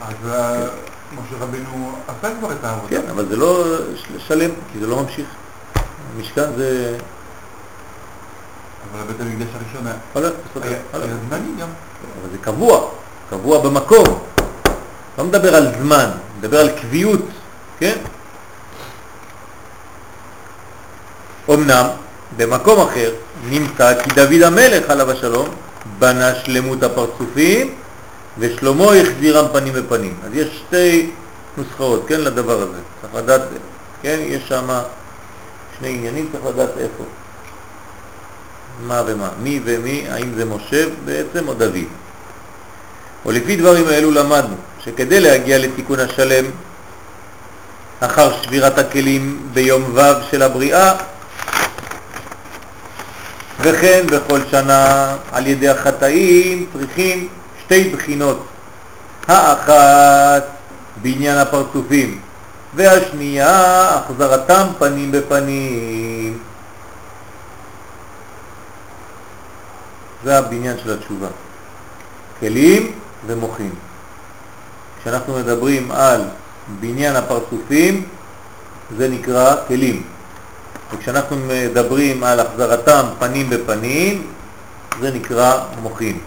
אז 0.00 0.30
אה, 0.30 0.68
משה 1.12 1.44
רבינו 1.44 1.92
עשה 2.08 2.34
כבר 2.38 2.52
את 2.52 2.64
העבודה. 2.64 2.88
כן, 3.02 3.08
אבל 3.10 3.26
זה 3.28 3.36
לא 3.36 3.64
של- 3.96 4.18
שלם, 4.18 4.50
כי 4.72 4.78
זה 4.80 4.86
לא 4.86 4.96
ממשיך. 5.02 5.26
המשכן 6.16 6.52
זה... 6.56 6.96
אבל 8.92 9.06
בית 9.06 9.20
המקדש 9.20 9.46
הראשון. 9.54 9.86
היה 10.92 11.14
זמני 11.28 11.60
גם. 11.60 11.68
אבל 12.20 12.30
זה 12.32 12.38
קבוע, 12.40 12.88
קבוע 13.30 13.58
במקום. 13.60 14.04
לא 15.18 15.24
מדבר 15.24 15.54
על 15.56 15.66
זמן, 15.82 16.10
מדבר 16.38 16.60
על 16.60 16.68
קביעות, 16.80 17.20
כן? 17.78 17.96
אמנם 21.50 21.86
במקום 22.36 22.88
אחר 22.88 23.12
נמצא 23.48 24.02
כי 24.02 24.10
דוד 24.10 24.42
המלך 24.42 24.90
עליו 24.90 25.10
השלום 25.10 25.48
בנה 25.98 26.34
שלמות 26.34 26.82
הפרצופים 26.82 27.74
ושלמה 28.38 28.84
החזירם 28.84 29.46
פנים 29.52 29.72
בפנים. 29.72 30.14
אז 30.24 30.30
יש 30.34 30.62
שתי 30.66 31.10
נוסחאות, 31.56 32.04
כן, 32.08 32.20
לדבר 32.20 32.62
הזה. 32.62 32.78
צריך 33.00 33.14
לדעת, 33.14 33.40
כן, 34.02 34.18
יש 34.20 34.48
שם 34.48 34.68
שני 35.78 35.88
עניינים, 35.88 36.28
צריך 36.32 36.44
לדעת 36.54 36.70
איפה. 36.78 37.04
מה 38.86 39.02
ומה, 39.06 39.28
מי 39.42 39.60
ומי, 39.64 40.04
האם 40.10 40.34
זה 40.36 40.44
משה 40.44 40.84
בעצם 41.04 41.48
או 41.48 41.54
דוד. 41.54 41.84
ולפי 43.26 43.56
דברים 43.56 43.86
האלו 43.88 44.10
למדנו 44.10 44.54
שכדי 44.84 45.20
להגיע 45.20 45.58
לתיקון 45.58 46.00
השלם 46.00 46.44
אחר 48.00 48.42
שבירת 48.42 48.78
הכלים 48.78 49.48
ביום 49.52 49.92
ו' 49.94 50.00
של 50.30 50.42
הבריאה 50.42 50.94
וכן 53.60 54.06
בכל 54.06 54.40
שנה 54.50 55.16
על 55.32 55.46
ידי 55.46 55.68
החטאים 55.68 56.66
צריכים 56.72 57.28
שתי 57.70 57.90
בחינות 57.90 58.46
האחת 59.28 60.44
בעניין 61.02 61.38
הפרצופים 61.38 62.20
והשנייה 62.74 63.88
החזרתם 63.88 64.66
פנים 64.78 65.12
בפנים 65.12 66.38
זה 70.24 70.38
הבניין 70.38 70.76
של 70.84 70.92
התשובה 70.92 71.28
כלים 72.40 72.92
ומוחים. 73.26 73.74
כשאנחנו 75.00 75.34
מדברים 75.38 75.90
על 75.90 76.20
בניין 76.80 77.16
הפרצופים, 77.16 78.04
זה 78.96 79.08
נקרא 79.08 79.54
כלים. 79.68 80.02
וכשאנחנו 80.94 81.36
מדברים 81.36 82.24
על 82.24 82.40
החזרתם 82.40 83.04
פנים 83.18 83.50
בפנים, 83.50 84.26
זה 85.00 85.10
נקרא 85.10 85.64
מוחים. 85.82 86.20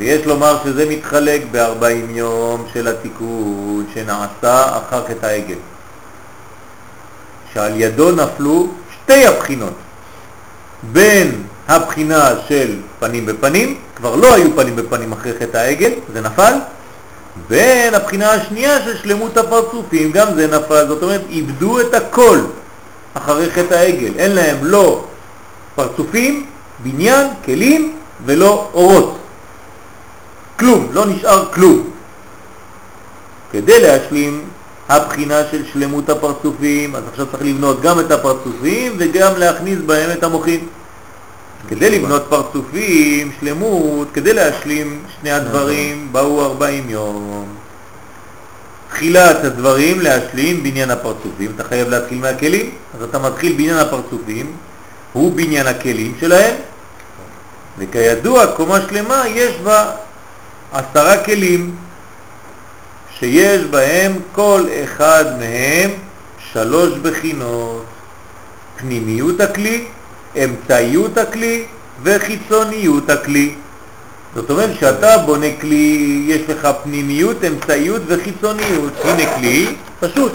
ויש 0.00 0.26
לומר 0.26 0.58
שזה 0.64 0.86
מתחלק 0.88 1.42
ב-40 1.50 2.10
יום 2.10 2.66
של 2.72 2.88
התיקון 2.88 3.86
שנעשה 3.94 4.78
אחר 4.78 5.04
חטא 5.08 5.26
העגל, 5.26 5.58
שעל 7.54 7.80
ידו 7.80 8.10
נפלו 8.10 8.68
שתי 8.94 9.26
הבחינות, 9.26 9.72
בין 10.92 11.42
הבחינה 11.68 12.30
של 12.48 12.76
פנים 13.00 13.26
בפנים, 13.26 13.78
כבר 13.96 14.16
לא 14.16 14.34
היו 14.34 14.56
פנים 14.56 14.76
בפנים 14.76 15.12
אחרי 15.12 15.32
חטא 15.40 15.56
העגל, 15.56 15.92
זה 16.12 16.20
נפל, 16.20 16.52
בין 17.48 17.94
הבחינה 17.94 18.30
השנייה 18.32 18.84
של 18.84 18.96
שלמות 18.96 19.36
הפרצופים, 19.36 20.12
גם 20.12 20.34
זה 20.34 20.46
נפל, 20.46 20.86
זאת 20.88 21.02
אומרת, 21.02 21.22
איבדו 21.30 21.80
את 21.80 21.94
הכל 21.94 22.38
אחרי 23.14 23.50
חטא 23.50 23.74
העגל, 23.74 24.12
אין 24.16 24.32
להם 24.32 24.56
לא 24.62 25.04
פרצופים, 25.74 26.46
בניין, 26.82 27.26
כלים 27.44 27.96
ולא 28.24 28.70
אורות. 28.74 29.16
כלום, 30.60 30.88
לא 30.92 31.06
נשאר 31.06 31.52
כלום. 31.52 31.90
כדי 33.52 33.80
להשלים 33.80 34.44
הבחינה 34.88 35.40
של 35.50 35.64
שלמות 35.72 36.08
הפרצופים, 36.08 36.96
אז 36.96 37.02
עכשיו 37.12 37.26
צריך 37.26 37.42
לבנות 37.42 37.80
גם 37.80 38.00
את 38.00 38.10
הפרצופים 38.10 38.92
וגם 38.98 39.32
להכניס 39.36 39.78
בהם 39.86 40.10
את 40.10 40.24
המוחים. 40.24 40.66
כדי 41.68 41.90
לבנות 41.90 42.26
פרצופים, 42.28 43.32
שלמות, 43.40 44.08
כדי 44.12 44.32
להשלים 44.32 45.02
שני 45.20 45.30
הדברים, 45.30 46.08
באו 46.12 46.44
40 46.44 46.90
יום. 46.90 47.48
תחילת 48.90 49.44
הדברים 49.44 50.00
להשלים 50.00 50.62
בניין 50.62 50.90
הפרצופים, 50.90 51.52
אתה 51.56 51.64
חייב 51.64 51.88
להתחיל 51.88 52.18
מהכלים, 52.18 52.70
אז 52.96 53.02
אתה 53.02 53.18
מתחיל 53.18 53.52
בניין 53.52 53.76
הפרצופים, 53.76 54.52
הוא 55.12 55.32
בניין 55.32 55.66
הכלים 55.66 56.14
שלהם, 56.20 56.54
וכידוע 57.78 58.46
קומה 58.46 58.80
שלמה 58.88 59.22
יש 59.28 59.56
בה 59.64 59.90
עשרה 60.72 61.24
כלים, 61.24 61.76
שיש 63.18 63.62
בהם 63.62 64.12
כל 64.32 64.64
אחד 64.84 65.24
מהם 65.38 65.90
שלוש 66.52 66.98
בחינות, 66.98 67.84
פנימיות 68.76 69.40
הכלי, 69.40 69.84
אמצעיות 70.44 71.18
הכלי 71.18 71.64
וחיצוניות 72.02 73.10
הכלי. 73.10 73.54
זאת 74.34 74.50
אומרת 74.50 74.70
שאתה 74.80 75.18
בונה 75.18 75.46
כלי, 75.60 76.24
יש 76.26 76.42
לך 76.48 76.68
פנימיות, 76.82 77.44
אמצעיות 77.44 78.02
וחיצוניות. 78.06 78.92
הנה 79.04 79.34
כלי, 79.34 79.66
פשוט, 80.00 80.32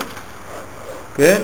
כן? 1.15 1.41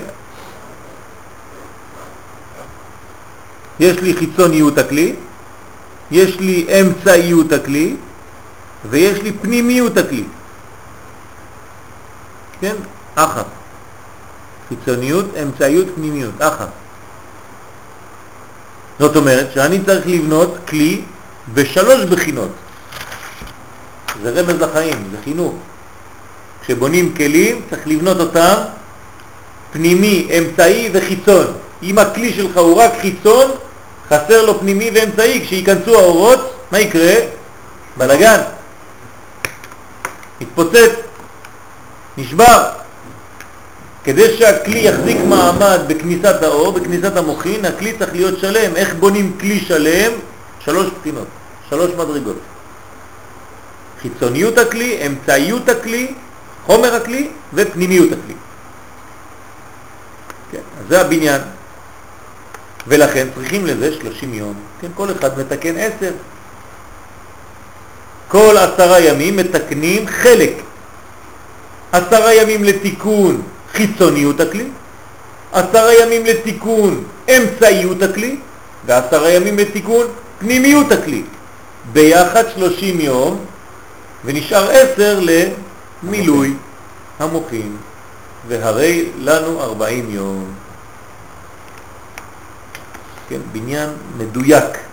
יש 3.80 3.98
לי 3.98 4.14
חיצוניות 4.14 4.78
הכלי, 4.78 5.14
יש 6.12 6.40
לי 6.40 6.66
אמצעיות 6.82 7.52
הכלי 7.52 7.96
ויש 8.90 9.20
לי 9.20 9.32
פנימיות 9.32 9.98
הכלי. 9.98 10.24
כן? 12.62 12.76
אחת. 13.16 13.46
חיצוניות, 14.70 15.26
אמצעיות, 15.42 15.88
פנימיות, 15.96 16.34
אחת. 16.40 16.70
זאת 19.00 19.16
אומרת 19.16 19.52
שאני 19.54 19.80
צריך 19.86 20.08
לבנות 20.08 20.58
כלי 20.68 21.02
בשלוש 21.54 22.06
בחינות. 22.06 22.50
זה 24.24 24.30
רמז 24.30 24.62
לחיים, 24.62 25.08
זה 25.12 25.18
חינוך. 25.24 25.54
כשבונים 26.62 27.16
כלים 27.16 27.62
צריך 27.70 27.88
לבנות 27.88 28.20
אותם 28.20 28.56
פנימי, 29.72 30.30
אמצעי 30.38 30.90
וחיצון. 30.94 31.46
אם 31.84 31.98
הכלי 31.98 32.34
שלך 32.34 32.58
הוא 32.58 32.82
רק 32.82 32.92
חיצון, 33.02 33.52
חסר 34.10 34.46
לו 34.46 34.60
פנימי 34.60 34.92
ואמצעי, 34.96 35.42
כשיכנסו 35.46 36.00
האורות, 36.00 36.54
מה 36.72 36.80
יקרה? 36.80 37.14
בלגן. 37.98 38.42
יתפוצץ, 40.42 40.92
נשבר. 42.18 42.70
כדי 44.04 44.38
שהכלי 44.38 44.80
יחזיק 44.80 45.18
מעמד 45.28 45.80
בכניסת 45.88 46.44
האור, 46.44 46.72
בכניסת 46.72 47.18
המוחין, 47.18 47.66
הכלי 47.66 47.94
צריך 48.00 48.12
להיות 48.14 48.40
שלם. 48.40 48.76
איך 48.76 48.94
בונים 48.94 49.38
כלי 49.40 49.60
שלם? 49.60 50.12
שלוש 50.60 50.88
בחינות, 51.00 51.28
שלוש 51.70 51.92
מדרגות. 51.92 52.38
חיצוניות 54.02 54.58
הכלי, 54.58 55.08
אמצעיות 55.08 55.70
הכלי, 55.70 56.14
חומר 56.66 56.96
הכלי 56.96 57.30
ופנימיות 57.54 58.10
הכלי. 58.12 58.36
כן, 60.52 60.62
זה 60.90 61.02
הבניין. 61.02 61.42
ולכן 62.88 63.28
צריכים 63.36 63.66
לזה 63.66 63.94
30 64.02 64.34
יום. 64.34 64.54
כן, 64.82 64.88
כל 64.96 65.12
אחד 65.12 65.40
מתקן 65.40 65.78
10. 65.78 66.12
כל 68.32 68.58
עשרה 68.58 69.00
ימים 69.00 69.36
מתקנים 69.38 70.08
חלק. 70.08 70.54
עשרה 71.92 72.34
ימים 72.34 72.64
לתיקון 72.64 73.42
חיצוניות 73.74 74.40
הכלי, 74.40 74.68
עשרה 75.52 75.94
ימים 76.02 76.26
לתיקון 76.26 77.04
אמצעיות 77.30 78.02
הכלי, 78.02 78.38
ועשרה 78.86 79.32
ימים 79.32 79.58
לתיקון 79.58 80.08
פנימיות 80.40 80.92
הכלי. 80.92 81.24
ביחד 81.94 82.44
30 82.56 83.00
יום, 83.00 83.46
ונשאר 84.26 84.70
10 84.72 85.20
למילוי 86.04 86.54
המוחים, 87.20 87.78
והרי 88.48 89.06
לנו 89.20 89.62
40 89.62 90.06
יום. 90.10 90.46
כן, 93.30 93.40
בניין 93.52 93.90
מדויק. 94.18 94.91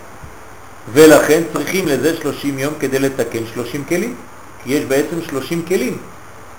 ולכן 0.93 1.43
צריכים 1.52 1.89
לזה 1.89 2.16
30 2.23 2.59
יום 2.59 2.74
כדי 2.81 2.98
לתקן 2.98 3.43
30 3.55 3.85
כלים, 3.89 4.15
כי 4.65 4.73
יש 4.73 4.85
בעצם 4.85 5.16
30 5.31 5.62
כלים. 5.69 5.97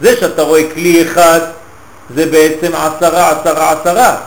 זה 0.01 0.18
שאתה 0.19 0.41
רואה 0.41 0.73
כלי 0.73 1.01
אחד 1.01 1.39
זה 2.15 2.26
בעצם 2.26 2.76
עשרה, 2.76 3.30
עשרה, 3.30 3.72
עשרה. 3.72 4.18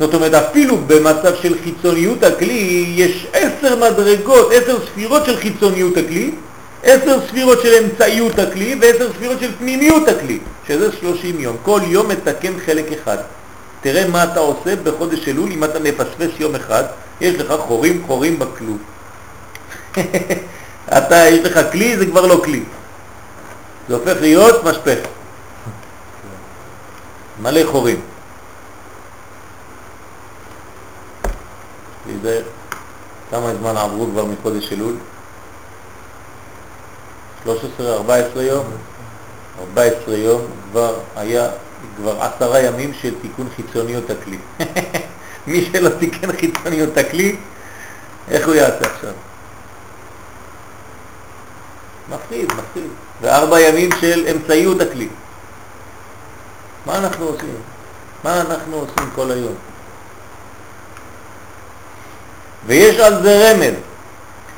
זאת 0.00 0.14
אומרת, 0.14 0.34
אפילו 0.34 0.76
במצב 0.86 1.32
של 1.42 1.54
חיצוניות 1.64 2.22
הכלי, 2.22 2.84
יש 2.96 3.26
עשר 3.32 3.76
מדרגות, 3.76 4.52
עשר 4.52 4.78
ספירות 4.86 5.26
של 5.26 5.36
חיצוניות 5.36 5.96
הכלי, 5.96 6.30
עשר 6.82 7.18
ספירות 7.28 7.62
של 7.62 7.84
אמצעיות 7.84 8.38
הכלי 8.38 8.76
ועשר 8.80 9.12
ספירות 9.12 9.40
של 9.40 9.50
פנימיות 9.58 10.08
הכלי, 10.08 10.38
שזה 10.68 10.92
שלושים 11.00 11.40
יום. 11.40 11.56
כל 11.62 11.80
יום 11.84 12.08
מתקן 12.08 12.52
חלק 12.66 12.84
אחד. 12.92 13.18
תראה 13.82 14.08
מה 14.08 14.24
אתה 14.24 14.40
עושה 14.40 14.76
בחודש 14.76 15.28
אלול 15.28 15.50
אם 15.52 15.64
אתה 15.64 15.78
מפספס 15.78 16.30
יום 16.38 16.54
אחד, 16.54 16.84
יש 17.20 17.34
לך 17.34 17.52
חורים 17.58 18.02
חורים 18.06 18.38
בכלוב. 18.38 18.78
אתה, 20.98 21.16
יש 21.28 21.38
לך 21.44 21.60
כלי, 21.72 21.98
זה 21.98 22.06
כבר 22.06 22.26
לא 22.26 22.40
כלי. 22.44 22.62
זה 23.88 23.94
הופך 23.94 24.16
להיות 24.20 24.64
משפך. 24.64 24.98
מלא 27.42 27.60
חורים. 27.70 28.00
להיזהר. 32.06 32.42
כמה 33.30 33.54
זמן 33.54 33.76
עברו 33.76 34.06
כבר 34.06 34.24
מחודש 34.24 34.72
אלול? 34.72 34.94
13, 37.44 37.94
14 37.94 38.42
יום? 38.42 38.64
14 39.60 40.16
יום 40.16 40.42
כבר 40.70 40.94
היה, 41.16 41.48
כבר 41.96 42.22
עשרה 42.22 42.60
ימים 42.60 42.92
של 43.02 43.14
תיקון 43.22 43.48
חיצוניות 43.56 44.10
הכלי. 44.10 44.38
מי 45.46 45.68
שלא 45.72 45.88
תיקן 45.88 46.32
חיצוניות 46.32 46.96
הכלי, 46.96 47.36
איך 48.28 48.46
הוא 48.46 48.54
יעשה 48.54 48.94
עכשיו? 48.94 49.12
מפחיד, 52.10 52.52
מפחיד. 52.52 52.90
וארבע 53.20 53.60
ימים 53.60 53.90
של 54.00 54.26
אמצעיות 54.30 54.80
הכלי. 54.80 55.08
מה 56.86 56.98
אנחנו 56.98 57.24
עושים? 57.24 57.54
מה 58.24 58.40
אנחנו 58.40 58.76
עושים 58.76 59.10
כל 59.14 59.30
היום? 59.30 59.54
ויש 62.66 62.98
על 62.98 63.22
זה 63.22 63.52
רמז, 63.52 63.74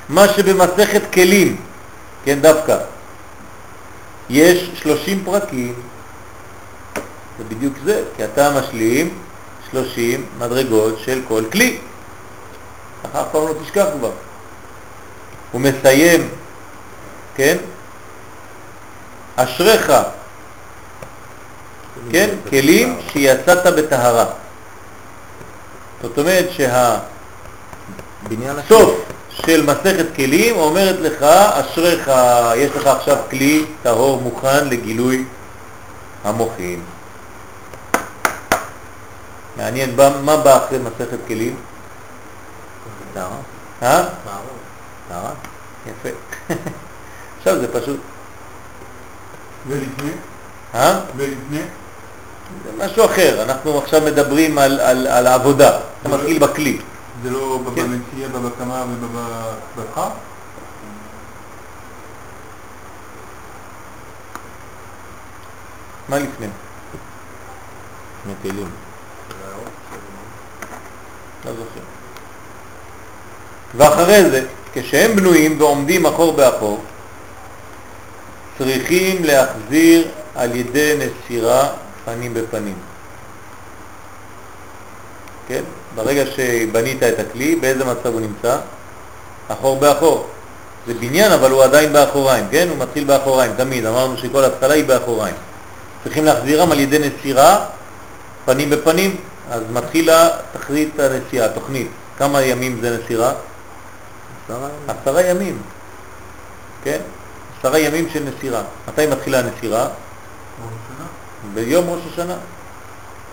מה 0.08 0.28
שבמסכת 0.28 1.02
כלים, 1.12 1.56
כן 2.24 2.40
דווקא, 2.40 2.78
יש 4.30 4.70
30 4.74 5.22
פרקים, 5.24 5.74
זה 7.38 7.44
בדיוק 7.48 7.74
זה, 7.84 8.02
כי 8.16 8.24
אתה 8.24 8.50
משלים 8.60 9.18
30 9.70 10.26
מדרגות 10.38 10.98
של 10.98 11.20
כל 11.28 11.42
כלי. 11.52 11.78
אף 13.12 13.26
פעם 13.32 13.42
לא 13.48 13.54
תשכח 13.64 13.86
כבר. 13.98 14.10
הוא 15.52 15.60
מסיים, 15.60 16.28
כן? 17.34 17.56
אשריך 19.36 19.92
כן, 22.10 22.28
כלים 22.50 22.98
שיצאת 23.12 23.66
בטהרה. 23.66 24.24
זאת 26.02 26.18
אומרת 26.18 26.48
שהסוף 28.28 28.90
של 29.30 29.66
מסכת 29.66 30.06
כלים 30.16 30.56
אומרת 30.56 30.96
לך, 31.00 31.22
אשריך, 31.22 32.10
יש 32.56 32.70
לך 32.76 32.86
עכשיו 32.86 33.16
כלי 33.30 33.64
טהור 33.82 34.20
מוכן 34.20 34.68
לגילוי 34.68 35.24
המוחים. 36.24 36.84
מעניין, 39.56 39.96
מה 39.96 40.36
בא 40.36 40.56
אחרי 40.56 40.78
מסכת 40.78 41.18
כלים? 41.26 41.56
טהרה. 43.14 43.36
אה? 43.82 44.04
טהרה. 45.08 45.30
יפה. 45.86 46.08
עכשיו 47.52 47.60
זה 47.60 47.80
פשוט. 47.80 48.00
ולפני? 49.68 50.10
אה? 50.74 51.00
ולפני? 51.16 51.60
זה 52.64 52.84
משהו 52.84 53.04
אחר, 53.04 53.42
אנחנו 53.42 53.78
עכשיו 53.78 54.00
מדברים 54.00 54.58
על, 54.58 54.80
על, 54.80 55.06
על 55.06 55.26
העבודה, 55.26 55.78
אתה 56.00 56.08
מתחיל 56.08 56.38
בכלי. 56.38 56.78
זה 57.22 57.30
לא 57.30 57.60
כן. 57.74 57.82
במציאה, 57.82 58.28
בבקמה 58.28 58.84
ובברכה? 59.76 60.08
מה 66.08 66.18
לפני? 66.18 66.46
מטילים. 68.26 68.68
לא 71.44 71.52
זוכר. 71.52 71.80
ואחרי 73.74 74.30
זה, 74.30 74.46
כשהם 74.72 75.16
בנויים 75.16 75.60
ועומדים 75.60 76.06
אחור 76.06 76.32
באחור, 76.32 76.80
צריכים 78.58 79.24
להחזיר 79.24 80.08
על 80.34 80.56
ידי 80.56 80.98
נסירה 80.98 81.68
פנים 82.04 82.34
בפנים. 82.34 82.74
כן? 85.48 85.62
ברגע 85.94 86.22
שבנית 86.26 87.02
את 87.02 87.18
הכלי, 87.18 87.56
באיזה 87.56 87.84
מצב 87.84 88.06
הוא 88.06 88.20
נמצא? 88.20 88.58
אחור 89.48 89.80
באחור. 89.80 90.26
זה 90.86 90.94
בניין, 90.94 91.32
אבל 91.32 91.50
הוא 91.50 91.64
עדיין 91.64 91.92
באחוריים, 91.92 92.44
כן? 92.50 92.68
הוא 92.70 92.78
מתחיל 92.78 93.04
באחוריים, 93.04 93.52
תמיד. 93.56 93.86
אמרנו 93.86 94.16
שכל 94.16 94.44
התחלה 94.44 94.74
היא 94.74 94.84
באחוריים. 94.84 95.34
צריכים 96.04 96.24
להחזירם 96.24 96.72
על 96.72 96.80
ידי 96.80 96.98
נסירה, 96.98 97.66
פנים 98.44 98.70
בפנים, 98.70 99.16
אז 99.50 99.62
מתחילה 99.72 100.28
תחזית 100.52 101.00
הנסיעה, 101.00 101.48
תוכנית. 101.48 101.88
כמה 102.18 102.42
ימים 102.42 102.78
זה 102.80 102.98
נסירה? 102.98 103.32
עשרה 104.48 104.68
ימים. 104.68 104.70
עשרה 104.88 105.22
ימים, 105.22 105.62
כן? 106.84 107.00
עשרה 107.62 107.78
ימים 107.78 108.08
של 108.12 108.24
נסירה. 108.24 108.62
מתי 108.88 109.06
מתחילה 109.06 109.38
הנסירה? 109.38 109.88
ביום 111.54 111.84
ראש 111.88 112.00
השנה. 112.12 112.36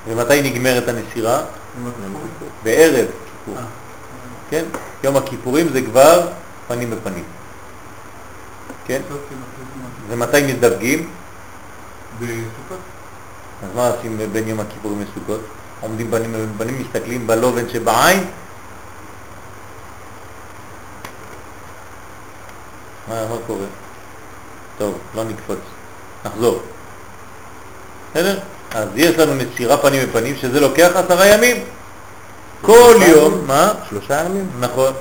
ומתי 0.07 0.41
נגמרת 0.41 0.88
הנסירה? 0.88 1.41
בערב 2.64 3.06
כיפור. 3.06 3.57
אה, 3.57 3.64
כן? 4.49 4.65
יום 5.03 5.18
הכיפורים 5.18 5.69
זה 5.73 5.81
כבר 5.81 6.27
פנים 6.68 6.89
בפנים. 6.89 7.23
כן? 8.85 9.01
ומתי 10.10 10.41
מזדווגים? 10.47 11.10
בסוכות? 12.19 12.80
אז 13.64 13.69
מה 13.76 13.88
עושים 13.88 14.19
בין 14.31 14.47
יום 14.47 14.60
הכיפורים 14.60 15.01
לסוכות? 15.01 15.41
עומדים 15.81 16.11
פנים 16.11 16.35
בפנים, 16.56 16.81
מסתכלים 16.81 17.27
בלובן 17.27 17.69
שבעין? 17.69 18.23
מה, 23.07 23.27
מה 23.30 23.35
קורה? 23.47 23.65
טוב, 24.80 24.97
לא 25.15 25.23
נקפוץ. 25.23 25.60
נחזור. 26.26 26.61
בסדר? 28.11 28.39
אז 28.72 28.88
יש 28.95 29.18
לנו 29.18 29.34
נסירה 29.34 29.77
פנים 29.77 30.07
בפנים, 30.10 30.35
שזה 30.35 30.60
לוקח 30.60 30.91
עשרה 30.95 31.27
ימים. 31.27 31.64
כל 32.61 32.95
יום, 33.07 33.47
מה? 33.47 33.72
שלושה 33.89 34.23
ימים? 34.26 34.49
נכון. 34.60 34.93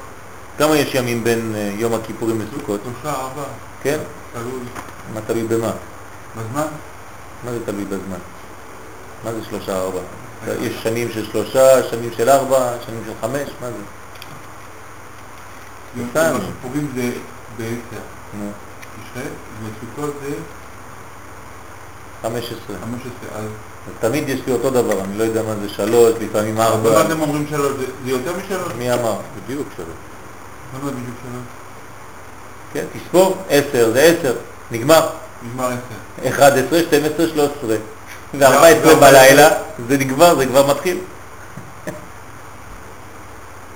כמה 0.58 0.76
יש 0.76 0.94
ימים 0.94 1.24
בין 1.24 1.54
אה, 1.56 1.70
יום 1.76 1.94
הכיפורים 1.94 2.40
לסוכות? 2.40 2.80
שלושה, 2.84 3.18
ארבע. 3.18 3.42
כן? 3.82 3.98
תלוי. 4.32 4.60
מה 5.14 5.20
תלוי 5.26 5.42
במה? 5.42 5.70
בזמן? 6.36 6.66
מה 7.44 7.50
זה 7.50 7.58
תלוי 7.66 7.84
בזמן? 7.84 8.18
מה 9.24 9.32
זה 9.32 9.38
שלושה 9.50 9.76
ארבע? 9.76 10.00
יש 10.60 10.82
שנים 10.82 11.08
של 11.12 11.26
שלושה, 11.32 11.82
שנים 11.90 12.10
של 12.16 12.30
ארבע, 12.30 12.72
שנים 12.86 13.00
של 13.06 13.12
חמש, 13.20 13.48
מה 13.60 13.66
זה? 13.66 13.82
יום. 15.96 16.08
הכיפורים 16.14 16.92
זה 16.94 17.10
בעשר. 17.56 18.02
וסוכות 19.14 20.14
זה 20.22 20.30
חמש 22.22 22.44
עשרה. 22.44 22.76
חמש 22.82 23.00
עשרה. 23.00 23.38
אז 23.38 23.44
אז 23.86 23.92
תמיד 24.00 24.28
יש 24.28 24.40
לי 24.46 24.52
אותו 24.52 24.70
דבר, 24.70 25.00
אני 25.04 25.18
לא 25.18 25.24
יודע 25.24 25.42
מה 25.42 25.54
זה 25.62 25.68
שלוש, 25.68 26.12
לפעמים 26.20 26.54
מה 26.54 26.66
ארבע. 26.66 27.00
אתם 27.00 27.20
אומרים 27.20 27.46
שלוש? 27.50 27.72
זה- 27.78 28.10
יותר 28.10 28.32
משלוש? 28.44 28.72
מי 28.78 28.92
אמר? 28.92 29.16
בדיוק 29.44 29.68
שלוש. 29.76 29.88
מה 30.72 30.84
זה 30.84 30.90
בדיוק 30.90 31.16
שלוש? 31.22 31.42
כן, 32.72 32.84
תספור, 33.00 33.36
עשר, 33.50 33.90
זה 33.92 34.00
עשר, 34.02 34.34
נגמר. 34.70 35.08
נגמר 35.42 35.66
עשר. 35.66 36.28
11, 36.28 36.78
12, 36.88 37.26
13. 37.28 37.76
זה 38.34 38.48
ו-14 38.48 38.64
ארבע- 38.64 38.94
בלילה, 39.00 39.48
זה 39.88 39.96
נגמר, 39.98 40.36
זה 40.38 40.46
כבר 40.46 40.66
מתחיל. 40.66 40.98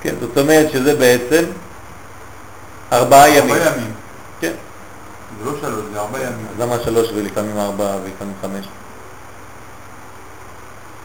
כן, 0.03 0.15
זאת 0.21 0.39
אומרת 0.39 0.71
שזה 0.73 0.95
בעצם 0.97 1.45
ארבעה 2.93 3.29
ימים. 3.31 3.57
זה 5.45 5.51
לא 5.51 5.57
שלוש, 5.61 5.85
זה 5.93 6.01
ארבע 6.01 6.19
ימים. 6.19 6.47
אז 6.55 6.61
למה 6.61 6.77
שלוש 6.85 7.09
ולפעמים 7.15 7.59
ארבע 7.59 7.97
ולפעמים 8.05 8.35
חמש? 8.43 8.67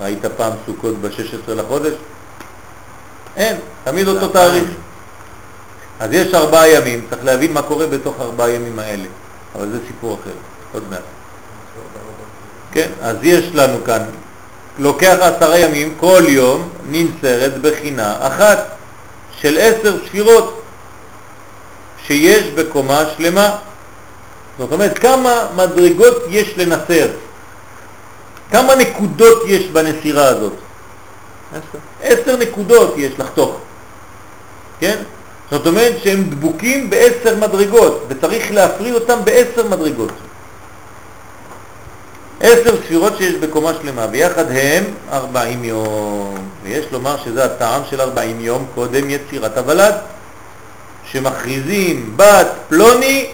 ראית 0.02 0.26
פעם 0.38 0.54
סוכות 0.66 1.02
ב-16 1.02 1.52
לחודש? 1.54 1.94
אין, 3.36 3.58
תמיד 3.84 4.08
אותו 4.08 4.28
תאריך. 4.28 4.70
אז 6.00 6.14
יש 6.14 6.34
ארבעה 6.34 6.70
ימים, 6.70 7.06
צריך 7.10 7.24
להבין 7.26 7.54
מה 7.54 7.62
קורה 7.62 7.88
בתוך 7.88 8.16
ארבעה 8.20 8.50
ימים 8.50 8.80
האלה. 8.80 9.08
אבל 9.56 9.70
זה 9.70 9.78
סיפור 9.88 10.18
אחר, 10.22 10.32
עוד 10.74 10.84
מעט. 10.90 11.00
כן, 12.72 12.90
אז 13.02 13.16
יש 13.22 13.46
לנו 13.54 13.84
כאן, 13.86 14.04
לוקח 14.80 15.18
עשרה 15.22 15.60
ימים, 15.60 15.96
כל 16.00 16.24
יום 16.28 16.70
ננסרת 16.90 17.62
בחינה 17.62 18.28
אחת 18.28 18.68
של 19.40 19.58
עשר 19.58 20.06
ספירות 20.06 20.62
שיש 22.06 22.44
בקומה 22.48 23.04
שלמה. 23.18 23.58
זאת 24.60 24.72
אומרת, 24.72 25.00
כמה 25.00 25.48
מדרגות 25.56 26.16
יש 26.30 26.58
לנסר? 26.58 27.08
כמה 28.52 28.76
נקודות 28.76 29.44
יש 29.48 29.68
בנסירה 29.68 30.28
הזאת? 30.28 30.54
עשר. 31.52 31.80
עשר 32.04 32.38
נקודות 32.38 32.94
יש 32.98 33.12
לחתוך, 33.20 33.58
כן? 34.80 34.98
זאת 35.52 35.68
אומרת 35.68 35.94
שהם 36.04 36.24
דבוקים 36.24 36.90
בעשר 36.90 37.36
מדרגות, 37.36 38.06
וצריך 38.08 38.52
להפריד 38.52 38.94
אותם 38.94 39.20
בעשר 39.24 39.68
מדרגות. 39.68 40.12
עשר 42.40 42.76
ספירות 42.84 43.18
שיש 43.18 43.36
בקומה 43.36 43.72
שלמה, 43.82 44.06
ויחד 44.12 44.52
הם 44.52 44.84
ארבעים 45.12 45.64
יום. 45.64 46.50
ויש 46.64 46.86
לומר 46.92 47.18
שזה 47.26 47.46
הטעם 47.46 47.82
של 47.90 48.02
ארבעים 48.02 48.40
יום 48.40 48.66
קודם 48.76 49.10
יצירת 49.10 49.58
הוולד, 49.58 49.96
שמכריזים 51.12 52.14
בת 52.16 52.48
פלוני 52.70 53.30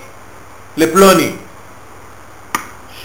לפלוני. 0.78 1.32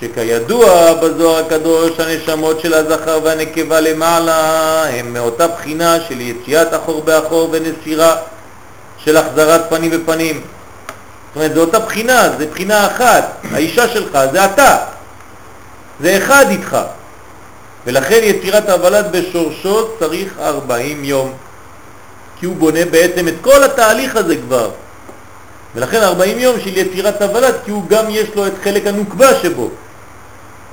שכידוע 0.01 0.95
בזוהר 0.95 1.47
הקדוש 1.47 2.01
הנשמות 2.01 2.61
של 2.61 2.75
הזכר 2.75 3.21
והנקבה 3.25 3.81
למעלה 3.81 4.85
הם 4.85 5.13
מאותה 5.13 5.47
בחינה 5.49 5.97
של 6.09 6.21
יציאת 6.21 6.75
אחור 6.75 7.03
באחור 7.03 7.49
ונסירה 7.53 8.17
של 9.05 9.17
החזרת 9.17 9.61
פנים 9.69 9.91
בפנים. 9.91 10.41
זאת 10.41 11.37
אומרת, 11.37 11.55
זו 11.55 11.61
אותה 11.61 11.79
בחינה, 11.79 12.29
זה 12.39 12.47
בחינה 12.47 12.87
אחת. 12.87 13.33
האישה 13.53 13.89
שלך 13.89 14.19
זה 14.33 14.45
אתה. 14.45 14.77
זה 16.01 16.17
אחד 16.19 16.45
איתך. 16.51 16.79
ולכן 17.87 18.21
יצירת 18.23 18.69
הוולד 18.69 19.07
בשורשו 19.13 19.89
צריך 19.99 20.33
40 20.41 21.05
יום. 21.05 21.33
כי 22.41 22.47
הוא 22.47 22.57
בונה 22.57 22.85
בעצם 22.85 23.29
את 23.29 23.35
כל 23.41 23.65
התהליך 23.65 24.17
הזה 24.17 24.37
כבר. 24.37 24.71
ולכן 25.75 26.03
40 26.03 26.39
יום 26.39 26.61
של 26.61 26.77
יצירת 26.77 27.23
הוולד, 27.23 27.55
כי 27.65 27.71
הוא 27.71 27.89
גם 27.89 28.05
יש 28.09 28.29
לו 28.35 28.47
את 28.47 28.53
חלק 28.65 28.87
הנוקבה 28.87 29.35
שבו. 29.35 29.71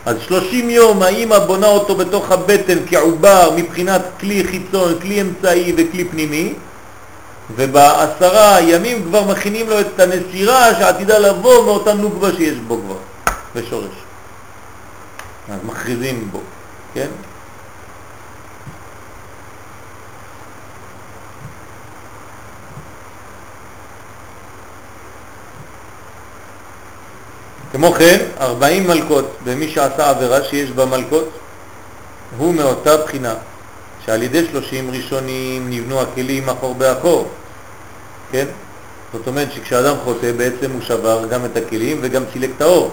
אז 0.06 0.16
30 0.28 0.70
יום 0.70 1.02
האמא 1.02 1.40
בונה 1.40 1.68
אותו 1.68 1.96
בתוך 1.96 2.32
הבטן 2.32 2.78
כעובר 2.90 3.52
מבחינת 3.56 4.02
כלי 4.20 4.44
חיצון, 4.44 5.00
כלי 5.02 5.22
אמצעי 5.22 5.74
וכלי 5.78 6.06
פנימי, 6.06 6.54
ובעשרה 7.56 8.62
ימים 8.62 9.04
כבר 9.04 9.24
מכינים 9.24 9.70
לו 9.70 9.80
את 9.80 10.00
הנסירה 10.00 10.76
שעתידה 10.76 11.20
לבוא 11.20 11.66
מאותה 11.66 11.94
נוקבה 11.94 12.32
שיש 12.32 12.58
בו 12.68 12.80
כבר, 12.86 12.98
בשורש. 13.56 13.96
אז 15.50 15.60
מכריזים 15.66 16.28
בו, 16.32 16.40
כן? 16.94 17.08
כמו 27.76 27.91
כן, 27.93 28.18
40 28.41 28.88
מלכות, 28.88 29.31
ומי 29.43 29.69
שעשה 29.69 30.10
עבירה 30.10 30.43
שיש 30.43 30.72
בה 30.72 30.85
מלכות, 30.85 31.30
הוא 32.38 32.53
מאותה 32.53 32.97
בחינה, 32.97 33.34
שעל 34.06 34.23
ידי 34.23 34.45
30 34.52 34.91
ראשונים 34.91 35.69
נבנו 35.69 36.02
הכלים 36.02 36.49
אחור 36.49 36.76
באחור, 36.76 37.27
כן? 38.31 38.45
זאת 39.14 39.27
אומרת 39.27 39.52
שכשאדם 39.52 39.95
חוטא 40.03 40.31
בעצם 40.38 40.72
הוא 40.72 40.81
שבר 40.81 41.26
גם 41.30 41.45
את 41.45 41.57
הכלים 41.57 41.97
וגם 42.02 42.23
סילק 42.34 42.49
את 42.57 42.61
האור. 42.61 42.91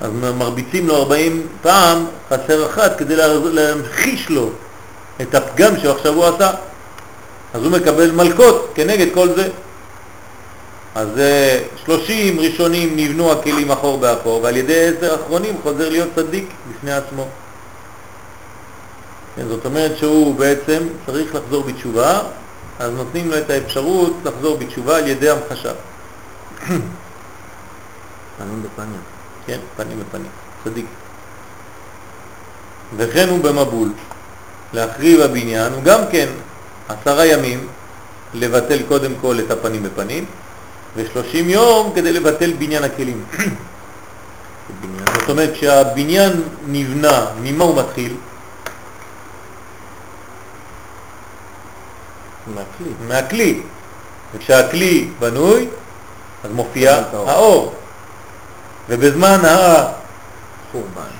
אז 0.00 0.10
מרביצים 0.38 0.88
לו 0.88 0.96
40 0.96 1.46
פעם, 1.62 2.06
חסר 2.30 2.66
אחת, 2.66 2.98
כדי 2.98 3.16
לה- 3.16 3.28
להמחיש 3.52 4.28
לו 4.28 4.50
את 5.20 5.34
הפגם 5.34 5.78
שעכשיו 5.82 6.12
הוא 6.14 6.24
עשה. 6.26 6.50
אז 7.54 7.62
הוא 7.62 7.72
מקבל 7.72 8.10
מלכות 8.10 8.70
כנגד 8.74 9.06
כל 9.14 9.28
זה. 9.36 9.48
אז 10.94 11.18
אה, 11.18 11.62
30 11.84 12.40
ראשונים 12.40 12.96
נבנו 12.96 13.32
הכלים 13.32 13.70
אחור 13.70 13.98
באחור, 13.98 14.42
ועל 14.42 14.56
ידי 14.56 14.92
10 14.98 15.14
אחרונים 15.14 15.56
חוזר 15.62 15.88
להיות 15.88 16.08
צדיק 16.16 16.48
בפני 16.70 16.92
עצמו. 16.92 17.26
כן, 19.36 19.48
זאת 19.48 19.66
אומרת 19.66 19.98
שהוא 19.98 20.34
בעצם 20.34 20.82
צריך 21.06 21.34
לחזור 21.34 21.62
בתשובה, 21.62 22.20
אז 22.78 22.92
נותנים 22.92 23.30
לו 23.30 23.38
את 23.38 23.50
האפשרות 23.50 24.16
לחזור 24.24 24.56
בתשובה 24.56 24.96
על 24.96 25.08
ידי 25.08 25.30
המחשה. 25.30 25.72
פנים 28.38 28.62
בפנים. 28.62 29.00
כן, 29.46 29.58
פנים 29.76 30.00
בפנים, 30.00 30.30
צדיק. 30.64 30.86
וכן 32.96 33.28
הוא 33.28 33.44
במבול, 33.44 33.88
להחריב 34.72 35.20
הבניין, 35.20 35.72
הוא 35.72 35.82
גם 35.82 36.00
כן 36.12 36.28
עשרה 36.88 37.26
ימים 37.26 37.68
לבטל 38.34 38.78
קודם 38.88 39.12
כל 39.20 39.38
את 39.38 39.50
הפנים 39.50 39.82
בפנים, 39.82 40.24
ושלושים 40.96 41.50
יום 41.50 41.92
כדי 41.94 42.12
לבטל 42.12 42.52
בניין 42.52 42.84
הכלים. 42.84 43.24
זאת 45.20 45.30
אומרת 45.30 45.52
כשהבניין 45.52 46.42
נבנה, 46.66 47.26
ממה 47.42 47.64
הוא 47.64 47.76
מתחיל? 47.76 48.14
מהכלי. 52.46 52.92
מהכלי. 53.08 53.60
וכשהכלי 54.34 55.08
בנוי, 55.18 55.68
אז 56.44 56.50
מופיע 56.52 57.02
האור. 57.12 57.74
ובזמן. 58.88 59.40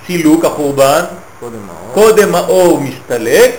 הסילוק, 0.05 0.45
החורבן, 0.45 1.05
קודם 1.41 1.59
האור. 1.69 1.95
קודם 1.95 2.35
האור 2.35 2.81
מסתלק, 2.81 3.55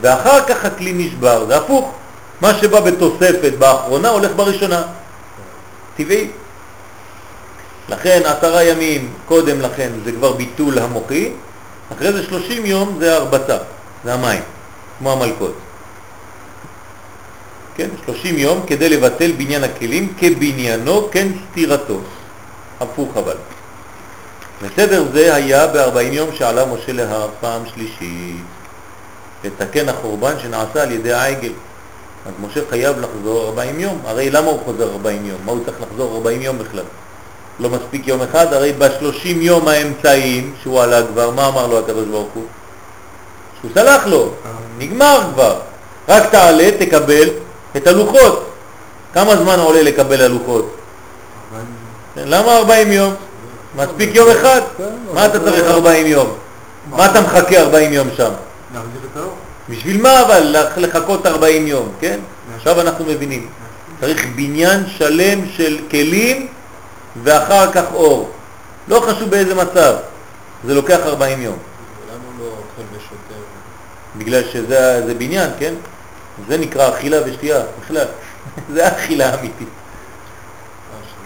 ואחר 0.00 0.44
כך 0.46 0.64
הכלי 0.64 0.92
נשבר. 0.92 1.46
זה 1.46 1.56
הפוך. 1.56 1.92
מה 2.40 2.54
שבא 2.54 2.80
בתוספת 2.80 3.52
באחרונה 3.58 4.08
הולך 4.08 4.30
בראשונה. 4.36 4.82
טבעי. 5.96 6.28
לכן 7.88 8.22
עשרה 8.24 8.64
ימים 8.64 9.12
קודם 9.26 9.60
לכן 9.60 9.90
זה 10.04 10.12
כבר 10.12 10.32
ביטול 10.32 10.78
המוחי, 10.78 11.32
אחרי 11.96 12.12
זה 12.12 12.22
30 12.22 12.66
יום 12.66 12.96
זה 12.98 13.14
הרבצה, 13.16 13.56
זה 14.04 14.14
המים, 14.14 14.42
כמו 14.98 15.12
המלכות. 15.12 15.54
כן, 17.76 17.88
30 18.04 18.38
יום 18.38 18.60
כדי 18.66 18.88
לבטל 18.88 19.32
בניין 19.32 19.64
הכלים 19.64 20.12
כבניינו, 20.18 21.08
כן 21.12 21.28
סתירתו. 21.50 22.00
הפוך 22.80 23.16
אבל. 23.16 23.36
בסדר 24.62 25.04
זה 25.12 25.34
היה 25.34 25.66
ב-40 25.66 26.00
יום 26.00 26.30
שעלה 26.34 26.64
משה 26.64 26.92
להר 26.92 27.28
פעם 27.40 27.62
שלישית, 27.74 28.44
לתקן 29.44 29.88
החורבן 29.88 30.34
שנעשה 30.42 30.82
על 30.82 30.92
ידי 30.92 31.12
העגל. 31.12 31.52
אז 32.26 32.32
משה 32.40 32.60
חייב 32.70 32.96
לחזור 33.00 33.46
40 33.46 33.80
יום, 33.80 33.98
הרי 34.06 34.30
למה 34.30 34.46
הוא 34.50 34.60
חוזר 34.64 34.92
40 34.92 35.26
יום? 35.26 35.38
מה 35.44 35.52
הוא 35.52 35.60
צריך 35.64 35.76
לחזור 35.80 36.14
40 36.14 36.42
יום 36.42 36.58
בכלל? 36.58 36.84
לא 37.60 37.70
מספיק 37.70 38.08
יום 38.08 38.22
אחד, 38.22 38.52
הרי 38.52 38.72
ב-30 38.72 39.26
יום 39.26 39.68
האמצעיים 39.68 40.54
שהוא 40.62 40.80
עלה 40.80 41.06
כבר, 41.06 41.30
מה 41.30 41.48
אמר 41.48 41.66
לו 41.66 41.78
הקדוש 41.78 42.04
ברוך 42.04 42.28
הוא? 42.34 42.44
שהוא 43.60 43.70
סלח 43.74 44.06
לו, 44.06 44.30
נגמר 44.78 45.20
כבר. 45.34 45.56
רק 46.08 46.30
תעלה, 46.30 46.70
תקבל 46.78 47.28
את 47.76 47.86
הלוחות. 47.86 48.50
כמה 49.14 49.36
זמן 49.36 49.58
עולה 49.58 49.82
לקבל 49.82 50.20
הלוחות? 50.20 50.76
כן, 52.14 52.22
למה 52.26 52.56
40 52.56 52.92
יום? 52.92 53.14
מספיק 53.76 54.14
יום 54.14 54.30
אחד? 54.30 54.60
מה 55.14 55.26
אתה 55.26 55.40
צריך 55.40 55.64
40 55.66 56.06
יום? 56.06 56.32
מה 56.90 57.06
אתה 57.06 57.20
מחכה 57.20 57.60
40 57.60 57.92
יום 57.92 58.08
שם? 58.16 58.30
בשביל 59.68 60.02
מה 60.02 60.22
אבל 60.22 60.40
לח- 60.42 60.76
לחכות 60.78 61.26
40 61.26 61.66
יום, 61.66 61.88
כן? 62.00 62.20
עכשיו 62.56 62.80
אנחנו 62.80 63.04
מבינים. 63.04 63.48
צריך 64.00 64.26
בניין 64.36 64.84
שלם 64.96 65.48
של 65.56 65.78
כלים 65.90 66.46
ואחר 67.22 67.72
כך 67.72 67.84
אור. 67.94 68.30
לא 68.88 69.00
חשוב 69.00 69.30
באיזה 69.30 69.54
מצב, 69.54 69.94
זה 70.64 70.74
לוקח 70.74 70.98
40 71.04 71.42
יום. 71.42 71.56
למה 72.10 72.18
לא 72.40 72.44
אוכל 72.44 72.96
ושותה? 72.96 73.40
בגלל 74.16 74.42
שזה 74.52 75.02
זה 75.06 75.14
בניין, 75.14 75.50
כן? 75.58 75.74
זה 76.48 76.56
נקרא 76.58 76.88
אכילה 76.88 77.16
ושתייה, 77.26 77.60
בכלל. 77.84 78.06
זה 78.74 78.86
האכילה 78.86 79.30
האמיתית. 79.30 79.68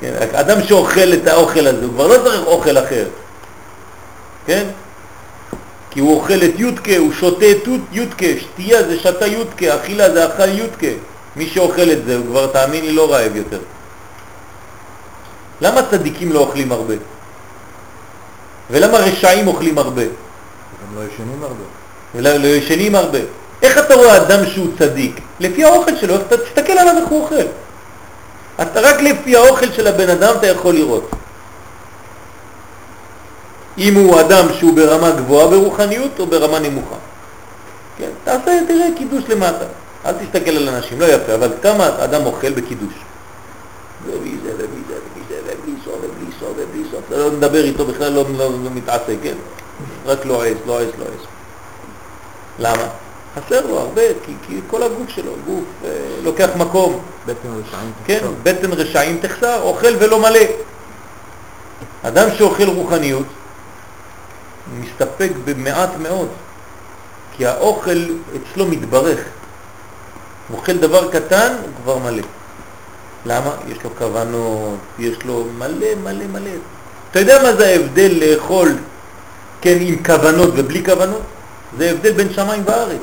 כן, 0.00 0.14
אדם 0.34 0.62
שאוכל 0.62 1.12
את 1.22 1.26
האוכל 1.26 1.66
הזה, 1.66 1.84
הוא 1.84 1.92
כבר 1.94 2.06
לא 2.06 2.14
צריך 2.24 2.46
אוכל 2.46 2.78
אחר, 2.78 3.04
כן? 4.46 4.66
כי 5.90 6.00
הוא 6.00 6.14
אוכל 6.20 6.34
את 6.44 6.52
יודקה, 6.58 6.96
הוא 6.96 7.12
שותה 7.12 7.50
את 7.50 7.66
יוד- 7.66 7.80
יודקה, 7.92 8.26
שתייה 8.40 8.82
זה 8.82 8.98
שתה 8.98 9.26
יודקה, 9.26 9.76
אכילה 9.76 10.10
זה 10.12 10.26
אכל 10.26 10.48
יודקה. 10.48 10.86
מי 11.36 11.46
שאוכל 11.46 11.90
את 11.92 12.04
זה, 12.04 12.16
הוא 12.16 12.26
כבר, 12.26 12.46
תאמין 12.46 12.84
לי, 12.84 12.92
לא 12.92 13.12
רעב 13.12 13.36
יותר. 13.36 13.58
למה 15.60 15.80
צדיקים 15.90 16.32
לא 16.32 16.38
אוכלים 16.40 16.72
הרבה? 16.72 16.94
ולמה 18.70 18.98
רשעים 18.98 19.46
אוכלים 19.48 19.78
הרבה? 19.78 20.02
גם 20.02 20.96
לא 20.96 21.00
ישנים 21.14 21.42
הרבה. 21.42 21.64
ולא 22.14 22.36
לא 22.36 22.46
ישנים 22.46 22.94
הרבה. 22.94 23.18
איך 23.62 23.78
אתה 23.78 23.94
רואה 23.94 24.16
אדם 24.16 24.46
שהוא 24.46 24.68
צדיק? 24.78 25.20
לפי 25.40 25.64
האוכל 25.64 25.96
שלו, 25.96 26.14
תסתכל 26.18 26.72
עליו 26.72 26.94
איך 27.00 27.08
הוא 27.08 27.22
אוכל. 27.22 27.34
אתה 28.62 28.80
רק 28.80 29.00
לפי 29.00 29.36
האוכל 29.36 29.72
של 29.72 29.86
הבן 29.86 30.08
אדם 30.10 30.34
אתה 30.38 30.46
יכול 30.46 30.74
לראות. 30.74 31.10
אם 33.78 33.94
הוא 33.94 34.20
אדם 34.20 34.46
שהוא 34.58 34.76
ברמה 34.76 35.10
גבוהה 35.10 35.48
ברוחניות 35.48 36.20
או 36.20 36.26
ברמה 36.26 36.58
נמוכה. 36.58 36.96
כן, 37.98 38.08
תעשה, 38.24 38.60
תראה 38.68 38.86
קידוש 38.96 39.24
למטה. 39.28 39.64
אל 40.06 40.12
תסתכל 40.12 40.50
על 40.50 40.68
אנשים, 40.68 41.00
לא 41.00 41.04
יפה, 41.04 41.34
אבל 41.34 41.50
כמה 41.62 41.88
אדם 42.04 42.26
אוכל 42.26 42.52
בקידוש. 42.52 42.92
ובלי 44.06 44.36
זה 44.44 44.50
ובלי 44.54 44.80
זה 44.88 44.94
ובלי 44.94 45.22
זה 45.28 45.34
ובלי 45.44 45.74
סוף 45.84 45.94
ובלי 45.94 46.32
סוף 46.40 46.50
ובלי 46.56 46.82
סוף. 46.90 47.00
אתה 47.08 47.18
לא 47.18 47.30
מדבר 47.30 47.64
איתו 47.64 47.84
בכלל, 47.84 48.12
לא, 48.12 48.24
לא, 48.38 48.50
לא 48.64 48.70
מתעסק, 48.74 49.16
כן? 49.22 49.34
רק 50.06 50.24
לועס, 50.24 50.56
לועס, 50.66 50.88
לועס. 50.98 51.20
למה? 52.58 52.88
חסר 53.36 53.66
לו 53.66 53.78
הרבה, 53.78 54.02
כי, 54.26 54.32
כי 54.46 54.60
כל 54.66 54.82
הגוף 54.82 55.08
שלו, 55.08 55.32
גוף, 55.46 55.64
אה, 55.84 55.90
לוקח 56.22 56.48
מקום. 56.56 57.00
בטן 57.26 57.48
רשעים 57.48 57.92
כן, 58.04 58.18
תחשוב. 58.18 58.34
בטן 58.42 58.72
רשעים 58.72 59.18
תחסר, 59.22 59.62
אוכל 59.62 59.94
ולא 59.98 60.20
מלא. 60.20 60.40
אדם 62.02 62.28
שאוכל 62.38 62.68
רוחניות 62.68 63.26
מסתפק 64.80 65.30
במעט 65.44 65.90
מאוד, 66.02 66.28
כי 67.36 67.46
האוכל 67.46 68.04
אצלו 68.36 68.66
מתברך. 68.66 69.20
הוא 70.48 70.58
אוכל 70.58 70.76
דבר 70.76 71.10
קטן, 71.10 71.52
הוא 71.62 71.70
כבר 71.82 71.98
מלא. 71.98 72.22
למה? 73.26 73.50
יש 73.68 73.84
לו 73.84 73.90
כוונות, 73.98 74.78
יש 74.98 75.16
לו 75.24 75.46
מלא 75.58 75.94
מלא 76.02 76.24
מלא. 76.32 76.50
אתה 77.10 77.18
יודע 77.20 77.42
מה 77.42 77.52
זה 77.52 77.66
ההבדל 77.68 78.12
לאכול, 78.20 78.76
כן, 79.60 79.76
עם 79.80 80.04
כוונות 80.04 80.50
ובלי 80.56 80.84
כוונות? 80.84 81.22
זה 81.78 81.90
הבדל 81.90 82.12
בין 82.12 82.32
שמיים 82.32 82.62
וארץ. 82.66 83.00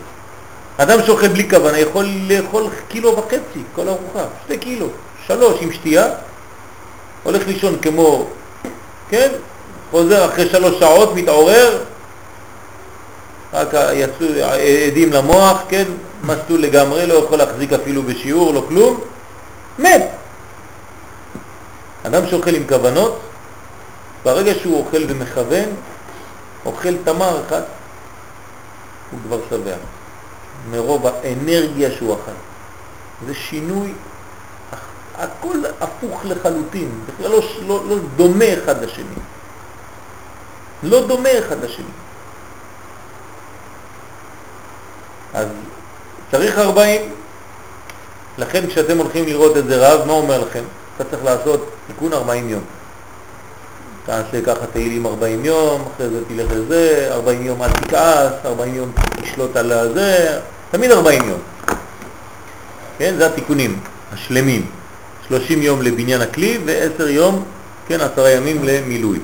אדם 0.78 1.00
שאוכל 1.06 1.28
בלי 1.28 1.50
כוונה 1.50 1.80
יכול 1.80 2.06
לאכול 2.28 2.64
קילו 2.88 3.18
וחצי, 3.18 3.64
כל 3.76 3.88
ארוחה, 3.88 4.26
שתי 4.46 4.58
קילו, 4.58 4.88
שלוש 5.28 5.58
עם 5.62 5.72
שתייה, 5.72 6.08
הולך 7.24 7.48
לישון 7.48 7.78
כמו, 7.82 8.28
כן, 9.10 9.30
חוזר 9.96 10.26
אחרי 10.26 10.50
שלוש 10.50 10.80
שעות, 10.80 11.16
מתעורר, 11.16 11.84
רק 13.54 13.68
יצאו 13.94 14.28
עדים 14.88 15.14
למוח, 15.14 15.64
כן, 15.70 15.86
מסטול 16.24 16.62
לגמרי, 16.62 17.08
לא 17.08 17.14
יכול 17.14 17.38
להחזיק 17.38 17.74
אפילו 17.74 18.04
בשיעור, 18.04 18.54
לא 18.54 18.66
כלום, 18.68 19.00
מת. 19.80 20.02
אדם 22.04 22.28
שאוכל 22.28 22.56
עם 22.56 22.68
כוונות, 22.68 23.20
ברגע 24.26 24.52
שהוא 24.62 24.86
אוכל 24.86 25.04
ומכוון, 25.08 25.70
אוכל 26.66 26.94
תמר 27.04 27.42
אחד, 27.48 27.62
הוא 29.12 29.20
כבר 29.28 29.40
שבע. 29.50 29.76
מרוב 30.72 31.08
האנרגיה 31.08 31.92
שהוא 31.92 32.14
אכל. 32.14 32.32
זה 33.28 33.34
שינוי, 33.34 33.94
הכל 35.18 35.58
הפוך 35.82 36.22
לחלוטין, 36.26 36.90
בכלל 37.08 37.32
לא, 37.32 37.42
לא, 37.68 37.82
לא 37.90 37.96
דומה 38.16 38.54
אחד 38.54 38.84
לשני. 38.84 39.35
לא 40.86 41.08
דומה 41.08 41.30
אחד 41.40 41.64
לשני. 41.64 41.86
אז 45.34 45.48
צריך 46.32 46.58
40, 46.58 47.02
לכן 48.38 48.68
כשאתם 48.68 48.98
הולכים 48.98 49.26
לראות 49.26 49.58
את 49.58 49.66
זה 49.66 49.88
רב, 49.88 50.08
מה 50.08 50.14
אומר 50.14 50.42
לכם? 50.42 50.64
אתה 50.96 51.04
צריך 51.04 51.24
לעשות 51.24 51.70
תיקון 51.88 52.14
40 52.14 52.50
יום. 52.50 52.62
תעשה 54.06 54.42
ככה 54.46 54.66
תהילים 54.74 55.06
40 55.06 55.46
יום, 55.46 55.86
אחרי 55.96 56.10
זה 56.10 56.26
תלך 56.26 56.52
לזה, 56.52 57.08
40 57.12 57.46
יום 57.46 57.64
אל 57.64 57.72
תכעס, 57.72 58.32
40 58.46 58.76
יום 58.76 58.92
תשלוט 59.22 59.56
על 59.56 59.72
הזה, 59.72 60.40
תמיד 60.72 60.92
40 60.92 61.30
יום. 61.30 61.40
כן, 62.98 63.16
זה 63.18 63.26
התיקונים 63.26 63.80
השלמים. 64.14 64.66
30 65.28 65.62
יום 65.62 65.82
לבניין 65.82 66.22
הכלי 66.22 66.60
ו-10 66.66 67.04
יום, 67.04 67.44
כן, 67.88 68.02
10 68.02 68.28
ימים 68.28 68.64
למילוי. 68.64 69.20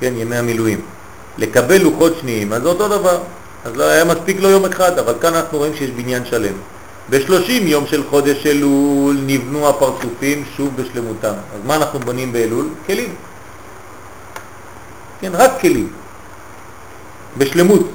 כן, 0.00 0.12
ימי 0.16 0.36
המילואים. 0.36 0.80
לקבל 1.38 1.82
לוחות 1.82 2.12
שניים, 2.20 2.52
אז 2.52 2.62
זה 2.62 2.68
אותו 2.68 2.88
דבר. 2.88 3.18
אז 3.64 3.76
לא 3.76 3.84
היה 3.84 4.04
מספיק 4.04 4.40
לו 4.40 4.50
יום 4.50 4.64
אחד, 4.64 4.98
אבל 4.98 5.14
כאן 5.20 5.34
אנחנו 5.34 5.58
רואים 5.58 5.74
שיש 5.76 5.90
בניין 5.90 6.24
שלם. 6.24 6.54
ב-30 7.10 7.50
יום 7.50 7.86
של 7.86 8.02
חודש 8.10 8.46
אלול 8.46 9.16
נבנו 9.26 9.68
הפרצופים 9.68 10.44
שוב 10.56 10.70
בשלמותם. 10.76 11.32
אז 11.32 11.60
מה 11.66 11.76
אנחנו 11.76 12.00
בונים 12.00 12.32
באלול? 12.32 12.68
כלים. 12.86 13.14
כן, 15.20 15.30
רק 15.34 15.60
כלים. 15.60 15.88
בשלמות. 17.38 17.90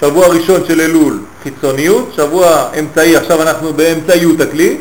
שבוע 0.00 0.26
ראשון 0.26 0.60
של 0.68 0.80
אלול 0.80 1.18
חיצוניות, 1.42 2.12
שבוע 2.16 2.68
אמצעי, 2.78 3.16
עכשיו 3.16 3.42
אנחנו 3.42 3.72
באמצעיות 3.72 4.40
הכלי, 4.40 4.78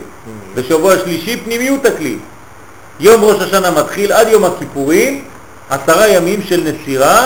ושבוע 0.55 0.97
שלישי 0.97 1.37
פנימיות 1.37 1.85
הכלי. 1.85 2.17
יום 2.99 3.23
ראש 3.23 3.41
השנה 3.41 3.71
מתחיל 3.71 4.11
עד 4.11 4.27
יום 4.27 4.45
הכיפורים, 4.45 5.23
עשרה 5.69 6.07
ימים 6.07 6.41
של 6.43 6.63
נסירה 6.71 7.25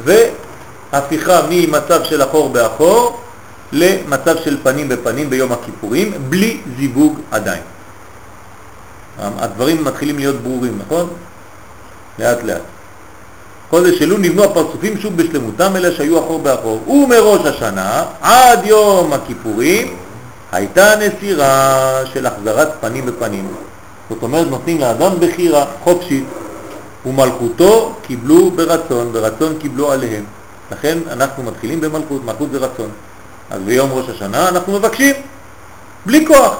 והפיכה 0.00 1.40
ממצב 1.50 2.04
של 2.04 2.22
אחור 2.22 2.48
באחור 2.48 3.20
למצב 3.72 4.36
של 4.44 4.56
פנים 4.62 4.88
בפנים 4.88 5.30
ביום 5.30 5.52
הכיפורים, 5.52 6.12
בלי 6.28 6.60
זיווג 6.78 7.18
עדיין. 7.30 7.62
הדברים 9.18 9.84
מתחילים 9.84 10.18
להיות 10.18 10.36
ברורים, 10.36 10.78
נכון? 10.86 11.08
לאט 12.18 12.42
לאט. 12.42 12.60
חודש 13.70 14.02
אלול 14.02 14.20
נבנו 14.20 14.44
הפרצופים 14.44 14.98
שוב 14.98 15.16
בשלמותם 15.16 15.76
אלה 15.76 15.92
שהיו 15.92 16.18
אחור 16.18 16.38
באחור. 16.38 16.88
ומראש 16.88 17.46
השנה 17.46 18.04
עד 18.20 18.66
יום 18.66 19.12
הכיפורים 19.12 19.96
הייתה 20.52 20.94
נסירה 20.96 22.00
של 22.12 22.26
החזרת 22.26 22.68
פנים 22.80 23.06
בפנים. 23.06 23.48
זאת 24.10 24.22
אומרת, 24.22 24.46
נותנים 24.46 24.80
לאדם 24.80 25.12
בחירה 25.20 25.64
חופשית, 25.84 26.24
ומלכותו 27.06 27.94
קיבלו 28.02 28.50
ברצון, 28.50 29.12
ברצון 29.12 29.58
קיבלו 29.58 29.92
עליהם. 29.92 30.24
לכן 30.72 30.98
אנחנו 31.10 31.42
מתחילים 31.42 31.80
במלכות, 31.80 32.24
מלכות 32.24 32.48
זה 32.52 32.58
רצון. 32.58 32.88
אז 33.50 33.62
ביום 33.62 33.90
ראש 33.92 34.08
השנה 34.08 34.48
אנחנו 34.48 34.72
מבקשים, 34.78 35.14
בלי 36.06 36.26
כוח. 36.26 36.56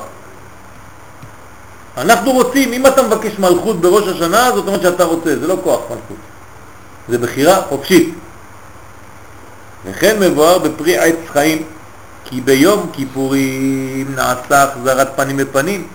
אנחנו 1.96 2.32
רוצים, 2.32 2.72
אם 2.72 2.86
אתה 2.86 3.02
מבקש 3.02 3.38
מלכות 3.38 3.80
בראש 3.80 4.08
השנה, 4.08 4.50
זאת 4.54 4.66
אומרת 4.66 4.82
שאתה 4.82 5.04
רוצה, 5.04 5.38
זה 5.38 5.46
לא 5.46 5.56
כוח 5.64 5.80
מלכות. 5.80 6.16
זה 7.08 7.18
בחירה 7.18 7.62
חופשית. 7.62 8.14
וכן 9.84 10.20
מבואר 10.20 10.58
בפרי 10.58 10.98
עץ 10.98 11.16
חיים, 11.32 11.62
כי 12.24 12.40
ביום 12.40 12.90
כיפורים 12.92 14.14
נעשה 14.14 14.62
החזרת 14.62 15.08
פנים 15.16 15.36
בפנים, 15.36 15.86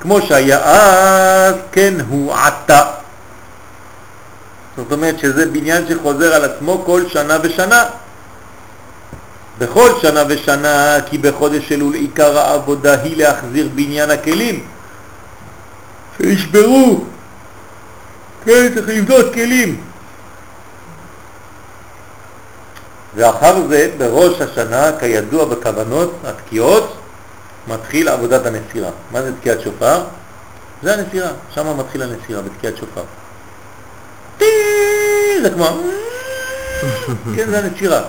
כמו 0.00 0.22
שהיה 0.22 0.58
אז, 0.58 1.54
כן 1.72 1.94
הוא 2.08 2.34
עתה. 2.34 2.97
זאת 4.78 4.92
אומרת 4.92 5.18
שזה 5.18 5.46
בניין 5.46 5.84
שחוזר 5.88 6.34
על 6.34 6.44
עצמו 6.44 6.82
כל 6.86 7.02
שנה 7.08 7.36
ושנה. 7.42 7.84
בכל 9.58 9.90
שנה 10.02 10.22
ושנה, 10.28 10.96
כי 11.06 11.18
בחודש 11.18 11.72
אלול 11.72 11.94
עיקר 11.94 12.38
העבודה 12.38 13.02
היא 13.02 13.16
להחזיר 13.16 13.68
בניין 13.74 14.10
הכלים 14.10 14.66
שנשברו. 16.18 17.04
כן, 18.44 18.74
צריך 18.74 18.88
לבדות 18.88 19.34
כלים. 19.34 19.80
ואחר 23.14 23.68
זה, 23.68 23.90
בראש 23.98 24.40
השנה, 24.40 24.90
כידוע 25.00 25.44
בכוונות 25.44 26.14
התקיעות, 26.24 26.96
מתחיל 27.68 28.08
עבודת 28.08 28.46
הנסירה. 28.46 28.90
מה 29.12 29.22
זה 29.22 29.32
תקיעת 29.40 29.60
שופר? 29.60 30.04
זה 30.82 30.94
הנסירה, 30.94 31.30
שם 31.54 31.78
מתחיל 31.78 32.02
הנסירה, 32.02 32.42
בתקיעת 32.42 32.76
שופר. 32.76 33.02
זה 35.42 35.50
כמו... 35.54 35.66
כן, 37.36 37.50
זה 37.50 37.58
הנשירה. 37.58 38.02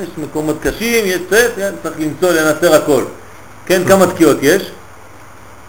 יש 0.00 0.08
מקומות 0.16 0.56
קשים, 0.62 1.04
יש 1.06 1.20
צט, 1.30 1.52
צריך 1.82 1.94
למצוא, 1.98 2.32
לנסר 2.32 2.74
הכל. 2.74 3.04
כן, 3.66 3.88
כמה 3.88 4.06
תקיעות 4.06 4.36
יש? 4.42 4.70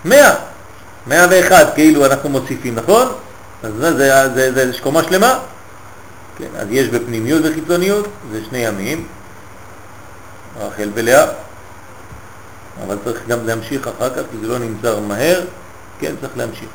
מאה. 0.05 0.35
מאה 1.07 1.25
ואחד, 1.29 1.65
כאילו 1.75 2.05
אנחנו 2.05 2.29
מוסיפים, 2.29 2.75
נכון? 2.75 3.07
אז 3.63 3.73
זה, 3.73 3.93
זה, 3.93 4.29
זה, 4.35 4.53
זה, 4.53 4.71
זה 4.71 4.77
קומה 4.81 5.03
שלמה. 5.03 5.39
כן, 6.37 6.47
אז 6.57 6.67
יש 6.71 6.87
בפנימיות 6.87 7.41
וחיצוניות, 7.45 8.07
זה 8.31 8.39
שני 8.49 8.57
ימים, 8.57 9.07
רחל 10.59 10.89
ולאה, 10.93 11.25
אבל 12.85 12.97
צריך 13.03 13.27
גם 13.27 13.47
להמשיך 13.47 13.87
אחר 13.87 14.09
כך, 14.09 14.21
כי 14.31 14.37
זה 14.41 14.47
לא 14.47 14.59
נמצא 14.59 14.99
מהר, 15.07 15.41
כן, 15.99 16.13
צריך 16.21 16.33
להמשיך. 16.37 16.69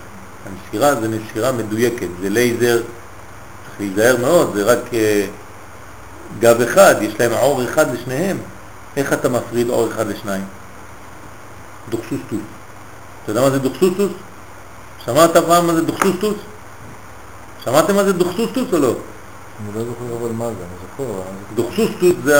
הנסירה 0.48 0.94
זה 1.00 1.08
נסירה 1.08 1.52
מדויקת, 1.52 2.06
זה 2.20 2.28
לייזר, 2.28 2.82
צריך 2.82 3.80
להיזהר 3.80 4.16
מאוד, 4.20 4.50
זה 4.54 4.64
רק 4.64 4.78
uh, 4.90 4.94
גב 6.40 6.60
אחד, 6.60 6.94
יש 7.00 7.20
להם 7.20 7.32
עור 7.32 7.64
אחד 7.64 7.94
לשניהם. 7.94 8.38
איך 8.96 9.12
אתה 9.12 9.28
מפריד 9.28 9.68
עור 9.68 9.88
אחד 9.88 10.06
לשניים? 10.06 10.44
דוכסוסטוס. 11.88 12.40
אתה 13.22 13.30
יודע 13.30 13.40
מה 13.40 13.50
זה 13.50 13.58
דוכסוסטוס? 13.58 14.12
שמעת 15.04 15.36
פעם 15.36 15.66
מה 15.66 15.74
זה 15.74 15.82
דוכסוסטוס? 15.82 16.36
שמעתם 17.64 17.96
מה 17.96 18.04
זה 18.04 18.12
דוכסוסטוס 18.12 18.66
או 18.72 18.78
לא? 18.78 18.88
אני 18.88 19.74
לא 19.74 19.84
זוכר 19.84 20.16
אבל 20.20 20.32
מה 20.32 20.44
זה, 20.44 20.52
אני 20.52 21.06
זוכר. 21.06 21.20
דוכסוסטוס 21.54 22.14
זה 22.24 22.36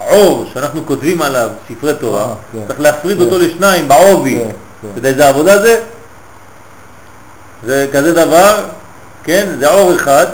העור 0.00 0.50
שאנחנו 0.54 0.86
כותבים 0.86 1.22
עליו 1.22 1.50
ספרי 1.68 1.94
תורה, 2.00 2.22
אה, 2.22 2.34
כן. 2.52 2.66
צריך 2.68 2.80
להפריד 2.80 3.18
כן. 3.18 3.24
אותו 3.24 3.38
לשניים 3.38 3.88
בעובי. 3.88 4.38
כן. 4.38 4.50
אתה 4.90 4.98
יודע 4.98 5.08
איזה 5.08 5.28
עבודה 5.28 5.62
זה? 5.62 5.82
זה 7.64 7.86
כזה 7.92 8.12
דבר, 8.12 8.64
כן, 9.24 9.48
זה 9.58 9.68
עור 9.68 9.94
אחד, 9.94 10.26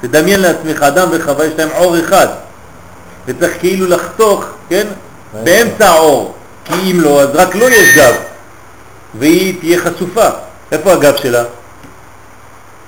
תדמיין 0.00 0.40
לעצמך, 0.40 0.82
אדם 0.82 1.08
וחווה 1.10 1.46
יש 1.46 1.52
להם 1.58 1.68
עור 1.74 2.00
אחד, 2.00 2.26
וצריך 3.26 3.52
כאילו 3.58 3.86
לחתוך, 3.86 4.44
כן, 4.68 4.86
באמצע 5.44 5.88
העור, 5.88 6.34
כי 6.64 6.74
אם 6.90 7.00
לא, 7.00 7.22
אז 7.22 7.28
רק 7.34 7.54
לא 7.54 7.70
יש 7.70 7.96
גב, 7.96 8.14
והיא 9.18 9.60
תהיה 9.60 9.78
חשופה. 9.78 10.28
איפה 10.72 10.92
הגב 10.92 11.16
שלה? 11.16 11.44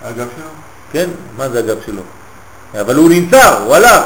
הגב 0.05 0.27
שלו? 0.37 0.49
כן, 0.93 1.11
מה 1.37 1.49
זה 1.49 1.59
הגב 1.59 1.77
שלו? 1.87 2.03
אבל 2.81 2.95
הוא 2.95 3.11
נמצא, 3.11 3.59
הוא 3.59 3.75
הלך. 3.75 4.03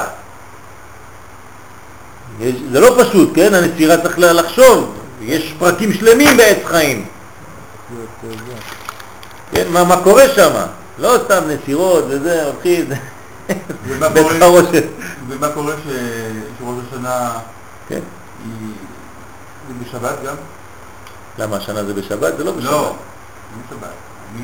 יש, 2.40 2.54
זה 2.72 2.80
לא 2.80 2.96
פשוט, 2.98 3.30
כן? 3.34 3.54
הנסירה 3.54 3.96
צריך 3.96 4.18
לחשוב, 4.18 4.94
יש 5.20 5.54
פרקים 5.58 5.92
שלמים 5.92 6.36
בעץ 6.36 6.58
חיים. 6.64 7.06
כן, 9.56 9.72
מה, 9.72 9.84
מה 9.84 9.96
קורה 10.02 10.28
שם? 10.34 10.50
לא 10.98 11.18
סתם 11.24 11.42
נסירות 11.48 12.04
וזה, 12.08 12.50
ומה 13.86 14.08
בית 14.08 14.26
חרושת. 14.40 14.84
ומה 15.28 15.48
קורה 15.48 15.74
שראש 15.84 16.76
השנה 16.88 17.30
כן. 17.88 18.00
היא 18.44 18.72
זה 19.68 19.74
בשבת 19.84 20.16
גם? 20.26 20.34
למה 21.38 21.56
השנה 21.56 21.84
זה 21.84 21.94
בשבת? 21.94 22.36
זה 22.38 22.44
לא 22.44 22.52
בשבת. 22.52 22.64
לא, 22.70 22.72
לא 22.82 22.92
בשבת. 23.68 23.90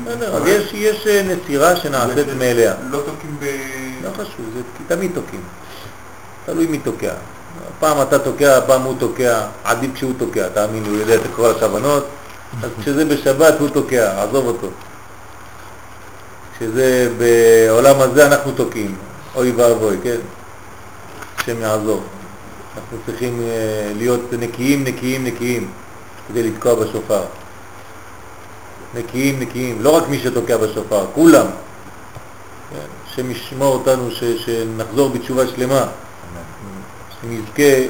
בסדר, 0.07 0.35
אז 0.35 0.43
יש, 0.45 0.73
יש 0.73 1.07
אה, 1.07 1.21
נסירה 1.23 1.75
שנעשית 1.75 2.15
זה- 2.15 2.35
מאליה. 2.35 2.73
לא 2.89 2.97
תוקעים 2.97 3.37
ב... 3.39 3.45
לא 4.03 4.09
חשוב, 4.13 4.45
זה 4.55 4.61
תמיד 4.95 5.11
תוקעים. 5.15 5.41
תלוי 6.45 6.65
מי 6.67 6.77
תוקע. 6.77 7.13
פעם 7.79 8.01
אתה 8.01 8.19
תוקע, 8.19 8.59
פעם 8.67 8.81
הוא 8.81 8.95
תוקע, 8.99 9.41
עדיף 9.63 9.91
כשהוא 9.93 10.13
תוקע, 10.17 10.47
תאמין 10.53 10.83
לי, 10.83 10.89
הוא 10.89 10.97
יודע 10.97 11.15
את 11.15 11.21
כל 11.35 11.51
הכוונות, 11.51 12.07
אז 12.63 12.69
כשזה 12.81 13.05
בשבת 13.05 13.53
הוא 13.59 13.69
תוקע, 13.69 14.23
עזוב 14.23 14.47
אותו. 14.47 14.67
כשזה 16.57 17.09
בעולם 17.17 17.99
הזה 17.99 18.27
אנחנו 18.27 18.51
תוקעים, 18.51 18.95
אוי 19.35 19.51
ואבוי, 19.51 19.97
כן? 20.03 20.17
השם 21.37 21.61
יעזור. 21.61 22.01
אנחנו 22.75 22.97
צריכים 23.05 23.41
אה, 23.41 23.91
להיות 23.97 24.21
נקיים, 24.39 24.83
נקיים, 24.83 25.23
נקיים, 25.23 25.69
כדי 26.27 26.43
לתקוע 26.43 26.75
בשופר. 26.75 27.23
נקיים, 28.95 29.39
נקיים, 29.39 29.77
לא 29.81 29.89
רק 29.89 30.09
מי 30.09 30.19
שתוקע 30.19 30.57
בשופר, 30.57 31.05
כולם. 31.15 31.45
כן, 32.69 32.85
השם 33.07 33.31
ישמור 33.31 33.73
אותנו, 33.75 34.11
ש, 34.11 34.23
שנחזור 34.23 35.09
בתשובה 35.09 35.47
שלמה, 35.47 35.87
שנזכה 37.21 37.87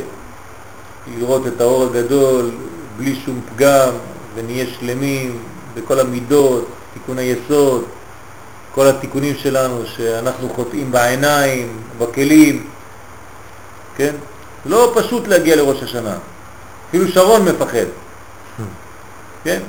לראות 1.17 1.47
את 1.47 1.61
האור 1.61 1.83
הגדול 1.83 2.51
בלי 2.97 3.15
שום 3.25 3.41
פגם, 3.55 3.89
ונהיה 4.35 4.65
שלמים 4.79 5.39
בכל 5.73 5.99
המידות, 5.99 6.67
תיקון 6.93 7.17
היסוד, 7.17 7.83
כל 8.73 8.87
התיקונים 8.87 9.35
שלנו, 9.37 9.85
שאנחנו 9.85 10.49
חוטאים 10.49 10.91
בעיניים, 10.91 11.81
בכלים, 11.97 12.67
כן? 13.95 14.15
לא 14.65 14.91
פשוט 14.95 15.27
להגיע 15.27 15.55
לראש 15.55 15.83
השנה, 15.83 16.15
אפילו 16.89 17.07
שרון 17.07 17.45
מפחד, 17.45 17.85
כן? 19.43 19.59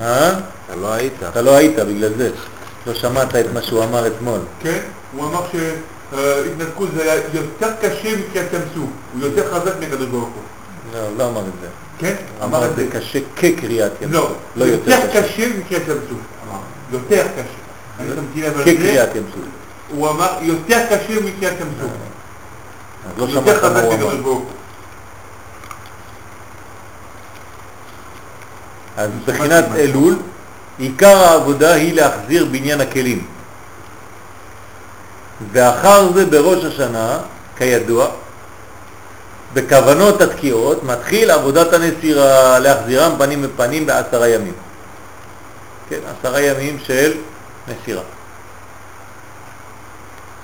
אה? 0.00 0.30
אתה 0.66 0.76
לא 0.76 0.92
היית. 0.92 1.12
אתה 1.28 1.42
לא 1.42 1.56
היית 1.56 1.78
בגלל 1.78 2.12
זה, 2.16 2.30
לא 2.86 2.94
שמעת 2.94 3.36
את 3.36 3.46
מה 3.54 3.62
שהוא 3.62 3.84
אמר 3.84 4.06
אתמול. 4.06 4.40
כן, 4.60 4.80
הוא 5.12 5.24
אמר 5.24 5.44
שהתנתקות 5.52 6.88
זה 6.94 7.02
היה 7.02 7.22
יותר 7.32 7.72
קשה 7.80 8.10
סוף, 8.74 8.90
הוא 9.12 9.22
יותר 9.22 9.54
חזק 9.54 9.72
מקדוש 9.80 10.08
ברוך 10.08 10.28
הוא. 10.34 10.42
לא, 10.94 11.16
לא 11.16 11.28
אמר 11.28 11.40
את 11.40 11.60
זה. 11.60 11.68
כן? 12.02 12.14
אמר 12.44 12.66
את 12.66 12.76
זה 12.76 12.86
קשה 12.92 13.18
כקריאת 13.36 13.92
ים 14.02 14.12
לא, 14.12 14.20
סוף, 14.20 14.32
לא 14.56 14.64
יותר 14.64 15.00
קשה. 15.12 15.48
מקריאת 15.58 15.88
ים 15.88 15.96
סוף. 16.08 16.18
אמר. 16.48 16.58
יותר 16.90 17.22
קשה. 17.22 17.62
על 17.98 18.64
כקריאת 18.64 19.16
ים 19.16 19.22
סוף. 19.34 19.44
הוא 19.88 20.10
אמר 20.10 20.38
יותר 20.40 20.86
קשה 20.86 21.20
מקריאת 21.20 21.60
ים 21.60 21.68
סוף. 21.80 21.90
אז 23.06 23.18
לא 23.18 23.28
שמעת 23.28 23.64
מה 23.64 23.80
הוא 23.80 23.94
אמר. 23.94 24.38
אז 28.96 29.10
מבחינת. 29.16 29.64
אלול, 29.76 30.16
עיקר 30.78 31.16
העבודה 31.16 31.74
היא 31.74 31.94
להחזיר 31.94 32.46
בניין 32.50 32.80
הכלים. 32.80 33.26
ואחר 35.52 36.12
זה 36.12 36.26
בראש 36.26 36.64
השנה, 36.64 37.18
כידוע, 37.56 38.08
בכוונות 39.54 40.20
התקיעות, 40.20 40.82
מתחיל 40.84 41.30
עבודת 41.30 41.72
הנסירה, 41.72 42.58
להחזירם 42.58 43.12
פנים 43.18 43.42
בפנים 43.42 43.86
בעשרה 43.86 44.28
ימים. 44.28 44.54
כן, 45.88 45.98
עשרה 46.06 46.40
ימים 46.40 46.78
של 46.78 47.12
נסירה. 47.68 48.02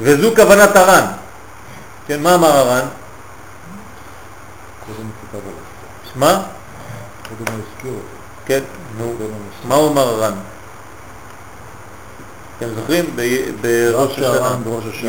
וזו 0.00 0.30
כוונת 0.36 0.76
הר"ן. 0.76 1.04
כן, 2.06 2.22
מה 2.22 2.34
אמר 2.34 2.56
הר"ן? 2.56 2.86
מה? 6.16 6.42
קודם 7.28 7.52
הוא 7.52 7.62
הזכיר 7.74 7.92
אותו. 7.92 8.18
כן, 8.46 8.60
נו. 8.98 9.14
מה 9.64 9.74
הוא 9.74 9.90
אמר 9.90 10.08
הר"ן? 10.08 10.32
אתם 12.58 12.66
זוכרים? 12.74 13.16
בראש 13.60 14.18
השנה. 14.18 14.58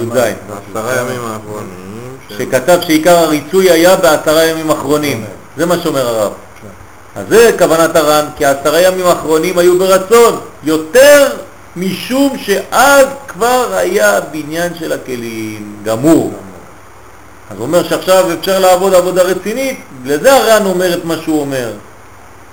י"ז, 0.01 0.35
בעשרה 0.73 1.01
ימים 1.01 1.21
האחרונים, 1.25 1.98
שכתב 2.37 2.79
שעיקר 2.81 3.17
הריצוי 3.17 3.71
היה 3.71 3.95
בעשרה 3.95 4.45
ימים 4.45 4.69
האחרונים. 4.69 5.25
זה 5.57 5.65
מה 5.65 5.75
שאומר 5.83 6.07
הרב. 6.07 6.31
כן. 6.61 6.67
אז 7.21 7.25
זה 7.29 7.51
כוונת 7.57 7.95
הר"ן, 7.95 8.25
כי 8.37 8.45
העשרה 8.45 8.81
ימים 8.81 9.05
האחרונים 9.05 9.57
היו 9.57 9.79
ברצון, 9.79 10.39
יותר 10.63 11.27
משום 11.75 12.37
שאז 12.37 13.05
כבר 13.27 13.73
היה 13.73 14.19
בניין 14.21 14.75
של 14.79 14.91
הכלים 14.91 15.75
גמור. 15.83 16.33
אז 17.51 17.57
הוא 17.57 17.65
אומר 17.65 17.83
שעכשיו 17.83 18.25
אפשר 18.39 18.59
לעבוד 18.59 18.93
עבודה 18.93 19.21
רצינית, 19.21 19.79
לזה 20.05 20.33
הר"ן 20.33 20.65
אומר 20.65 20.93
את 20.93 21.05
מה 21.05 21.15
שהוא 21.23 21.41
אומר. 21.41 21.71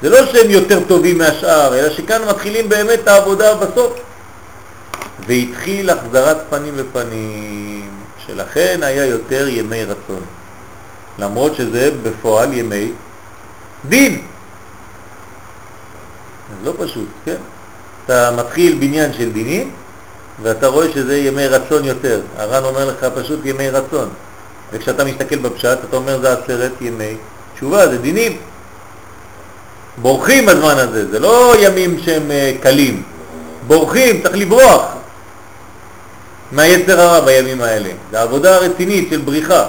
זה 0.03 0.11
לא 0.11 0.27
שהם 0.27 0.51
יותר 0.51 0.81
טובים 0.89 1.19
מהשאר, 1.19 1.79
אלא 1.79 1.91
שכאן 1.91 2.23
מתחילים 2.29 2.69
באמת 2.69 2.99
את 3.03 3.09
העבודה 3.09 3.55
בסוף. 3.55 3.93
והתחיל 5.27 5.91
החזרת 5.91 6.37
פנים 6.51 6.77
בפנים, 6.77 7.86
שלכן 8.27 8.79
היה 8.83 9.07
יותר 9.07 9.49
ימי 9.49 9.85
רצון. 9.85 10.21
למרות 11.19 11.55
שזה 11.55 11.91
בפועל 12.03 12.53
ימי 12.53 12.93
דין. 13.89 14.23
זה 16.51 16.71
לא 16.71 16.75
פשוט, 16.79 17.09
כן? 17.25 17.37
אתה 18.05 18.31
מתחיל 18.37 18.77
בניין 18.81 19.13
של 19.13 19.33
דינים, 19.33 19.71
ואתה 20.43 20.67
רואה 20.67 20.93
שזה 20.93 21.19
ימי 21.19 21.47
רצון 21.47 21.85
יותר. 21.85 22.21
הר"ן 22.37 22.65
אומר 22.65 22.85
לך 22.85 23.07
פשוט 23.15 23.41
ימי 23.45 23.71
רצון. 23.71 24.09
וכשאתה 24.73 25.05
מסתכל 25.05 25.37
בפשט, 25.37 25.79
אתה 25.89 25.97
אומר 25.97 26.21
זה 26.21 26.33
עשרת 26.33 26.73
ימי 26.81 27.17
תשובה, 27.55 27.89
זה 27.89 27.99
דינים. 27.99 28.37
בורחים 30.03 30.47
בזמן 30.47 30.75
הזה, 30.79 31.11
זה 31.11 31.19
לא 31.19 31.55
ימים 31.61 31.99
שהם 32.05 32.31
אה, 32.31 32.53
קלים. 32.63 33.03
בורחים, 33.67 34.23
צריך 34.23 34.37
לברוח 34.37 34.83
מהיצר 36.53 37.01
הרע 37.01 37.21
בימים 37.21 37.61
האלה. 37.61 37.91
זה 38.11 38.23
עבודה 38.23 38.59
רצינית 38.59 39.09
של 39.11 39.21
בריחה. 39.21 39.67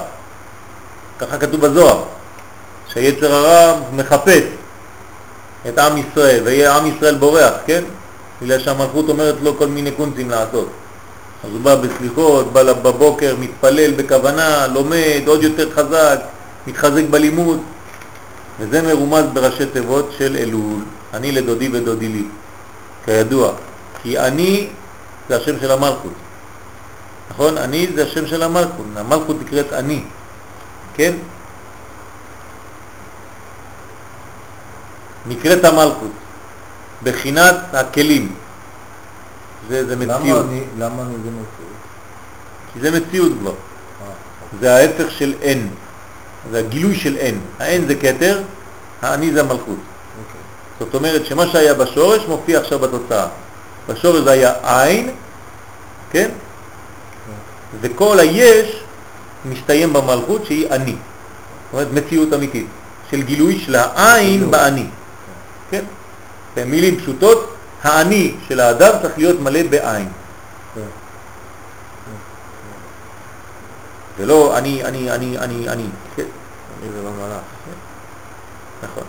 ככה 1.19 1.37
כתוב 1.37 1.61
בזוהר, 1.61 2.03
שהיצר 2.93 3.33
הרע 3.33 3.79
מחפש 3.93 4.43
את 5.69 5.79
עם 5.79 5.97
ישראל, 5.97 6.41
ויהיה 6.43 6.75
עם 6.75 6.85
ישראל 6.87 7.15
בורח, 7.15 7.53
כן? 7.65 7.83
בגלל 8.41 8.59
שהמלכות 8.59 9.09
אומרת 9.09 9.35
לו 9.41 9.57
כל 9.57 9.67
מיני 9.67 9.91
קונצים 9.91 10.29
לעשות. 10.29 10.69
אז 11.43 11.49
הוא 11.51 11.61
בא 11.61 11.75
בסליחות, 11.75 12.53
בא 12.53 12.73
בבוקר, 12.73 13.35
מתפלל 13.39 13.91
בכוונה, 13.91 14.67
לומד 14.67 15.21
עוד 15.27 15.43
יותר 15.43 15.71
חזק, 15.71 16.19
מתחזק 16.67 17.03
בלימוד, 17.09 17.59
וזה 18.59 18.81
מרומז 18.81 19.23
בראשי 19.33 19.65
תיבות 19.65 20.11
של 20.17 20.35
אלול, 20.39 20.81
אני 21.13 21.31
לדודי 21.31 21.69
ודודי 21.73 22.07
לי, 22.07 22.23
כידוע, 23.05 23.51
כי 24.03 24.19
אני 24.19 24.67
זה 25.29 25.35
השם 25.37 25.59
של 25.61 25.71
המלכות, 25.71 26.11
נכון? 27.29 27.57
אני 27.57 27.87
זה 27.95 28.03
השם 28.03 28.27
של 28.27 28.43
המלכות, 28.43 28.85
המלכות 28.95 29.37
נקראת 29.41 29.73
אני, 29.73 30.03
כן? 30.93 31.13
נקראת 35.27 35.65
המלכות, 35.65 36.11
בחינת 37.03 37.55
הכלים, 37.73 38.35
זה, 39.69 39.85
זה 39.85 39.95
למה 39.95 40.19
מציאות, 40.19 40.45
אני, 40.45 40.63
למה 40.77 41.01
אני 41.01 41.13
זה 41.23 41.29
מציאות? 41.29 41.77
כי 42.73 42.79
זה 42.79 42.99
מציאות 42.99 43.31
כבר, 43.39 43.51
אה, 43.51 44.07
זה 44.59 44.75
ההפך 44.75 45.11
של 45.11 45.33
אין, 45.41 45.69
זה 46.51 46.59
הגילוי 46.59 46.95
של 46.95 47.17
אין, 47.17 47.39
האין 47.59 47.87
זה 47.87 47.95
כתר, 47.95 48.41
האני 49.01 49.33
זה 49.33 49.39
המלכות. 49.39 49.59
אוקיי. 49.67 50.41
זאת 50.79 50.95
אומרת 50.95 51.25
שמה 51.25 51.47
שהיה 51.47 51.73
בשורש 51.73 52.25
מופיע 52.27 52.59
עכשיו 52.59 52.79
בתוצאה. 52.79 53.27
בשורש 53.89 54.21
זה 54.21 54.31
היה 54.31 54.53
עין, 54.63 55.11
כן? 56.11 56.29
וכל 57.81 58.19
היש 58.19 58.83
מסתיים 59.45 59.93
במלכות 59.93 60.45
שהיא 60.45 60.69
אני. 60.69 60.91
זאת 60.91 61.73
אומרת 61.73 61.87
מציאות 61.93 62.33
אמיתית 62.33 62.67
של 63.11 63.21
גילוי 63.21 63.59
של 63.59 63.75
העין. 63.75 64.51
באני. 64.51 64.85
כן? 65.71 65.83
במילים 66.55 66.99
פשוטות, 66.99 67.53
האני 67.83 68.35
של 68.47 68.59
האדם 68.59 68.91
צריך 69.01 69.17
להיות 69.17 69.39
מלא 69.39 69.63
בעין. 69.69 70.07
כן. 70.75 70.81
ולא 74.17 74.57
אני, 74.57 74.83
אני, 74.83 75.11
אני, 75.11 75.37
אני, 75.37 75.69
אני. 75.69 75.85
כן? 76.15 76.23
אני 76.81 76.89
ולא 76.99 77.11
מלאך. 77.11 77.41
נכון. 78.83 79.03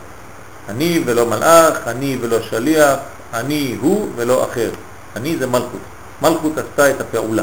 אני 0.69 1.03
ולא 1.07 1.27
מלאך, 1.27 1.77
אני 1.87 2.19
ולא 2.21 2.43
שליח, 2.43 2.99
אני 3.35 3.77
הוא 3.81 4.09
ולא 4.17 4.45
אחר. 4.45 4.71
אני 5.17 5.37
זה 5.37 5.47
מלכות. 5.47 5.81
מלכות 6.23 6.53
עשתה 6.59 6.91
את 6.91 7.01
הפעולה. 7.01 7.43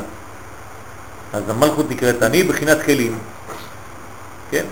אז 1.36 1.44
המלכות 1.48 1.90
נקראת 1.90 2.24
אני 2.24 2.44
בחינת 2.44 2.78
כלים. 2.86 3.18
כן? 4.52 4.66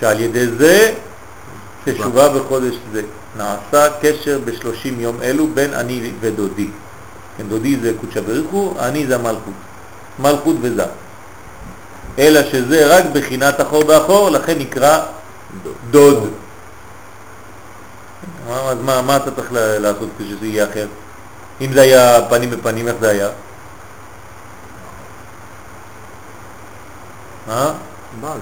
שעל 0.00 0.20
ידי 0.20 0.46
זה 0.46 0.94
תשובה 1.84 2.28
בחודש 2.28 2.74
זה. 2.92 3.02
נעשה 3.36 3.88
קשר 4.00 4.38
בשלושים 4.44 5.00
יום 5.00 5.22
אלו 5.22 5.46
בין 5.54 5.74
אני 5.74 6.12
ודודי. 6.20 6.68
כן, 7.38 7.48
דודי 7.48 7.76
זה 7.80 7.92
קודשא 8.00 8.20
בריך 8.20 8.46
הוא, 8.50 8.80
אני 8.80 9.06
זה 9.06 9.14
המלכות. 9.14 9.54
מלכות 10.18 10.56
וזה. 10.60 10.84
אלא 12.18 12.40
שזה 12.50 12.96
רק 12.96 13.04
בחינת 13.12 13.60
אחור 13.60 13.84
באחור, 13.84 14.30
לכן 14.30 14.58
נקרא 14.58 15.00
דוד. 15.90 16.30
מה, 18.48 18.60
אז 18.60 18.78
מה, 18.82 19.02
מה 19.02 19.16
אתה 19.16 19.30
צריך 19.30 19.48
לעשות 19.52 20.08
כשזה 20.18 20.46
יהיה 20.46 20.64
אחר? 20.64 20.86
אם 21.60 21.72
זה 21.72 21.80
היה 21.80 22.28
פנים 22.28 22.50
בפנים, 22.50 22.88
איך 22.88 22.96
זה 23.00 23.08
היה? 23.08 23.28
אה? 27.48 27.72
בעל. 28.20 28.38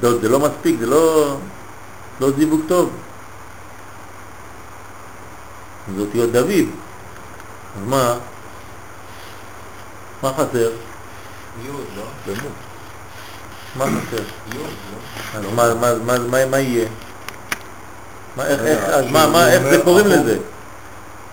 דוד 0.00 0.20
זה 0.20 0.28
לא 0.28 0.40
מספיק, 0.40 0.80
זה 0.80 0.86
לא, 0.86 1.36
לא 2.20 2.30
זיווג 2.30 2.60
טוב. 2.68 2.90
זה 5.96 6.00
אותיות 6.00 6.32
דוד. 6.32 6.50
אז 7.76 7.86
מה? 7.86 8.14
מה 10.22 10.32
חסר? 10.32 10.70
יוד, 11.64 11.84
לא? 11.96 12.04
מה 13.76 13.84
חסר? 13.84 14.22
יוד, 14.54 14.70
לא? 14.92 15.38
אז 15.38 15.44
מה, 15.54 15.74
מה, 15.74 15.94
מה, 15.94 16.18
מה, 16.18 16.46
מה 16.46 16.58
יהיה? 16.58 16.88
מה, 18.36 18.46
איך, 18.46 18.60
אז 18.88 19.04
מה, 19.10 19.44
זה 19.70 19.80
קוראים. 19.84 20.06
לזה? 20.06 20.36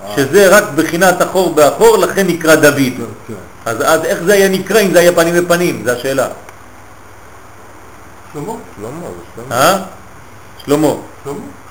אה. 0.05 0.13
שזה 0.15 0.57
רק 0.57 0.63
בחינת 0.75 1.21
אחור 1.21 1.53
באחור, 1.53 1.97
לכן 1.97 2.27
נקרא 2.27 2.55
דוד. 2.55 2.93
כן. 3.27 3.33
אז, 3.65 3.77
אז 3.81 4.05
איך 4.05 4.23
זה 4.23 4.33
היה 4.33 4.49
נקרא 4.49 4.81
אם 4.81 4.93
זה 4.93 4.99
היה 4.99 5.11
פנים 5.11 5.45
בפנים? 5.45 5.83
זו 5.85 5.91
השאלה. 5.91 6.27
שלמה, 8.33 8.53
שלמה. 8.75 8.97
אה? 9.51 9.77
שלמה, 10.65 10.93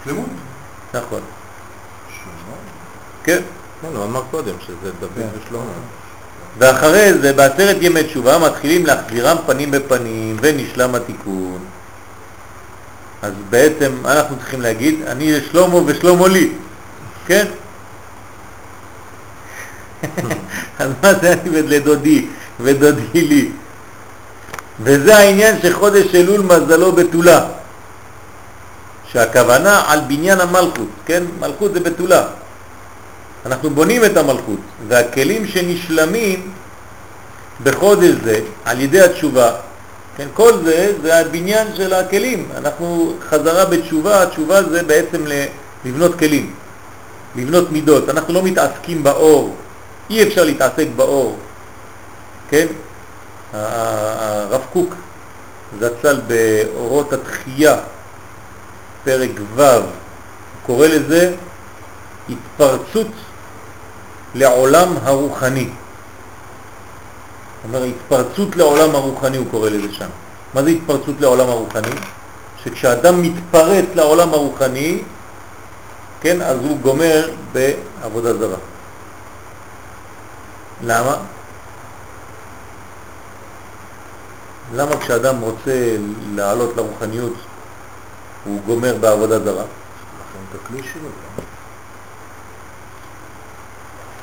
שלמה. 0.04 0.22
נכון. 0.94 1.20
כן. 3.24 3.40
כן, 3.82 3.88
הוא 3.96 4.04
אמר 4.04 4.22
קודם 4.30 4.54
שזה 4.66 4.90
דוד 5.00 5.10
כן. 5.16 5.26
ושלמה. 5.46 5.62
ואחרי 6.58 7.14
זה, 7.14 7.32
בעשרת 7.32 7.76
ימי 7.80 8.04
תשובה, 8.04 8.38
מתחילים 8.38 8.86
להחזירם 8.86 9.36
פנים 9.46 9.70
בפנים, 9.70 10.36
ונשלם 10.40 10.94
התיקון. 10.94 11.58
אז 13.22 13.32
בעצם 13.50 13.92
אנחנו 14.04 14.36
צריכים 14.36 14.60
להגיד, 14.60 15.02
אני 15.06 15.32
לשלומו 15.32 15.82
ושלומו 15.86 16.28
לי, 16.28 16.52
כן? 17.26 17.46
אז 20.78 20.90
מה 21.02 21.14
זה 21.14 21.32
אני 21.32 21.62
לדודי 21.62 22.26
ודודי 22.60 23.22
לי? 23.22 23.50
וזה 24.80 25.16
העניין 25.16 25.56
שחודש 25.62 26.14
אלול 26.14 26.40
מזלו 26.40 26.92
בתולה, 26.92 27.46
שהכוונה 29.12 29.82
על 29.86 30.00
בניין 30.00 30.40
המלכות, 30.40 30.88
כן? 31.06 31.22
מלכות 31.40 31.74
זה 31.74 31.80
בתולה. 31.80 32.26
אנחנו 33.46 33.70
בונים 33.70 34.04
את 34.04 34.16
המלכות, 34.16 34.60
והכלים 34.88 35.46
שנשלמים 35.46 36.52
בחודש 37.62 38.14
זה 38.24 38.40
על 38.64 38.80
ידי 38.80 39.00
התשובה, 39.00 39.52
כן, 40.16 40.28
כל 40.34 40.52
זה 40.64 40.94
זה 41.02 41.18
הבניין 41.18 41.66
של 41.76 41.92
הכלים, 41.92 42.48
אנחנו 42.56 43.14
חזרה 43.28 43.64
בתשובה, 43.64 44.22
התשובה 44.22 44.62
זה 44.62 44.82
בעצם 44.82 45.24
לבנות 45.84 46.18
כלים, 46.18 46.54
לבנות 47.36 47.72
מידות, 47.72 48.08
אנחנו 48.08 48.34
לא 48.34 48.42
מתעסקים 48.42 49.02
באור, 49.02 49.54
אי 50.10 50.22
אפשר 50.22 50.44
להתעסק 50.44 50.86
באור, 50.96 51.36
כן? 52.50 52.66
הרב 53.52 54.62
קוק 54.72 54.94
זצ"ל 55.80 56.20
באורות 56.26 57.12
התחייה, 57.12 57.76
פרק 59.04 59.30
ו', 59.54 59.62
הוא 59.62 59.82
קורא 60.66 60.86
לזה 60.86 61.34
התפרצות 62.28 63.10
לעולם 64.34 64.96
הרוחני. 65.02 65.68
זאת 67.66 67.74
אומרת, 67.74 67.94
התפרצות 67.94 68.56
לעולם 68.56 68.94
הרוחני 68.94 69.36
הוא 69.36 69.46
קורא 69.50 69.70
לזה 69.70 69.92
שם. 69.92 70.08
מה 70.54 70.62
זה 70.62 70.70
התפרצות 70.70 71.20
לעולם 71.20 71.48
הרוחני? 71.48 71.90
שכשאדם 72.64 73.22
מתפרץ 73.22 73.84
לעולם 73.94 74.34
הרוחני, 74.34 75.02
כן, 76.20 76.42
אז 76.42 76.58
הוא 76.58 76.78
גומר 76.78 77.30
בעבודה 77.52 78.36
זרה. 78.38 78.56
למה? 80.84 81.16
למה 84.74 84.96
כשאדם 84.96 85.40
רוצה 85.40 85.96
לעלות 86.34 86.76
לרוחניות 86.76 87.34
הוא 88.44 88.60
גומר 88.66 88.96
בעבודה 89.00 89.38
זרה? 89.38 89.62
לכן 89.62 90.38
את 90.50 90.60
הכלי 90.64 90.82
שלו. 90.92 91.08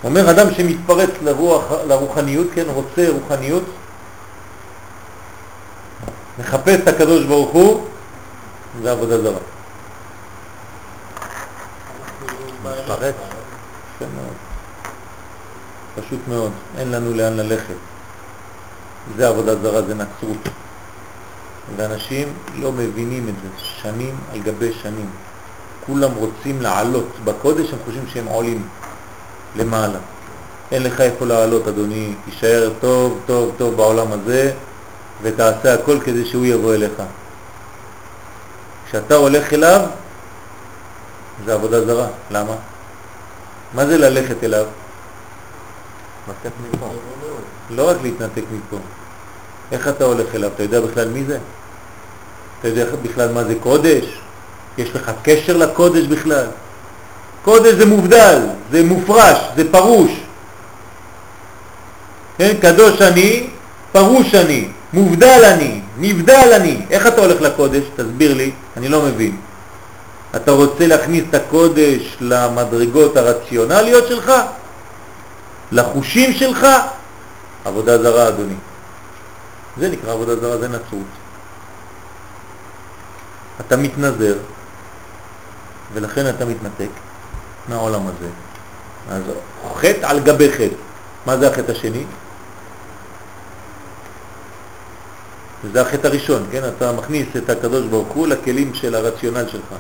אומר 0.03 0.31
אדם 0.31 0.53
שמתפרץ 0.53 1.09
לרוח, 1.23 1.63
לרוחניות, 1.87 2.47
כן, 2.53 2.63
רוצה 2.67 3.07
רוחניות, 3.09 3.63
מחפש 6.39 6.79
את 6.83 6.87
הקדוש 6.87 7.25
ברוך 7.25 7.51
הוא, 7.51 7.85
זה 8.81 8.91
עבודה 8.91 9.21
זרה. 9.21 9.39
מתפרץ. 12.63 13.15
כן 13.99 14.05
מאוד. 14.15 14.35
פשוט 15.95 16.19
מאוד, 16.27 16.51
אין 16.77 16.91
לנו 16.91 17.13
לאן 17.13 17.33
ללכת. 17.33 17.75
זה 19.17 19.27
עבודה 19.27 19.55
זרה, 19.55 19.81
זה 19.81 19.93
נצרות. 19.95 20.49
ואנשים 21.75 22.33
לא 22.55 22.71
מבינים 22.71 23.29
את 23.29 23.33
זה 23.43 23.49
שנים 23.59 24.15
על 24.31 24.39
גבי 24.39 24.73
שנים. 24.73 25.09
כולם 25.85 26.11
רוצים 26.11 26.61
לעלות 26.61 27.07
בקודש, 27.23 27.73
הם 27.73 27.79
חושבים 27.85 28.05
שהם 28.13 28.25
עולים 28.25 28.67
למעלה. 29.55 29.99
אין 30.71 30.83
לך 30.83 31.01
איפה 31.01 31.25
לעלות, 31.25 31.67
אדוני, 31.67 32.13
תישאר 32.25 32.69
טוב, 32.81 33.19
טוב, 33.25 33.51
טוב 33.57 33.75
בעולם 33.75 34.11
הזה, 34.11 34.51
ותעשה 35.21 35.73
הכל 35.73 35.99
כדי 36.03 36.25
שהוא 36.25 36.45
יבוא 36.45 36.73
אליך. 36.73 37.01
כשאתה 38.89 39.15
הולך 39.15 39.53
אליו, 39.53 39.81
זה 41.45 41.53
עבודה 41.53 41.85
זרה. 41.85 42.07
למה? 42.31 42.55
מה 43.73 43.85
זה 43.85 43.97
ללכת 43.97 44.43
אליו? 44.43 44.65
לתת 46.29 46.51
מפה. 46.71 46.89
לא 47.69 47.89
רק 47.89 47.97
להתנתק 48.01 48.43
מפה. 48.51 48.77
איך 49.71 49.87
אתה 49.87 50.03
הולך 50.03 50.35
אליו? 50.35 50.51
אתה 50.55 50.63
יודע 50.63 50.81
בכלל 50.81 51.09
מי 51.09 51.23
זה? 51.23 51.37
אתה 52.59 52.67
יודע 52.67 52.85
בכלל 53.01 53.31
מה 53.31 53.43
זה 53.43 53.55
קודש? 53.59 54.19
יש 54.77 54.95
לך 54.95 55.11
קשר 55.23 55.57
לקודש 55.57 56.07
בכלל? 56.07 56.45
קודש 57.43 57.73
זה 57.73 57.85
מובדל, 57.85 58.39
זה 58.71 58.83
מופרש, 58.83 59.37
זה 59.55 59.71
פרוש. 59.71 60.11
כן? 62.37 62.53
קדוש 62.61 63.01
אני, 63.01 63.49
פרוש 63.91 64.35
אני, 64.35 64.67
מובדל 64.93 65.41
אני, 65.53 65.81
נבדל 65.97 66.53
אני. 66.55 66.81
איך 66.89 67.07
אתה 67.07 67.21
הולך 67.21 67.41
לקודש? 67.41 67.83
תסביר 67.95 68.33
לי, 68.33 68.51
אני 68.77 68.89
לא 68.89 69.01
מבין. 69.01 69.37
אתה 70.35 70.51
רוצה 70.51 70.87
להכניס 70.87 71.23
את 71.29 71.35
הקודש 71.35 72.17
למדרגות 72.21 73.17
הרציונליות 73.17 74.07
שלך? 74.07 74.31
לחושים 75.71 76.33
שלך? 76.33 76.67
עבודה 77.65 78.01
זרה, 78.01 78.27
אדוני. 78.27 78.55
זה 79.77 79.89
נקרא 79.89 80.11
עבודה 80.11 80.35
זרה, 80.35 80.57
זה 80.57 80.67
נצרות. 80.67 81.11
אתה 83.61 83.77
מתנזר, 83.77 84.35
ולכן 85.93 86.29
אתה 86.29 86.45
מתנתק 86.45 86.89
מהעולם 87.67 88.07
הזה. 88.07 88.29
אז 89.09 89.23
חטא 89.75 90.05
על 90.05 90.19
גבי 90.19 90.51
חטא. 90.51 90.75
מה 91.25 91.37
זה 91.37 91.51
החטא 91.51 91.71
השני? 91.71 92.03
זה 95.71 95.81
החטא 95.81 96.07
הראשון, 96.07 96.45
כן? 96.51 96.61
אתה 96.77 96.91
מכניס 96.91 97.27
את 97.37 97.49
הקדוש 97.49 97.85
ברוך 97.85 98.07
הוא 98.07 98.27
לכלים 98.27 98.73
של 98.73 98.95
הרציונל 98.95 99.49
שלך. 99.49 99.73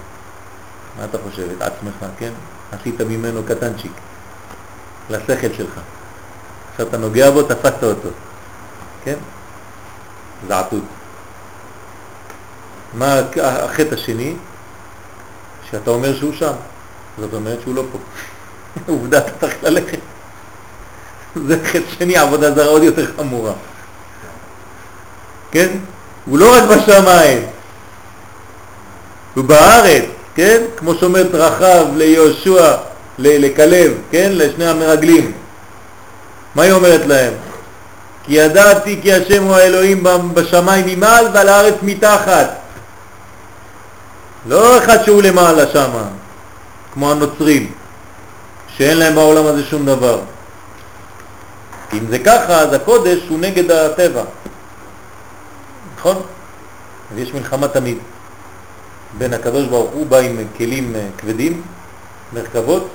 מה 0.97 1.05
אתה 1.05 1.17
חושב? 1.29 1.47
את 1.57 1.61
עצמך, 1.61 2.05
כן? 2.17 2.31
עשית 2.71 3.01
ממנו 3.01 3.43
קטנצ'יק, 3.43 3.91
לשכל 5.09 5.53
שלך. 5.57 5.79
עכשיו 6.71 6.87
אתה 6.87 6.97
נוגע 6.97 7.31
בו, 7.31 7.43
תפסת 7.43 7.83
אותו, 7.83 8.09
כן? 9.03 9.15
זעתות. 10.47 10.83
מה 12.93 13.19
החטא 13.43 13.95
השני? 13.95 14.35
שאתה 15.71 15.91
אומר 15.91 16.15
שהוא 16.15 16.33
שם, 16.33 16.53
זאת 17.19 17.33
אומרת 17.33 17.61
שהוא 17.61 17.75
לא 17.75 17.83
פה. 17.91 17.97
עובדה, 18.93 19.17
אתה 19.17 19.31
צריך 19.39 19.55
ללכת. 19.63 19.99
זה 21.47 21.57
חטא 21.65 21.79
שני, 21.99 22.17
עבודה 22.17 22.51
זרה 22.51 22.65
עוד 22.65 22.83
יותר 22.83 23.05
חמורה. 23.17 23.53
כן? 25.51 25.67
הוא 26.25 26.37
לא 26.37 26.55
רק 26.55 26.63
בשמיים, 26.63 27.45
הוא 29.35 29.43
בארץ, 29.43 30.03
כן? 30.35 30.61
כמו 30.77 30.95
שאומרת 30.95 31.27
רחב 31.33 31.85
ליהושע, 31.95 32.75
לכלב, 33.19 33.93
כן? 34.11 34.29
לשני 34.31 34.67
המרגלים. 34.67 35.31
מה 36.55 36.63
היא 36.63 36.71
אומרת 36.71 37.05
להם? 37.05 37.33
כי 38.23 38.33
ידעתי 38.33 38.99
כי 39.01 39.13
השם 39.13 39.43
הוא 39.43 39.55
האלוהים 39.55 40.03
בשמיים 40.33 40.85
ממעל 40.87 41.25
ועל 41.33 41.49
הארץ 41.49 41.75
מתחת. 41.81 42.49
לא 44.47 44.77
אחד 44.77 45.03
שהוא 45.03 45.21
למעלה 45.21 45.63
שם, 45.73 45.91
כמו 46.93 47.11
הנוצרים, 47.11 47.71
שאין 48.67 48.97
להם 48.97 49.15
בעולם 49.15 49.45
הזה 49.45 49.63
שום 49.63 49.85
דבר. 49.85 50.19
אם 51.93 52.07
זה 52.09 52.19
ככה, 52.19 52.59
אז 52.59 52.73
הקודש 52.73 53.19
הוא 53.29 53.39
נגד 53.39 53.71
הטבע. 53.71 54.23
נכון? 55.97 56.15
אז 57.11 57.17
יש 57.17 57.33
מלחמה 57.33 57.67
תמיד. 57.67 57.97
בין 59.17 59.33
הקדוש 59.33 59.67
ברוך 59.67 59.91
הוא 59.91 60.05
בא 60.07 60.17
עם 60.17 60.37
כלים 60.57 60.95
אה, 60.95 61.07
כבדים, 61.17 61.61
מרכבות, 62.33 62.87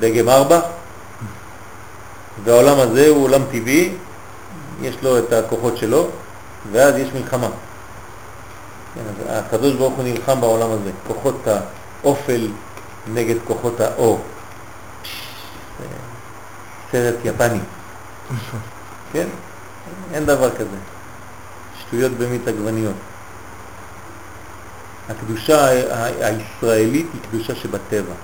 דגם 0.00 0.28
ארבע, 0.28 0.60
והעולם 2.44 2.78
הזה 2.78 3.08
הוא 3.08 3.24
עולם 3.24 3.42
טבעי, 3.50 3.92
יש 4.82 4.96
לו 5.02 5.18
את 5.18 5.32
הכוחות 5.32 5.76
שלו, 5.76 6.08
ואז 6.72 6.96
יש 6.96 7.08
מלחמה. 7.14 7.48
כן, 8.94 9.00
הקדוש 9.28 9.74
ברוך 9.74 9.94
הוא 9.94 10.04
נלחם 10.04 10.40
בעולם 10.40 10.70
הזה, 10.70 10.90
כוחות 11.06 11.36
האופל 12.02 12.48
נגד 13.14 13.34
כוחות 13.46 13.80
האור. 13.80 14.24
סרט 16.92 17.14
יפני. 17.24 17.58
כן? 19.12 19.26
אין 20.12 20.26
דבר 20.26 20.50
כזה. 20.50 20.76
שטויות 21.80 22.12
במית 22.12 22.48
עגבניות. 22.48 22.94
הקדושה 25.08 25.66
הישראלית 26.20 27.06
היא 27.12 27.20
קדושה 27.30 27.54
שבטבע, 27.54 28.14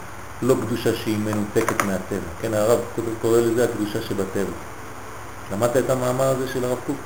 לא 0.43 0.55
קדושה 0.67 0.97
שהיא 0.97 1.19
מנותקת 1.19 1.83
מהטבע. 1.83 2.29
כן, 2.41 2.55
הרב 2.55 2.81
קורא 3.23 3.39
לזה 3.39 3.65
הקדושה 3.65 4.03
שבטבע. 4.03 4.53
למדת 5.53 5.77
את 5.77 5.91
המאמר 5.91 6.25
הזה 6.25 6.49
של 6.49 6.65
הרב 6.65 6.79
קוק? 6.87 6.97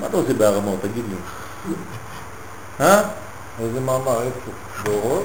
מה 0.00 0.06
אתה 0.06 0.16
עושה 0.16 0.34
בהרמות? 0.34 0.78
תגיד 0.80 1.04
לי. 1.08 1.16
אה? 2.80 3.02
איזה 3.60 3.80
מאמר? 3.80 4.22
איפה? 4.22 4.50
באורות? 4.84 5.24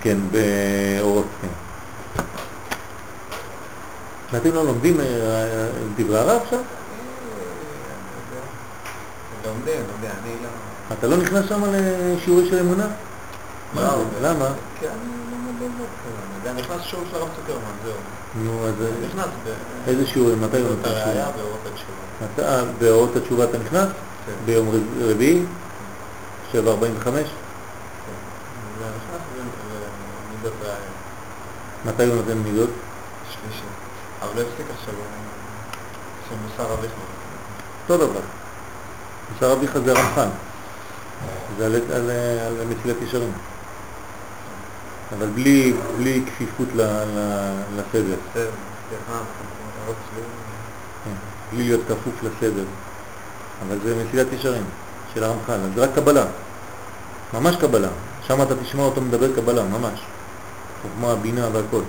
כן, 0.00 0.18
באורות, 0.32 1.24
כן. 1.42 1.48
ואתם 4.32 4.54
לא 4.54 4.64
לומדים 4.64 5.00
אה, 5.00 5.04
דברי 5.96 6.18
הרב 6.18 6.40
עכשיו? 6.42 6.58
לומדים, 9.46 9.80
לומדים, 9.92 10.10
אני 10.22 10.30
לא... 10.42 10.48
אתה 10.98 11.06
לא 11.06 11.16
נכנס 11.16 11.44
שם 11.48 11.62
לשיעורי 11.72 12.48
של 12.50 12.58
אמונה? 12.58 12.86
לא. 13.76 13.82
למה? 14.22 14.46
כי 14.80 14.86
אני 14.88 14.96
לא 16.44 16.52
נכנס 16.52 16.80
שיעור 16.82 17.04
של 17.10 17.16
הרב 17.16 17.28
צוקרמן, 17.36 17.60
זהו. 17.84 17.92
נו, 18.44 18.66
אז 18.66 18.74
נכנס 19.08 19.26
ב... 19.44 19.48
איזה 19.88 20.06
שיעורים? 20.06 20.40
מתי 20.42 20.56
הוא 20.60 20.68
היה 20.84 20.94
שיעורים? 21.04 21.32
באורות 21.36 21.60
התשובה. 21.66 22.26
אתה 22.34 22.62
באורות 22.78 23.16
התשובה 23.16 23.44
אתה 23.44 23.58
נכנס? 23.58 23.88
כן. 24.26 24.32
ביום 24.46 24.68
רב- 24.68 25.10
רביעי? 25.10 25.42
7.45? 26.52 26.56
זה 26.56 26.60
נכנס 28.96 29.20
ומידות 30.30 30.52
ראייה. 30.62 30.76
מתי 31.86 32.06
הוא 32.06 32.14
נותן 32.14 32.38
מידות? 32.38 32.70
שלישי. 33.30 33.64
אבל 34.22 34.30
לא 34.36 34.40
הפסיק 34.40 34.66
עכשיו, 34.78 34.94
שמוסר 36.28 36.74
אביך. 36.74 36.90
אותו 37.82 38.06
דבר. 38.06 38.20
מוסר 39.32 39.52
אביך 39.52 39.78
זה 39.78 39.92
רמח"ל. 39.92 40.28
זה 41.58 41.66
על, 41.66 41.74
על, 41.74 42.10
על 42.60 42.66
מסילת 42.66 42.96
ישרים. 43.02 43.32
אבל 45.18 45.26
בלי, 45.26 45.72
בלי 45.98 46.22
כפיפות 46.26 46.68
לסדר. 47.76 48.16
שלי. 50.10 50.22
כן, 51.04 51.10
בלי 51.52 51.64
להיות 51.64 51.80
כפוף 51.88 52.22
לסדר. 52.22 52.64
אבל 53.66 53.78
זה 53.84 54.04
מסילת 54.04 54.26
ישרים 54.32 54.64
של 55.14 55.24
הרמח"ל, 55.24 55.52
אז 55.52 55.70
זה 55.74 55.84
רק 55.84 55.90
קבלה. 55.94 56.24
ממש 57.34 57.56
קבלה. 57.56 57.88
שם 58.26 58.42
אתה 58.42 58.54
תשמע 58.56 58.82
אותו 58.82 59.00
מדבר 59.00 59.36
קבלה, 59.36 59.62
ממש. 59.62 60.00
חוכמה, 60.82 61.14
בינה 61.14 61.48
והכל. 61.52 61.82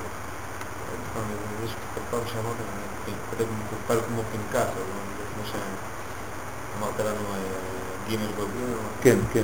יש 1.66 1.72
פעם 2.12 2.20
שאמרת, 2.26 2.56
אני 3.08 3.16
כותב 3.30 3.44
מקופל 3.44 4.06
כמו 4.08 4.22
פנקס, 4.32 4.68
אבל 4.68 4.84
כמו 5.34 5.44
שאמרת 5.46 7.00
לנו 7.00 7.34
אה, 7.34 7.40
ג' 8.10 8.16
בביר. 8.36 8.78
כן, 9.02 9.18
כן, 9.34 9.44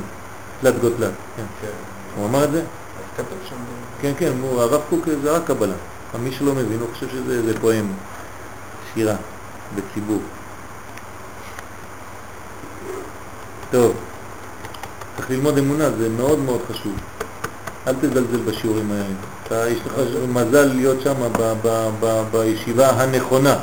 תלת 0.61 0.79
גותלת, 0.81 1.11
כן. 1.35 1.43
כן. 1.61 1.67
הוא 2.15 2.25
אמר 2.25 2.43
את 2.43 2.51
זה? 2.51 2.63
כתוב 3.17 3.37
שם. 3.49 3.55
כן, 4.01 4.11
כן, 4.17 4.31
הוא, 4.41 4.61
הרב 4.61 4.81
קוק 4.89 5.05
זה 5.21 5.31
רק 5.31 5.47
קבלה. 5.47 5.75
מי 6.19 6.31
שלא 6.31 6.55
מבין, 6.55 6.79
הוא 6.79 6.87
חושב 6.93 7.09
שזה 7.09 7.59
פואם, 7.61 7.85
שירה, 8.93 9.15
בציבור. 9.75 10.21
טוב, 13.71 13.93
צריך 15.15 15.29
ללמוד 15.29 15.57
אמונה, 15.57 15.91
זה 15.91 16.09
מאוד 16.09 16.39
מאוד 16.39 16.61
חשוב. 16.71 16.93
אל 17.87 17.93
תזלזל 17.93 18.41
בשיעורים 18.45 18.91
האלה. 18.91 19.03
אתה, 19.43 19.69
יש 19.69 19.79
לך 19.85 19.93
מזל 20.33 20.65
להיות 20.65 21.01
שם 21.01 21.13
בישיבה 22.31 22.89
הנכונה. 22.89 23.55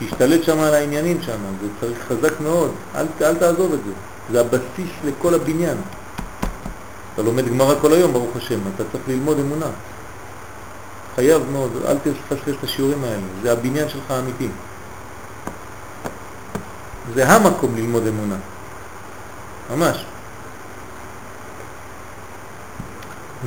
תשתלט 0.00 0.44
שם 0.44 0.60
על 0.60 0.74
העניינים 0.74 1.22
שם, 1.22 1.38
זה 1.62 1.68
צריך 1.80 1.98
חזק 2.08 2.40
מאוד. 2.40 2.70
אל, 2.94 3.06
אל 3.20 3.34
תעזוב 3.34 3.72
את 3.72 3.78
זה. 3.86 3.92
זה 4.32 4.40
הבסיס 4.40 4.90
לכל 5.04 5.34
הבניין. 5.34 5.76
אתה 7.14 7.22
לומד 7.22 7.48
גמרא 7.48 7.74
כל 7.80 7.92
היום, 7.92 8.12
ברוך 8.12 8.36
השם, 8.36 8.58
אתה 8.74 8.84
צריך 8.92 9.04
ללמוד 9.08 9.38
אמונה. 9.38 9.66
חייב 11.14 11.42
מאוד, 11.52 11.70
אל 11.88 11.96
תפספס 11.98 12.54
את 12.58 12.64
השיעורים 12.64 13.04
האלה, 13.04 13.22
זה 13.42 13.52
הבניין 13.52 13.88
שלך 13.88 14.10
האמיתי. 14.10 14.48
זה 17.14 17.28
המקום 17.28 17.76
ללמוד 17.76 18.06
אמונה, 18.06 18.36
ממש. 19.70 20.04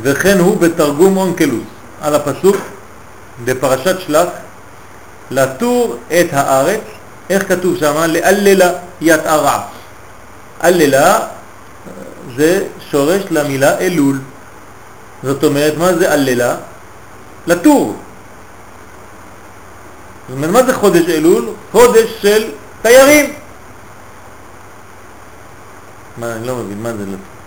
וכן 0.01 0.39
הוא 0.39 0.57
בתרגום 0.57 1.17
אונקלוס 1.17 1.63
על 2.01 2.15
הפסוק 2.15 2.55
בפרשת 3.45 3.99
שלח, 3.99 4.27
לתור 5.31 5.97
את 6.07 6.27
הארץ, 6.31 6.81
איך 7.29 7.47
כתוב 7.47 7.77
שם? 7.77 7.95
לאללה 8.07 8.71
יתערע. 9.01 9.61
אללה 10.63 11.19
זה 12.35 12.67
שורש 12.91 13.21
למילה 13.31 13.77
אלול. 13.77 14.19
זאת 15.23 15.43
אומרת, 15.43 15.77
מה 15.77 15.93
זה 15.93 16.13
אללה? 16.13 16.55
לטור. 17.47 17.95
זאת 20.27 20.35
אומרת, 20.35 20.51
מה 20.51 20.63
זה 20.63 20.73
חודש 20.73 21.09
אלול? 21.09 21.49
חודש 21.71 22.09
של 22.21 22.51
תיירים. 22.81 23.33
מה, 26.17 26.33
אני 26.35 26.47
לא 26.47 26.55
מבין, 26.55 26.83
מה 26.83 26.93
זה 26.93 27.03
לטור? 27.03 27.38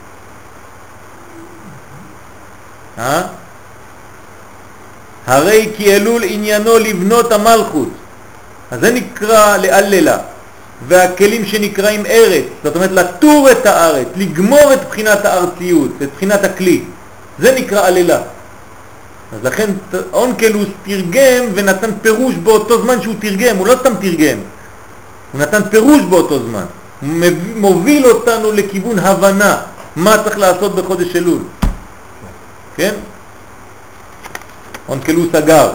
אה? 2.99 3.23
הרי 5.27 5.71
כי 5.77 5.97
אלול 5.97 6.23
עניינו 6.25 6.79
לבנות 6.79 7.33
המלכות. 7.33 7.89
אז 8.71 8.81
זה 8.81 8.91
נקרא 8.91 9.57
לאללה. 9.57 10.19
והכלים 10.89 11.47
שנקראים 11.47 12.07
ארץ, 12.07 12.45
זאת 12.65 12.77
אומרת 12.77 12.91
לטור 12.93 13.51
את 13.51 13.67
הארץ, 13.67 14.07
לגמור 14.17 14.73
את 14.73 14.89
בחינת 14.89 15.25
הארציות, 15.25 15.91
את 16.03 16.09
בחינת 16.15 16.45
הכלי. 16.45 16.83
זה 17.39 17.55
נקרא 17.55 17.87
עלילה. 17.87 18.19
אז 19.33 19.39
לכן 19.43 19.71
אונקלוס 20.13 20.69
תרגם 20.85 21.45
ונתן 21.55 21.91
פירוש 22.03 22.35
באותו 22.35 22.83
זמן 22.83 23.03
שהוא 23.03 23.15
תרגם, 23.21 23.57
הוא 23.57 23.67
לא 23.67 23.75
סתם 23.81 23.93
תרגם, 24.01 24.39
הוא 25.33 25.41
נתן 25.41 25.61
פירוש 25.71 26.03
באותו 26.03 26.39
זמן. 26.39 26.65
הוא 27.01 27.09
מוביל 27.57 28.07
אותנו 28.07 28.53
לכיוון 28.53 28.99
הבנה 28.99 29.57
מה 29.97 30.17
צריך 30.25 30.39
לעשות 30.39 30.75
בחודש 30.75 31.17
אלול. 31.17 31.39
כן? 32.77 32.95
אונקלוס 34.89 35.35
אגר, 35.35 35.71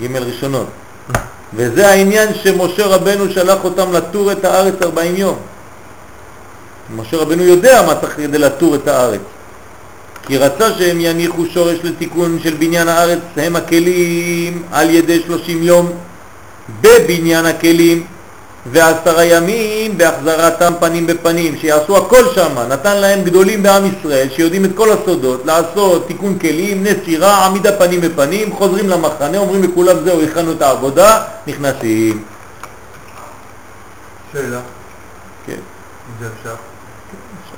ג' 0.00 0.16
ראשונות. 0.16 0.66
וזה 1.54 1.88
העניין 1.88 2.28
שמשה 2.34 2.86
רבנו 2.86 3.30
שלח 3.30 3.64
אותם 3.64 3.92
לטור 3.92 4.32
את 4.32 4.44
הארץ 4.44 4.74
40 4.82 5.16
יום. 5.16 5.36
משה 6.96 7.16
רבנו 7.16 7.42
יודע 7.42 7.82
מה 7.86 7.94
צריך 7.94 8.16
כדי 8.16 8.38
לטור 8.38 8.74
את 8.74 8.88
הארץ. 8.88 9.20
כי 10.26 10.38
רצה 10.38 10.74
שהם 10.78 11.00
יניחו 11.00 11.46
שורש 11.46 11.78
לתיקון 11.82 12.38
של 12.42 12.54
בניין 12.54 12.88
הארץ, 12.88 13.18
הם 13.36 13.56
הכלים 13.56 14.62
על 14.72 14.90
ידי 14.90 15.22
30 15.26 15.62
יום 15.62 15.92
בבניין 16.80 17.46
הכלים 17.46 18.06
ועשרה 18.72 19.24
ימים 19.24 19.98
בהחזרתם 19.98 20.72
פנים 20.80 21.06
בפנים, 21.06 21.56
שיעשו 21.56 21.96
הכל 21.96 22.24
שם, 22.34 22.58
נתן 22.68 22.96
להם 22.96 23.24
גדולים 23.24 23.62
בעם 23.62 23.82
ישראל 23.86 24.28
שיודעים 24.30 24.64
את 24.64 24.70
כל 24.74 24.92
הסודות, 24.92 25.46
לעשות 25.46 26.06
תיקון 26.06 26.38
כלים, 26.38 26.82
נסירה, 26.84 27.46
עמידה 27.46 27.78
פנים 27.78 28.00
בפנים, 28.00 28.52
חוזרים 28.52 28.88
למחנה, 28.88 29.38
אומרים 29.38 29.62
לכולם 29.62 29.96
זהו, 30.04 30.22
הכנו 30.22 30.52
את 30.52 30.62
העבודה, 30.62 31.22
נכנסים. 31.46 32.24
שאלה, 34.32 34.60
כן, 35.46 35.52
אם 35.52 36.14
זה 36.20 36.28
אפשר. 36.38 36.54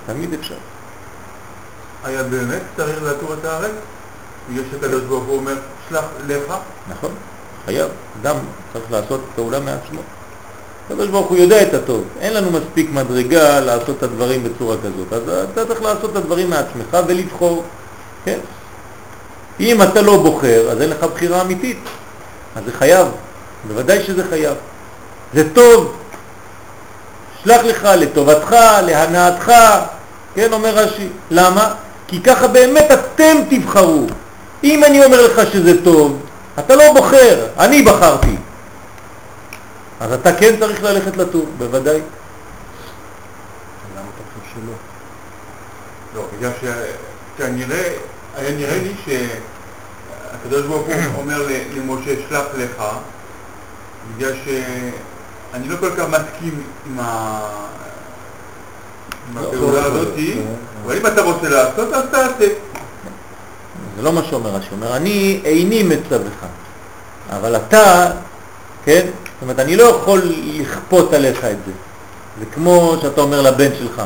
תמיד 0.07 0.35
אפשר. 0.41 0.55
היה 2.05 2.23
באמת 2.23 2.63
צריך 2.77 3.03
לעטור 3.03 3.35
את 3.35 3.45
הארץ? 3.45 3.73
בגלל 4.51 4.65
שהקדוש 4.71 5.03
ברוך 5.03 5.25
הוא 5.25 5.37
אומר, 5.37 5.55
שלח 5.89 6.05
לך? 6.29 6.55
נכון, 6.89 7.11
חייב, 7.67 7.89
אדם 8.23 8.37
צריך 8.73 8.85
לעשות 8.91 9.21
פעולה 9.35 9.61
מעצמו. 9.61 10.01
הקדוש 10.87 11.09
ברוך 11.09 11.27
הוא 11.27 11.37
יודע 11.37 11.63
את 11.63 11.75
הטוב, 11.75 12.05
אין 12.21 12.35
לנו 12.35 12.51
מספיק 12.51 12.91
מדרגה 12.93 13.61
לעשות 13.61 13.97
את 13.99 14.03
הדברים 14.03 14.45
בצורה 14.45 14.77
כזאת, 14.77 15.13
אז 15.13 15.23
אתה 15.53 15.67
צריך 15.67 15.83
לעשות 15.83 16.11
את 16.11 16.17
הדברים 16.17 16.51
מעצמך 16.51 16.97
ולבחור, 17.07 17.65
כן? 18.25 18.39
אם 19.61 19.83
אתה 19.83 20.03
לא 20.03 20.17
בוחר, 20.17 20.71
אז 20.71 20.81
אין 20.83 20.91
לך 20.91 21.05
בחירה 21.15 21.41
אמיתית, 21.41 21.79
אז 22.57 22.63
זה 22.67 22.73
חייב, 22.73 23.07
בוודאי 23.69 24.05
שזה 24.05 24.25
חייב. 24.31 24.55
זה 25.35 25.55
טוב, 25.55 25.93
שלח 27.45 27.65
לך 27.65 27.89
לטובתך, 27.97 28.57
להנאתך, 28.87 29.53
כן, 30.35 30.53
אומר 30.53 30.75
רש"י. 30.75 31.09
למה? 31.31 31.75
כי 32.09 32.21
ככה 32.21 32.47
באמת 32.47 32.89
אתם 32.93 33.37
תבחרו. 33.51 34.07
אם 34.65 34.85
אני 34.85 35.05
אומר 35.05 35.27
לך 35.27 35.53
שזה 35.53 35.85
טוב, 35.85 36.19
אתה 36.59 36.77
לא 36.77 36.93
בוחר, 36.93 37.47
אני 37.59 37.83
בחרתי. 37.83 38.37
אז 40.01 40.13
אתה 40.13 40.33
כן 40.33 40.55
צריך 40.61 40.83
ללכת 40.83 41.17
לטור, 41.17 41.47
בוודאי. 41.59 42.01
למה 43.95 44.07
אתה 44.15 44.23
חושב 44.41 44.55
שלא? 44.55 44.73
לא, 46.15 46.29
בגלל 46.37 46.51
שכנראה, 46.61 47.93
היה 48.37 48.57
נראה 48.57 48.79
לי 48.83 48.93
שהקדוש 49.05 50.67
ברוך 50.67 50.87
הוא 50.87 50.95
אומר 51.21 51.47
למשה, 51.77 52.11
שלח 52.29 52.45
לך, 52.59 52.83
בגלל 54.17 54.33
שאני 54.45 55.69
לא 55.69 55.77
כל 55.77 55.91
כך 55.97 56.05
מסכים 56.09 56.63
עם 56.87 56.99
ה... 57.01 57.41
עם 59.29 59.39
לא, 59.39 59.49
הפעולה 59.49 59.81
לא, 59.81 59.87
הזאת, 59.87 60.09
כן, 60.17 60.41
אבל 60.85 60.97
אם 60.97 61.07
אתה 61.07 61.23
רוצה 61.23 61.49
לעשות, 61.49 61.93
אז 61.93 62.05
תעשה. 62.11 62.49
זה 63.97 64.03
לא 64.03 64.13
מה 64.13 64.21
שאומר 64.31 64.51
רש"י, 64.51 64.69
אומר, 64.73 64.97
אני 64.97 65.41
איני 65.45 65.83
מצווך, 65.83 66.35
אבל 67.31 67.57
אתה, 67.57 68.11
כן, 68.85 69.07
זאת 69.37 69.43
אומרת, 69.43 69.59
אני 69.59 69.77
לא 69.77 69.83
יכול 69.83 70.23
לכפות 70.25 71.13
עליך 71.13 71.45
את 71.45 71.57
זה. 71.67 71.73
זה 72.39 72.47
כמו 72.55 72.97
שאתה 73.03 73.21
אומר 73.21 73.43
לבן 73.43 73.75
שלך, 73.79 74.03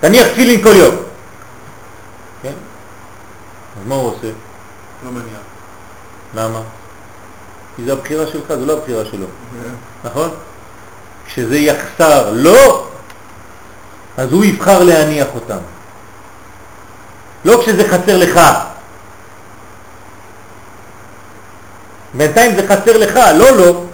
תניח 0.00 0.28
תפילין 0.28 0.62
כל 0.62 0.76
יום, 0.76 0.94
כן? 2.42 2.52
אז 3.80 3.88
מה 3.88 3.94
הוא 3.94 4.08
עושה? 4.08 4.28
לא 5.04 5.10
מניח. 5.10 5.40
למה? 6.34 6.60
כי 7.76 7.84
זה 7.84 7.92
הבחירה 7.92 8.26
שלך, 8.26 8.48
זה 8.48 8.66
לא 8.66 8.72
הבחירה 8.72 9.04
שלו, 9.04 9.26
נכון? 10.04 10.30
כשזה 11.26 11.58
יחסר 11.58 12.30
לו, 12.32 12.86
אז 14.16 14.32
הוא 14.32 14.44
יבחר 14.44 14.82
להניח 14.82 15.26
אותם. 15.34 15.58
לא 17.44 17.62
כשזה 17.62 17.88
חסר 17.88 18.18
לך. 18.18 18.40
בינתיים 22.14 22.56
זה 22.56 22.68
חסר 22.68 22.96
לך, 22.96 23.20
לא 23.38 23.56
לו. 23.56 23.84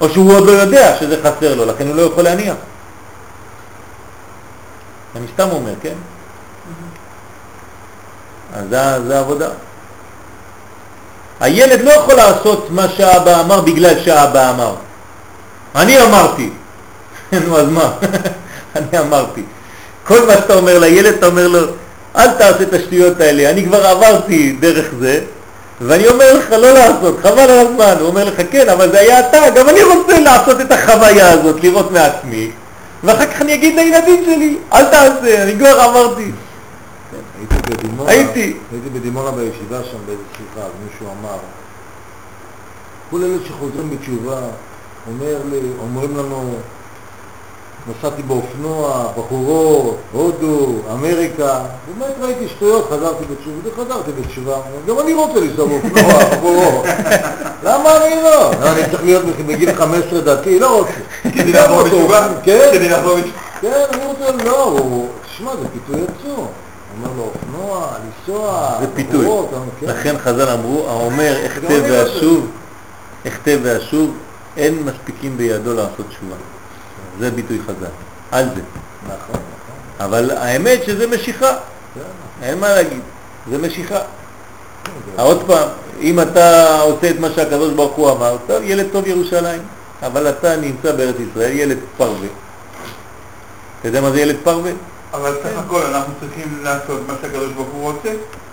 או 0.00 0.08
שהוא 0.08 0.32
עוד 0.32 0.46
לא 0.46 0.52
יודע 0.52 0.96
שזה 1.00 1.16
חסר 1.22 1.54
לו, 1.54 1.66
לכן 1.66 1.86
הוא 1.86 1.96
לא 1.96 2.02
יכול 2.02 2.24
להניח. 2.24 2.54
אני 5.16 5.26
סתם 5.34 5.48
אומר, 5.50 5.72
כן? 5.82 5.94
אז 8.54 8.64
זה, 8.70 9.06
זה 9.06 9.16
העבודה. 9.16 9.48
הילד 11.40 11.80
לא 11.80 11.90
יכול 11.90 12.14
לעשות 12.14 12.70
מה 12.70 12.88
שהאבא 12.88 13.40
אמר 13.40 13.60
בגלל 13.60 14.04
שהאבא 14.04 14.50
אמר. 14.50 14.74
אני 15.74 16.02
אמרתי. 16.02 16.50
נו, 17.46 17.58
אז 17.58 17.68
מה? 17.68 17.92
אני 18.76 18.98
אמרתי. 18.98 19.42
כל 20.04 20.26
מה 20.26 20.32
שאתה 20.32 20.54
אומר 20.54 20.78
לילד, 20.78 21.14
אתה 21.14 21.26
אומר 21.26 21.48
לו, 21.48 21.58
אל 22.16 22.30
תעשה 22.30 22.62
את 22.62 22.72
השטויות 22.72 23.20
האלה, 23.20 23.50
אני 23.50 23.64
כבר 23.64 23.86
עברתי 23.86 24.52
דרך 24.60 24.86
זה, 25.00 25.20
ואני 25.86 26.08
אומר 26.08 26.38
לך 26.38 26.50
לא 26.50 26.70
לעשות, 26.70 27.18
חבל 27.22 27.50
על 27.50 27.66
הזמן. 27.66 27.94
הוא 28.00 28.08
אומר 28.08 28.24
לך, 28.24 28.42
כן, 28.50 28.68
אבל 28.68 28.90
זה 28.90 29.00
היה 29.00 29.20
אתה, 29.20 29.50
גם 29.54 29.68
אני 29.68 29.82
רוצה 29.82 30.20
לעשות 30.20 30.60
את 30.60 30.72
החוויה 30.72 31.30
הזאת, 31.30 31.64
לראות 31.64 31.90
מעצמי, 31.90 32.50
ואחר 33.04 33.26
כך 33.26 33.42
אני 33.42 33.54
אגיד 33.54 33.74
לילדים 33.74 34.24
שלי, 34.24 34.58
אל 34.72 34.84
תעשה, 34.84 35.42
אני 35.42 35.58
כבר 35.58 35.80
עברתי. 35.80 36.30
הייתי 37.38 37.54
בדימונה, 37.70 38.10
הייתי. 38.10 38.56
הייתי 38.72 38.88
בדימונה 38.94 39.30
בישיבה 39.30 39.84
שם 39.90 39.98
באיזה 40.06 40.22
שיחה, 40.36 40.66
אז 40.66 40.72
מישהו 40.90 41.06
אמר, 41.20 41.38
כל 43.10 43.22
אלה 43.22 43.36
שחוזרים 43.48 43.90
בתשובה, 43.90 44.38
אומר 45.06 45.36
לי, 45.50 45.60
אומרים 45.80 46.16
לנו, 46.16 46.54
נסעתי 47.86 48.22
באופנוע, 48.22 49.06
בחורות, 49.18 49.96
הודו, 50.12 50.66
אמריקה, 50.92 51.60
באמת 51.98 52.14
ראיתי 52.20 52.48
שטויות, 52.48 52.90
חזרתי 52.90 53.24
בתשובה, 53.24 53.84
חזרתי 53.84 54.10
בתשובה, 54.12 54.56
גם 54.88 54.98
אני 54.98 55.14
רוצה 55.14 55.40
לנסוע 55.40 55.66
באופנוע, 55.66 56.24
בחורות, 56.36 56.84
למה 57.62 57.96
אני 57.96 58.22
לא? 58.22 58.50
לא, 58.60 58.72
אני 58.72 58.82
צריך 58.90 59.04
להיות 59.04 59.24
בגיל 59.46 59.74
15 59.74 60.20
דתי, 60.20 60.58
לא 60.58 60.78
רוצה. 60.78 60.92
כדי 61.22 61.52
לעבור 61.52 61.82
בתשובה? 61.82 62.28
כן, 62.42 62.68
כדי 62.72 62.88
לעבור 62.88 63.16
בתשובה. 63.16 63.38
כן, 63.60 63.84
אני 63.92 64.04
רוצה, 64.04 64.44
לא, 64.44 64.78
תשמע, 65.26 65.50
זה 65.56 65.68
פיתוי 65.72 66.02
עצום. 66.02 66.46
אומר 66.98 67.10
לו, 67.16 67.22
אופנוע, 67.22 67.88
לנסוע, 68.04 68.70
זה 68.80 68.86
פיתוי. 68.94 69.26
כן. 69.80 69.86
לכן 69.86 70.18
חז"ל 70.18 70.48
אמרו, 70.48 70.88
האומר 70.88 71.46
אחטא 71.46 71.66
רוצה. 71.66 71.82
ואשוב, 71.90 72.46
אחטא 73.28 73.56
ואשוב, 73.62 74.14
אין 74.56 74.82
מספיקים 74.82 75.36
בידו 75.36 75.74
לעשות 75.74 76.06
תשובה. 76.08 76.34
זה 77.22 77.30
ביטוי 77.30 77.58
חז"ל, 77.66 77.86
על 78.30 78.44
זה. 78.44 78.60
נכון, 79.06 79.16
נכון. 79.18 79.40
אבל 80.00 80.30
האמת 80.30 80.84
שזה 80.86 81.06
משיכה, 81.06 81.56
אין 82.42 82.58
מה 82.58 82.68
להגיד, 82.68 83.00
זה 83.50 83.58
משיכה. 83.58 83.98
עוד 85.16 85.42
פעם, 85.46 85.68
אם 86.00 86.20
אתה 86.20 86.80
עושה 86.80 87.10
את 87.10 87.18
מה 87.18 87.28
שהקדוש 87.34 87.72
ברוך 87.72 87.96
הוא 87.96 88.10
אמר, 88.10 88.36
טוב, 88.46 88.62
ילד 88.62 88.86
טוב 88.92 89.06
ירושלים, 89.06 89.62
אבל 90.02 90.28
אתה 90.28 90.56
נמצא 90.56 90.92
בארץ 90.92 91.16
ישראל, 91.30 91.52
ילד 91.52 91.78
פרווה. 91.96 92.28
אתה 93.80 93.88
יודע 93.88 94.00
מה 94.00 94.10
זה 94.10 94.20
ילד 94.20 94.36
פרווה? 94.42 94.72
אבל 95.14 95.34
סך 95.42 95.58
הכל 95.66 95.82
אנחנו 95.82 96.12
צריכים 96.20 96.58
לעשות 96.62 97.00
מה 97.08 97.14
שהקדוש 97.22 97.52
ברוך 97.52 97.68
הוא 97.72 97.92
רוצה, 97.92 98.10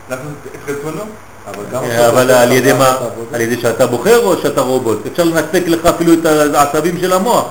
לעשות 0.09 0.27
את 0.55 0.69
רצונו. 0.69 1.03
אבל 1.47 1.63
גם 1.71 1.83
אה, 1.83 2.41
על 2.41 2.51
ידי 2.51 2.73
מה? 2.73 2.97
על 3.33 3.41
ידי 3.41 3.61
שאתה 3.61 3.87
בוחר 3.87 4.25
או 4.25 4.37
שאתה 4.37 4.61
רובוט? 4.61 5.05
אפשר 5.11 5.23
לנתק 5.23 5.63
לך 5.67 5.85
אפילו 5.85 6.13
את 6.13 6.25
העצבים 6.25 6.97
של 6.99 7.13
המוח. 7.13 7.45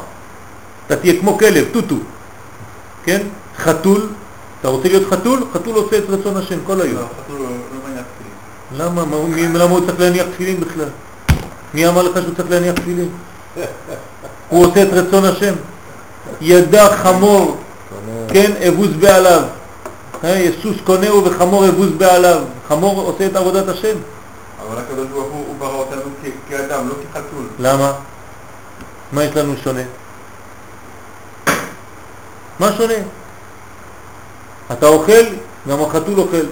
אתה 0.88 0.96
תהיה 0.96 1.20
כמו 1.20 1.38
כלב, 1.38 1.64
טוטו. 1.72 1.94
כן? 3.04 3.20
חתול, 3.58 4.08
אתה 4.60 4.68
רוצה 4.68 4.88
להיות 4.88 5.10
חתול? 5.10 5.44
חתול 5.52 5.74
עושה 5.74 5.98
את 5.98 6.04
רצון 6.08 6.36
השם 6.36 6.58
כל 6.66 6.80
היום. 6.80 6.94
לא, 6.94 7.06
חתול 7.24 7.38
לא 7.38 7.44
לא 7.44 7.88
מניח 7.88 8.04
תפילין. 8.14 9.52
למה? 9.52 9.64
למה 9.64 9.72
הוא 9.72 9.86
צריך 9.86 10.00
להניח 10.00 10.26
תפילין 10.34 10.60
בכלל? 10.60 10.88
מי 11.74 11.88
אמר 11.88 12.02
לך 12.02 12.22
שהוא 12.22 12.34
צריך 12.34 12.50
להניח 12.50 12.74
תפילין? 12.74 13.08
הוא 14.50 14.66
עושה 14.66 14.82
את 14.82 14.88
רצון 14.92 15.24
השם. 15.24 15.54
ידע 16.40 16.96
חמור, 16.96 17.56
כן, 18.28 18.52
אבוז 18.68 18.88
בעליו. 18.88 19.42
אה, 20.24 20.50
סוס 20.62 20.76
קונהו 20.84 21.24
וחמור 21.24 21.68
אבוז 21.68 21.90
בעליו. 21.98 22.40
חמור 22.68 23.00
עושה 23.00 23.26
את 23.26 23.36
עבודת 23.36 23.68
השם. 23.68 23.96
אבל 24.66 24.78
הקדוש 24.78 25.06
ברוך 25.06 25.32
הוא 25.32 25.54
ברא 25.58 25.74
אותנו 25.74 26.00
כאדם, 26.48 26.88
לא 26.88 26.94
כחתול. 26.94 27.46
למה? 27.58 27.92
מה 29.12 29.24
יש 29.24 29.36
לנו 29.36 29.54
שונה? 29.64 29.82
מה 32.60 32.72
שונה? 32.76 32.94
אתה 34.72 34.86
אוכל, 34.86 35.24
גם 35.68 35.82
החתול 35.82 36.18
אוכל. 36.20 36.46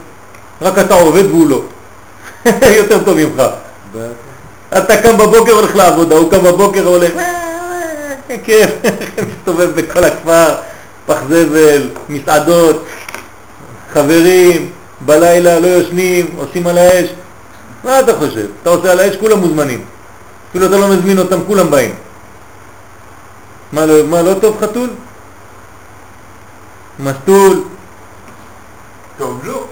רק 0.62 0.78
אתה 0.78 0.94
עובד 0.94 1.24
והוא 1.24 1.48
לא. 1.48 1.62
יותר 2.80 3.04
טוב 3.04 3.16
ממך. 3.18 3.42
אתה 4.78 5.02
קם 5.02 5.16
בבוקר 5.18 5.52
הולך 5.52 5.76
לעבודה, 5.76 6.16
הוא 6.16 6.30
קם 6.30 6.42
בבוקר 6.42 6.86
הולך, 6.86 7.12
"אה, 7.16 8.36
כיף, 8.44 8.70
מסתובב 9.28 9.70
בכל 9.80 10.04
הכפר, 10.04 10.54
פח 11.06 11.18
זבל, 11.28 11.88
מסעדות, 12.08 12.84
חברים, 13.92 14.70
בלילה 15.00 15.60
לא 15.60 15.66
יושנים, 15.66 16.26
עושים 16.38 16.66
על 16.66 16.78
האש. 16.78 17.08
מה 17.84 18.00
אתה 18.00 18.14
חושב? 18.14 18.46
אתה 18.62 18.70
עושה 18.70 18.92
על 18.92 19.00
האש, 19.00 19.16
כולם 19.16 19.38
מוזמנים. 19.38 19.84
אפילו 20.50 20.66
אתה 20.66 20.76
לא 20.76 20.88
מזמין 20.88 21.18
אותם, 21.18 21.38
כולם 21.46 21.70
באים. 21.70 21.94
מה 23.72 23.86
לא, 23.86 24.06
מה 24.06 24.22
לא 24.22 24.34
טוב 24.34 24.56
חתול? 24.60 24.88
מסטול. 26.98 27.64
טוב, 29.18 29.40
לא. 29.44 29.66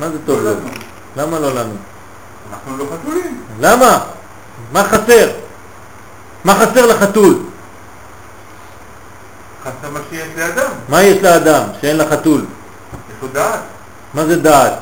מה 0.00 0.08
זה 0.08 0.18
טוב 0.26 0.40
לא. 0.42 0.50
למה 1.16 1.38
לא 1.38 1.54
לנו? 1.54 1.74
אנחנו 2.52 2.76
לא 2.76 2.84
חתולים. 2.84 3.40
למה? 3.60 3.98
מה 4.72 4.84
חסר? 4.84 5.30
מה 6.44 6.54
חסר 6.54 6.86
לחתול? 6.86 7.38
חסר 9.62 9.90
מה 9.92 10.00
שיש 10.10 10.28
לאדם. 10.36 10.70
מה 10.88 11.02
יש 11.02 11.22
לאדם 11.22 11.62
שאין 11.80 11.96
לחתול? 11.96 12.40
יש 12.40 13.22
לו 13.22 13.28
דעת. 13.28 13.60
מה 14.14 14.24
זה 14.24 14.36
דעת? 14.36 14.72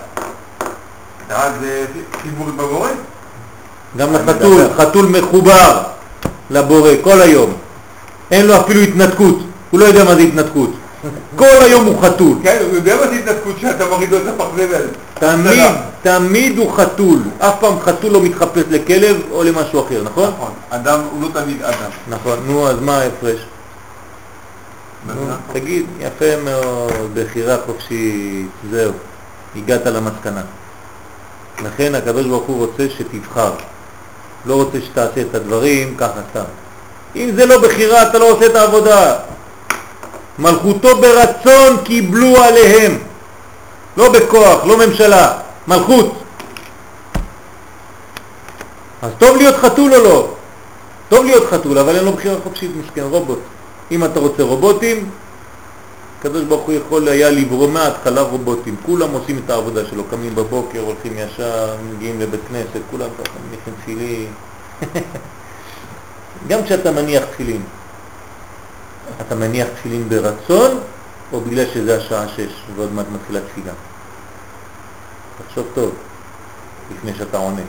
דעת 1.28 1.52
זה 1.60 1.86
חיבור 2.22 2.48
עם 2.48 2.60
הבורא. 2.60 2.90
גם 3.96 4.12
לחתול. 4.12 4.60
חתול 4.76 5.06
מחובר 5.06 5.82
לבורא 6.50 6.90
כל 7.02 7.20
היום. 7.20 7.52
אין 8.30 8.46
לו 8.46 8.60
אפילו 8.60 8.80
התנתקות, 8.80 9.38
הוא 9.70 9.80
לא 9.80 9.84
יודע 9.84 10.04
מה 10.04 10.14
זה 10.14 10.20
התנתקות. 10.20 10.70
כל 11.36 11.62
היום 11.62 11.84
הוא 11.84 12.02
חתול. 12.02 12.36
כן, 12.42 12.58
הוא 12.68 12.74
יודע 12.74 12.96
מה 12.96 13.06
זה 13.06 13.14
התנתקות 13.14 13.56
שאתה 13.60 13.86
מוריד 13.86 14.10
לו 14.10 14.18
את 14.18 14.22
הפח 14.26 14.44
זבל. 14.56 14.86
תמיד. 15.14 15.72
תמיד 16.02 16.58
הוא 16.58 16.72
חתול. 16.72 17.18
אף 17.38 17.54
פעם 17.60 17.80
חתול 17.80 18.12
לא 18.12 18.22
מתחפש 18.22 18.62
לכלב 18.70 19.16
או 19.30 19.42
למשהו 19.44 19.86
אחר, 19.86 20.02
נכון? 20.02 20.28
נכון. 20.28 20.52
אדם 20.70 21.00
הוא 21.12 21.22
לא 21.22 21.28
תמיד 21.40 21.62
אדם. 21.62 21.90
נכון. 22.08 22.38
נו, 22.46 22.68
אז 22.68 22.76
מה 22.80 22.98
ההפרש? 22.98 23.38
תגיד, 25.52 25.86
יפה 26.00 26.36
מאוד, 26.44 26.92
בחירה 27.14 27.56
חופשית, 27.66 28.46
זהו, 28.70 28.92
הגעת 29.56 29.86
למסקנה. 29.86 30.42
לכן 31.64 31.94
הקדוש 31.94 32.26
ברוך 32.26 32.44
הוא 32.44 32.66
רוצה 32.66 32.86
שתבחר, 32.98 33.50
לא 34.46 34.54
רוצה 34.54 34.78
שתעשה 34.80 35.20
את 35.20 35.34
הדברים 35.34 35.94
ככה 35.96 36.20
סתם. 36.30 36.44
אם 37.16 37.30
זה 37.36 37.46
לא 37.46 37.62
בחירה, 37.62 38.02
אתה 38.02 38.18
לא 38.18 38.30
עושה 38.30 38.46
את 38.46 38.56
העבודה. 38.56 39.16
מלכותו 40.38 41.00
ברצון 41.00 41.76
קיבלו 41.84 42.36
עליהם, 42.36 42.98
לא 43.96 44.12
בכוח, 44.12 44.64
לא 44.64 44.86
ממשלה, 44.86 45.38
מלכות. 45.68 46.14
אז 49.02 49.10
טוב 49.18 49.36
להיות 49.36 49.56
חתול 49.56 49.94
או 49.94 50.04
לא? 50.04 50.34
טוב 51.08 51.24
להיות 51.24 51.50
חתול, 51.50 51.78
אבל 51.78 51.96
אין 51.96 52.04
לו 52.04 52.12
בחירה 52.12 52.36
חופשית, 52.44 52.70
מסכן, 52.76 53.02
רובוט. 53.02 53.38
אם 53.90 54.04
אתה 54.04 54.20
רוצה 54.20 54.42
רובוטים, 54.42 55.10
הקדוש 56.18 56.44
ברוך 56.44 56.66
הוא 56.66 56.74
יכול 56.74 57.08
היה 57.08 57.30
לברוא 57.30 57.68
מההתחלה 57.68 58.20
רובוטים. 58.20 58.76
כולם 58.86 59.12
עושים 59.12 59.40
את 59.44 59.50
העבודה 59.50 59.80
שלו, 59.90 60.04
קמים 60.04 60.34
בבוקר, 60.34 60.80
הולכים 60.80 61.12
ישר, 61.16 61.74
מגיעים 61.94 62.20
לבית 62.20 62.40
כנסת, 62.48 62.80
כולם 62.90 63.08
ככה 63.18 63.34
מניחים 63.48 63.74
תפילין. 63.82 64.26
גם 66.48 66.62
כשאתה 66.64 66.92
מניח 66.92 67.24
תפילין, 67.24 67.62
אתה 69.20 69.34
מניח 69.34 69.68
תפילין 69.78 70.08
ברצון, 70.08 70.80
או 71.32 71.40
בגלל 71.40 71.64
שזה 71.74 71.96
השעה 71.96 72.28
שש 72.28 72.52
ועוד 72.76 72.92
מעט 72.92 73.06
מתחילה 73.12 73.40
תפילה? 73.40 73.72
תחשוב 75.46 75.66
טוב 75.74 75.94
לפני 76.96 77.14
שאתה 77.14 77.38
עונה. 77.38 77.62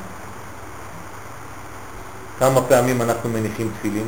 כמה 2.39 2.61
פעמים 2.61 3.01
אנחנו 3.01 3.29
מניחים 3.29 3.71
תפילין 3.79 4.07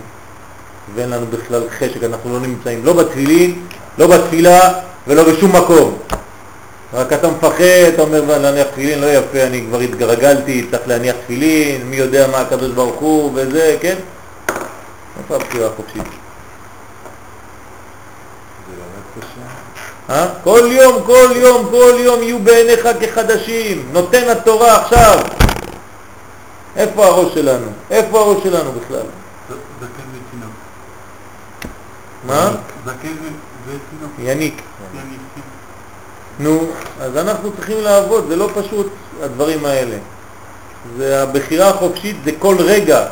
ואין 0.95 1.09
לנו 1.09 1.25
בכלל 1.27 1.69
חשק, 1.69 2.03
אנחנו 2.03 2.33
לא 2.33 2.39
נמצאים 2.39 2.85
לא 2.85 2.93
בתפילין, 2.93 3.65
לא 3.97 4.07
בתפילה 4.07 4.59
ולא 5.07 5.23
בשום 5.23 5.55
מקום. 5.55 5.97
רק 6.93 7.13
אתה 7.13 7.27
מפחד, 7.27 7.63
אתה 7.93 8.01
אומר 8.01 8.37
להניח 8.37 8.67
תפילין, 8.67 8.99
לא 8.99 9.05
יפה, 9.05 9.43
אני 9.43 9.65
כבר 9.67 9.79
התגרגלתי, 9.79 10.67
צריך 10.71 10.87
להניח 10.87 11.15
תפילין, 11.23 11.89
מי 11.89 11.95
יודע 11.95 12.27
מה 12.27 12.37
הקדוש 12.37 12.71
ברוך 12.71 12.99
הוא 12.99 13.31
וזה, 13.35 13.77
כן? 13.81 13.95
איפה 15.19 15.35
הבחירה 15.35 15.67
החופשית? 15.67 16.03
זה 18.67 18.73
באמת 18.75 19.25
קשה. 19.25 19.87
אה? 20.09 20.27
כל 20.43 20.69
יום, 20.71 21.03
כל 21.05 21.29
יום, 21.35 21.67
כל 21.71 21.93
יום 21.97 22.23
יהיו 22.23 22.39
בעיניך 22.39 22.87
כחדשים. 23.01 23.89
נותן 23.91 24.29
התורה 24.29 24.81
עכשיו. 24.81 25.19
איפה 26.75 27.05
הראש 27.05 27.33
שלנו? 27.33 27.67
איפה 27.91 28.19
הראש 28.19 28.43
שלנו 28.43 28.71
בכלל? 28.71 29.05
זקן 29.79 30.03
ותינוק. 30.11 30.51
מה? 32.23 32.51
זקן 32.85 33.13
ותינוק. 33.67 34.11
יניק. 34.19 34.61
יניק, 34.93 35.19
כן. 35.35 35.41
נו, 36.39 36.67
אז 37.01 37.17
אנחנו 37.17 37.51
צריכים 37.51 37.81
לעבוד, 37.81 38.25
זה 38.27 38.35
לא 38.35 38.49
פשוט 38.55 38.87
הדברים 39.23 39.65
האלה. 39.65 39.97
זה 40.97 41.23
הבחירה 41.23 41.69
החופשית, 41.69 42.15
זה 42.25 42.31
כל 42.39 42.55
רגע. 42.59 43.05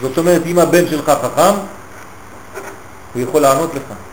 זאת 0.00 0.18
אומרת, 0.18 0.42
אם 0.46 0.58
הבן 0.58 0.88
שלך 0.88 1.12
חכם, 1.22 1.54
הוא 3.14 3.22
יכול 3.22 3.40
לענות 3.42 3.74
לך. 3.74 4.05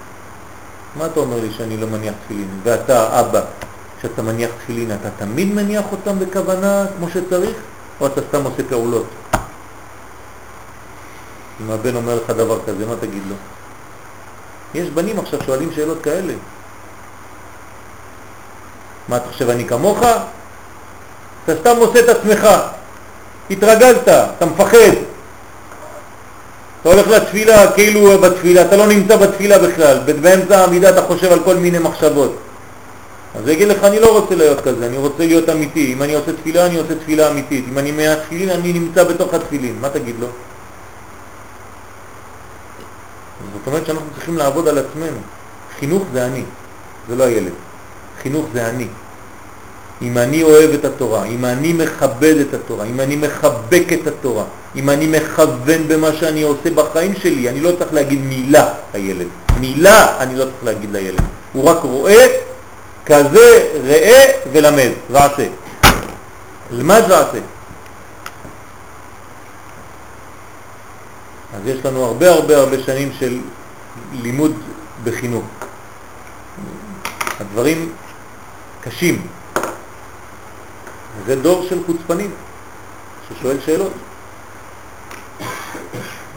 מה 0.96 1.06
אתה 1.06 1.20
אומר 1.20 1.40
לי 1.40 1.50
שאני 1.58 1.78
לא 1.78 1.88
מניח 1.88 2.14
תפילין? 2.26 2.48
ואתה, 2.64 3.20
אבא, 3.20 3.42
כשאתה 4.00 4.22
מניח 4.22 4.50
תפילין, 4.64 4.92
אתה 4.92 5.10
תמיד 5.18 5.54
מניח 5.54 5.86
אותם 5.92 6.20
בכוונה 6.20 6.86
כמו 6.98 7.10
שצריך, 7.10 7.58
או 8.02 8.08
אתה 8.08 8.22
סתם 8.30 8.44
עושה 8.44 8.64
פעולות? 8.70 9.06
אם 11.62 11.72
הבן 11.72 11.96
אומר 11.96 12.16
לך 12.16 12.30
דבר 12.30 12.60
כזה, 12.66 12.86
מה 12.86 12.96
תגיד 13.00 13.22
לו? 13.30 13.36
יש 14.74 14.90
בנים 14.90 15.20
עכשיו 15.20 15.40
שואלים 15.46 15.72
שאלות 15.76 16.02
כאלה. 16.04 16.34
מה 19.08 19.18
אתה 19.18 19.28
חושב, 19.32 19.50
אני 19.50 19.68
כמוך? 19.68 20.00
אתה 21.44 21.56
סתם 21.62 21.76
עושה 21.78 22.00
את 22.00 22.10
עצמך. 22.10 22.48
התרגלת, 23.50 24.08
אתה 24.08 24.46
מפחד. 24.46 25.13
אתה 26.84 26.92
הולך 26.92 27.08
לתפילה 27.08 27.72
כאילו 27.72 28.18
בתפילה, 28.22 28.62
אתה 28.62 28.78
לא 28.78 28.88
נמצא 28.88 29.16
בתפילה 29.18 29.60
בכלל, 29.60 30.00
באמצע 30.22 30.60
העמידה 30.60 30.90
אתה 30.90 31.02
חושב 31.02 31.32
על 31.32 31.40
כל 31.46 31.56
מיני 31.56 31.80
מחשבות. 31.80 32.36
אז 33.36 33.48
יגיד 33.48 33.68
לך, 33.68 33.84
אני 33.84 34.00
לא 34.00 34.20
רוצה 34.20 34.36
להיות 34.36 34.62
כזה, 34.62 34.86
אני 34.86 34.98
רוצה 34.98 35.26
להיות 35.26 35.50
אמיתי. 35.50 35.94
אם 35.94 36.04
אני 36.04 36.14
עושה 36.14 36.34
תפילה, 36.34 36.66
אני 36.66 36.78
עושה 36.78 36.96
תפילה 36.96 37.32
אמיתית. 37.32 37.66
אם 37.72 37.78
אני 37.78 37.92
מהתפילין, 37.92 38.50
אני 38.50 38.74
נמצא 38.74 39.04
בתוך 39.04 39.34
התפילין. 39.34 39.76
מה 39.82 39.90
תגיד 39.90 40.16
לו? 40.20 40.28
זאת 43.54 43.68
אומרת 43.68 43.86
שאנחנו 43.86 44.08
צריכים 44.16 44.38
לעבוד 44.38 44.68
על 44.68 44.78
עצמנו. 44.78 45.18
חינוך 45.80 46.04
זה 46.14 46.26
אני, 46.26 46.44
זה 47.10 47.16
לא 47.16 47.24
הילד. 47.24 47.52
חינוך 48.24 48.46
זה 48.54 48.70
אני. 48.70 48.88
אם 50.04 50.18
אני 50.18 50.44
אוהב 50.44 50.74
את 50.74 50.86
התורה, 50.86 51.24
אם 51.24 51.46
אני 51.46 51.74
מכבד 51.74 52.36
את 52.38 52.54
התורה, 52.54 52.86
אם 52.86 53.00
אני 53.00 53.16
מחבק 53.16 53.84
את 53.94 54.08
התורה, 54.08 54.44
אם 54.76 54.90
אני 54.90 55.08
מכוון 55.08 55.88
במה 55.88 56.14
שאני 56.14 56.42
עושה 56.42 56.70
בחיים 56.76 57.14
שלי, 57.16 57.50
אני 57.50 57.60
לא 57.60 57.72
צריך 57.80 57.94
להגיד 57.94 58.20
מילה 58.20 58.74
לילד. 58.94 59.28
מילה 59.60 60.18
אני 60.20 60.36
לא 60.36 60.44
צריך 60.44 60.64
להגיד 60.64 60.92
לילד. 60.92 61.22
הוא 61.54 61.64
רק 61.64 61.78
רואה 61.84 62.28
כזה 63.06 63.70
ראה 63.88 64.32
ולמד 64.52 64.90
ועשה. 65.12 65.48
למד 66.72 67.02
ועשה. 67.10 67.40
אז 71.56 71.62
יש 71.66 71.86
לנו 71.86 72.06
הרבה 72.06 72.30
הרבה 72.30 72.58
הרבה 72.58 72.84
שנים 72.86 73.12
של 73.20 73.40
לימוד 74.14 74.52
בחינוך. 75.04 75.44
הדברים 77.40 77.90
קשים. 78.82 79.28
זה 81.26 81.36
דור 81.36 81.66
של 81.70 81.80
חוצפנים 81.86 82.32
ששואל 83.30 83.58
שאלות. 83.66 83.92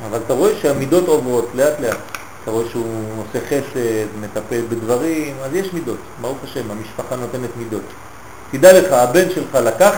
אבל 0.08 0.18
אתה 0.26 0.34
רואה 0.34 0.52
שהמידות 0.62 1.08
עוברות 1.08 1.48
לאט 1.54 1.80
לאט. 1.80 1.98
אתה 2.42 2.50
רואה 2.50 2.64
שהוא 2.70 3.24
עושה 3.28 3.46
חסד, 3.46 4.06
מטפל 4.20 4.62
בדברים, 4.68 5.34
אז 5.44 5.54
יש 5.54 5.72
מידות, 5.72 5.98
ברוך 6.20 6.38
השם, 6.44 6.70
המשפחה 6.70 7.16
נותנת 7.16 7.50
מידות. 7.56 7.82
תדע 8.50 8.80
לך, 8.80 8.92
הבן 8.92 9.30
שלך 9.30 9.54
לקח 9.54 9.94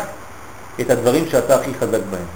את 0.81 0.91
הדברים 0.91 1.25
שאתה 1.31 1.61
הכי 1.61 1.71
חזק 1.81 2.01
בהם. 2.11 2.27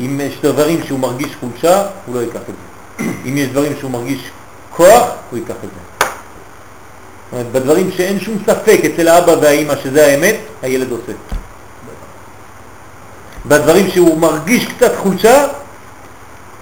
אם 0.00 0.20
יש 0.22 0.38
דברים 0.42 0.84
שהוא 0.84 0.98
מרגיש 0.98 1.36
חולשה, 1.40 1.86
הוא 2.06 2.14
לא 2.14 2.20
ייקח 2.20 2.40
את 2.40 2.54
זה. 2.54 3.04
אם 3.24 3.36
יש 3.36 3.48
דברים 3.48 3.72
שהוא 3.78 3.90
מרגיש 3.90 4.30
כוח, 4.70 5.08
הוא 5.30 5.38
ייקח 5.38 5.54
את 5.64 5.70
זה. 5.74 5.89
זאת 7.30 7.38
אומרת, 7.38 7.52
בדברים 7.52 7.90
שאין 7.96 8.20
שום 8.20 8.38
ספק 8.46 8.80
אצל 8.84 9.08
האבא 9.08 9.32
והאימא 9.32 9.74
שזה 9.82 10.06
האמת, 10.06 10.36
הילד 10.62 10.90
עושה. 10.90 11.12
בדברים 13.46 13.90
שהוא 13.90 14.18
מרגיש 14.18 14.66
קצת 14.66 14.92
חולשה, 14.96 15.46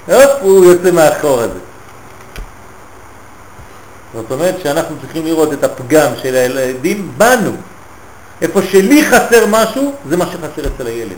הופ, 0.07 0.31
הוא 0.41 0.65
יוצא 0.65 0.91
מהחור 0.91 1.41
הזה. 1.41 1.59
זאת 4.15 4.31
אומרת 4.31 4.55
שאנחנו 4.63 4.97
צריכים 5.01 5.25
לראות 5.25 5.53
את 5.53 5.65
הפגם 5.65 6.11
של 6.23 6.35
הילדים 6.35 7.13
בנו. 7.17 7.53
איפה 8.43 8.63
שלי 8.63 9.05
חסר 9.05 9.47
משהו, 9.49 9.95
זה 10.09 10.17
מה 10.17 10.27
שחסר 10.27 10.69
אצל 10.75 10.87
הילד. 10.87 11.17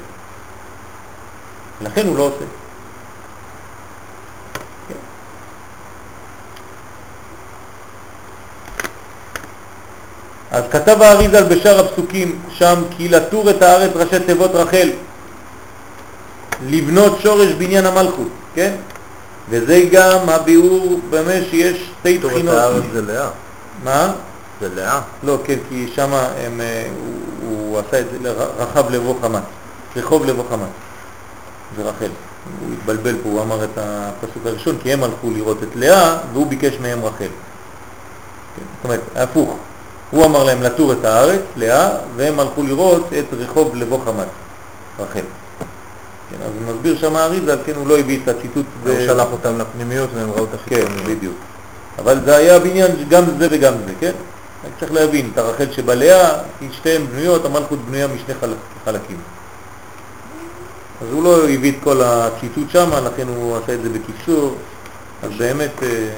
לכן 1.80 2.06
הוא 2.06 2.16
לא 2.16 2.22
עושה. 2.22 2.59
אז 10.50 10.64
כתב 10.70 11.02
האריזל 11.02 11.44
בשאר 11.44 11.80
הפסוקים 11.80 12.38
שם 12.50 12.82
כי 12.96 13.08
לתור 13.08 13.50
את 13.50 13.62
הארץ 13.62 13.90
ראשי 13.94 14.24
תיבות 14.26 14.50
רחל 14.54 14.90
לבנות 16.66 17.20
שורש 17.20 17.52
בניין 17.52 17.86
המלכות, 17.86 18.28
כן? 18.54 18.74
וזה 19.50 19.82
גם 19.92 20.28
הביאור 20.28 21.00
באמת 21.10 21.42
שיש 21.50 21.90
שתי 22.00 22.18
בחינות. 22.18 22.54
תור 22.54 22.58
את 22.58 22.58
הארץ 22.58 22.82
זה 22.92 23.02
לאה. 23.02 23.28
מה? 23.84 24.12
זה 24.60 24.68
לאה. 24.74 25.00
לא, 25.22 25.38
כן, 25.44 25.58
כי 25.68 25.88
שם 25.94 26.12
הם, 26.14 26.60
אה, 26.60 26.86
הוא, 27.00 27.14
הוא 27.50 27.78
עשה 27.78 28.00
את 28.00 28.06
זה 28.22 28.32
רחב 28.58 28.90
לבוא 28.90 29.14
חמת, 29.22 29.42
רחוב 29.96 30.24
לבוא 30.24 30.44
חמת, 30.50 30.68
זה 31.76 31.82
רחל. 31.82 32.10
הוא 32.60 32.72
התבלבל 32.72 33.16
פה, 33.22 33.28
הוא 33.28 33.42
אמר 33.42 33.64
את 33.64 33.70
הפסוק 33.76 34.46
הראשון, 34.46 34.76
כי 34.82 34.92
הם 34.92 35.04
הלכו 35.04 35.30
לראות 35.30 35.62
את 35.62 35.76
לאה, 35.76 36.18
והוא 36.32 36.46
ביקש 36.46 36.74
מהם 36.80 37.04
רחל. 37.04 37.24
כן, 38.56 38.62
זאת 38.76 38.84
אומרת, 38.84 39.00
הפוך. 39.16 39.56
הוא 40.10 40.24
אמר 40.24 40.44
להם 40.44 40.62
לטור 40.62 40.92
את 40.92 41.04
הארץ, 41.04 41.40
לאה, 41.56 41.88
והם 42.16 42.40
הלכו 42.40 42.62
לראות 42.62 43.08
את 43.18 43.24
רחוב 43.32 43.76
לבוא 43.76 43.98
חמת, 44.04 44.26
רחל. 44.98 45.20
כן, 46.30 46.36
אז 46.44 46.50
הוא 46.58 46.74
מסביר 46.74 46.98
שם 46.98 47.16
האריזה, 47.16 47.56
כן, 47.66 47.72
הוא 47.74 47.88
לא 47.88 47.98
הביא 47.98 48.18
את 48.22 48.28
הציטוט. 48.28 48.66
הוא 48.86 48.94
שלח 49.06 49.26
אותם 49.32 49.58
לפנימיות 49.58 50.10
והם 50.14 50.30
ראו 50.30 50.44
את 50.44 50.54
החיצוניות. 50.54 51.06
כן, 51.06 51.14
בדיוק. 51.14 51.34
אבל 51.98 52.20
זה 52.24 52.36
היה 52.36 52.58
בניין 52.58 52.90
גם 53.08 53.24
זה 53.38 53.48
וגם 53.50 53.74
זה, 53.86 53.92
כן? 54.00 54.12
אני 54.64 54.72
צריך 54.80 54.92
להבין, 54.92 55.30
את 55.32 55.38
הרחל 55.38 55.66
שבלאה, 55.70 56.38
שתיהן 56.72 57.06
בנויות, 57.06 57.44
המלכות 57.44 57.78
בנויה 57.86 58.06
משני 58.06 58.34
חלקים. 58.84 59.16
אז 61.02 61.06
הוא 61.12 61.24
לא 61.24 61.48
הביא 61.48 61.72
את 61.72 61.76
כל 61.84 62.00
הציטוט 62.04 62.70
שם, 62.70 62.90
לכן 63.04 63.28
הוא 63.28 63.56
עשה 63.56 63.74
את 63.74 63.82
זה 63.82 63.88
בקיצור, 63.88 64.56
אז 65.22 65.30
באמת... 65.38 65.82
אה, 65.82 66.08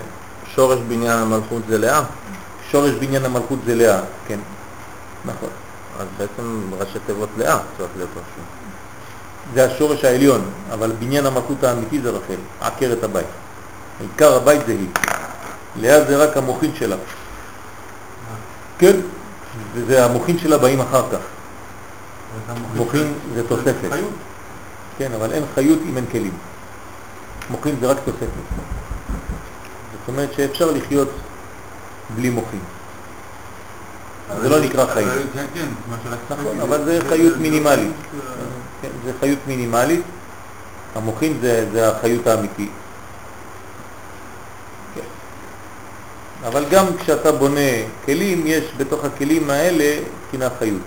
שורש 0.55 0.79
בניין 0.89 1.19
המלכות 1.19 1.63
זה 1.69 1.79
לאה? 1.79 2.03
שורש 2.73 2.91
בניין 2.91 3.25
המלכות 3.25 3.59
זה 3.67 3.75
לאה, 3.75 4.01
כן, 4.29 4.39
נכון. 5.25 5.49
אז 6.01 6.07
בעצם 6.19 6.61
ראשי 6.79 6.99
תיבות 7.07 7.29
לאה 7.39 7.59
צריך 7.79 7.91
להיות 7.97 8.11
רשום. 8.11 8.45
זה 9.55 9.65
השורש 9.65 10.05
העליון, 10.05 10.51
אבל 10.73 10.93
בניין 10.99 11.27
המלכות 11.27 11.65
האמיתי 11.65 12.01
זה 12.01 12.11
רחל, 12.11 12.41
עקרת 12.61 13.05
הבית. 13.05 13.27
עיקר 14.01 14.37
הבית 14.37 14.61
זה 14.67 14.73
היא. 14.73 14.89
לאה 15.77 16.05
זה 16.05 16.17
רק 16.17 16.37
המוחין 16.37 16.71
שלה. 16.75 16.97
כן, 18.79 18.97
וזה 19.75 20.05
המוחין 20.05 20.39
שלה 20.39 20.59
באים 20.59 20.81
אחר 20.81 21.03
כך. 21.13 21.19
מוחין 22.75 23.13
זה 23.35 23.49
תוספת. 23.49 23.89
כן, 24.99 25.13
אבל 25.17 25.33
אין 25.33 25.43
חיות 25.55 25.79
אם 25.89 25.97
אין 25.97 26.07
כלים. 26.13 26.33
מוחין 27.51 27.75
זה 27.81 27.87
רק 27.87 27.97
תוספת. 28.05 28.45
זאת 29.93 30.09
אומרת 30.09 30.33
שאפשר 30.33 30.71
לחיות 30.71 31.09
בלי 32.15 32.31
מוחין. 32.31 32.61
זה 34.41 34.49
לא 34.49 34.61
נקרא 34.61 34.87
חיים. 34.87 35.09
כן, 35.35 35.45
כן, 35.55 35.69
נכון, 36.31 36.61
אבל 36.61 36.85
זה 36.85 37.01
חיות 37.09 37.37
מינימלית. 37.37 37.93
כן, 38.83 38.89
זה 39.05 39.13
חיות 39.21 39.39
מינימלית. 39.47 40.03
המוחין 40.95 41.39
זה, 41.41 41.67
זה 41.73 41.89
החיות 41.89 42.27
האמיתית. 42.27 42.71
אבל 46.47 46.65
גם 46.71 46.87
כשאתה 46.97 47.33
בונה 47.33 47.71
כלים, 48.05 48.43
יש 48.47 48.65
בתוך 48.77 49.05
הכלים 49.05 49.51
האלה 49.51 50.01
תקינה 50.29 50.49
חיות. 50.59 50.83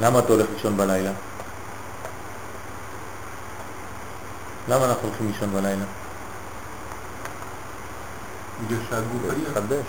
למה 0.00 0.18
אתה 0.18 0.32
הולך 0.32 0.46
לישון 0.54 0.76
בלילה? 0.76 1.10
למה 4.68 4.84
אנחנו 4.84 5.08
הולכים 5.08 5.26
לישון 5.32 5.52
בלילה? 5.52 5.84
בגלל 8.66 8.78
שהגוף 8.90 9.22
עייף. 9.24 9.54
חדש. 9.54 9.86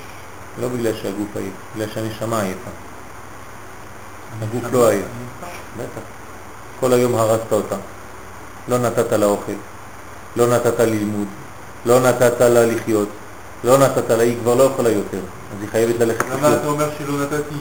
לא 0.62 0.68
בגלל 0.68 0.94
שהגוף 0.94 1.36
עייף, 1.36 1.54
בגלל 1.76 1.88
שהנשמה 1.94 2.42
עייפה. 2.42 2.70
הגוף 4.42 4.74
לא 4.74 4.90
עייף. 4.90 5.06
בטח. 5.78 6.02
כל 6.80 6.94
היום 6.94 7.16
הרסת 7.16 7.52
אותה. 7.52 7.76
לא 8.68 8.78
נתת 8.78 9.12
לה 9.12 9.26
אוכל, 9.26 9.52
לא 10.36 10.48
נתת 10.48 10.80
ללימוד, 10.80 11.28
לא 11.86 12.00
נתת 12.00 12.42
לה 12.42 12.66
לחיות, 12.66 13.10
לא 13.64 13.78
נתת 13.78 14.10
לה, 14.10 14.24
היא 14.24 14.38
כבר 14.42 14.56
לא 14.56 14.64
יכולה 14.64 14.90
יותר, 14.90 15.18
אז 15.18 15.62
היא 15.62 15.70
חייבת 15.70 16.00
ללכת 16.00 16.26
לחיות. 16.26 16.40
למה 16.40 16.56
אתה 16.56 16.68
אומר 16.68 16.90
שלא 16.98 17.22
נתתי? 17.22 17.56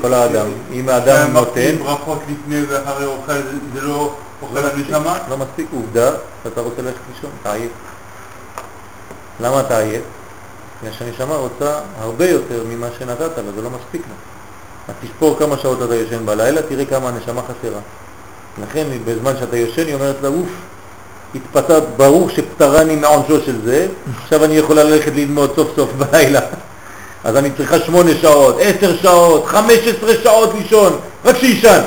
כל 0.00 0.14
האדם, 0.14 0.46
אם 0.72 0.88
האדם 0.88 1.32
נותן... 1.32 1.76
ברכות 1.78 2.18
לפני 2.28 2.64
ואחרי 2.64 3.04
אוכל, 3.04 3.32
זה 3.74 3.80
לא 3.80 4.14
אוכל 4.42 4.58
הנשמה? 4.58 5.18
לא 5.28 5.36
מספיק, 5.36 5.66
עובדה 5.72 6.10
שאתה 6.44 6.60
רוצה 6.60 6.82
ללכת 6.82 7.00
לישון, 7.14 7.30
אתה 7.42 7.52
עייף. 7.52 7.70
למה 9.40 9.60
אתה 9.60 9.78
עייף? 9.78 10.02
בגלל 10.82 10.94
שהנשמה 10.98 11.36
רוצה 11.36 11.78
הרבה 12.00 12.28
יותר 12.28 12.64
ממה 12.68 12.86
שנתת 12.98 13.20
לה, 13.20 13.52
זה 13.56 13.62
לא 13.62 13.70
מספיק 13.70 14.02
לה. 14.08 14.14
אז 14.88 14.94
תספור 15.02 15.36
כמה 15.38 15.56
שעות 15.58 15.82
אתה 15.82 15.94
יושן 15.94 16.26
בלילה, 16.26 16.62
תראה 16.62 16.84
כמה 16.84 17.08
הנשמה 17.08 17.42
חסרה. 17.42 17.80
לכן 18.62 18.86
בזמן 19.04 19.32
שאתה 19.40 19.56
יושן 19.56 19.86
היא 19.86 19.94
אומרת 19.94 20.16
לה, 20.22 20.28
אוף, 20.28 20.48
התפטרת, 21.34 21.82
ברור 21.96 22.30
שפטרני 22.30 22.96
מעונשו 22.96 23.40
של 23.46 23.64
זה, 23.64 23.86
עכשיו 24.22 24.44
אני 24.44 24.54
יכולה 24.54 24.84
ללכת 24.84 25.12
ללמוד 25.14 25.52
סוף 25.56 25.68
סוף 25.76 25.90
בלילה. 25.92 26.40
אז 27.24 27.36
אני 27.36 27.50
צריכה 27.56 27.80
שמונה 27.80 28.10
שעות, 28.20 28.56
עשר 28.60 28.96
שעות, 28.96 29.46
חמש 29.46 29.78
עשרה 29.78 30.14
שעות 30.22 30.54
לישון, 30.54 30.98
רק 31.24 31.36
שישן, 31.36 31.80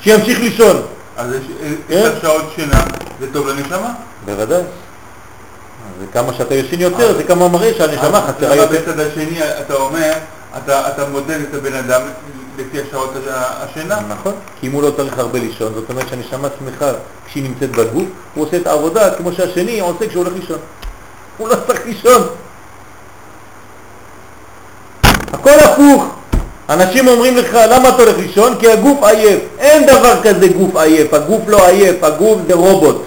שימשיך 0.00 0.40
לישון. 0.40 0.82
אז 1.16 1.32
יש 1.32 1.42
עשר 1.88 2.20
שעות 2.22 2.44
שינה, 2.56 2.84
זה 3.20 3.32
טוב 3.32 3.48
לנשמה? 3.48 3.92
בוודאי. 4.24 4.62
אז 6.00 6.06
כמה 6.12 6.32
שאתה 6.32 6.54
ישן 6.54 6.80
יותר, 6.80 7.16
זה 7.16 7.24
כמה 7.24 7.48
מראה 7.48 7.74
שהנשמה 7.78 8.20
חסרה 8.20 8.56
יותר. 8.56 8.80
בצד 8.80 9.00
השני 9.00 9.38
אתה 9.60 9.74
אומר, 9.74 10.12
אתה 10.58 10.88
אתה 10.88 11.08
מודד 11.08 11.40
את 11.40 11.54
הבן 11.54 11.74
אדם, 11.74 12.00
לפי 12.58 12.80
השעות 12.88 13.14
השינה. 13.26 13.98
נכון, 14.08 14.32
כי 14.60 14.66
אם 14.66 14.72
הוא 14.72 14.82
לא 14.82 14.90
צריך 14.96 15.18
הרבה 15.18 15.38
לישון, 15.38 15.72
זאת 15.74 15.90
אומרת 15.90 16.08
שהנשמה 16.08 16.48
שמחה 16.58 16.90
כשהיא 17.26 17.42
נמצאת 17.42 17.70
בגוף, 17.70 18.04
הוא 18.34 18.46
עושה 18.46 18.56
את 18.56 18.66
העבודה 18.66 19.14
כמו 19.14 19.32
שהשני 19.32 19.80
עושה 19.80 20.08
כשהוא 20.08 20.24
הולך 20.24 20.36
לישון. 20.40 20.58
הוא 21.38 21.48
לא 21.48 21.54
צריך 21.66 21.80
לישון. 21.86 22.22
הכל 25.32 25.58
הפוך. 25.64 26.04
אנשים 26.68 27.08
אומרים 27.08 27.36
לך, 27.36 27.58
למה 27.68 27.88
אתה 27.88 28.02
הולך 28.02 28.18
לישון? 28.18 28.56
כי 28.58 28.70
הגוף 28.72 29.02
עייף. 29.02 29.40
אין 29.58 29.86
דבר 29.86 30.22
כזה 30.22 30.48
גוף 30.48 30.76
עייף, 30.76 31.14
הגוף 31.14 31.42
לא 31.46 31.66
עייף, 31.66 32.04
הגוף 32.04 32.38
זה 32.48 32.54
רובוט. 32.54 33.02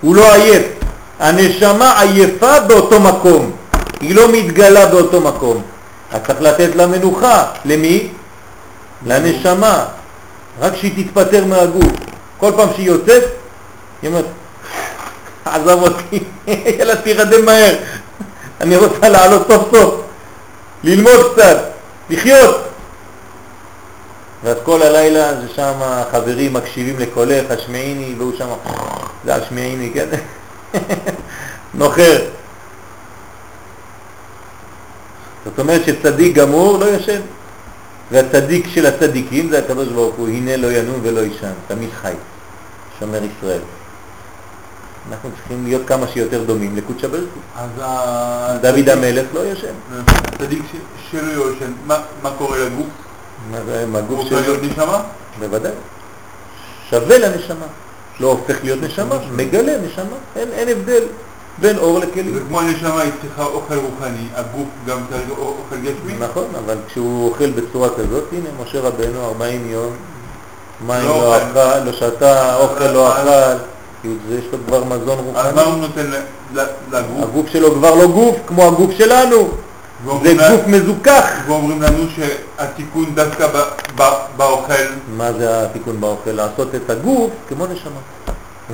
הוא 0.00 0.16
לא 0.16 0.34
עייף. 0.34 0.75
הנשמה 1.20 2.00
עייפה 2.00 2.60
באותו 2.60 3.00
מקום, 3.00 3.50
היא 4.00 4.14
לא 4.14 4.32
מתגלה 4.32 4.86
באותו 4.86 5.20
מקום. 5.20 5.62
אז 6.12 6.20
צריך 6.26 6.40
לתת 6.40 6.74
לה 6.74 6.86
מנוחה. 6.86 7.44
למי? 7.64 8.08
לנשמה. 9.06 9.84
רק 10.60 10.76
שהיא 10.76 11.04
תתפטר 11.04 11.44
מהגוף. 11.44 11.92
כל 12.38 12.52
פעם 12.56 12.68
שהיא 12.76 12.86
יוצאת, 12.86 13.22
היא 14.02 14.10
אומרת, 14.10 14.24
עזב 15.44 15.82
אותי, 15.82 16.24
יאללה 16.78 16.96
תירדם 16.96 17.44
מהר, 17.44 17.74
אני 18.60 18.76
רוצה 18.76 19.08
לעלות 19.08 19.46
סוף 19.50 19.62
סוף, 19.72 19.94
ללמוד 20.84 21.32
קצת, 21.32 21.58
לחיות. 22.10 22.56
ואז 24.44 24.56
כל 24.64 24.82
הלילה 24.82 25.34
זה 25.40 25.46
שם 25.56 25.72
החברים 25.80 26.52
מקשיבים 26.52 26.98
לקולך, 26.98 27.50
השמעיני, 27.50 28.14
והוא 28.18 28.32
שם, 28.38 28.46
זה 29.24 29.34
השמעיני, 29.34 29.90
כן? 29.94 30.06
נוחר. 31.74 32.24
זאת 35.44 35.58
אומרת 35.58 35.84
שצדיק 35.84 36.36
גמור 36.36 36.78
לא 36.78 36.86
ישן. 36.86 37.20
והצדיק 38.10 38.66
של 38.68 38.86
הצדיקים 38.86 39.50
זה 39.50 39.58
הקדוש 39.58 39.88
ברוך 39.88 40.14
הוא, 40.14 40.28
הנה 40.28 40.56
לא 40.56 40.72
ינום 40.72 41.00
ולא 41.02 41.20
ישן, 41.20 41.52
תמיד 41.68 41.90
חי, 42.02 42.12
שומר 43.00 43.20
ישראל. 43.24 43.60
אנחנו 45.10 45.30
צריכים 45.36 45.64
להיות 45.64 45.82
כמה 45.86 46.08
שיותר 46.08 46.44
דומים 46.44 46.76
לקודשא 46.76 47.08
בריך 47.08 47.24
אז 47.56 47.70
דוד 48.60 48.88
המלך 48.88 49.26
לא 49.34 49.46
ישן. 49.46 49.72
הצדיק 50.06 50.62
שלא 51.10 51.52
ישן, 51.52 51.72
מה 52.22 52.30
קורה 52.38 52.58
לגוף? 52.58 52.86
מה 53.50 53.58
זה, 53.66 53.86
מה 53.86 54.00
גוף 54.00 54.18
הוא 54.18 54.24
הופך 54.24 54.48
להיות 54.48 54.62
נשמה? 54.62 55.02
בוודאי. 55.38 55.72
שווה 56.90 57.18
לנשמה. 57.18 57.66
לא 58.20 58.26
הופך 58.26 58.56
להיות 58.62 58.82
נשמה, 58.82 59.16
מגלה 59.32 59.72
נשמה. 59.78 60.16
אין, 60.36 60.48
אין 60.52 60.68
הבדל 60.68 61.02
בין 61.58 61.78
אור 61.78 61.98
לכלים. 61.98 62.34
זה 62.34 62.40
כמו 62.48 62.60
הנשמה, 62.60 63.00
היא 63.00 63.12
צריכה 63.22 63.44
אוכל 63.44 63.74
רוחני, 63.74 64.26
הגוף 64.34 64.68
גם 64.86 64.98
צריך 65.10 65.38
אוכל 65.38 65.76
גשמי? 65.76 66.12
נכון, 66.18 66.44
אבל 66.64 66.76
כשהוא 66.88 67.28
אוכל 67.28 67.50
בצורה 67.50 67.88
כזאת, 67.88 68.24
הנה, 68.32 68.48
משה 68.62 68.80
רבנו 68.80 69.24
40 69.24 69.70
יום, 69.70 69.92
מים 70.86 71.08
לא 71.08 71.16
לא. 71.16 71.36
אכל, 71.36 71.84
לא 71.84 71.92
שתה, 71.92 72.56
אוכל 72.56 72.86
לא 72.86 73.12
אכל, 73.12 73.58
כי 74.02 74.08
יש 74.30 74.44
לו 74.52 74.58
כבר 74.66 74.84
מזון 74.84 75.18
אז 75.34 75.54
מה 75.54 75.62
רוחני. 75.62 75.72
הוא 75.72 75.80
נותן 75.80 76.10
לגוף? 76.92 77.22
הגוף 77.22 77.46
שלו 77.52 77.74
כבר 77.74 77.94
לא 77.94 78.06
גוף 78.06 78.36
כמו 78.46 78.66
הגוף 78.66 78.90
שלנו, 78.98 79.48
זה 80.22 80.34
לה- 80.34 80.50
גוף 80.50 80.66
מזוכח. 80.66 81.24
ואומרים 81.46 81.82
לנו 81.82 82.04
שהתיקון 82.16 83.14
דווקא 83.14 83.46
ב- 83.46 83.62
ב- 84.02 84.12
באוכל, 84.36 84.72
מה 85.16 85.32
זה 85.32 85.62
התיקון 85.62 86.00
באוכל? 86.00 86.30
לעשות 86.30 86.74
את 86.74 86.90
הגוף 86.90 87.30
כמו 87.48 87.66
נשמה. 87.66 88.00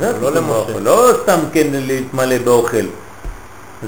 זה 0.01 0.13
לא. 0.21 0.41
באוכל, 0.41 0.79
לא 0.79 1.11
סתם 1.23 1.39
כן 1.53 1.67
להתמלא 1.73 2.39
באוכל. 2.39 2.85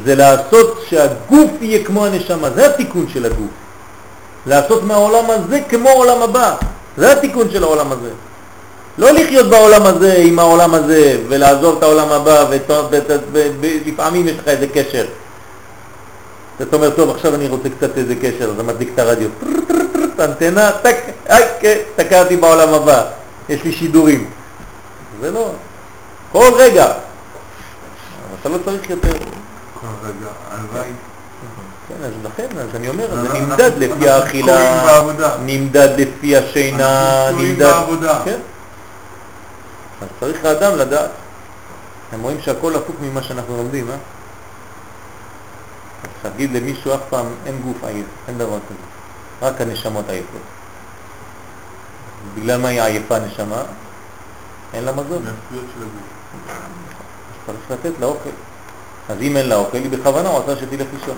זה 0.05 0.15
לעשות 0.15 0.85
שהגוף 0.89 1.51
יהיה 1.61 1.85
כמו 1.85 2.07
הנשמה, 2.07 2.51
זה 2.51 2.67
התיקון 2.67 3.07
של 3.13 3.25
הגוף. 3.27 3.49
לעשות 4.47 4.83
מהעולם 4.83 5.25
הזה 5.31 5.61
כמו 5.69 5.89
העולם 5.89 6.23
הבא, 6.23 6.55
זה 6.97 7.13
התיקון 7.13 7.51
של 7.51 7.63
העולם 7.63 7.93
הזה. 7.93 8.11
לא 8.99 9.11
לחיות 9.11 9.47
בעולם 9.51 9.83
הזה 9.87 10.15
עם 10.19 10.39
העולם 10.39 10.75
הזה 10.75 11.17
ולעזוב 11.29 11.77
את 11.77 11.83
העולם 11.83 12.13
הבא 12.13 12.45
ולפעמים 13.33 14.29
יש 14.29 14.35
לך 14.39 14.49
איזה 14.49 14.67
קשר. 14.75 15.05
אתה 16.63 16.77
אומר, 16.77 16.91
טוב, 16.91 17.11
עכשיו 17.11 17.35
אני 17.35 17.49
רוצה 17.49 17.69
קצת 17.69 17.99
איזה 17.99 18.15
קשר, 18.15 18.45
אז 18.45 18.55
אתה 18.55 18.63
מדליק 18.63 18.89
את 18.95 18.99
הרדיו, 18.99 19.29
אנטנה, 20.21 20.71
טק, 20.83 20.97
כן, 21.61 21.79
תקעתי 21.97 22.37
בעולם 22.37 22.75
הבא, 22.75 23.03
יש 23.49 23.65
לי 23.65 23.73
שידורים. 23.73 24.31
זה 25.21 25.31
לא, 25.31 25.51
כל 26.33 26.51
רגע. 26.57 26.93
אתה 28.41 28.49
לא 28.49 28.59
צריך 28.65 28.91
יותר. 28.91 29.13
כל 29.81 29.87
רגע, 30.03 30.31
הלוואי. 30.51 30.91
כן, 31.89 32.05
אז 32.05 32.13
לכן, 32.25 32.59
אז 32.59 32.69
אני 32.75 32.89
אומר, 32.89 33.07
זה 33.23 33.39
נמדד 33.39 33.71
לפי 33.79 34.09
האכילה. 34.09 35.03
נמדד 35.47 35.89
לפי 35.97 36.37
השינה, 36.37 37.27
נמדד... 37.37 37.73
כן. 38.25 38.39
אז 40.03 40.09
צריך 40.21 40.45
האדם 40.45 40.79
לדעת. 40.79 41.11
הם 42.13 42.23
רואים 42.23 42.41
שהכל 42.41 42.77
הפוך 42.77 42.97
ממה 43.01 43.23
שאנחנו 43.23 43.57
לומדים, 43.57 43.91
אה? 43.91 43.97
תגיד 46.33 46.53
למישהו 46.53 46.95
אף 46.95 47.01
פעם, 47.09 47.27
אין 47.47 47.61
גוף 47.63 47.85
עייף, 47.85 48.07
אין 48.29 48.39
דבר 48.39 48.59
כזה. 48.69 48.79
רק 49.43 49.61
הנשמות 49.61 50.09
עייפות. 50.09 50.41
בגלל 52.35 52.61
מה 52.61 52.69
היא 52.69 52.83
עייפה 52.83 53.19
נשמה? 53.19 53.63
אין 54.75 54.85
לה 54.85 54.93
מזון. 54.93 55.27
אז 55.27 55.35
צריך 57.47 57.71
לתת 57.71 58.01
לה 58.01 58.07
אוכל. 58.07 58.31
אז 59.09 59.17
אם 59.21 59.37
אין 59.37 59.49
לה 59.49 59.57
אוכל, 59.57 59.77
היא 59.77 59.91
בכוונה 59.91 60.29
רוצה 60.29 60.57
שתלך 60.57 60.87
לישון. 61.01 61.17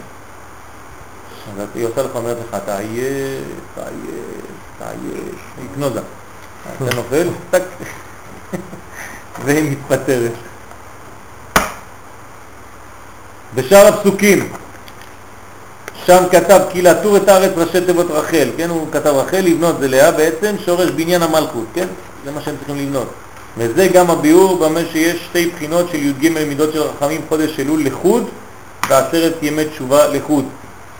אז 1.60 1.68
היא 1.74 1.86
עושה 1.86 2.02
לך, 2.02 2.10
אומרת 2.14 2.36
לך, 2.48 2.54
אתה 2.62 2.78
עייף, 2.78 3.44
אתה 3.72 3.88
עייף, 3.88 4.24
אתה 4.76 4.90
עייף, 4.90 5.34
היפנוזה. 5.58 6.00
אתה 6.76 6.94
נופל, 6.94 7.28
טק, 7.50 7.62
והיא 9.44 9.70
מתפטרת. 9.70 10.32
בשאר 13.54 13.86
הפסוקים, 13.86 14.52
שם 16.06 16.22
כתב 16.30 16.60
כי 16.70 16.82
לעטור 16.82 17.16
את 17.16 17.28
הארץ 17.28 17.52
ראשי 17.56 17.80
תיבות 17.80 18.06
רחל, 18.10 18.48
כן, 18.56 18.70
הוא 18.70 18.86
כתב 18.92 19.10
רחל, 19.10 19.40
לבנות 19.40 19.76
זה 19.80 19.88
לאה 19.88 20.10
בעצם 20.10 20.54
שורש 20.64 20.90
בניין 20.90 21.22
המלכות, 21.22 21.64
כן, 21.74 21.86
זה 22.24 22.30
מה 22.30 22.40
שהם 22.40 22.54
צריכים 22.58 22.76
לבנות. 22.76 23.06
וזה 23.58 23.88
גם 23.88 24.10
הביאור 24.10 24.56
במה 24.56 24.80
שיש 24.92 25.24
שתי 25.30 25.46
בחינות 25.46 25.88
של 25.92 25.98
י"ג 25.98 26.28
מידות 26.28 26.72
של 26.72 26.82
רחמים 26.82 27.20
חודש 27.28 27.60
אלול 27.60 27.84
לחוד 27.84 28.24
ועשרת 28.90 29.34
ימי 29.42 29.64
תשובה 29.64 30.08
לחוד. 30.08 30.44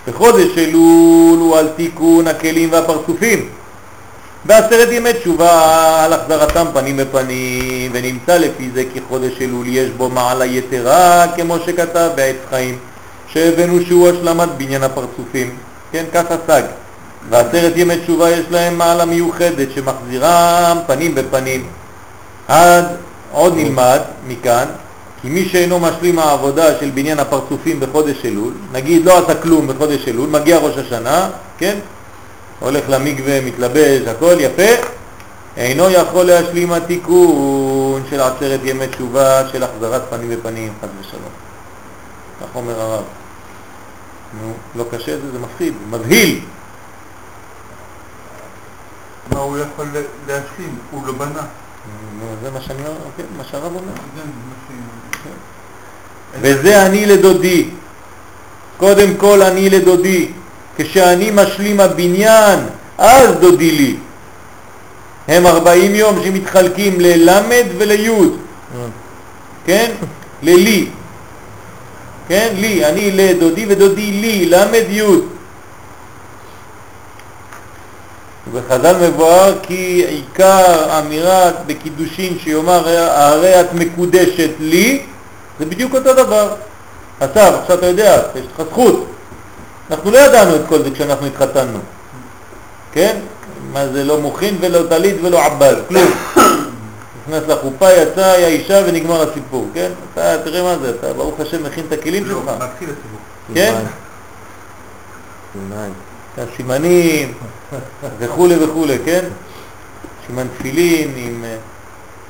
בחודש 0.08 0.58
אלול 0.58 1.38
הוא 1.38 1.56
על 1.56 1.68
תיקון 1.76 2.26
הכלים 2.26 2.72
והפרצופים. 2.72 3.48
בעשרת 4.44 4.88
ימי 4.92 5.12
תשובה 5.12 6.04
על 6.04 6.12
החזרתם 6.12 6.66
פנים 6.74 6.96
בפנים, 6.96 7.90
ונמצא 7.94 8.38
לפי 8.38 8.70
זה 8.74 8.84
כי 8.92 9.00
חודש 9.08 9.32
אלול 9.40 9.66
יש 9.68 9.90
בו 9.90 10.08
מעלה 10.08 10.46
יתרה, 10.46 11.26
כמו 11.36 11.56
שכתב 11.66 12.10
בעץ 12.16 12.36
חיים, 12.50 12.78
שהבאנו 13.36 13.80
שהוא 13.86 14.08
השלמת 14.08 14.48
בניין 14.56 14.82
הפרצופים, 14.82 15.56
כן, 15.92 16.04
כך 16.14 16.24
הסג. 16.30 16.62
ועשרת 17.30 17.72
ימי 17.76 17.96
תשובה 17.98 18.30
יש 18.30 18.44
להם 18.50 18.78
מעלה 18.78 19.04
מיוחדת 19.04 19.68
שמחזירם 19.74 20.78
פנים 20.86 21.14
בפנים. 21.14 21.66
עד 22.48 22.84
עוד 23.32 23.56
נלמד 23.56 24.00
מכאן, 24.28 24.64
כי 25.22 25.28
מי 25.28 25.48
שאינו 25.48 25.78
משלים 25.78 26.18
העבודה 26.18 26.80
של 26.80 26.90
בניין 26.90 27.18
הפרצופים 27.18 27.80
בחודש 27.80 28.24
אלול, 28.24 28.52
נגיד 28.72 29.04
לא 29.04 29.18
עשה 29.18 29.34
כלום 29.34 29.66
בחודש 29.66 30.08
אלול, 30.08 30.28
מגיע 30.28 30.58
ראש 30.58 30.78
השנה, 30.78 31.30
כן? 31.58 31.78
הולך 32.60 32.84
למקווה, 32.88 33.40
מתלבש, 33.40 34.02
הכל 34.06 34.34
יפה, 34.38 34.82
אינו 35.56 35.90
יכול 35.90 36.24
להשלים 36.24 36.72
התיקון 36.72 38.02
של 38.10 38.20
עשרת 38.20 38.60
ימי 38.64 38.86
תשובה 38.86 39.48
של 39.52 39.62
החזרת 39.62 40.02
פנים 40.10 40.30
בפנים, 40.30 40.72
חס 40.82 40.88
ושלום. 41.00 41.32
כך 42.40 42.56
אומר 42.56 42.80
הרב. 42.80 43.25
נו, 44.42 44.52
לא 44.76 44.84
קשה 44.90 45.16
זה, 45.20 45.32
זה 45.32 45.38
מפחיד, 45.38 45.74
מבהיל. 45.90 46.40
מה 49.32 49.40
הוא 49.40 49.58
יכול 49.58 49.86
ל- 49.94 50.02
להשלים? 50.30 50.78
הוא 50.90 51.06
לא 51.06 51.12
בנה. 51.12 51.42
זה 52.42 52.50
מה 52.50 52.60
שאני 52.60 52.78
אומר, 52.78 52.98
כן, 53.16 53.22
מה 53.38 53.44
שהרב 53.50 53.64
אומר. 53.64 53.80
מה 53.92 54.68
ש- 55.24 55.28
וזה 56.40 56.86
אני 56.86 57.06
לדודי. 57.06 57.68
קודם 58.76 59.14
כל 59.16 59.42
אני 59.42 59.70
לדודי. 59.70 60.28
כשאני 60.76 61.30
משלים 61.34 61.80
הבניין, 61.80 62.58
אז 62.98 63.34
דודי 63.40 63.70
לי. 63.70 63.96
הם 65.28 65.46
40 65.46 65.94
יום 65.94 66.22
שמתחלקים 66.24 67.00
ללמד 67.00 67.64
וליוד, 67.78 68.36
כן? 69.66 69.90
ללי. 70.42 70.88
כן? 72.28 72.54
לי, 72.56 72.84
אני 72.84 73.10
לדודי 73.10 73.66
ודודי 73.68 74.12
לי, 74.12 74.46
למד 74.46 74.84
יוד. 74.88 75.24
בחז"ל 78.54 79.08
מבואר 79.08 79.54
כי 79.62 80.04
עיקר 80.08 80.98
אמירה 80.98 81.50
בקידושין 81.66 82.38
שיאמר 82.38 82.88
הרי 83.10 83.60
את 83.60 83.72
מקודשת 83.72 84.50
לי 84.60 85.02
זה 85.58 85.64
בדיוק 85.66 85.94
אותו 85.94 86.14
דבר. 86.14 86.54
אסף, 87.18 87.52
עכשיו 87.62 87.78
אתה 87.78 87.86
יודע, 87.86 88.22
יש 88.36 88.44
לך 88.54 88.66
זכות. 88.70 89.06
אנחנו 89.90 90.10
לא 90.10 90.18
ידענו 90.18 90.56
את 90.56 90.60
כל 90.68 90.82
זה 90.82 90.90
כשאנחנו 90.90 91.26
התחתנו. 91.26 91.78
כן? 92.92 93.16
מה 93.72 93.88
זה 93.88 94.04
לא 94.04 94.20
מוכין 94.20 94.56
ולא 94.60 94.88
טלית 94.88 95.16
ולא 95.22 95.44
עבל, 95.44 95.76
כלום. 95.88 96.10
נכנס 97.28 97.48
לחופה, 97.48 97.92
יצא, 97.92 98.26
היה 98.26 98.48
אישה 98.48 98.82
ונגמר 98.86 99.30
הסיפור, 99.30 99.68
כן? 99.74 99.90
אתה 100.12 100.42
תראה 100.44 100.62
מה 100.62 100.78
זה, 100.78 100.90
אתה 100.90 101.12
ברוך 101.12 101.40
השם 101.40 101.64
מכין 101.64 101.84
את 101.88 101.92
הכלים 101.92 102.24
לא, 102.24 102.40
שלך, 102.40 102.62
מתחיל 102.62 102.88
הסיבוב. 102.90 103.20
כן? 103.54 103.74
סימן. 105.52 105.90
הסימנים 106.38 107.34
וכו' 108.18 108.48
וכו', 108.60 108.86
כן? 109.04 109.24
סימן 110.26 110.46
תפילין 110.58 111.12
עם... 111.16 111.44
אה, 111.44 111.56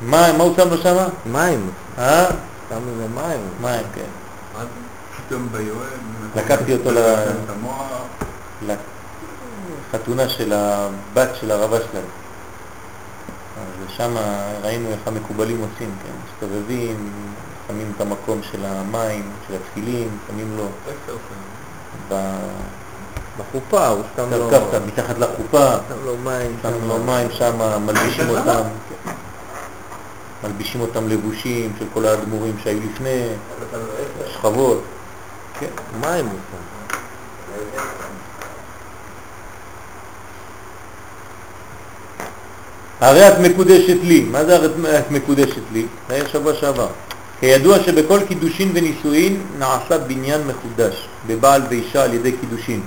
מה, 0.02 0.33
מה 0.39 0.44
הוא 0.44 0.57
שם 0.57 0.70
לו 0.70 0.78
שמה? 0.78 1.08
מים. 1.26 1.70
אה? 1.99 2.26
שם 2.68 2.78
לזה 2.92 3.07
מים. 3.15 3.41
מים, 3.60 3.83
כן. 3.94 4.02
פתאום 5.26 5.49
ביואל... 5.52 5.89
לקחתי 6.36 6.73
אותו 6.73 6.91
ל-. 6.91 8.68
לחתונה 9.92 10.28
של 10.28 10.52
הבת 10.52 11.28
של 11.41 11.50
הרבה 11.50 11.76
שלהם. 11.76 12.05
שם 13.97 14.15
ראינו 14.62 14.89
איך 14.89 15.00
המקובלים 15.07 15.60
עושים, 15.60 15.91
כן? 16.02 16.12
מסתובבים, 16.26 17.10
שמים 17.68 17.92
את 17.97 18.00
המקום 18.00 18.41
של 18.52 18.65
המים, 18.65 19.31
של 19.49 19.55
התפילין, 19.55 20.08
שמים 20.28 20.57
לו 20.57 20.65
ב... 22.08 22.15
בחופה, 23.39 23.89
הוא 23.89 24.02
שם 24.16 24.31
לו... 24.31 24.50
קרקפת, 24.50 24.81
מתחת 24.86 25.18
לחופה. 25.18 25.76
שם 26.62 26.89
לו 26.89 26.99
מים 26.99 27.31
שם, 27.31 27.83
מלבישים 27.86 28.28
אותם, 28.28 28.62
מלבישים 30.44 30.81
אותם 30.81 31.08
לבושים 31.08 31.73
של 31.78 31.84
כל 31.94 32.07
האדמו"רים 32.07 32.57
שהיו 32.62 32.78
לפני, 32.91 33.26
שכבות. 34.33 34.83
כן. 35.60 35.66
מים 36.00 36.26
הוא 36.26 36.39
שם. 36.50 36.66
הרי 43.00 43.28
את 43.28 43.39
מקודשת 43.39 43.97
לי. 44.02 44.20
מה 44.20 44.44
זה 44.44 44.57
הרי 44.57 44.68
את 44.99 45.10
מקודשת 45.10 45.62
לי? 45.73 45.86
זה 46.08 46.15
היה 46.15 46.28
שבוע 46.28 46.55
שעבר. 46.55 46.89
כידוע 47.41 47.78
שבכל 47.86 48.20
קידושין 48.28 48.70
ונישואין 48.75 49.42
נעשה 49.58 49.99
בניין 49.99 50.41
מחודש, 50.47 51.08
בבעל 51.26 51.62
ואישה 51.70 52.05
על 52.05 52.15
ידי 52.15 52.33
קידושין. 52.33 52.81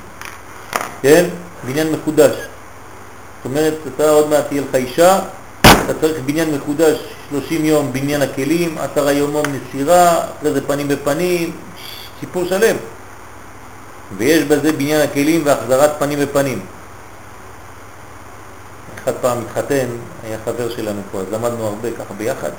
כן? 1.01 1.25
בניין 1.65 1.91
מחודש. 1.91 2.31
זאת 2.31 3.45
אומרת, 3.45 3.73
אתה 3.95 4.09
עוד 4.09 4.29
מעט 4.29 4.47
תהיה 4.47 4.61
לך 4.61 4.75
אישה, 4.75 5.19
אתה 5.61 5.93
צריך 6.01 6.17
בניין 6.25 6.55
מחודש, 6.55 6.97
30 7.29 7.65
יום 7.65 7.93
בניין 7.93 8.21
הכלים, 8.21 8.77
עשרה 8.77 9.11
יומום 9.11 9.45
נסירה, 9.45 10.19
אחרי 10.38 10.53
זה 10.53 10.61
פנים 10.67 10.88
בפנים, 10.88 11.51
סיפור 12.19 12.45
שלם. 12.45 12.75
ויש 14.17 14.43
בזה 14.43 14.71
בניין 14.71 15.01
הכלים 15.01 15.41
והחזרת 15.45 15.89
פנים 15.99 16.19
בפנים. 16.19 16.59
אחד 19.09 19.17
פעם 19.21 19.38
התחתן, 19.41 19.85
היה 20.23 20.38
חבר 20.45 20.69
שלנו 20.69 21.01
פה, 21.11 21.19
אז 21.19 21.25
למדנו 21.31 21.67
הרבה 21.67 21.91
ככה 21.91 22.13
ביחד. 22.17 22.49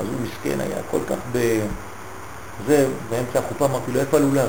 אז 0.00 0.06
הוא 0.06 0.14
מסכן 0.22 0.60
היה 0.60 0.76
כל 0.90 0.98
כך 1.08 1.16
ב... 1.32 1.60
זה, 2.66 2.86
באמצע 3.10 3.38
החופה 3.38 3.64
אמרתי 3.64 3.92
לו, 3.92 4.00
איפה 4.00 4.16
הלולב? 4.16 4.48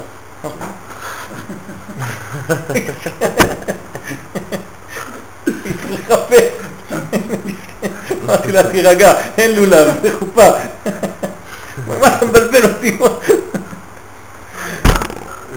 אמרתי 8.23 8.51
לה, 8.51 8.71
תירגע, 8.71 9.13
אין 9.37 9.55
לולב, 9.55 9.87
זה 10.01 10.17
חופה. 10.19 10.49
מה 11.87 12.15
אתה 12.17 12.25
מבלבל 12.25 12.63
אותי? 12.63 12.97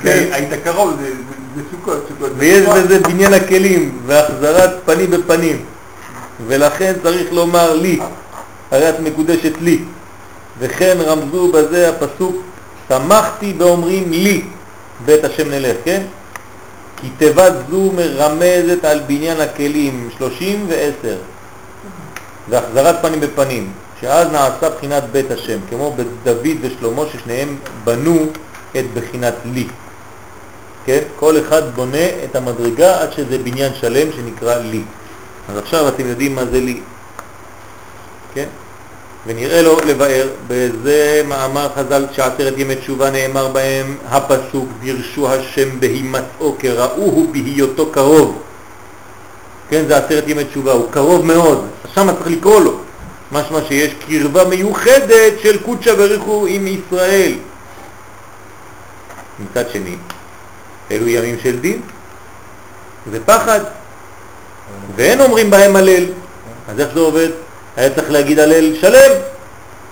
כן, 0.05 0.29
היית 0.33 0.51
קרוב, 0.65 0.91
זה- 1.01 1.07
זה 1.07 1.13
זה 1.57 1.63
סוכות, 1.71 2.05
סוכות. 2.09 2.31
ויש 2.37 2.67
בזה 2.67 2.99
בניין 3.01 3.35
הכלים 3.35 3.99
והחזרת 4.07 4.71
פנים 4.85 5.11
בפנים 5.11 5.65
ולכן 6.47 6.93
צריך 7.03 7.33
לומר 7.33 7.75
לי, 7.75 7.99
הרי 8.71 8.89
את 8.89 9.01
מקודשת 9.01 9.53
לי 9.61 9.79
וכן 10.59 10.97
רמזו 11.01 11.53
בזה 11.53 11.89
הפסוק 11.89 12.37
שמחתי 12.89 13.53
באומרים 13.53 14.11
לי 14.13 14.43
בית 15.05 15.25
השם 15.25 15.51
נלך, 15.51 15.77
כן? 15.85 16.03
כי 17.01 17.07
תיבת 17.19 17.53
זו 17.71 17.93
מרמזת 17.97 18.85
על 18.85 19.01
בניין 19.07 19.41
הכלים 19.41 20.09
30 20.19 20.67
ו-10 20.69 21.07
והחזרת 22.51 23.03
פנים 23.03 23.21
בפנים 23.21 23.71
שאז 24.01 24.29
נעשה 24.33 24.71
בחינת 24.77 25.03
בית 25.13 25.31
השם 25.31 25.59
כמו 25.71 25.97
בדוד 25.97 26.47
ושלמה 26.61 27.03
ששניהם 27.13 27.57
בנו 27.85 28.27
את 28.77 28.85
בחינת 28.95 29.35
לי 29.53 29.67
כן? 30.87 31.01
כל 31.17 31.35
אחד 31.39 31.75
בונה 31.75 32.07
את 32.25 32.37
המדרגה 32.37 33.01
עד 33.01 33.13
שזה 33.13 33.39
בניין 33.39 33.73
שלם 33.81 34.09
שנקרא 34.17 34.55
לי. 34.55 34.83
אז 35.49 35.59
עכשיו 35.59 35.89
אתם 35.89 36.09
יודעים 36.09 36.35
מה 36.35 36.45
זה 36.45 36.61
לי. 36.61 36.81
כן? 38.35 38.47
ונראה 39.27 39.63
לו 39.63 39.81
לבאר, 39.87 40.29
בזה 40.49 41.23
מאמר 41.29 41.69
חז"ל 41.77 42.07
שעשרת 42.13 42.55
ימי 42.57 42.77
תשובה 42.77 43.11
נאמר 43.11 43.49
בהם 43.49 43.97
הפסוק 44.09 44.69
דירשו 44.81 45.33
השם 45.33 45.81
בהימצאו 45.81 46.57
כראוהו 46.59 47.29
בהיותו 47.33 47.91
קרוב. 47.91 48.43
כן, 49.71 49.85
זה 49.89 49.97
עשרת 49.97 50.25
ימי 50.27 50.45
תשובה, 50.45 50.73
הוא 50.73 50.91
קרוב 50.91 51.25
מאוד, 51.25 51.67
שם 51.95 52.07
צריך 52.15 52.27
לקרוא 52.27 52.61
לו. 52.61 52.79
משמע 53.33 53.59
שיש 53.69 53.95
קרבה 54.09 54.45
מיוחדת 54.45 55.33
של 55.43 55.63
קודשא 55.63 55.95
בריחו 55.95 56.47
עם 56.49 56.67
ישראל. 56.67 57.33
מצד 59.41 59.71
שני, 59.73 59.97
אלו 60.95 61.09
ימים 61.09 61.37
של 61.43 61.59
דין 61.59 61.81
ופחד, 63.11 63.61
ואין 64.97 65.21
אומרים 65.21 65.51
בהם 65.51 65.77
הלל. 65.77 66.05
אז 66.69 66.81
איך 66.81 66.89
זה 66.95 67.01
עובד? 67.01 67.29
היה 67.77 67.91
צריך 67.91 68.11
להגיד 68.11 68.39
הלל 68.39 68.75
שלם, 68.81 69.13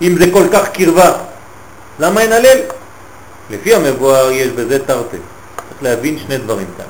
אם 0.01 0.15
זה 0.19 0.25
כל 0.31 0.45
כך 0.53 0.69
קרבה. 0.69 1.13
למה 1.99 2.21
אין 2.21 2.31
הלל? 2.31 2.57
לפי 3.49 3.75
המבואר 3.75 4.31
יש 4.31 4.47
בזה 4.47 4.79
תרתי. 4.79 5.17
צריך 5.69 5.83
להבין 5.83 6.19
שני 6.19 6.37
דברים 6.37 6.67
כאן. 6.77 6.85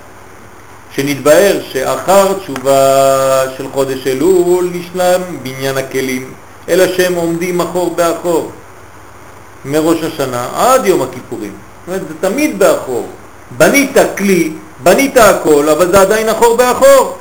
שנתבהר 0.95 1.59
שאחר 1.71 2.33
תשובה 2.33 3.43
של 3.57 3.65
חודש 3.73 4.07
אלול 4.07 4.69
נשלם 4.73 5.21
בניין 5.43 5.77
הכלים, 5.77 6.33
אלא 6.69 6.87
שהם 6.87 7.13
עומדים 7.13 7.61
אחור 7.61 7.95
באחור, 7.95 8.51
מראש 9.65 10.03
השנה 10.03 10.47
עד 10.55 10.85
יום 10.85 11.01
הכיפורים. 11.01 11.51
זאת 11.51 11.87
אומרת, 11.87 12.01
זה 12.07 12.13
תמיד 12.29 12.59
באחור. 12.59 13.07
בנית 13.57 13.97
כלי, 14.17 14.51
בנית 14.83 15.17
הכל, 15.17 15.69
אבל 15.69 15.91
זה 15.91 16.01
עדיין 16.01 16.29
אחור 16.29 16.57
באחור. 16.57 17.17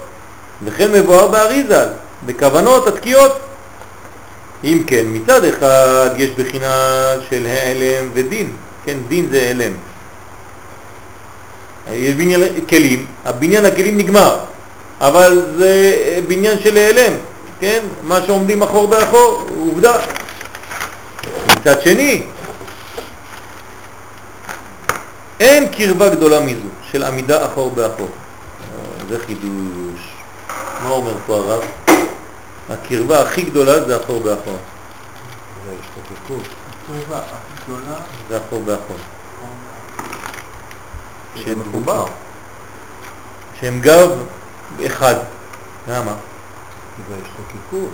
וכן 0.65 0.93
מבואר 0.93 1.29
באריזל, 1.29 1.89
בכוונות 2.27 2.87
התקיעות. 2.87 3.39
אם 4.65 4.83
כן, 4.87 5.05
מצד 5.09 5.45
אחד 5.45 6.11
יש 6.17 6.31
בחינה 6.31 7.07
של 7.31 7.47
העלם 7.47 8.11
ודין, 8.15 8.53
כן, 8.85 8.97
דין 9.09 9.27
זה 9.31 9.43
העלם. 9.43 9.73
יש 11.93 12.15
בניין 12.15 12.41
כלים, 12.69 13.07
הבניין 13.25 13.65
הכלים 13.65 13.99
נגמר, 13.99 14.39
אבל 15.01 15.43
זה 15.59 15.95
בניין 16.29 16.59
של 16.61 16.77
העלם, 16.77 17.13
כן, 17.61 17.81
מה 18.03 18.21
שעומדים 18.27 18.63
אחור 18.63 18.89
באחור, 18.89 19.47
עובדה. 19.59 19.97
מצד 21.47 21.83
שני, 21.83 22.23
אין 25.43 25.69
קרבה 25.69 26.09
גדולה 26.09 26.41
מזו 26.41 26.69
של 26.91 27.05
עמידה 27.05 27.47
אחור 27.47 27.71
באחור. 27.71 28.09
אה, 28.09 29.05
זה 29.09 29.19
חידוש. 29.27 30.13
מה 30.83 30.91
אומר 30.91 31.15
פה 31.27 31.37
הרב? 31.37 31.63
הקרבה 32.71 33.23
הכי 33.23 33.43
גדולה 33.43 33.85
זה 33.85 33.97
אחור 33.97 34.21
באחור. 34.21 34.57
זה 35.67 35.73
השתוקקות. 35.81 36.49
הקרבה 36.85 37.19
הכי 37.19 37.65
גדולה, 37.65 37.97
זה 38.29 38.39
אחור 38.39 38.63
באחור. 38.63 38.97
זה 41.47 41.57
מחובר. 41.57 42.07
שהם 43.61 43.81
גב 43.81 44.11
אחד. 44.87 45.15
למה? 45.89 46.15
זה 47.09 47.15
השתוקקות. 47.15 47.91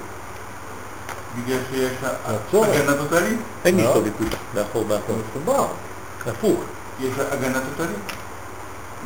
בגלל 1.36 1.58
שיש 1.70 1.92
הצורך. 2.24 2.68
הגנה 2.68 2.96
טוטלית? 2.96 3.38
אין 3.64 3.80
לא. 3.80 3.82
השתוקקות 3.82 4.38
באחור 4.54 4.82
זה 4.82 4.88
באחור. 4.88 5.16
מחובר. 5.30 5.66
הפוך. 6.26 6.60
יש 7.00 7.12
הגנה 7.32 7.58
טוטלית? 7.60 7.98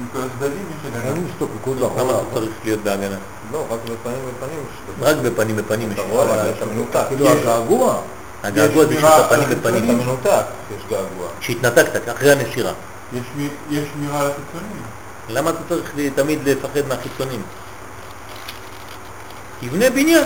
מכל 0.05 0.19
הצדדים 0.19 0.53
יש 0.71 0.87
הגנה. 0.87 1.05
אין 1.15 1.27
השתוקקות 1.33 1.77
למה 1.77 1.87
לאחורה. 1.87 2.15
אתה 2.21 2.35
צריך 2.35 2.53
להיות 2.65 2.81
בהגנה? 2.81 3.17
לא, 3.53 3.65
רק 3.71 3.79
בפנים 3.85 4.19
בפנים. 4.37 4.65
רק 5.01 5.17
בפנים 5.17 5.57
בפנים 5.57 5.93
יש 5.93 5.99
אתה 5.99 6.03
רואה, 6.09 6.25
השתוקקות. 6.25 6.57
אתה 6.59 6.67
מנותק. 6.75 7.05
כאילו 7.09 7.27
יש- 7.27 7.33
הגעגוע. 7.33 8.01
הגעגוע 8.43 8.85
זה 8.87 8.95
שאתה 9.01 9.27
פנים 9.29 9.49
בפנים. 9.59 9.85
אתה 9.85 10.05
מנותק, 10.05 10.45
יש 10.77 10.83
געגוע. 10.91 11.27
שהתנתקת 11.41 12.09
אחרי 12.09 12.33
הנשירה. 12.33 12.73
יש 13.13 13.23
שמירה 13.95 14.21
על 14.21 14.27
החיצונים. 14.27 14.83
למה 15.29 15.51
אתה 15.51 15.59
צריך 15.69 15.93
תמיד 16.15 16.49
לפחד 16.49 16.81
מהחיצונים? 16.89 17.43
תבנה 19.61 19.91
בניין. 19.91 20.25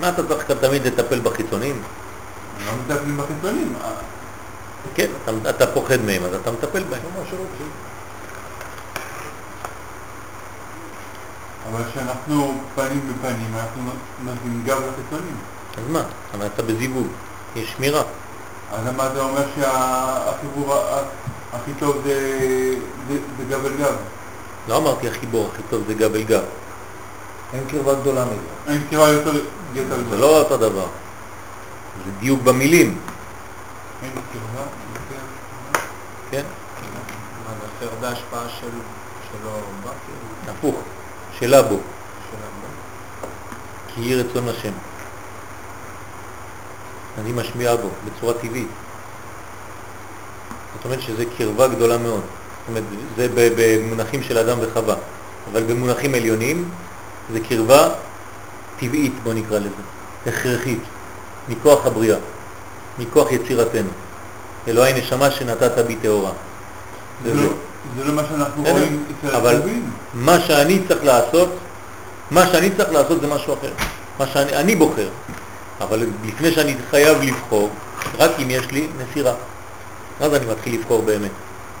מה 0.00 0.08
אתה 0.08 0.22
צריך 0.28 0.44
תמיד 0.60 0.86
לטפל 0.86 1.20
בחיצונים? 1.20 1.82
לא 2.66 2.72
מטפלים 2.94 3.16
בחיצונים. 3.16 3.74
כן, 4.94 5.06
אתה, 5.24 5.50
אתה 5.50 5.66
פוחד 5.66 6.00
מהם, 6.00 6.22
אז 6.24 6.34
אתה 6.34 6.50
מטפל 6.50 6.82
בהם. 6.82 7.00
זה 7.30 7.36
מה. 7.36 7.66
אבל 11.72 11.84
כשאנחנו 11.90 12.60
פנים 12.74 13.00
בפנים, 13.08 13.54
אנחנו 13.54 13.82
נותנים 14.24 14.62
גב 14.64 14.78
לחיצונים. 14.78 15.36
אז 15.76 15.82
מה? 15.88 16.02
אבל 16.34 16.46
אתה 16.46 16.62
בזיווג, 16.62 17.06
יש 17.56 17.72
שמירה. 17.76 18.02
אז 18.72 18.86
למה 18.86 19.06
אתה 19.06 19.20
אומר 19.20 19.42
שהחיבור 19.56 20.74
הכי 21.52 21.70
טוב 21.78 21.96
זה, 22.04 22.14
זה, 23.08 23.18
זה 23.38 23.44
גב 23.50 23.66
אל 23.66 23.72
גב? 23.80 23.94
לא 24.68 24.76
אמרתי 24.76 25.08
החיבור 25.08 25.50
הכי 25.52 25.62
טוב 25.70 25.82
זה 25.86 25.94
גב 25.94 26.14
אל 26.14 26.22
גב. 26.22 26.42
אין 27.52 27.64
קרבה 27.68 27.94
גדולה 27.94 28.24
מזה. 28.24 28.72
אין 28.72 28.82
קרבה 28.90 29.08
יותר 29.08 29.32
יותר 29.74 29.96
זה 29.96 30.02
גדולה. 30.02 30.20
לא 30.20 30.38
אותו 30.38 30.56
דבר. 30.56 30.86
זה 32.04 32.10
דיוק 32.20 32.42
במילים, 32.42 32.98
אין 34.02 34.12
קרבה. 34.32 34.66
כן? 36.30 36.42
מה, 37.44 37.50
זה 37.60 37.66
אחר 37.78 37.94
בהשפעה 38.00 38.48
של, 38.60 38.70
שלו 39.30 39.50
בא, 39.84 39.90
כאילו, 40.06 40.58
הפוך, 40.58 40.76
שלה 41.38 41.62
בו, 41.62 41.76
של 42.30 42.36
הבא? 42.36 42.68
כי 43.94 44.00
יהי 44.00 44.14
רצון 44.14 44.48
השם. 44.48 44.72
אני 47.18 47.32
משמיע 47.32 47.76
בו 47.76 47.88
בצורה 48.04 48.34
טבעית. 48.34 48.68
זאת 50.74 50.84
אומרת 50.84 51.02
שזה 51.02 51.24
קרבה 51.38 51.68
גדולה 51.68 51.98
מאוד. 51.98 52.20
זאת 52.20 52.68
אומרת, 52.68 52.84
זה 53.16 53.28
במונחים 53.56 54.22
של 54.22 54.38
אדם 54.38 54.58
וחווה, 54.60 54.94
אבל 55.52 55.62
במונחים 55.62 56.14
עליונים 56.14 56.68
זה 57.32 57.40
קרבה 57.40 57.88
טבעית, 58.78 59.12
בוא 59.22 59.34
נקרא 59.34 59.58
לזה, 59.58 59.82
הכרחית, 60.26 60.82
מכוח 61.48 61.86
הבריאה, 61.86 62.16
מכוח 62.98 63.32
יצירתנו. 63.32 63.88
אלוהי 64.68 64.92
נשמה 65.00 65.30
שנתת 65.30 65.78
בי 65.86 65.96
טהורה. 65.96 66.30
זה 67.24 67.34
לא- 67.34 67.42
זה 67.98 68.04
לא 68.04 68.12
מה 68.14 68.22
שאנחנו 68.28 68.62
רואים 68.64 69.04
אצל 69.24 69.36
אבל 69.36 69.54
הטובים. 69.56 69.90
מה 70.14 70.40
שאני 70.40 70.80
צריך 70.88 71.04
לעשות, 71.04 71.48
מה 72.30 72.46
שאני 72.46 72.70
צריך 72.76 72.90
לעשות 72.92 73.20
זה 73.20 73.26
משהו 73.26 73.54
אחר. 73.54 73.70
מה 74.18 74.26
שאני 74.26 74.56
אני 74.56 74.76
בוחר, 74.76 75.08
אבל 75.80 76.06
לפני 76.24 76.52
שאני 76.52 76.74
חייב 76.90 77.22
לבחור, 77.22 77.70
רק 78.18 78.30
אם 78.42 78.50
יש 78.50 78.70
לי 78.70 78.86
נסירה. 78.98 79.32
אז 80.20 80.34
אני 80.34 80.46
מתחיל 80.46 80.74
לבחור 80.80 81.02
באמת. 81.02 81.30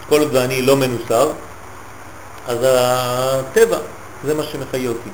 כל 0.08 0.20
עוד 0.20 0.28
ואני 0.34 0.62
לא 0.62 0.76
מנוסר, 0.76 1.30
אז 2.48 2.58
הטבע, 2.62 3.78
זה 4.24 4.34
מה 4.34 4.42
שמחיה 4.42 4.88
אותי. 4.88 5.10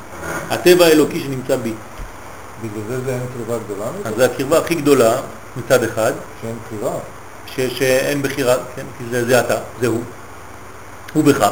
הטבע 0.50 0.84
האלוקי 0.86 1.20
שנמצא 1.20 1.56
בי. 1.56 1.72
בגלל 2.62 2.82
זה 2.89 3.05
זה 3.05 3.12
אין 3.12 3.23
קרבה 3.39 3.58
גדולה? 3.65 3.86
אז 4.05 4.15
זה 4.16 4.24
הקרבה 4.24 4.58
הכי 4.58 4.74
גדולה 4.74 5.20
מצד 5.57 5.84
אחד, 5.84 6.12
שאין 6.42 6.57
בחירה. 6.66 6.92
ש, 7.47 7.60
שאין 7.60 8.23
בחירה, 8.23 8.57
כן, 8.76 8.84
כי 8.99 9.05
זה, 9.10 9.24
זה 9.24 9.41
אתה, 9.41 9.57
זה 9.81 9.86
הוא. 9.86 10.02
הוא 11.12 11.24
בך, 11.24 11.50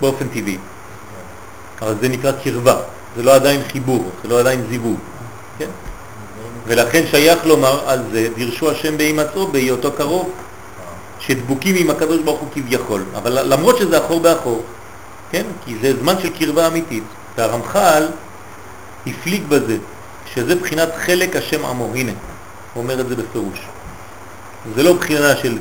באופן 0.00 0.28
טבעי. 0.28 0.58
אבל 1.82 1.94
זה 2.00 2.08
נקרא 2.08 2.32
קרבה, 2.44 2.76
זה 3.16 3.22
לא 3.22 3.34
עדיין 3.34 3.60
חיבור, 3.72 4.10
זה 4.22 4.28
לא 4.28 4.40
עדיין 4.40 4.64
זיווג, 4.70 4.98
כן? 5.58 5.68
ולכן 6.66 7.02
שייך 7.10 7.46
לומר 7.46 7.88
על 7.88 8.00
זה, 8.12 8.28
דרשו 8.36 8.70
השם 8.70 8.96
בהימצאו, 8.96 9.46
בהיותו 9.46 9.92
קרוב, 9.92 10.30
שדבוקים 11.18 11.74
עם 11.78 11.90
הקדוש 11.90 12.20
ברוך 12.20 12.40
הוא 12.40 12.48
כביכול, 12.54 13.04
אבל 13.14 13.52
למרות 13.52 13.78
שזה 13.78 13.98
אחור 13.98 14.20
באחור, 14.20 14.62
כן? 15.30 15.46
כי 15.64 15.74
זה 15.82 16.00
זמן 16.00 16.14
של 16.22 16.30
קרבה 16.38 16.66
אמיתית, 16.66 17.04
והרמח"ל 17.38 18.06
הפליג 19.06 19.42
בזה, 19.48 19.76
שזה 20.34 20.54
בחינת 20.54 20.88
חלק 21.06 21.36
השם 21.36 21.64
עמו, 21.64 21.90
הנה, 21.94 22.12
הוא 22.74 22.82
אומר 22.82 23.00
את 23.00 23.08
זה 23.08 23.16
בפירוש. 23.16 23.58
זה 24.74 24.82
לא 24.82 24.92
בחינה 24.92 25.36
של 25.36 25.58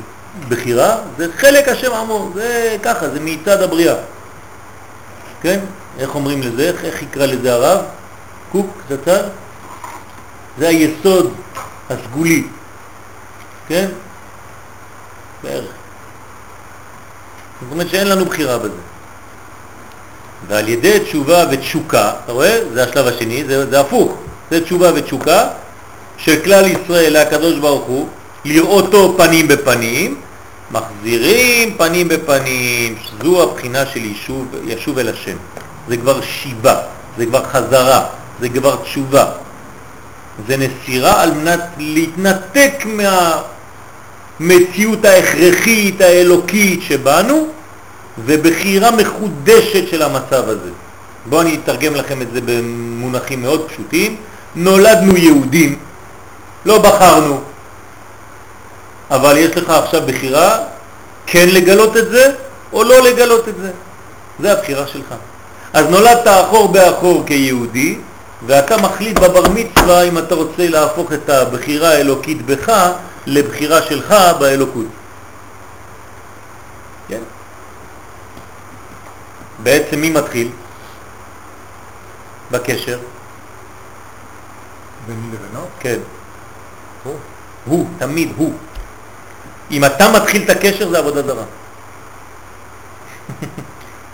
בחירה, 0.50 0.98
זה 1.18 1.28
חלק 1.38 1.68
השם 1.68 1.94
עמו, 1.94 2.30
זה 2.34 2.78
ככה, 2.84 3.10
זה 3.10 3.20
מצד 3.20 3.62
הבריאה. 3.62 3.96
כן? 5.42 5.60
איך 6.00 6.16
אומרים 6.16 6.42
לזה? 6.42 6.70
איך, 6.70 6.86
איך 6.86 7.02
יקרא 7.02 7.26
לזה 7.26 7.54
הרב? 7.54 7.86
קוק, 8.52 8.68
זצ"ל? 8.90 9.22
זה 10.60 10.68
היסוד 10.68 11.34
הסגולי, 11.90 12.48
כן? 13.68 13.88
בערך. 15.44 15.72
זאת 17.62 17.72
אומרת 17.72 17.90
שאין 17.90 18.08
לנו 18.08 18.26
בחירה 18.26 18.58
בזה. 18.58 18.82
ועל 20.48 20.70
ידי 20.70 21.00
תשובה 21.00 21.44
ותשוקה, 21.52 22.14
אתה 22.24 22.32
רואה? 22.32 22.60
זה 22.74 22.84
השלב 22.84 23.08
השני, 23.08 23.44
זה, 23.44 23.70
זה 23.70 23.80
הפוך, 23.80 24.18
זה 24.52 24.64
תשובה 24.64 24.92
ותשוקה 24.96 25.48
של 26.18 26.44
כלל 26.44 26.66
ישראל 26.66 27.22
לקדוש 27.22 27.60
ברוך 27.60 27.86
הוא, 27.86 28.08
לראותו 28.46 29.14
פנים 29.18 29.48
בפנים, 29.48 30.16
מחזירים 30.72 31.74
פנים 31.78 32.08
בפנים, 32.08 32.96
זו 33.24 33.44
הבחינה 33.44 33.86
של 33.86 34.06
ישוב, 34.06 34.48
ישוב 34.68 34.98
אל 34.98 35.10
השם. 35.10 35.38
זה 35.88 35.98
כבר 35.98 36.22
שיבה, 36.22 36.76
זה 37.18 37.26
כבר 37.26 37.44
חזרה, 37.44 38.06
זה 38.40 38.50
כבר 38.50 38.76
תשובה. 38.76 39.26
זה 40.48 40.58
נסירה 40.58 41.22
על 41.24 41.34
מנת 41.34 41.62
להתנתק 41.78 42.86
מהמציאות 44.40 45.06
ההכרחית 45.06 46.02
האלוקית 46.02 46.82
שבנו 46.82 47.48
ובחירה 48.26 48.92
מחודשת 48.92 49.88
של 49.88 50.02
המצב 50.02 50.50
הזה. 50.50 50.70
בואו 51.26 51.42
אני 51.42 51.58
אתרגם 51.64 51.96
לכם 51.96 52.22
את 52.22 52.28
זה 52.34 52.42
במונחים 52.46 53.42
מאוד 53.42 53.70
פשוטים. 53.70 54.16
נולדנו 54.56 55.18
יהודים, 55.18 55.80
לא 56.66 56.78
בחרנו, 56.78 57.42
אבל 59.12 59.38
יש 59.38 59.58
לך 59.58 59.70
עכשיו 59.70 60.02
בחירה 60.06 60.58
כן 61.28 61.50
לגלות 61.50 61.98
את 61.98 62.10
זה 62.10 62.32
או 62.74 62.84
לא 62.84 63.02
לגלות 63.02 63.48
את 63.48 63.58
זה. 63.62 63.72
זה 64.40 64.52
הבחירה 64.52 64.88
שלך. 64.88 65.14
אז 65.74 65.86
נולדת 65.86 66.28
אחור 66.28 66.68
באחור 66.68 67.24
כיהודי, 67.26 67.98
ואתה 68.46 68.78
מחליט 68.78 69.20
בבר 69.20 69.44
מצווה 69.54 70.04
אם 70.04 70.18
אתה 70.18 70.36
רוצה 70.36 70.70
להפוך 70.70 71.14
את 71.14 71.30
הבחירה 71.30 71.90
האלוקית 71.90 72.46
בך 72.46 72.92
לבחירה 73.26 73.82
שלך 73.82 74.16
באלוקות. 74.40 74.86
כן? 77.08 77.22
בעצם 79.64 80.02
מי 80.02 80.10
מתחיל 80.10 80.50
בקשר? 82.52 82.98
ביני 85.08 85.28
לבינו? 85.28 85.66
כן. 85.80 86.00
הוא. 87.04 87.16
הוא, 87.66 87.88
תמיד 87.98 88.32
הוא. 88.38 88.54
אם 89.72 89.86
אתה 89.86 90.12
מתחיל 90.12 90.44
את 90.44 90.50
הקשר 90.50 90.90
זה 90.90 90.98
עבודה 90.98 91.24
זרה. 91.24 91.44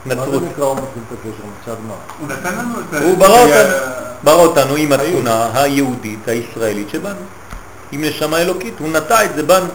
מה. 0.05 0.15
זה 0.15 0.39
נקרא 0.39 0.65
הוא 0.65 0.75
מתחיל 0.75 1.03
את 1.07 1.17
הקשר? 1.19 1.43
מצד 1.61 1.75
מה? 1.87 1.93
הוא 2.19 2.27
נתן 2.27 2.57
לנו 2.57 2.79
את 2.79 2.93
ה... 2.93 2.99
הוא 2.99 3.17
ברא 3.17 3.39
אותנו, 3.39 3.77
ברא 4.23 4.41
אותנו 4.41 4.75
עם 4.75 4.91
התכונה 4.91 5.49
היהודית, 5.53 6.27
הישראלית 6.27 6.89
שבנו, 6.89 7.21
עם 7.91 8.01
נשמה 8.03 8.37
אלוקית, 8.41 8.73
הוא 8.79 8.89
נטע 8.89 9.25
את 9.25 9.35
זה 9.35 9.43
בנו, 9.43 9.67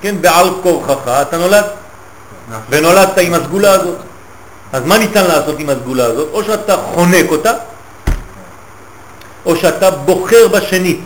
כן, 0.00 0.14
בעל 0.20 0.48
כורחך 0.62 1.08
אתה 1.08 1.38
נולד, 1.38 1.64
ונולדת 2.70 3.18
עם 3.18 3.34
הסגולה 3.34 3.72
הזאת. 3.72 3.96
אז 4.72 4.82
מה 4.86 4.98
ניתן 4.98 5.24
לעשות 5.24 5.54
עם 5.58 5.68
הסגולה 5.70 6.04
הזאת? 6.04 6.28
או 6.32 6.44
שאתה 6.44 6.76
חונק 6.76 7.30
אותה, 7.30 7.52
או 9.46 9.56
שאתה 9.56 9.90
בוחר 9.90 10.48
בשנית, 10.48 11.00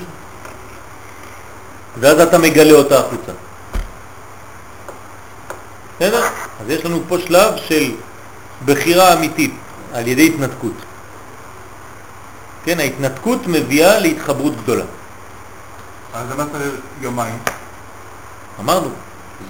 ואז 2.01 2.21
אתה 2.21 2.39
מגלה 2.39 2.73
אותה 2.73 2.99
החוצה. 2.99 3.33
בסדר? 5.97 6.23
אז 6.61 6.69
יש 6.69 6.85
לנו 6.85 7.01
פה 7.09 7.19
שלב 7.19 7.53
של 7.57 7.91
בחירה 8.65 9.13
אמיתית 9.13 9.55
על 9.93 10.07
ידי 10.07 10.27
התנתקות. 10.27 10.73
כן, 12.65 12.81
ההתנתקות 12.81 13.47
מביאה 13.47 13.99
להתחברות 13.99 14.57
גדולה. 14.57 14.85
אז 16.15 16.31
למה 16.31 16.45
צריך 16.53 16.75
יומיים? 17.01 17.39
אמרנו, 18.61 18.89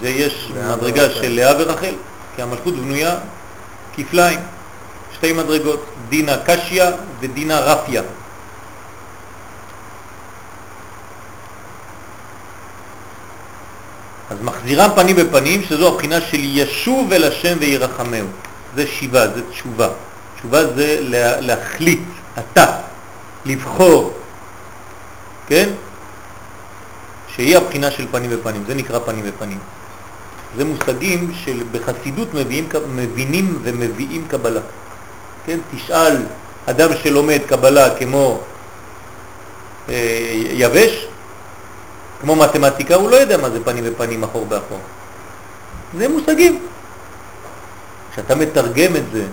זה 0.01 0.09
יש 0.09 0.51
מדרגה. 0.75 1.09
של 1.09 1.31
לאה 1.31 1.53
ורחל, 1.59 1.95
כי 2.35 2.41
המלכות 2.41 2.75
בנויה 2.75 3.15
כפליים, 3.95 4.39
שתי 5.15 5.33
מדרגות, 5.33 5.85
דינה 6.09 6.37
קשיה 6.45 6.91
ודינה 7.19 7.59
רפיה. 7.59 8.01
אז 14.29 14.37
מחזירם 14.41 14.89
פנים 14.95 15.15
בפנים, 15.15 15.63
שזו 15.63 15.87
הבחינה 15.87 16.21
של 16.21 16.39
ישוב 16.41 17.13
אל 17.13 17.23
השם 17.23 17.57
וירחמהו. 17.59 18.27
זה 18.75 18.87
שיבה, 18.87 19.27
זה 19.27 19.41
תשובה. 19.51 19.89
תשובה 20.37 20.73
זה 20.75 20.97
לה, 21.01 21.41
להחליט, 21.41 21.99
אתה, 22.39 22.65
לבחור, 23.45 24.13
כן? 25.47 25.69
שהיא 27.35 27.57
הבחינה 27.57 27.91
של 27.91 28.05
פנים 28.11 28.29
בפנים, 28.29 28.63
זה 28.67 28.75
נקרא 28.75 28.99
פנים 28.99 29.25
בפנים. 29.25 29.59
זה 30.57 30.65
מושגים 30.65 31.31
שבחסידות 31.45 32.33
מביאים, 32.33 32.69
מבינים 32.95 33.59
ומביאים 33.63 34.25
קבלה. 34.27 34.61
כן, 35.45 35.59
תשאל 35.75 36.17
אדם 36.65 36.89
שלומד 37.03 37.39
קבלה 37.47 37.95
כמו 37.95 38.39
אה, 39.89 40.31
יבש, 40.33 41.07
כמו 42.21 42.35
מתמטיקה, 42.35 42.95
הוא 42.95 43.09
לא 43.09 43.15
יודע 43.15 43.37
מה 43.37 43.49
זה 43.49 43.63
פנים 43.63 43.83
ופנים, 43.87 44.23
אחור 44.23 44.45
באחור. 44.45 44.79
זה 45.97 46.07
מושגים. 46.07 46.59
כשאתה 48.11 48.35
מתרגם 48.35 48.95
את 48.95 49.03
זה 49.13 49.23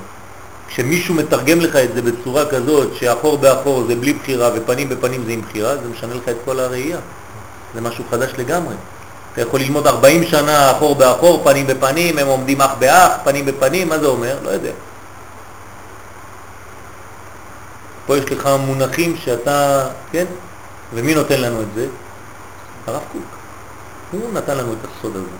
כשמישהו 0.68 1.14
מתרגם 1.14 1.60
לך 1.60 1.76
את 1.76 1.94
זה 1.94 2.02
בצורה 2.02 2.46
כזאת 2.46 2.94
שאחור 2.94 3.38
באחור 3.38 3.84
זה 3.86 3.94
בלי 3.94 4.12
בחירה 4.12 4.50
ופנים 4.54 4.88
בפנים 4.88 5.24
זה 5.26 5.32
עם 5.32 5.40
בחירה, 5.40 5.76
זה 5.76 5.88
משנה 5.92 6.14
לך 6.14 6.28
את 6.28 6.36
כל 6.44 6.60
הראייה. 6.60 6.98
זה 7.74 7.80
משהו 7.80 8.04
חדש 8.10 8.30
לגמרי. 8.38 8.74
אתה 9.32 9.42
יכול 9.42 9.60
ללמוד 9.60 9.86
40 9.86 10.24
שנה 10.24 10.70
אחור 10.70 10.94
באחור, 10.94 11.44
פנים 11.44 11.66
בפנים, 11.66 12.18
הם 12.18 12.26
עומדים 12.26 12.60
אח 12.60 12.74
באח, 12.78 13.12
פנים 13.24 13.44
בפנים, 13.44 13.88
מה 13.88 13.98
זה 13.98 14.06
אומר? 14.06 14.36
לא 14.42 14.50
יודע. 14.50 14.70
פה 18.06 18.18
יש 18.18 18.32
לך 18.32 18.48
מונחים 18.66 19.16
שאתה, 19.16 19.86
כן? 20.12 20.24
ומי 20.94 21.14
נותן 21.14 21.40
לנו 21.40 21.62
את 21.62 21.66
זה? 21.74 21.86
הרב 22.86 23.02
קוק. 23.12 23.22
הוא 24.12 24.32
נתן 24.32 24.56
לנו 24.56 24.72
את 24.72 24.78
הסוד 24.84 25.16
הזה. 25.16 25.36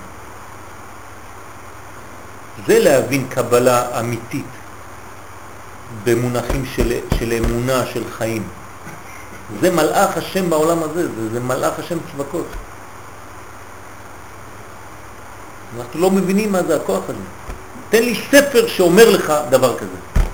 זה 2.66 2.78
להבין 2.78 3.26
קבלה 3.28 4.00
אמיתית 4.00 4.47
במונחים 6.05 6.64
של, 6.66 6.98
של 7.18 7.32
אמונה, 7.32 7.86
של 7.86 8.02
חיים. 8.18 8.42
זה 9.60 9.70
מלאך 9.70 10.16
השם 10.16 10.50
בעולם 10.50 10.82
הזה, 10.82 11.08
זה, 11.08 11.31
זה 11.32 11.40
מלאך 11.40 11.78
השם 11.78 11.98
צבקות. 12.12 12.47
אנחנו 15.78 16.00
לא 16.00 16.10
מבינים 16.10 16.52
מה 16.52 16.62
זה 16.62 16.76
הכוח 16.76 17.02
הזה. 17.08 17.18
תן 17.90 18.02
לי 18.02 18.23
ספר 18.31 18.66
שאומר 18.66 19.10
לך 19.10 19.32
דבר 19.50 19.78
כזה. 19.78 20.24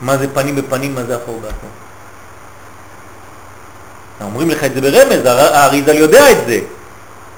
מה 0.00 0.16
זה 0.16 0.34
פנים 0.34 0.56
בפנים, 0.56 0.94
מה 0.94 1.04
זה 1.04 1.16
אחור 1.16 1.40
באחור. 1.40 1.70
אומרים 4.24 4.50
לך 4.50 4.64
את 4.64 4.74
זה 4.74 4.80
ברמז, 4.80 5.26
האריזל 5.26 5.96
יודע 5.96 6.30
את 6.30 6.36
זה. 6.46 6.60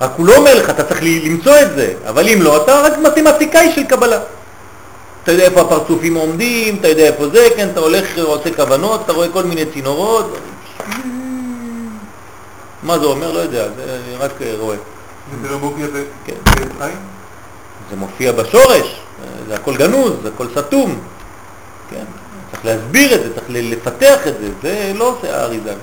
רק 0.00 0.10
הוא 0.16 0.26
לא 0.26 0.36
אומר 0.36 0.54
לך, 0.54 0.70
אתה 0.70 0.84
צריך 0.84 1.00
למצוא 1.02 1.60
את 1.60 1.70
זה, 1.76 1.92
אבל 2.08 2.28
אם 2.28 2.42
לא, 2.42 2.62
אתה 2.62 2.80
רק 2.80 2.98
מתמטיקאי 2.98 3.72
של 3.74 3.84
קבלה. 3.84 4.18
אתה 5.22 5.32
יודע 5.32 5.44
איפה 5.44 5.60
הפרצופים 5.60 6.14
עומדים, 6.14 6.76
אתה 6.76 6.88
יודע 6.88 7.02
איפה 7.02 7.28
זה, 7.28 7.48
כן, 7.56 7.68
אתה 7.72 7.80
הולך, 7.80 8.18
עושה 8.18 8.54
כוונות, 8.54 9.00
אתה 9.04 9.12
רואה 9.12 9.28
כל 9.28 9.44
מיני 9.44 9.66
צינורות. 9.72 10.36
מה 12.82 12.98
זה 12.98 13.04
אומר? 13.04 13.32
לא 13.32 13.38
יודע, 13.38 13.64
זה 13.76 14.16
רק 14.20 14.32
רואה. 14.58 14.76
זה 15.42 15.48
לא 15.50 15.58
מופיע 15.58 15.86
כן. 16.24 16.34
בחיים? 16.44 16.96
זה 17.90 17.96
מופיע 17.96 18.32
בשורש, 18.32 19.00
זה 19.48 19.54
הכל 19.54 19.76
גנוז, 19.76 20.12
זה 20.22 20.28
הכל 20.34 20.46
סתום. 20.56 21.00
כן, 21.90 22.04
צריך 22.50 22.64
להסביר 22.64 23.14
את 23.14 23.22
זה, 23.22 23.34
צריך 23.34 23.46
לפתח 23.50 24.26
את 24.26 24.34
זה, 24.40 24.48
זה 24.62 24.92
לא 24.94 25.04
עושה 25.04 25.40
האריזל. 25.40 25.74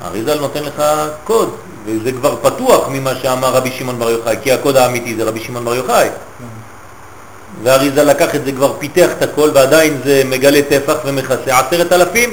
האריזל 0.00 0.40
נותן 0.40 0.62
לך 0.62 0.82
קוד, 1.24 1.56
וזה 1.84 2.12
כבר 2.12 2.36
פתוח 2.42 2.88
ממה 2.88 3.14
שאמר 3.22 3.48
רבי 3.48 3.70
שמעון 3.70 3.98
בר 3.98 4.10
יוחאי, 4.10 4.36
כי 4.42 4.52
הקוד 4.52 4.76
האמיתי 4.76 5.16
זה 5.16 5.24
רבי 5.24 5.40
שמעון 5.40 5.64
בר 5.64 5.74
יוחאי. 5.74 6.08
והאריזה 7.62 8.04
לקח 8.04 8.34
את 8.34 8.44
זה, 8.44 8.52
כבר 8.52 8.72
פיתח 8.78 9.08
את 9.18 9.22
הכל, 9.22 9.50
ועדיין 9.54 10.00
זה 10.04 10.22
מגלה 10.26 10.60
טפח 10.68 10.96
ומכסה 11.04 11.58
עשרת 11.58 11.92
אלפים. 11.92 12.30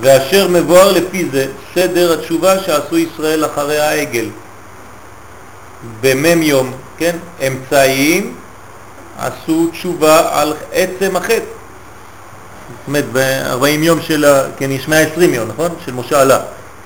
ואשר 0.00 0.48
מבואר 0.48 0.92
לפי 0.92 1.28
זה 1.32 1.46
סדר 1.74 2.12
התשובה 2.12 2.58
שעשו 2.58 2.98
ישראל 2.98 3.44
אחרי 3.44 3.78
העגל. 3.78 4.28
במם 6.00 6.42
יום, 6.42 6.72
כן, 6.98 7.16
אמצעיים 7.46 8.34
עשו 9.18 9.68
תשובה 9.72 10.40
על 10.40 10.54
עצם 10.72 11.16
החטא. 11.16 11.61
אומרת, 12.86 13.04
ב-40 13.12 13.66
יום 13.66 14.00
של, 14.00 14.24
כן, 14.56 14.70
יש 14.70 14.88
120 14.88 15.34
יום, 15.34 15.48
נכון? 15.48 15.68
של 15.84 15.92
משה 15.92 16.20
עלה. 16.20 16.38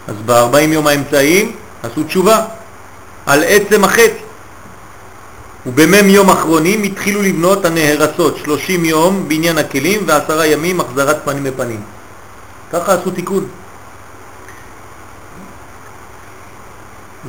אז 0.08 0.14
ב-40 0.26 0.58
יום 0.58 0.86
האמצעיים 0.86 1.56
עשו 1.82 2.02
תשובה 2.04 2.44
על 3.26 3.44
עצם 3.46 3.84
החטא. 3.84 4.26
ובמם 5.66 6.08
יום 6.08 6.30
אחרונים 6.30 6.82
התחילו 6.82 7.22
לבנות 7.22 7.64
הנהרסות, 7.64 8.36
30 8.44 8.84
יום 8.84 9.28
בניין 9.28 9.58
הכלים 9.58 10.00
ועשרה 10.06 10.46
ימים 10.46 10.80
החזרת 10.80 11.16
פנים 11.24 11.44
בפנים. 11.44 11.80
ככה 12.72 12.94
עשו 12.94 13.10
תיקון. 13.10 13.46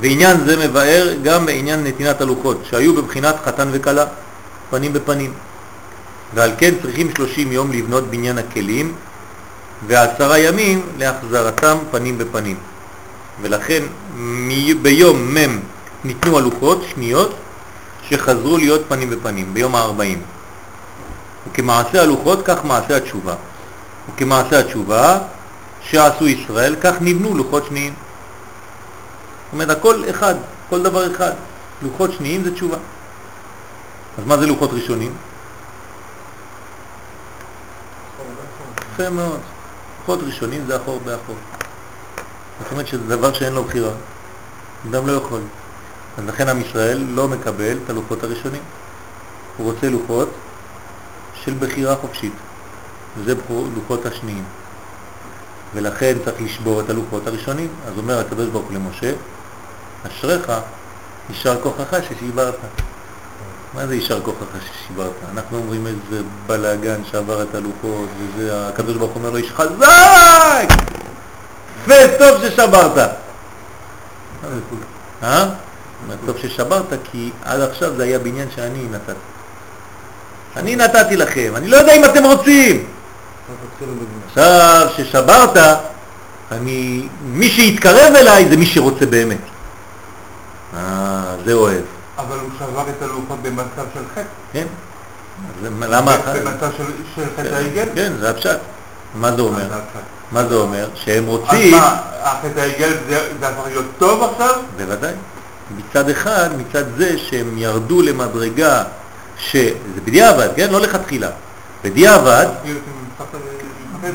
ועניין 0.01 0.37
זה 0.45 0.67
מבאר 0.67 1.13
גם 1.23 1.45
בעניין 1.45 1.83
נתינת 1.83 2.21
הלוחות, 2.21 2.61
שהיו 2.69 2.93
בבחינת 2.93 3.35
חתן 3.45 3.67
וקלה, 3.71 4.05
פנים 4.69 4.93
בפנים. 4.93 5.33
ועל 6.33 6.51
כן 6.57 6.73
צריכים 6.81 7.15
30 7.15 7.51
יום 7.51 7.71
לבנות 7.71 8.07
בניין 8.07 8.37
הכלים 8.37 8.93
ועשרה 9.87 10.39
ימים 10.39 10.81
להחזרתם 10.97 11.77
פנים 11.91 12.17
בפנים. 12.17 12.57
ולכן 13.41 13.83
ביום 14.81 15.35
מ' 15.37 15.59
ניתנו 16.03 16.37
הלוחות 16.37 16.85
שניות 16.89 17.35
שחזרו 18.09 18.57
להיות 18.57 18.81
פנים 18.87 19.09
בפנים, 19.09 19.53
ביום 19.53 19.75
ה-40. 19.75 20.17
וכמעשה 21.51 22.01
הלוחות 22.01 22.39
כך 22.45 22.65
מעשה 22.65 22.97
התשובה. 22.97 23.35
וכמעשה 24.09 24.59
התשובה 24.59 25.19
שעשו 25.81 26.27
ישראל, 26.27 26.75
כך 26.81 26.95
נבנו 27.01 27.37
לוחות 27.37 27.65
שניים. 27.65 27.93
זאת 27.93 29.53
אומרת, 29.53 29.69
הכל 29.69 30.03
אחד, 30.09 30.35
כל 30.69 30.83
דבר 30.83 31.11
אחד. 31.11 31.31
לוחות 31.81 32.11
שניים 32.17 32.43
זה 32.43 32.53
תשובה. 32.53 32.77
אז 34.17 34.23
מה 34.25 34.37
זה 34.37 34.47
לוחות 34.47 34.69
ראשונים? 34.73 35.11
יפה 38.99 39.09
מאוד. 39.09 39.39
לוחות 39.99 40.19
ראשונים 40.23 40.65
זה 40.67 40.75
אחור 40.75 40.99
באחור. 41.05 41.35
זאת 42.59 42.71
אומרת 42.71 42.87
שזה 42.87 43.03
דבר 43.03 43.33
שאין 43.33 43.53
לו 43.53 43.63
בחירה. 43.63 43.91
אדם 44.89 45.07
לא 45.07 45.11
יכול. 45.11 45.41
אז 46.17 46.23
לכן 46.25 46.49
עם 46.49 46.61
ישראל 46.61 47.05
לא 47.09 47.27
מקבל 47.27 47.77
את 47.83 47.89
הלוחות 47.89 48.23
הראשונים. 48.23 48.61
הוא 49.57 49.71
רוצה 49.71 49.89
לוחות 49.89 50.29
של 51.33 51.53
בחירה 51.59 51.95
חופשית. 51.95 52.33
וזה 53.17 53.35
לוחות 53.75 54.05
השניים. 54.05 54.43
ולכן 55.73 56.17
צריך 56.25 56.41
לשבור 56.41 56.81
את 56.81 56.89
הלוחות 56.89 57.27
הראשונים. 57.27 57.69
אז 57.87 57.97
אומר 57.97 58.19
הקדוש 58.19 58.47
ברוך 58.49 58.67
למשה, 58.71 59.11
אשריך, 60.07 60.51
יישר 61.29 61.61
כוחך 61.61 61.97
ששיברת. 62.09 62.55
מה 63.77 63.87
זה 63.87 63.95
יישר 63.95 64.21
כוחך 64.21 64.45
ששיברת? 64.65 65.11
אנחנו 65.33 65.57
אומרים 65.57 65.87
איזה 65.87 66.23
בלאגן 66.47 67.01
שעבר 67.11 67.43
את 67.43 67.55
הלוחות, 67.55 68.09
וזה, 68.19 68.67
הקדוש 68.67 68.97
ברוך 68.97 69.15
אומר 69.15 69.29
לו, 69.29 69.37
איש 69.37 69.51
חזק! 69.51 70.67
וטוב 71.87 72.41
ששברת. 72.41 73.09
אה? 75.23 75.49
טוב 76.25 76.37
ששברת, 76.37 76.85
כי 77.11 77.31
עד 77.45 77.61
עכשיו 77.61 77.95
זה 77.95 78.03
היה 78.03 78.19
בניין 78.19 78.47
שאני 78.55 78.83
נתתי. 78.91 79.11
אני 80.55 80.75
נתתי 80.75 81.15
לכם, 81.15 81.53
אני 81.55 81.67
לא 81.67 81.77
יודע 81.77 81.93
אם 81.95 82.05
אתם 82.05 82.23
רוצים. 82.23 82.85
עכשיו, 84.27 84.87
ששברת, 84.97 85.57
אני, 86.51 87.07
מי 87.25 87.49
שיתקרב 87.49 88.15
אליי 88.15 88.49
זה 88.49 88.57
מי 88.57 88.65
שרוצה 88.65 89.05
באמת. 89.05 89.41
אה, 90.73 91.35
זה 91.45 91.53
אוהב. 91.53 91.96
אבל 92.17 92.37
הוא 92.39 92.49
שבר 92.59 92.89
את 92.89 93.01
הלוחות 93.01 93.41
במצב 93.41 93.85
של 93.93 94.03
חטא. 94.15 94.23
כן. 94.53 94.67
למה? 95.63 96.17
במצב 96.17 96.69
של 97.15 97.23
חטא 97.37 97.55
העגל? 97.55 97.87
כן, 97.95 98.13
זה 98.19 98.29
הפשט. 98.29 98.59
מה 99.15 99.31
זה 99.31 99.41
אומר? 99.41 99.67
מה 100.31 100.47
זה 100.47 100.55
אומר? 100.55 100.89
שהם 100.95 101.25
רוצים... 101.25 101.73
אז 101.73 101.79
מה, 101.81 102.01
החטא 102.21 102.59
העגל 102.59 102.93
זה 103.39 103.47
הפך 103.47 103.67
להיות 103.67 103.85
טוב 103.97 104.23
עכשיו? 104.23 104.55
בוודאי. 104.77 105.13
מצד 105.77 106.09
אחד, 106.09 106.49
מצד 106.57 106.83
זה 106.97 107.17
שהם 107.17 107.57
ירדו 107.57 108.01
למדרגה 108.01 108.83
שזה 109.37 110.01
בדיעבד, 110.05 110.49
כן? 110.55 110.69
לא 110.71 110.81
לכתחילה. 110.81 111.29
בדיעבד... 111.83 112.45
מפחד 113.13 113.37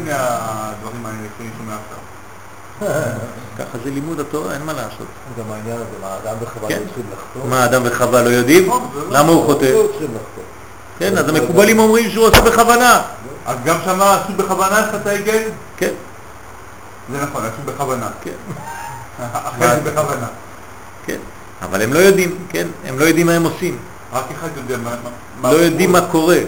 מהדברים 0.04 1.06
האלה 1.06 1.28
שאני 1.38 1.48
שומע 1.58 1.74
עכשיו. 1.74 2.88
ככה 3.58 3.78
זה 3.84 3.90
לימוד 3.90 4.20
התורה, 4.20 4.52
אין 4.54 4.62
מה 4.62 4.72
לעשות. 4.72 5.06
גם 5.38 5.52
העניין 5.52 5.76
הזה, 5.76 5.84
מה 6.00 6.06
האדם 6.08 6.36
וחווה 6.40 6.68
כן. 6.68 6.74
לא 6.80 6.84
צריכים 6.86 7.04
לחתום? 7.12 7.50
מה, 7.50 7.64
אדם 7.64 7.82
וחווה 7.84 8.22
לא 8.22 8.28
יודעים? 8.28 8.70
למה 9.10 9.28
הוא 9.28 9.46
חוטא? 9.46 9.64
לא 9.64 9.84
לחתום. 9.84 10.44
כן, 10.98 11.18
אז 11.18 11.28
המקובלים 11.28 11.78
אומרים 11.78 12.10
שהוא 12.10 12.26
עושה 12.26 12.40
בכוונה. 12.40 13.02
אז 13.46 13.56
גם 13.64 13.76
שמה 13.84 14.14
עשו 14.14 14.32
בכוונה 14.36 14.86
חטא 14.92 15.08
העגל? 15.08 15.42
כן, 15.76 15.90
זה 17.12 17.18
נכון, 17.22 17.42
עשו 17.44 17.62
בכוונה. 17.64 18.08
כן, 18.22 18.30
אחרי 19.22 19.68
זה 19.68 19.80
בכוונה. 19.90 20.26
כן. 21.06 21.18
אבל 21.62 21.82
הם 21.82 21.92
לא 21.92 21.98
יודעים, 21.98 22.38
כן? 22.48 22.66
הם 22.84 22.98
לא 22.98 23.04
יודעים 23.04 23.26
מה 23.26 23.32
הם 23.32 23.42
עושים. 23.44 23.78
רק 24.12 24.24
אחד 24.38 24.48
יודע 24.56 24.76
מה... 24.76 24.90
מה- 25.40 25.52
לא 25.52 25.56
יודעים 25.56 25.92
מה 25.92 26.00
קורה. 26.10 26.38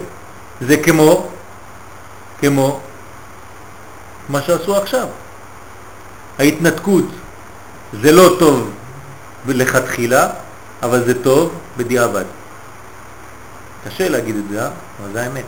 זה 0.61 0.77
כמו, 0.77 1.27
כמו 2.39 2.79
מה 4.29 4.41
שעשו 4.41 4.75
עכשיו. 4.77 5.07
ההתנתקות 6.39 7.05
זה 8.03 8.11
לא 8.11 8.35
טוב 8.39 8.69
לכתחילה, 9.47 10.27
אבל 10.83 11.03
זה 11.05 11.23
טוב 11.23 11.51
בדיעבד. 11.77 12.23
קשה 13.87 14.09
להגיד 14.09 14.35
את 14.35 14.43
זה, 14.51 14.61
אה? 14.61 14.65
אבל 14.67 15.13
זה 15.13 15.21
האמת. 15.23 15.43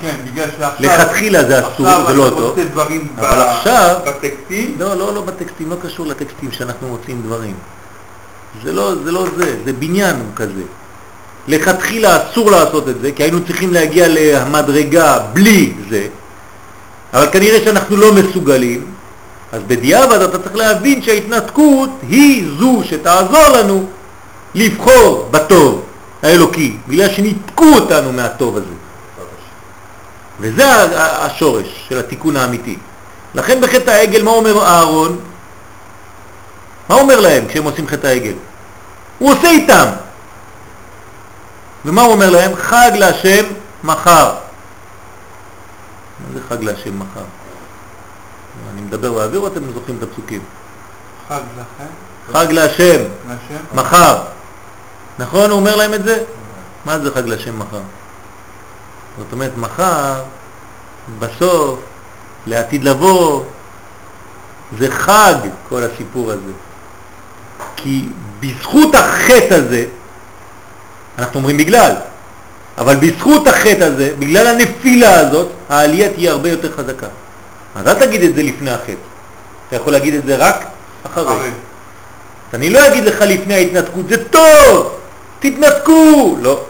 כן, 0.00 0.14
בגלל 0.32 0.46
שעכשיו... 0.50 0.70
לכתחילה 0.80 1.44
זה 1.44 1.58
אסור, 1.60 1.72
זה 2.06 2.14
לא 2.14 2.26
עכשיו 2.26 2.26
אתה 2.28 2.36
טוב. 2.36 2.48
מוצא 2.58 2.64
דברים 2.64 3.08
ב- 3.16 3.20
אבל 3.20 3.40
עכשיו- 3.42 3.96
בטקסטים, 4.06 4.76
לא, 4.78 4.94
לא, 4.94 5.14
לא 5.14 5.22
בטקסטים, 5.22 5.70
לא 5.70 5.76
קשור 5.82 6.06
לטקסטים 6.06 6.52
שאנחנו 6.52 6.88
מוצאים 6.88 7.22
דברים. 7.22 7.54
זה 8.64 8.72
לא 8.72 8.94
זה, 9.04 9.12
לא 9.12 9.26
זה, 9.36 9.56
זה 9.64 9.72
בניין 9.72 10.16
כזה. 10.36 10.62
לכתחילה 11.48 12.30
אסור 12.30 12.50
לעשות 12.50 12.88
את 12.88 13.00
זה, 13.00 13.12
כי 13.12 13.22
היינו 13.22 13.44
צריכים 13.46 13.72
להגיע 13.72 14.06
למדרגה 14.08 15.18
בלי 15.32 15.74
זה, 15.90 16.06
אבל 17.14 17.26
כנראה 17.32 17.64
שאנחנו 17.64 17.96
לא 17.96 18.12
מסוגלים, 18.14 18.86
אז 19.52 19.62
בדיעבד 19.66 20.20
אתה 20.20 20.38
צריך 20.38 20.56
להבין 20.56 21.02
שההתנתקות 21.02 21.90
היא 22.08 22.48
זו 22.58 22.80
שתעזור 22.84 23.48
לנו 23.48 23.86
לבחור 24.54 25.28
בטוב 25.30 25.84
האלוקי, 26.22 26.76
בגלל 26.88 27.08
שניתקו 27.08 27.64
אותנו 27.74 28.12
מהטוב 28.12 28.56
הזה. 28.56 28.74
וזה 30.40 30.64
השורש 30.98 31.86
של 31.88 31.98
התיקון 31.98 32.36
האמיתי. 32.36 32.78
לכן 33.34 33.60
בחטא 33.60 33.90
העגל 33.90 34.22
מה 34.22 34.30
אומר 34.30 34.64
אהרון? 34.66 35.20
מה 36.88 36.94
אומר 36.94 37.20
להם 37.20 37.48
כשהם 37.48 37.64
עושים 37.64 37.86
חטא 37.88 38.06
העגל? 38.06 38.32
הוא 39.18 39.32
עושה 39.32 39.50
איתם. 39.50 39.86
ומה 41.84 42.02
הוא 42.02 42.12
אומר 42.12 42.30
להם? 42.30 42.54
חג 42.56 42.90
להשם 42.94 43.44
מחר. 43.84 44.34
מה 46.20 46.34
זה 46.34 46.40
חג 46.48 46.62
להשם 46.62 46.98
מחר? 46.98 47.24
אני 48.72 48.80
מדבר 48.80 49.12
באוויר 49.12 49.40
או 49.40 49.46
אתם 49.46 49.72
זוכרים 49.74 49.96
את 49.98 50.02
הפסוקים? 50.02 50.40
חג 51.28 51.40
לכם? 51.58 51.90
חג 52.32 52.52
להשם? 52.52 53.02
מחר. 53.74 54.18
נכון? 55.18 55.50
הוא 55.50 55.58
אומר 55.58 55.76
להם 55.76 55.94
את 55.94 56.04
זה? 56.04 56.24
מה 56.84 56.98
זה 56.98 57.10
חג 57.14 57.26
להשם 57.26 57.58
מחר? 57.58 57.80
זאת 59.18 59.32
אומרת, 59.32 59.52
מחר, 59.56 60.22
בסוף, 61.18 61.78
לעתיד 62.46 62.84
לבוא, 62.84 63.44
זה 64.78 64.90
חג 64.90 65.34
כל 65.68 65.82
הסיפור 65.82 66.30
הזה. 66.30 66.52
כי 67.76 68.08
בזכות 68.40 68.94
החטא 68.94 69.54
הזה, 69.54 69.84
אנחנו 71.18 71.38
אומרים 71.38 71.56
בגלל, 71.56 71.92
אבל 72.78 72.96
בזכות 72.96 73.46
החטא 73.48 73.84
הזה, 73.84 74.14
בגלל 74.18 74.46
הנפילה 74.46 75.20
הזאת, 75.20 75.48
העלייה 75.68 76.12
תהיה 76.12 76.32
הרבה 76.32 76.48
יותר 76.48 76.72
חזקה. 76.76 77.06
אז 77.78 77.86
אל 77.86 77.94
תגיד 77.94 78.22
את 78.22 78.34
זה 78.34 78.42
לפני 78.42 78.70
החטא. 78.70 78.92
אתה 79.68 79.76
יכול 79.76 79.92
להגיד 79.92 80.14
את 80.14 80.26
זה 80.26 80.36
רק 80.36 80.64
אחרי. 81.06 81.36
אחרי. 81.36 81.50
אני 82.54 82.70
לא 82.70 82.86
אגיד 82.86 83.04
לך 83.04 83.20
לפני 83.20 83.54
ההתנתקות, 83.54 84.08
זה 84.08 84.24
טוב, 84.28 84.98
תתנתקו. 85.38 86.36
לא. 86.42 86.64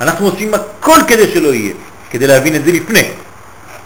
אנחנו 0.00 0.26
עושים 0.26 0.54
הכל 0.54 0.98
כדי 1.08 1.30
שלא 1.34 1.54
יהיה, 1.54 1.74
כדי 2.10 2.26
להבין 2.26 2.56
את 2.56 2.64
זה 2.64 2.72
לפני. 2.72 3.10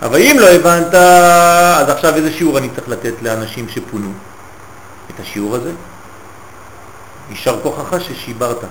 אבל 0.03 0.21
אם 0.23 0.37
לא 0.39 0.49
הבנת, 0.49 0.95
אז 0.95 1.89
עכשיו 1.89 2.15
איזה 2.15 2.33
שיעור 2.33 2.59
אני 2.59 2.69
צריך 2.75 2.89
לתת 2.89 3.15
לאנשים 3.23 3.69
שפונו? 3.69 4.13
את 5.15 5.21
השיעור 5.21 5.57
הזה? 5.57 5.73
יישר 7.31 7.61
כוחך 7.63 7.97
ששיברת. 8.01 8.65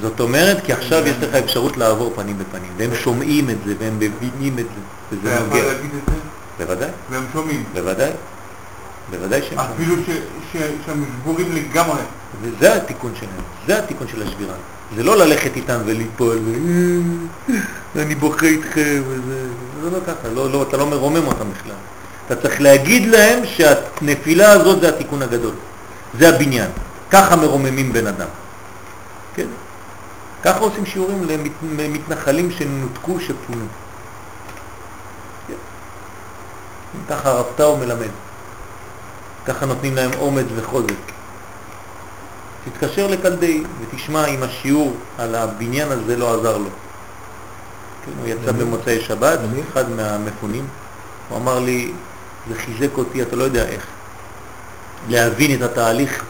זאת 0.00 0.20
אומרת, 0.20 0.64
כי 0.64 0.72
עכשיו 0.72 1.06
יש 1.06 1.16
לך 1.20 1.34
אפשרות 1.34 1.76
לעבור 1.76 2.12
פנים 2.16 2.38
בפנים, 2.38 2.70
והם 2.76 2.94
שומעים 2.94 3.50
את 3.50 3.56
זה, 3.66 3.74
והם 3.78 3.96
מבינים 3.98 4.58
את 4.58 4.64
זה, 4.64 4.80
אתה 5.12 5.28
יכול. 5.30 5.58
להגיד 5.58 5.90
את 5.94 6.14
זה? 6.14 6.20
בוודאי, 6.64 6.90
והם 7.10 7.24
שומעים. 7.32 7.64
בוודאי, 7.74 8.10
בוודאי 9.10 9.40
שהם 9.42 9.50
שומעים. 9.58 9.70
אפילו 9.74 9.94
שהם 10.52 10.72
שבורים 11.22 11.52
לגמרי. 11.52 12.00
וזה 12.42 12.74
התיקון 12.76 13.12
שלהם, 13.18 13.30
זה 13.66 13.78
התיקון 13.78 14.08
של 14.08 14.22
השבירה. 14.22 14.54
זה 14.96 15.02
לא 15.02 15.16
ללכת 15.16 15.56
איתם 15.56 15.78
וליפול, 15.86 16.38
ו- 16.44 17.52
אני 17.96 18.14
בוכה 18.14 18.46
איתכם, 18.46 19.02
וזה, 19.08 19.46
זה 19.82 19.90
לא 19.90 19.98
ככה, 20.06 20.28
לא, 20.34 20.50
לא, 20.50 20.62
אתה 20.68 20.76
לא 20.76 20.86
מרומם 20.86 21.26
אותם 21.26 21.44
בכלל. 21.58 21.74
אתה 22.26 22.36
צריך 22.36 22.60
להגיד 22.60 23.08
להם 23.08 23.38
שהנפילה 23.46 24.52
הזאת 24.52 24.80
זה 24.80 24.88
התיקון 24.88 25.22
הגדול, 25.22 25.54
זה 26.18 26.28
הבניין. 26.28 26.70
ככה 27.10 27.36
מרוממים 27.36 27.92
בן 27.92 28.06
אדם. 28.06 28.26
כן? 29.34 29.46
ככה 30.44 30.58
עושים 30.58 30.86
שיעורים 30.86 31.24
למת- 31.24 31.52
למתנחלים 31.78 32.50
שנותקו, 32.50 33.20
שפונו. 33.20 33.64
כן. 35.48 35.54
ככה 37.08 37.30
הרב 37.30 37.46
טאו 37.56 37.76
מלמד. 37.76 38.10
ככה 39.46 39.66
נותנים 39.66 39.94
להם 39.94 40.10
אומץ 40.18 40.46
וחוזק. 40.56 40.94
תתקשר 42.64 43.06
לקלדאי 43.06 43.62
ותשמע 43.80 44.26
אם 44.26 44.42
השיעור 44.42 44.96
על 45.18 45.34
הבניין 45.34 45.92
הזה 45.92 46.16
לא 46.16 46.34
עזר 46.34 46.58
לו. 46.58 46.68
כן, 48.04 48.12
הוא 48.18 48.28
יצא 48.28 48.52
במוצאי 48.52 49.00
שבת, 49.00 49.38
אחד 49.72 49.90
מהמפונים, 49.90 50.66
הוא 51.28 51.38
אמר 51.38 51.58
לי, 51.58 51.92
זה 52.48 52.54
חיזק 52.54 52.98
אותי, 52.98 53.22
אתה 53.22 53.36
לא 53.36 53.44
יודע 53.44 53.64
איך, 53.66 53.86
להבין 55.08 55.56
את 55.56 55.70
התהליך 55.70 56.24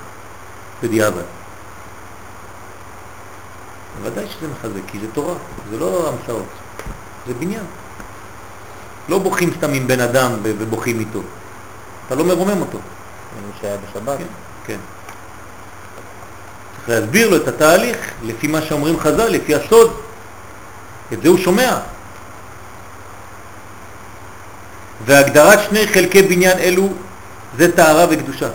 בדיעבד. 0.82 1.22
בוודאי 3.98 4.26
שזה 4.26 4.46
מחזק, 4.48 4.80
כי 4.86 4.98
זה 4.98 5.06
תורה, 5.12 5.34
זה 5.70 5.78
לא 5.78 6.08
המצאות, 6.08 6.46
זה 7.26 7.34
בניין. 7.34 7.64
לא 9.08 9.18
בוכים 9.18 9.50
סתם 9.58 9.72
עם 9.72 9.86
בן 9.86 10.00
אדם 10.00 10.32
ובוכים 10.42 11.00
איתו, 11.00 11.20
אתה 12.06 12.14
לא 12.14 12.24
מרומם 12.24 12.60
אותו. 12.60 12.78
מי 13.46 13.52
שהיה 13.60 13.76
בשבת. 13.76 14.18
כן, 14.18 14.24
כן. 14.66 14.78
צריך 16.76 16.88
להסביר 16.88 17.30
לו 17.30 17.36
את 17.36 17.48
התהליך 17.48 17.96
לפי 18.22 18.46
מה 18.46 18.62
שאומרים 18.62 19.00
חז"ל, 19.00 19.28
לפי 19.28 19.54
הסוד. 19.54 20.00
את 21.12 21.22
זה 21.22 21.28
הוא 21.28 21.38
שומע. 21.38 21.78
והגדרת 25.04 25.58
שני 25.68 25.86
חלקי 25.86 26.22
בניין 26.22 26.58
אלו 26.58 26.88
זה 27.58 27.76
טהרה 27.76 28.06
וקדושה. 28.10 28.48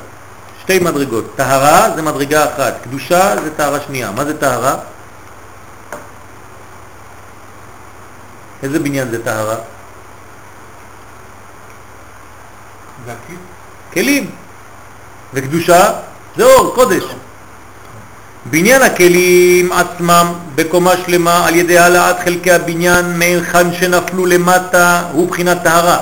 שתי 0.62 0.80
מדרגות. 0.80 1.26
טהרה 1.36 1.96
זה 1.96 2.02
מדרגה 2.02 2.46
אחת, 2.46 2.74
קדושה 2.84 3.36
זה 3.44 3.50
טהרה 3.56 3.80
שנייה. 3.88 4.12
מה 4.12 4.26
זה 4.26 4.38
טהרה? 4.38 4.76
איזה 8.64 8.80
בניין 8.80 9.10
זה 9.10 9.24
טהרה? 9.24 9.56
להגיד? 9.56 9.74
כלים. 13.94 14.30
וקדושה 15.34 15.92
זה 16.38 16.44
אור, 16.44 16.76
קודש. 16.76 17.04
בניין 18.46 18.82
הכלים 18.82 19.72
עצמם 19.72 20.34
בקומה 20.56 20.94
שלמה 21.06 21.48
על 21.48 21.56
ידי 21.56 21.78
העלאת 21.78 22.16
חלקי 22.26 22.52
הבניין 22.52 23.20
מהיכן 23.20 23.74
שנפלו 23.74 24.26
למטה 24.26 25.04
הוא 25.12 25.30
בחינת 25.30 25.64
טהרה. 25.64 25.98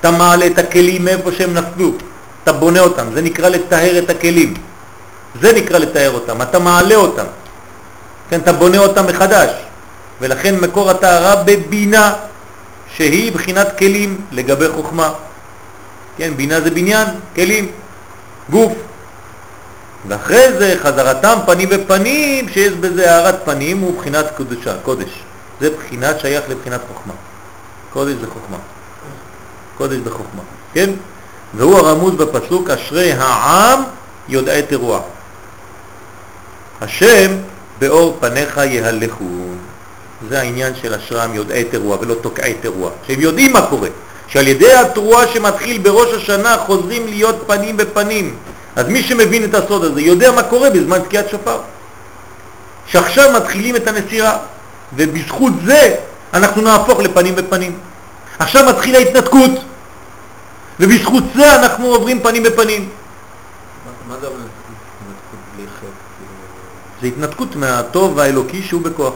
אתה 0.00 0.10
מעלה 0.10 0.46
את 0.46 0.58
הכלים 0.58 1.04
מאיפה 1.04 1.32
שהם 1.32 1.54
נפלו, 1.54 1.92
אתה 2.42 2.52
בונה 2.52 2.80
אותם, 2.80 3.06
זה 3.14 3.22
נקרא 3.22 3.48
לטהר 3.48 3.98
את 3.98 4.10
הכלים. 4.10 4.54
זה 5.40 5.52
נקרא 5.52 5.78
לטהר 5.78 6.10
אותם, 6.10 6.42
אתה 6.42 6.58
מעלה 6.58 6.94
אותם. 6.94 7.24
כן, 8.30 8.40
אתה 8.40 8.52
בונה 8.52 8.78
אותם 8.78 9.06
מחדש. 9.06 9.50
ולכן 10.20 10.60
מקור 10.60 10.90
הטהרה 10.90 11.36
בבינה 11.36 12.12
שהיא 12.96 13.32
בחינת 13.32 13.78
כלים 13.78 14.20
לגבי 14.32 14.68
חוכמה. 14.68 15.12
כן, 16.16 16.36
בינה 16.36 16.60
זה 16.60 16.70
בניין, 16.70 17.08
כלים, 17.34 17.70
גוף. 18.50 18.72
ואחרי 20.08 20.52
זה 20.58 20.74
חזרתם 20.82 21.38
פנים 21.46 21.68
בפנים, 21.68 22.48
שיש 22.48 22.72
בזה 22.72 23.14
הארת 23.14 23.44
פנים, 23.44 23.78
הוא 23.78 23.98
בחינת 23.98 24.26
קדושה, 24.36 24.74
קודש. 24.82 25.10
זה 25.60 25.70
בחינת 25.70 26.20
שייך 26.20 26.44
לבחינת 26.48 26.80
חוכמה. 26.88 27.12
קודש 27.92 28.14
זה 28.20 28.26
חוכמה. 28.26 28.58
קודש 29.78 29.96
זה 30.04 30.10
חוכמה, 30.10 30.42
כן? 30.72 30.90
והוא 31.54 31.78
הרמוז 31.78 32.14
בפסוק, 32.14 32.70
אשרי 32.70 33.12
העם 33.12 33.82
יודעי 34.28 34.62
תרועה. 34.62 35.00
השם 36.80 37.36
באור 37.78 38.16
פניך 38.20 38.56
יהלכו. 38.56 39.24
זה 40.28 40.40
העניין 40.40 40.74
של 40.74 40.94
אשרם 40.94 41.34
יודעי 41.34 41.64
תרועה 41.64 42.00
ולא 42.00 42.14
תוקעי 42.14 42.54
תרועה. 42.54 42.92
שהם 43.06 43.20
יודעים 43.20 43.52
מה 43.52 43.66
קורה. 43.66 43.88
שעל 44.28 44.48
ידי 44.48 44.72
התרועה 44.74 45.26
שמתחיל 45.28 45.78
בראש 45.82 46.14
השנה 46.14 46.56
חוזרים 46.58 47.06
להיות 47.06 47.44
פנים 47.46 47.76
בפנים. 47.76 48.36
אז 48.76 48.88
מי 48.88 49.02
שמבין 49.02 49.44
את 49.44 49.54
הסוד 49.54 49.84
הזה 49.84 50.00
יודע 50.00 50.32
מה 50.32 50.42
קורה 50.42 50.70
בזמן 50.70 50.98
תקיעת 51.00 51.28
שופר. 51.30 51.58
שעכשיו 52.86 53.32
מתחילים 53.36 53.76
את 53.76 53.88
הנסירה, 53.88 54.38
ובזכות 54.96 55.52
זה 55.64 55.94
אנחנו 56.34 56.62
נהפוך 56.62 57.00
לפנים 57.00 57.34
בפנים. 57.36 57.78
עכשיו 58.38 58.66
מתחילה 58.68 58.98
ההתנתקות, 58.98 59.50
ובזכות 60.80 61.22
זה 61.36 61.54
אנחנו 61.56 61.86
עוברים 61.86 62.20
פנים 62.20 62.42
בפנים. 62.42 62.88
מה- 64.08 64.14
זה 64.20 64.26
אבל 64.26 64.34
התנתקות 64.36 65.38
בלי 65.56 65.64
חטא? 65.78 65.86
זה 67.00 67.06
התנתקות 67.06 67.56
מהטוב 67.56 68.18
האלוקי 68.18 68.62
שהוא 68.62 68.82
בכוח, 68.82 69.14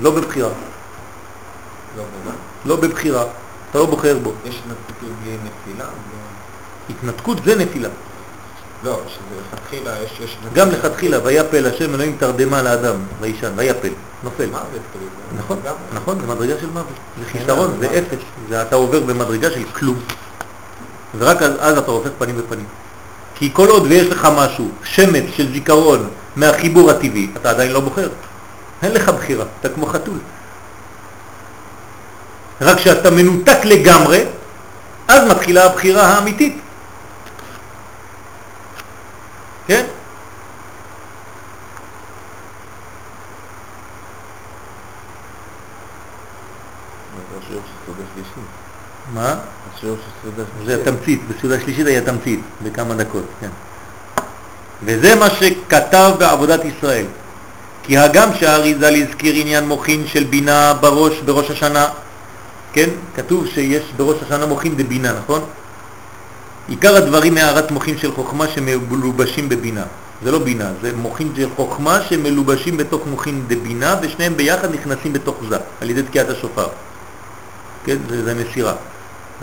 לא 0.00 0.10
בבחירה. 0.10 0.48
לא? 1.96 2.02
לא 2.64 2.76
בבחירה, 2.76 3.24
אתה 3.70 3.78
לא 3.78 3.86
בוחר 3.86 4.18
בו. 4.22 4.32
יש 4.44 4.54
התנתקות 4.54 5.08
בלי 5.22 5.36
נפילה? 5.44 5.84
התנתקות 6.90 7.38
זה 7.44 7.56
נפילה. 7.56 7.88
לא, 8.84 9.00
שזה 9.08 9.40
לכתחילה 9.40 10.02
יש... 10.02 10.20
יש 10.20 10.36
גם 10.52 10.70
לכתחילה, 10.70 11.18
ויפל 11.24 11.66
השם 11.66 11.94
אלוהים 11.94 12.16
תרדמה 12.18 12.62
לאדם, 12.62 12.96
וישן, 13.20 13.52
ויפל, 13.56 13.92
נופל. 14.22 14.46
מוות 14.46 14.64
נכון, 15.38 15.58
נכון, 15.94 16.20
זה 16.20 16.26
מדרגה 16.26 16.54
של 16.60 16.66
מוות. 16.66 16.86
זה 17.18 17.24
חיסרון, 17.32 17.76
זה 17.80 17.86
אפס. 17.86 18.18
זה 18.48 18.62
אתה 18.62 18.76
עובר 18.76 19.00
במדרגה 19.00 19.50
של 19.50 19.64
כלום. 19.72 19.98
ורק 21.18 21.42
אז 21.42 21.78
אתה 21.78 21.90
הופך 21.90 22.10
פנים 22.18 22.36
בפנים. 22.36 22.66
כי 23.34 23.50
כל 23.52 23.68
עוד 23.68 23.82
ויש 23.82 24.06
לך 24.06 24.28
משהו, 24.36 24.68
שמץ 24.84 25.24
של 25.34 25.52
זיכרון 25.52 26.08
מהחיבור 26.36 26.90
הטבעי, 26.90 27.30
אתה 27.36 27.50
עדיין 27.50 27.72
לא 27.72 27.80
בוחר. 27.80 28.08
אין 28.82 28.92
לך 28.92 29.08
בחירה, 29.08 29.44
אתה 29.60 29.68
כמו 29.68 29.86
חתול. 29.86 30.18
רק 32.60 32.76
כשאתה 32.76 33.10
מנותק 33.10 33.58
לגמרי, 33.64 34.24
אז 35.08 35.30
מתחילה 35.30 35.64
הבחירה 35.64 36.02
האמיתית. 36.02 36.56
כן? 39.66 39.84
מה? 49.14 49.34
זה 50.66 50.74
התמצית, 50.74 51.20
בסעודה 51.28 51.60
שלישית 51.60 51.86
היה 51.86 52.00
תמצית, 52.00 52.40
בכמה 52.62 52.94
דקות, 52.94 53.24
כן. 53.40 53.48
וזה 54.82 55.14
מה 55.14 55.30
שכתב 55.30 56.10
בעבודת 56.18 56.60
ישראל. 56.64 57.04
כי 57.82 57.98
הגם 57.98 58.28
שהאריזל 58.34 58.94
הזכיר 58.94 59.34
עניין 59.36 59.68
מוכין 59.68 60.06
של 60.06 60.24
בינה 60.24 60.74
בראש, 60.74 61.20
בראש 61.20 61.50
השנה, 61.50 61.88
כן? 62.72 62.88
כתוב 63.16 63.46
שיש 63.46 63.82
בראש 63.96 64.16
השנה 64.22 64.46
מוכין 64.46 64.76
דבינה, 64.76 65.12
נכון? 65.12 65.40
עיקר 66.68 66.96
הדברים 66.96 67.34
מהערת 67.34 67.70
מוכין 67.70 67.98
של 67.98 68.12
חוכמה 68.12 68.48
שמלובשים 68.48 69.48
בבינה. 69.48 69.84
זה 70.24 70.30
לא 70.30 70.38
בינה, 70.38 70.70
זה 70.82 70.92
מוכין 70.96 71.32
של 71.36 71.48
חוכמה 71.56 72.00
שמלובשים 72.08 72.76
בתוך 72.76 73.02
מוכין 73.06 73.44
דבינה 73.46 73.96
ושניהם 74.02 74.36
ביחד 74.36 74.74
נכנסים 74.74 75.12
בתוך 75.12 75.36
זה, 75.48 75.56
על 75.80 75.90
ידי 75.90 76.02
תקיעת 76.02 76.28
השופר. 76.28 76.66
כן? 77.84 77.96
זה, 78.08 78.24
זה 78.24 78.34
מסירה. 78.34 78.74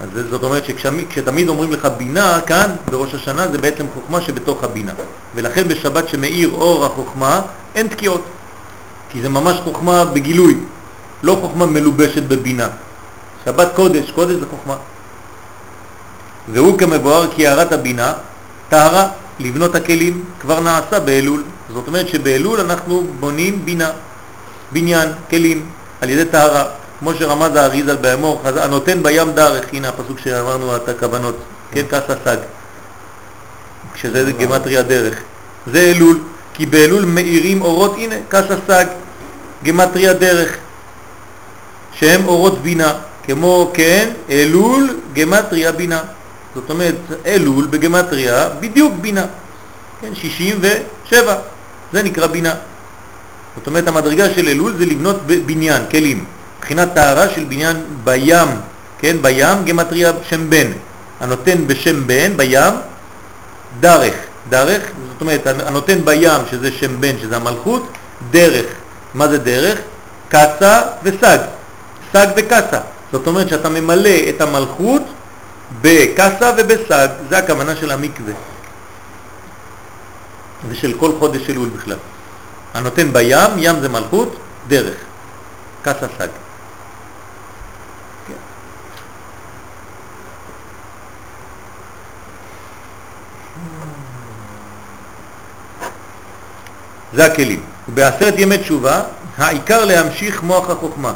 אז 0.02 0.10
זאת 0.30 0.44
אומרת 0.44 0.66
שכשתמיד 0.66 1.50
אומרים 1.50 1.72
לך 1.72 1.88
בינה 1.98 2.40
כאן, 2.46 2.72
בראש 2.92 3.16
השנה, 3.16 3.48
זה 3.48 3.58
בעצם 3.58 3.86
חוכמה 3.94 4.22
שבתוך 4.22 4.64
הבינה. 4.64 4.92
ולכן 5.36 5.68
בשבת 5.68 6.10
שמאיר 6.10 6.50
אור 6.54 6.86
החוכמה, 6.86 7.42
אין 7.76 7.88
תקיעות. 7.88 8.24
כי 9.10 9.22
זה 9.22 9.30
ממש 9.30 9.58
חוכמה 9.64 10.06
בגילוי, 10.06 10.58
לא 11.24 11.38
חוכמה 11.42 11.66
מלובשת 11.66 12.24
בבינה. 12.24 12.68
שבת 13.48 13.68
קודש, 13.76 14.12
קודש 14.12 14.36
זה 14.36 14.46
חוכמה. 14.50 14.76
והוא 16.54 16.80
כמבואר 16.80 17.28
כי 17.36 17.48
הערת 17.48 17.72
הבינה, 17.72 18.14
טהרה, 18.70 19.08
לבנות 19.40 19.76
הכלים, 19.76 20.24
כבר 20.40 20.60
נעשה 20.60 21.00
באלול. 21.00 21.44
זאת 21.74 21.88
אומרת 21.88 22.08
שבאלול 22.08 22.60
אנחנו 22.60 23.08
בונים 23.20 23.66
בינה, 23.66 23.92
בניין, 24.72 25.10
כלים, 25.30 25.66
על 26.02 26.10
ידי 26.10 26.26
טהרה. 26.26 26.66
כמו 27.00 27.14
שרמז 27.14 27.56
האריז 27.56 27.88
על 27.88 27.96
באמור, 27.96 28.42
הנותן 28.46 29.04
בים 29.04 29.32
דרך, 29.32 29.66
הנה 29.74 29.90
הפסוק 29.90 30.20
שאמרנו 30.20 30.76
את 30.76 30.90
הכוונות, 30.90 31.38
כן, 31.72 31.84
כסה 31.90 32.14
סג, 32.26 32.38
כשזה 33.94 34.32
גמטריה 34.32 34.82
דרך. 34.82 35.16
זה 35.68 35.80
אלול, 35.80 36.20
כי 36.54 36.66
באלול 36.66 37.06
מאירים 37.06 37.62
אורות, 37.62 37.96
הנה, 37.98 38.16
כסה 38.30 38.56
סג, 38.68 38.86
גמטריה 39.64 40.14
דרך, 40.14 40.58
שהם 41.94 42.28
אורות 42.28 42.62
בינה, 42.62 42.94
כמו 43.28 43.72
כן, 43.74 44.10
אלול, 44.30 44.98
גמטריה 45.14 45.72
בינה. 45.72 46.00
זאת 46.56 46.70
אומרת, 46.70 46.96
אלול 47.26 47.68
בגמטריה 47.68 48.50
בדיוק 48.60 48.94
בינה, 49.02 49.26
כן, 50.02 50.16
67, 50.16 51.36
זה 51.94 52.04
נקרא 52.04 52.28
בינה. 52.28 52.54
זאת 53.56 53.68
אומרת, 53.68 53.88
המדרגה 53.88 54.30
של 54.30 54.48
אלול 54.48 54.74
זה 54.78 54.86
לבנות 54.86 55.22
בניין, 55.46 55.82
כלים. 55.92 56.26
מבחינת 56.60 56.94
טהרה 56.94 57.30
של 57.30 57.44
בניין 57.44 57.78
בים, 58.04 58.48
כן, 59.00 59.18
בים 59.22 59.66
גמטריה 59.66 60.12
שם 60.30 60.50
בן, 60.50 60.68
הנותן 61.20 61.68
בשם 61.68 62.08
בן 62.08 62.38
בים 62.38 62.74
דרך, 63.80 64.14
דרך, 64.50 64.82
זאת 65.12 65.22
אומרת 65.22 65.48
הנותן 65.48 66.06
בים 66.06 66.42
שזה 66.52 66.72
שם 66.72 67.02
בן 67.02 67.20
שזה 67.22 67.36
המלכות, 67.36 67.88
דרך, 68.32 68.66
מה 69.14 69.28
זה 69.28 69.38
דרך? 69.38 69.80
קצה 70.30 70.82
וסג, 71.04 71.38
סג 72.14 72.28
וקצה, 72.38 72.80
זאת 73.12 73.28
אומרת 73.28 73.50
שאתה 73.50 73.70
ממלא 73.70 74.30
את 74.30 74.42
המלכות 74.42 75.02
בקצה 75.82 76.52
ובסג, 76.58 77.08
זה 77.30 77.38
הכוונה 77.38 77.76
של 77.76 77.92
המקווה 77.92 78.34
ושל 80.70 80.94
כל 81.00 81.12
חודש 81.20 81.50
אלול 81.50 81.70
בכלל. 81.70 81.98
הנותן 82.74 83.14
בים, 83.14 83.50
ים 83.58 83.80
זה 83.80 83.90
מלכות, 83.90 84.36
דרך, 84.68 84.96
קצה 85.82 86.08
סג. 86.18 86.28
זה 97.14 97.26
הכלים. 97.26 97.62
ובעשרת 97.90 98.34
ימי 98.38 98.58
תשובה, 98.58 99.02
העיקר 99.38 99.86
להמשיך 99.86 100.44
מוח 100.44 100.70
החוכמה, 100.70 101.14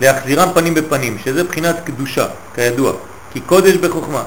להחזירם 0.00 0.48
פנים 0.54 0.74
בפנים, 0.74 1.18
שזה 1.24 1.44
בחינת 1.44 1.76
קדושה, 1.84 2.26
כידוע, 2.54 2.92
כי 3.32 3.40
קודש 3.40 3.74
בחוכמה. 3.74 4.22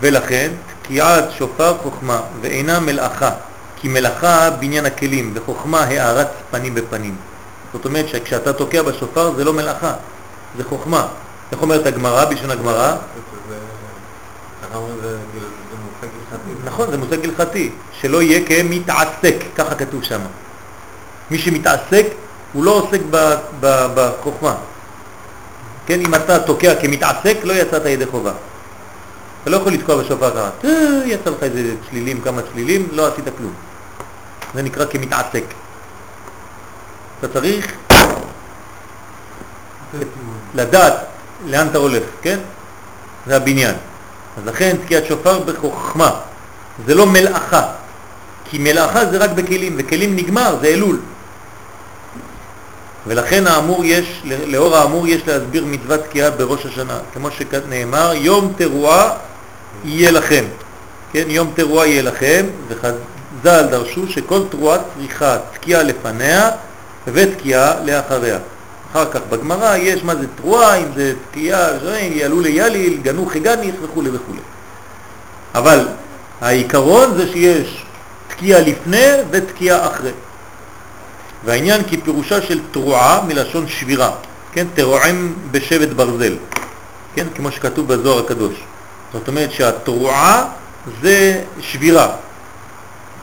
ולכן 0.00 0.50
תקיעת 0.82 1.24
שופר 1.30 1.78
חוכמה 1.82 2.20
ואינה 2.40 2.80
מלאכה, 2.80 3.30
כי 3.76 3.88
מלאכה 3.88 4.50
בניין 4.50 4.86
הכלים, 4.86 5.32
וחוכמה 5.34 5.80
הערת 5.80 6.28
פנים 6.50 6.74
בפנים. 6.74 7.16
זאת 7.72 7.84
אומרת 7.84 8.08
שכשאתה 8.08 8.52
תוקע 8.52 8.82
בשופר 8.82 9.34
זה 9.36 9.44
לא 9.44 9.52
מלאכה, 9.52 9.92
זה 10.56 10.64
חוכמה. 10.64 11.06
איך 11.52 11.62
אומרת 11.62 11.86
הגמרא, 11.86 12.24
בשביל 12.24 12.50
הגמרא? 12.50 12.96
נכון, 16.64 16.90
זה 16.90 16.98
מושג 16.98 17.24
הלכתי, 17.24 17.70
שלא 18.00 18.22
יהיה 18.22 18.46
כמתעסק, 18.46 19.34
ככה 19.56 19.74
כתוב 19.74 20.02
שם. 20.02 20.20
מי 21.30 21.38
שמתעסק, 21.38 22.06
הוא 22.52 22.64
לא 22.64 22.70
עוסק 22.70 23.00
בחוכמה. 23.94 24.54
כן, 25.86 26.00
אם 26.00 26.14
אתה 26.14 26.38
תוקע 26.38 26.74
כמתעסק, 26.74 27.36
לא 27.42 27.52
יצאת 27.52 27.86
ידי 27.86 28.06
חובה. 28.06 28.32
אתה 29.42 29.50
לא 29.50 29.56
יכול 29.56 29.72
לתקוע 29.72 29.96
בשופר 29.96 30.30
ככה, 30.30 30.50
אה, 30.64 31.02
יצא 31.06 31.30
לך 31.30 31.42
איזה 31.42 31.74
צלילים, 31.90 32.20
כמה 32.20 32.42
צלילים, 32.52 32.88
לא 32.92 33.06
עשית 33.12 33.24
כלום. 33.38 33.52
זה 34.54 34.62
נקרא 34.62 34.84
כמתעסק. 34.84 35.44
אתה 37.18 37.28
צריך 37.28 37.72
לדעת 40.54 40.94
לאן 41.46 41.66
אתה 41.66 41.78
הולך, 41.78 42.02
כן? 42.22 42.38
זה 43.26 43.36
הבניין. 43.36 43.74
אז 44.38 44.46
לכן 44.46 44.76
תקיעת 44.84 45.06
שופר 45.06 45.38
בחוכמה, 45.38 46.10
זה 46.86 46.94
לא 46.94 47.06
מלאכה, 47.06 47.62
כי 48.44 48.58
מלאכה 48.58 49.06
זה 49.06 49.18
רק 49.18 49.30
בכלים, 49.30 49.74
וכלים 49.78 50.16
נגמר, 50.16 50.56
זה 50.60 50.66
אלול. 50.66 51.00
ולכן 53.06 53.46
האמור 53.46 53.84
יש, 53.84 54.22
לאור 54.24 54.76
האמור 54.76 55.08
יש 55.08 55.22
להסביר 55.26 55.64
מצוות 55.64 56.00
תקיעה 56.00 56.30
בראש 56.30 56.66
השנה, 56.66 56.98
כמו 57.14 57.28
שנאמר, 57.30 58.12
יום 58.14 58.52
תרועה 58.56 59.10
יהיה 59.84 60.10
לכם. 60.10 60.44
כן, 61.12 61.24
יום 61.26 61.52
תרועה 61.54 61.86
יהיה 61.86 62.02
לכם, 62.02 62.46
וחז"ל 62.68 63.66
דרשו 63.70 64.08
שכל 64.08 64.40
תרועה 64.50 64.78
צריכה 64.94 65.38
תקיעה 65.54 65.82
לפניה 65.82 66.50
ותקיעה 67.06 67.74
לאחריה. 67.84 68.38
אחר 68.92 69.10
כך 69.10 69.20
בגמרא 69.30 69.76
יש 69.76 70.04
מה 70.04 70.14
זה 70.14 70.26
תרועה, 70.36 70.76
אם 70.76 70.86
זה 70.96 71.14
תקיעה, 71.30 71.68
יעלו 72.00 72.40
ליליל, 72.40 73.00
גנו 73.02 73.26
חגניך 73.26 73.74
וכו' 73.82 74.04
וכו'. 74.12 74.34
אבל 75.54 75.86
העיקרון 76.40 77.14
זה 77.16 77.28
שיש 77.32 77.84
תקיעה 78.28 78.60
לפני 78.60 79.06
ותקיעה 79.30 79.86
אחרי. 79.86 80.10
והעניין 81.44 81.82
כי 81.84 81.96
פירושה 81.96 82.42
של 82.42 82.60
תרועה 82.70 83.20
מלשון 83.26 83.68
שבירה, 83.68 84.10
כן, 84.52 84.66
תרועם 84.74 85.34
בשבט 85.50 85.88
ברזל, 85.88 86.36
כן, 87.14 87.26
כמו 87.34 87.52
שכתוב 87.52 87.94
בזוהר 87.94 88.24
הקדוש. 88.24 88.54
זאת 89.12 89.28
אומרת 89.28 89.52
שהתרועה 89.52 90.44
זה 91.02 91.42
שבירה. 91.60 92.08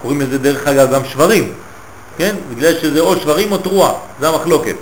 קוראים 0.01 0.21
לזה 0.21 0.37
דרך 0.37 0.67
אגב 0.67 0.93
גם 0.93 1.05
שברים, 1.05 1.53
כן, 2.17 2.35
בגלל 2.49 2.79
שזה 2.81 2.99
או 2.99 3.15
שברים 3.15 3.51
או 3.51 3.57
תרועה, 3.57 3.93
זה 4.19 4.27
המחלוקת. 4.27 4.75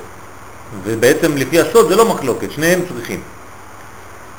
ובעצם 0.84 1.38
לפי 1.38 1.60
הסוד 1.60 1.90
זה 1.90 1.96
לא 1.96 2.06
מחלוקת, 2.06 2.52
שניהם 2.52 2.82
צריכים. 2.94 3.22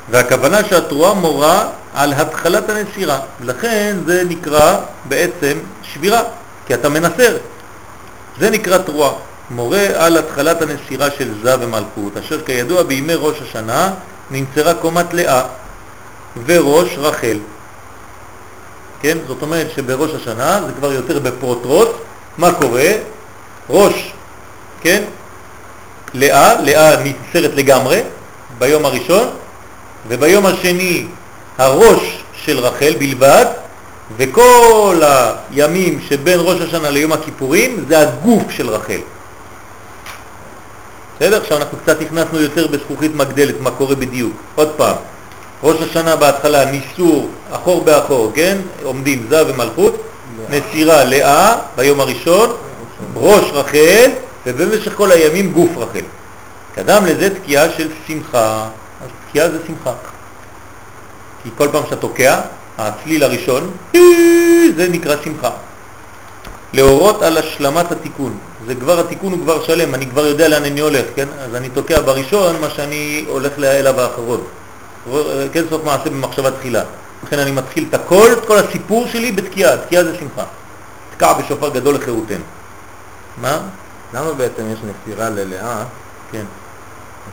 והכוונה 0.09 0.63
שהתרועה 0.63 1.13
מורה 1.13 1.67
על 1.93 2.13
התחלת 2.13 2.69
הנסירה, 2.69 3.19
לכן 3.43 3.97
זה 4.05 4.23
נקרא 4.29 4.77
בעצם 5.05 5.57
שבירה, 5.83 6.21
כי 6.67 6.73
אתה 6.73 6.89
מנסר. 6.89 7.37
זה 8.39 8.49
נקרא 8.49 8.77
תרועה, 8.77 9.11
מורה 9.49 9.87
על 9.95 10.17
התחלת 10.17 10.61
הנסירה 10.61 11.11
של 11.11 11.33
זה 11.43 11.55
ומלכות, 11.59 12.17
אשר 12.17 12.41
כידוע 12.41 12.83
בימי 12.83 13.13
ראש 13.15 13.37
השנה 13.41 13.93
נמצרה 14.31 14.73
קומת 14.73 15.13
לאה 15.13 15.41
וראש 16.45 16.97
רחל. 16.97 17.37
כן? 19.01 19.17
זאת 19.27 19.41
אומרת 19.41 19.67
שבראש 19.75 20.11
השנה 20.21 20.61
זה 20.67 20.73
כבר 20.73 20.93
יותר 20.93 21.19
בפרוטרוט, 21.19 21.89
מה 22.37 22.51
קורה? 22.53 22.91
ראש, 23.69 24.13
כן? 24.81 25.03
לאה, 26.13 26.61
לאה 26.61 26.95
נצרת 27.03 27.51
לגמרי 27.55 28.01
ביום 28.57 28.85
הראשון, 28.85 29.27
וביום 30.07 30.45
השני 30.45 31.05
הראש 31.57 32.23
של 32.33 32.59
רחל 32.59 32.93
בלבד, 32.99 33.45
וכל 34.17 35.01
הימים 35.51 35.99
שבין 36.09 36.39
ראש 36.41 36.61
השנה 36.61 36.89
ליום 36.89 37.11
הכיפורים 37.11 37.85
זה 37.87 37.99
הגוף 37.99 38.43
של 38.49 38.69
רחל. 38.69 38.99
בסדר? 41.15 41.41
עכשיו 41.41 41.57
אנחנו 41.57 41.77
קצת 41.77 42.01
נכנסנו 42.01 42.39
יותר 42.39 42.67
בזכוכית 42.67 43.15
מגדלת, 43.15 43.55
מה 43.61 43.71
קורה 43.71 43.95
בדיוק. 43.95 44.33
עוד 44.55 44.69
פעם, 44.77 44.95
ראש 45.63 45.81
השנה 45.81 46.15
בהתחלה 46.15 46.65
ניסור 46.65 47.29
אחור 47.51 47.83
באחור, 47.83 48.31
כן? 48.35 48.57
עומדים 48.83 49.25
זה 49.29 49.43
ומלכות, 49.47 50.01
נסירה 50.49 51.03
לאה 51.03 51.55
ביום 51.75 51.99
הראשון, 51.99 52.49
ראש 53.15 53.45
רחל, 53.51 54.11
ובמשך 54.45 54.93
כל 54.95 55.11
הימים 55.11 55.51
גוף 55.51 55.69
רחל. 55.77 56.05
קדם 56.75 57.05
לזה 57.05 57.35
תקיעה 57.35 57.69
של 57.77 57.87
שמחה, 58.07 58.67
אז 59.03 59.09
תקיעה 59.29 59.49
זה 59.49 59.57
שמחה. 59.67 59.93
כי 61.43 61.49
כל 61.57 61.67
פעם 61.71 61.83
שאתה 61.83 61.95
תוקע, 61.95 62.41
הצליל 62.79 63.23
הראשון, 63.23 63.71
זה 64.75 64.89
נקרא 64.89 65.15
שמחה. 65.23 65.49
להורות 66.73 67.21
על 67.21 67.37
השלמת 67.37 67.91
התיקון. 67.91 68.37
זה 68.67 68.75
כבר, 68.75 68.99
התיקון 68.99 69.31
הוא 69.31 69.39
כבר 69.41 69.63
שלם, 69.63 69.95
אני 69.95 70.07
כבר 70.07 70.25
יודע 70.25 70.47
לאן 70.47 70.63
אני 70.63 70.79
הולך, 70.79 71.05
כן? 71.15 71.27
אז 71.39 71.55
אני 71.55 71.69
תוקע 71.69 72.01
בראשון 72.01 72.61
מה 72.61 72.69
שאני 72.69 73.25
הולך 73.27 73.59
אליו 73.59 74.01
האחרון. 74.01 74.43
כן, 75.51 75.63
סוף 75.69 75.83
מעשה 75.83 76.09
במחשבה 76.09 76.51
תחילה. 76.51 76.83
לכן 77.23 77.39
אני 77.39 77.51
מתחיל 77.51 77.85
את 77.89 77.93
הכל, 77.93 78.27
את 78.31 78.45
כל 78.45 78.57
הסיפור 78.57 79.07
שלי 79.07 79.31
בתקיעה, 79.31 79.77
תקיעה 79.77 80.03
זה 80.03 80.15
שמחה. 80.19 80.43
תקע 81.15 81.33
בשופר 81.33 81.69
גדול 81.69 81.95
לחירותנו. 81.95 82.43
מה? 83.41 83.59
למה 84.13 84.33
בעצם 84.33 84.63
יש 84.73 84.79
נסירה 84.83 85.29
ללאה? 85.29 85.83
כן. 86.31 86.45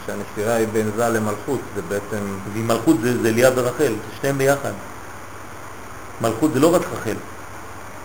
שהנסירה 0.07 0.55
היא 0.55 0.67
בין 0.73 0.91
זה 0.97 1.09
למלכות, 1.09 1.61
זה 1.75 1.83
בעצם... 1.89 2.25
ועם 2.55 2.69
מלכות 2.69 2.97
זה, 3.03 3.23
זה 3.23 3.31
ליה 3.31 3.51
ורחל, 3.55 3.93
זה 3.93 4.17
שניהם 4.21 4.39
ביחד. 4.39 4.73
מלכות 6.21 6.51
זה 6.55 6.61
לא 6.61 6.75
רק 6.75 6.83
רחל, 6.93 7.17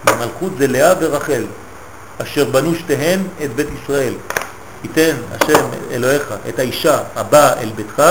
מלכות 0.05 0.51
זה 0.57 0.67
לאה 0.67 0.93
ורחל, 0.99 1.43
אשר 2.21 2.45
בנו 2.45 2.75
שתיהן 2.75 3.19
את 3.43 3.55
בית 3.55 3.67
ישראל. 3.83 4.13
ייתן 4.83 5.15
השם 5.31 5.65
אלוהיך 5.91 6.33
את 6.49 6.59
האישה 6.59 6.99
הבאה 7.15 7.61
אל 7.61 7.69
ביתך 7.75 8.03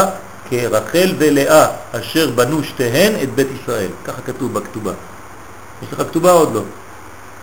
כרחל 0.51 1.15
ולאה, 1.19 1.67
אשר 1.93 2.31
בנו 2.31 2.65
שתיהן 2.65 3.13
את 3.23 3.35
בית 3.35 3.47
ישראל. 3.63 3.89
ככה 4.05 4.23
כתוב 4.27 4.55
בכתובה. 4.55 4.93
יש 5.83 5.93
לך 5.93 6.03
כתובה 6.09 6.33
עוד 6.33 6.55
לא? 6.55 6.63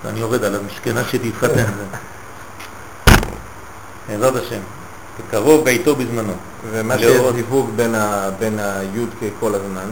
אני 0.05 0.19
יורד 0.19 0.43
על 0.43 0.55
המשכנה 0.55 1.01
שתתחתן. 1.11 1.65
בעזרת 4.09 4.35
השם. 4.35 4.59
בקרוב 5.19 5.65
בעיתו 5.65 5.95
בזמנו. 5.95 6.33
ומה 6.71 6.97
שיש 6.97 7.21
זיווג 7.35 7.69
בין, 7.75 7.95
ה, 7.95 8.29
בין 8.39 8.59
הי"ק 8.59 9.31
כל 9.39 9.51
הזמן? 9.55 9.89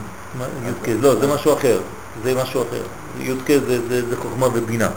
י"ק, 0.68 0.90
לא, 1.02 1.16
זה 1.20 1.28
משהו 1.28 1.54
אחר. 1.54 1.80
זה 2.24 2.36
משהו 2.36 2.62
אחר. 2.62 2.84
י"ק 3.20 3.48
זה, 3.48 3.88
זה, 3.88 4.10
זה 4.10 4.18
חוכמה 4.18 4.48
ובינה, 4.54 4.90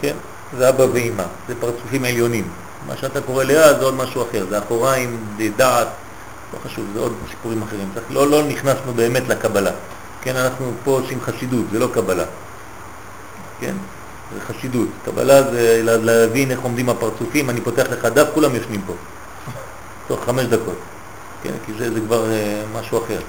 כן? 0.00 0.14
זה 0.58 0.68
אבא 0.68 0.82
ואמא, 0.92 1.24
זה 1.48 1.54
פרצופים 1.60 2.04
עליונים. 2.04 2.48
מה 2.86 2.96
שאתה 2.96 3.20
קורא 3.20 3.44
לאה 3.44 3.74
זה 3.78 3.84
עוד 3.84 3.94
משהו 3.94 4.22
אחר, 4.22 4.46
זה 4.50 4.58
אחוריים, 4.58 5.24
זה 5.38 5.48
דעת, 5.56 5.88
לא 6.52 6.58
חשוב, 6.64 6.84
זה 6.94 7.00
עוד 7.00 7.12
סיפורים 7.30 7.62
אחרים. 7.62 7.88
צריך, 7.94 8.06
לא, 8.10 8.30
לא 8.30 8.42
נכנסנו 8.42 8.92
באמת 8.94 9.28
לקבלה. 9.28 9.70
כן, 10.22 10.36
אנחנו 10.36 10.72
פה 10.84 10.90
עושים 10.90 11.20
חסידות, 11.20 11.64
זה 11.72 11.78
לא 11.78 11.88
קבלה. 11.94 12.24
כן? 13.60 13.74
זה 14.34 14.40
חסידות. 14.40 14.88
קבלה 15.04 15.42
זה 15.42 15.80
להבין 15.82 16.50
איך 16.50 16.60
עומדים 16.60 16.88
הפרצופים, 16.88 17.50
אני 17.50 17.60
פותח 17.60 17.84
לך 17.90 18.04
דף, 18.04 18.26
כולם 18.34 18.54
יושנים 18.54 18.80
פה. 18.86 18.92
תוך 20.08 20.24
חמש 20.24 20.44
דקות. 20.44 20.78
כן, 21.42 21.52
כי 21.66 21.72
זה, 21.78 21.92
זה 21.94 22.00
כבר 22.00 22.24
uh, 22.24 22.78
משהו 22.78 23.04
אחר. 23.04 23.20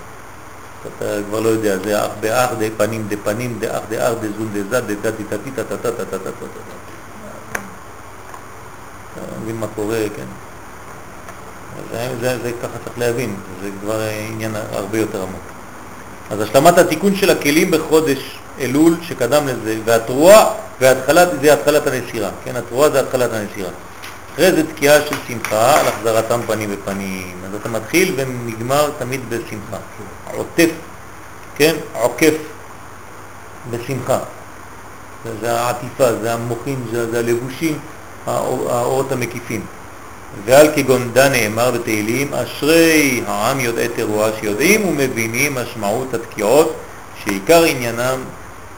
אתה 0.88 1.06
כבר 1.30 1.40
לא 1.40 1.50
יודע, 1.50 1.77
זה 1.84 2.06
אח 2.06 2.11
באח, 2.19 2.50
דה 2.60 2.66
פנים, 2.77 3.06
דה 3.08 3.16
פנים, 3.24 3.58
דה 3.60 3.77
אח, 3.77 3.82
דה 3.90 4.08
אח, 4.08 4.14
דה 4.22 4.27
זון, 4.38 4.50
דה 4.53 4.60
זד, 4.69 4.88
דה 4.88 4.93
דה 4.93 5.11
דה 5.11 5.38
דה 5.56 5.77
דה 5.77 5.92
דה 5.92 6.06
דה 6.06 6.18
דה 6.18 6.32
אתה 9.14 9.40
מבין 9.43 9.56
מה 9.56 9.68
קורה, 9.76 10.00
כן? 10.16 10.26
זה, 12.22 12.51
ככה 12.64 12.77
צריך 12.85 13.00
להבין, 13.00 13.35
זה 13.61 13.69
כבר 13.82 14.01
עניין 14.30 14.56
הרבה 14.72 14.98
יותר 14.98 15.22
עמוק. 15.22 15.42
אז 16.32 16.42
השלמת 16.42 16.77
התיקון 16.77 17.16
של 17.16 17.30
הכלים 17.30 17.72
בחודש 17.72 18.40
אלול 18.60 18.95
שקדם 19.01 19.48
לזה, 19.48 19.77
והתרועה, 19.85 20.53
והתחלת, 20.82 21.27
זה 21.42 21.53
התחלת 21.53 21.88
הנסירה, 21.88 22.30
כן? 22.43 22.56
התרועה 22.56 22.90
זה 22.90 23.00
התחלת 23.00 23.34
הנסירה. 23.34 23.69
אחרי 24.34 24.51
זה 24.51 24.68
תקיעה 24.68 25.01
של 25.01 25.16
שמחה 25.27 25.80
על 25.80 25.88
החזרתם 25.88 26.40
פנים 26.48 26.72
בפנים. 26.72 27.38
אז 27.48 27.56
אתה 27.56 27.69
מתחיל 27.69 28.14
ונגמר 28.18 28.90
תמיד 29.00 29.22
בשמחה. 29.30 29.77
עוטף, 30.35 30.69
כן? 31.56 31.76
עוקף 31.93 32.34
בשמחה. 33.69 34.19
זה 35.42 35.60
העטיפה, 35.60 36.14
זה 36.22 36.34
המוחים, 36.34 36.85
זה, 36.92 37.11
זה 37.11 37.19
הלבושים, 37.19 37.80
האורות 38.27 39.11
המקיפים. 39.11 39.61
ועל 40.45 40.68
כגון 40.76 41.10
דן 41.14 41.32
נאמר 41.32 41.72
בתהילים, 41.72 42.34
אשרי 42.34 43.24
העם 43.27 43.60
יודעי 43.60 43.88
תרועה 43.88 44.30
שיודעים 44.40 44.88
ומבינים 44.88 45.56
משמעות 45.56 46.14
התקיעות, 46.14 46.76
שעיקר 47.24 47.64
עניינם 47.64 48.19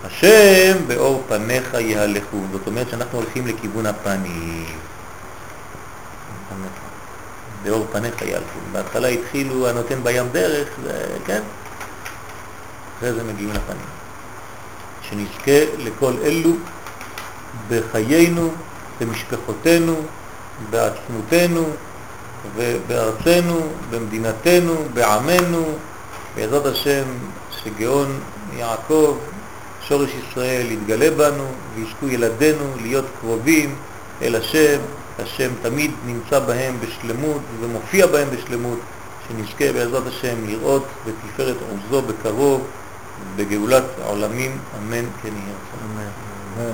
השם 0.03 0.77
באור 0.87 1.23
פניך 1.27 1.73
יהלכו. 1.79 2.37
זאת 2.51 2.67
אומרת 2.67 2.89
שאנחנו 2.89 3.17
הולכים 3.17 3.47
לכיוון 3.47 3.85
הפנים. 3.85 4.82
באור 7.63 7.87
פניך 7.91 8.21
יהלכו. 8.21 8.59
בהתחלה 8.71 9.07
התחילו 9.07 9.67
הנותן 9.67 10.03
בים 10.03 10.25
דרך, 10.31 10.67
זה, 10.83 11.05
כן? 11.25 11.41
אחרי 12.97 13.13
זה 13.13 13.23
מגיעים 13.23 13.49
לפנים. 13.49 13.85
שנזכה 15.09 15.65
לכל 15.77 16.13
אלו 16.23 16.51
בחיינו, 17.69 18.51
במשפחותינו, 19.01 19.95
בעצמותנו 20.69 21.65
ובארצנו, 22.55 23.59
במדינתנו, 23.89 24.75
בעמנו, 24.93 25.65
בעזרת 26.35 26.65
השם 26.65 27.03
שגאון 27.63 28.19
יעקב, 28.57 29.17
שורש 29.87 30.09
ישראל, 30.29 30.71
יתגלה 30.71 31.11
בנו 31.11 31.45
וישקו 31.75 32.07
ילדינו 32.07 32.65
להיות 32.81 33.05
קרובים 33.21 33.75
אל 34.21 34.35
השם, 34.35 34.79
השם 35.19 35.49
תמיד 35.61 35.91
נמצא 36.05 36.39
בהם 36.39 36.75
בשלמות 36.79 37.41
ומופיע 37.59 38.07
בהם 38.07 38.27
בשלמות, 38.29 38.79
שנזכה 39.27 39.73
בעזרת 39.73 40.07
השם 40.07 40.47
לראות 40.47 40.85
בתפארת 41.07 41.57
עוזו 41.69 42.01
בקרוב, 42.07 42.67
בגאולת 43.35 43.83
העולמים, 44.01 44.57
אמן 44.77 45.05
כן 45.21 45.33
יהיה. 45.35 45.55
אמן. 45.85 46.73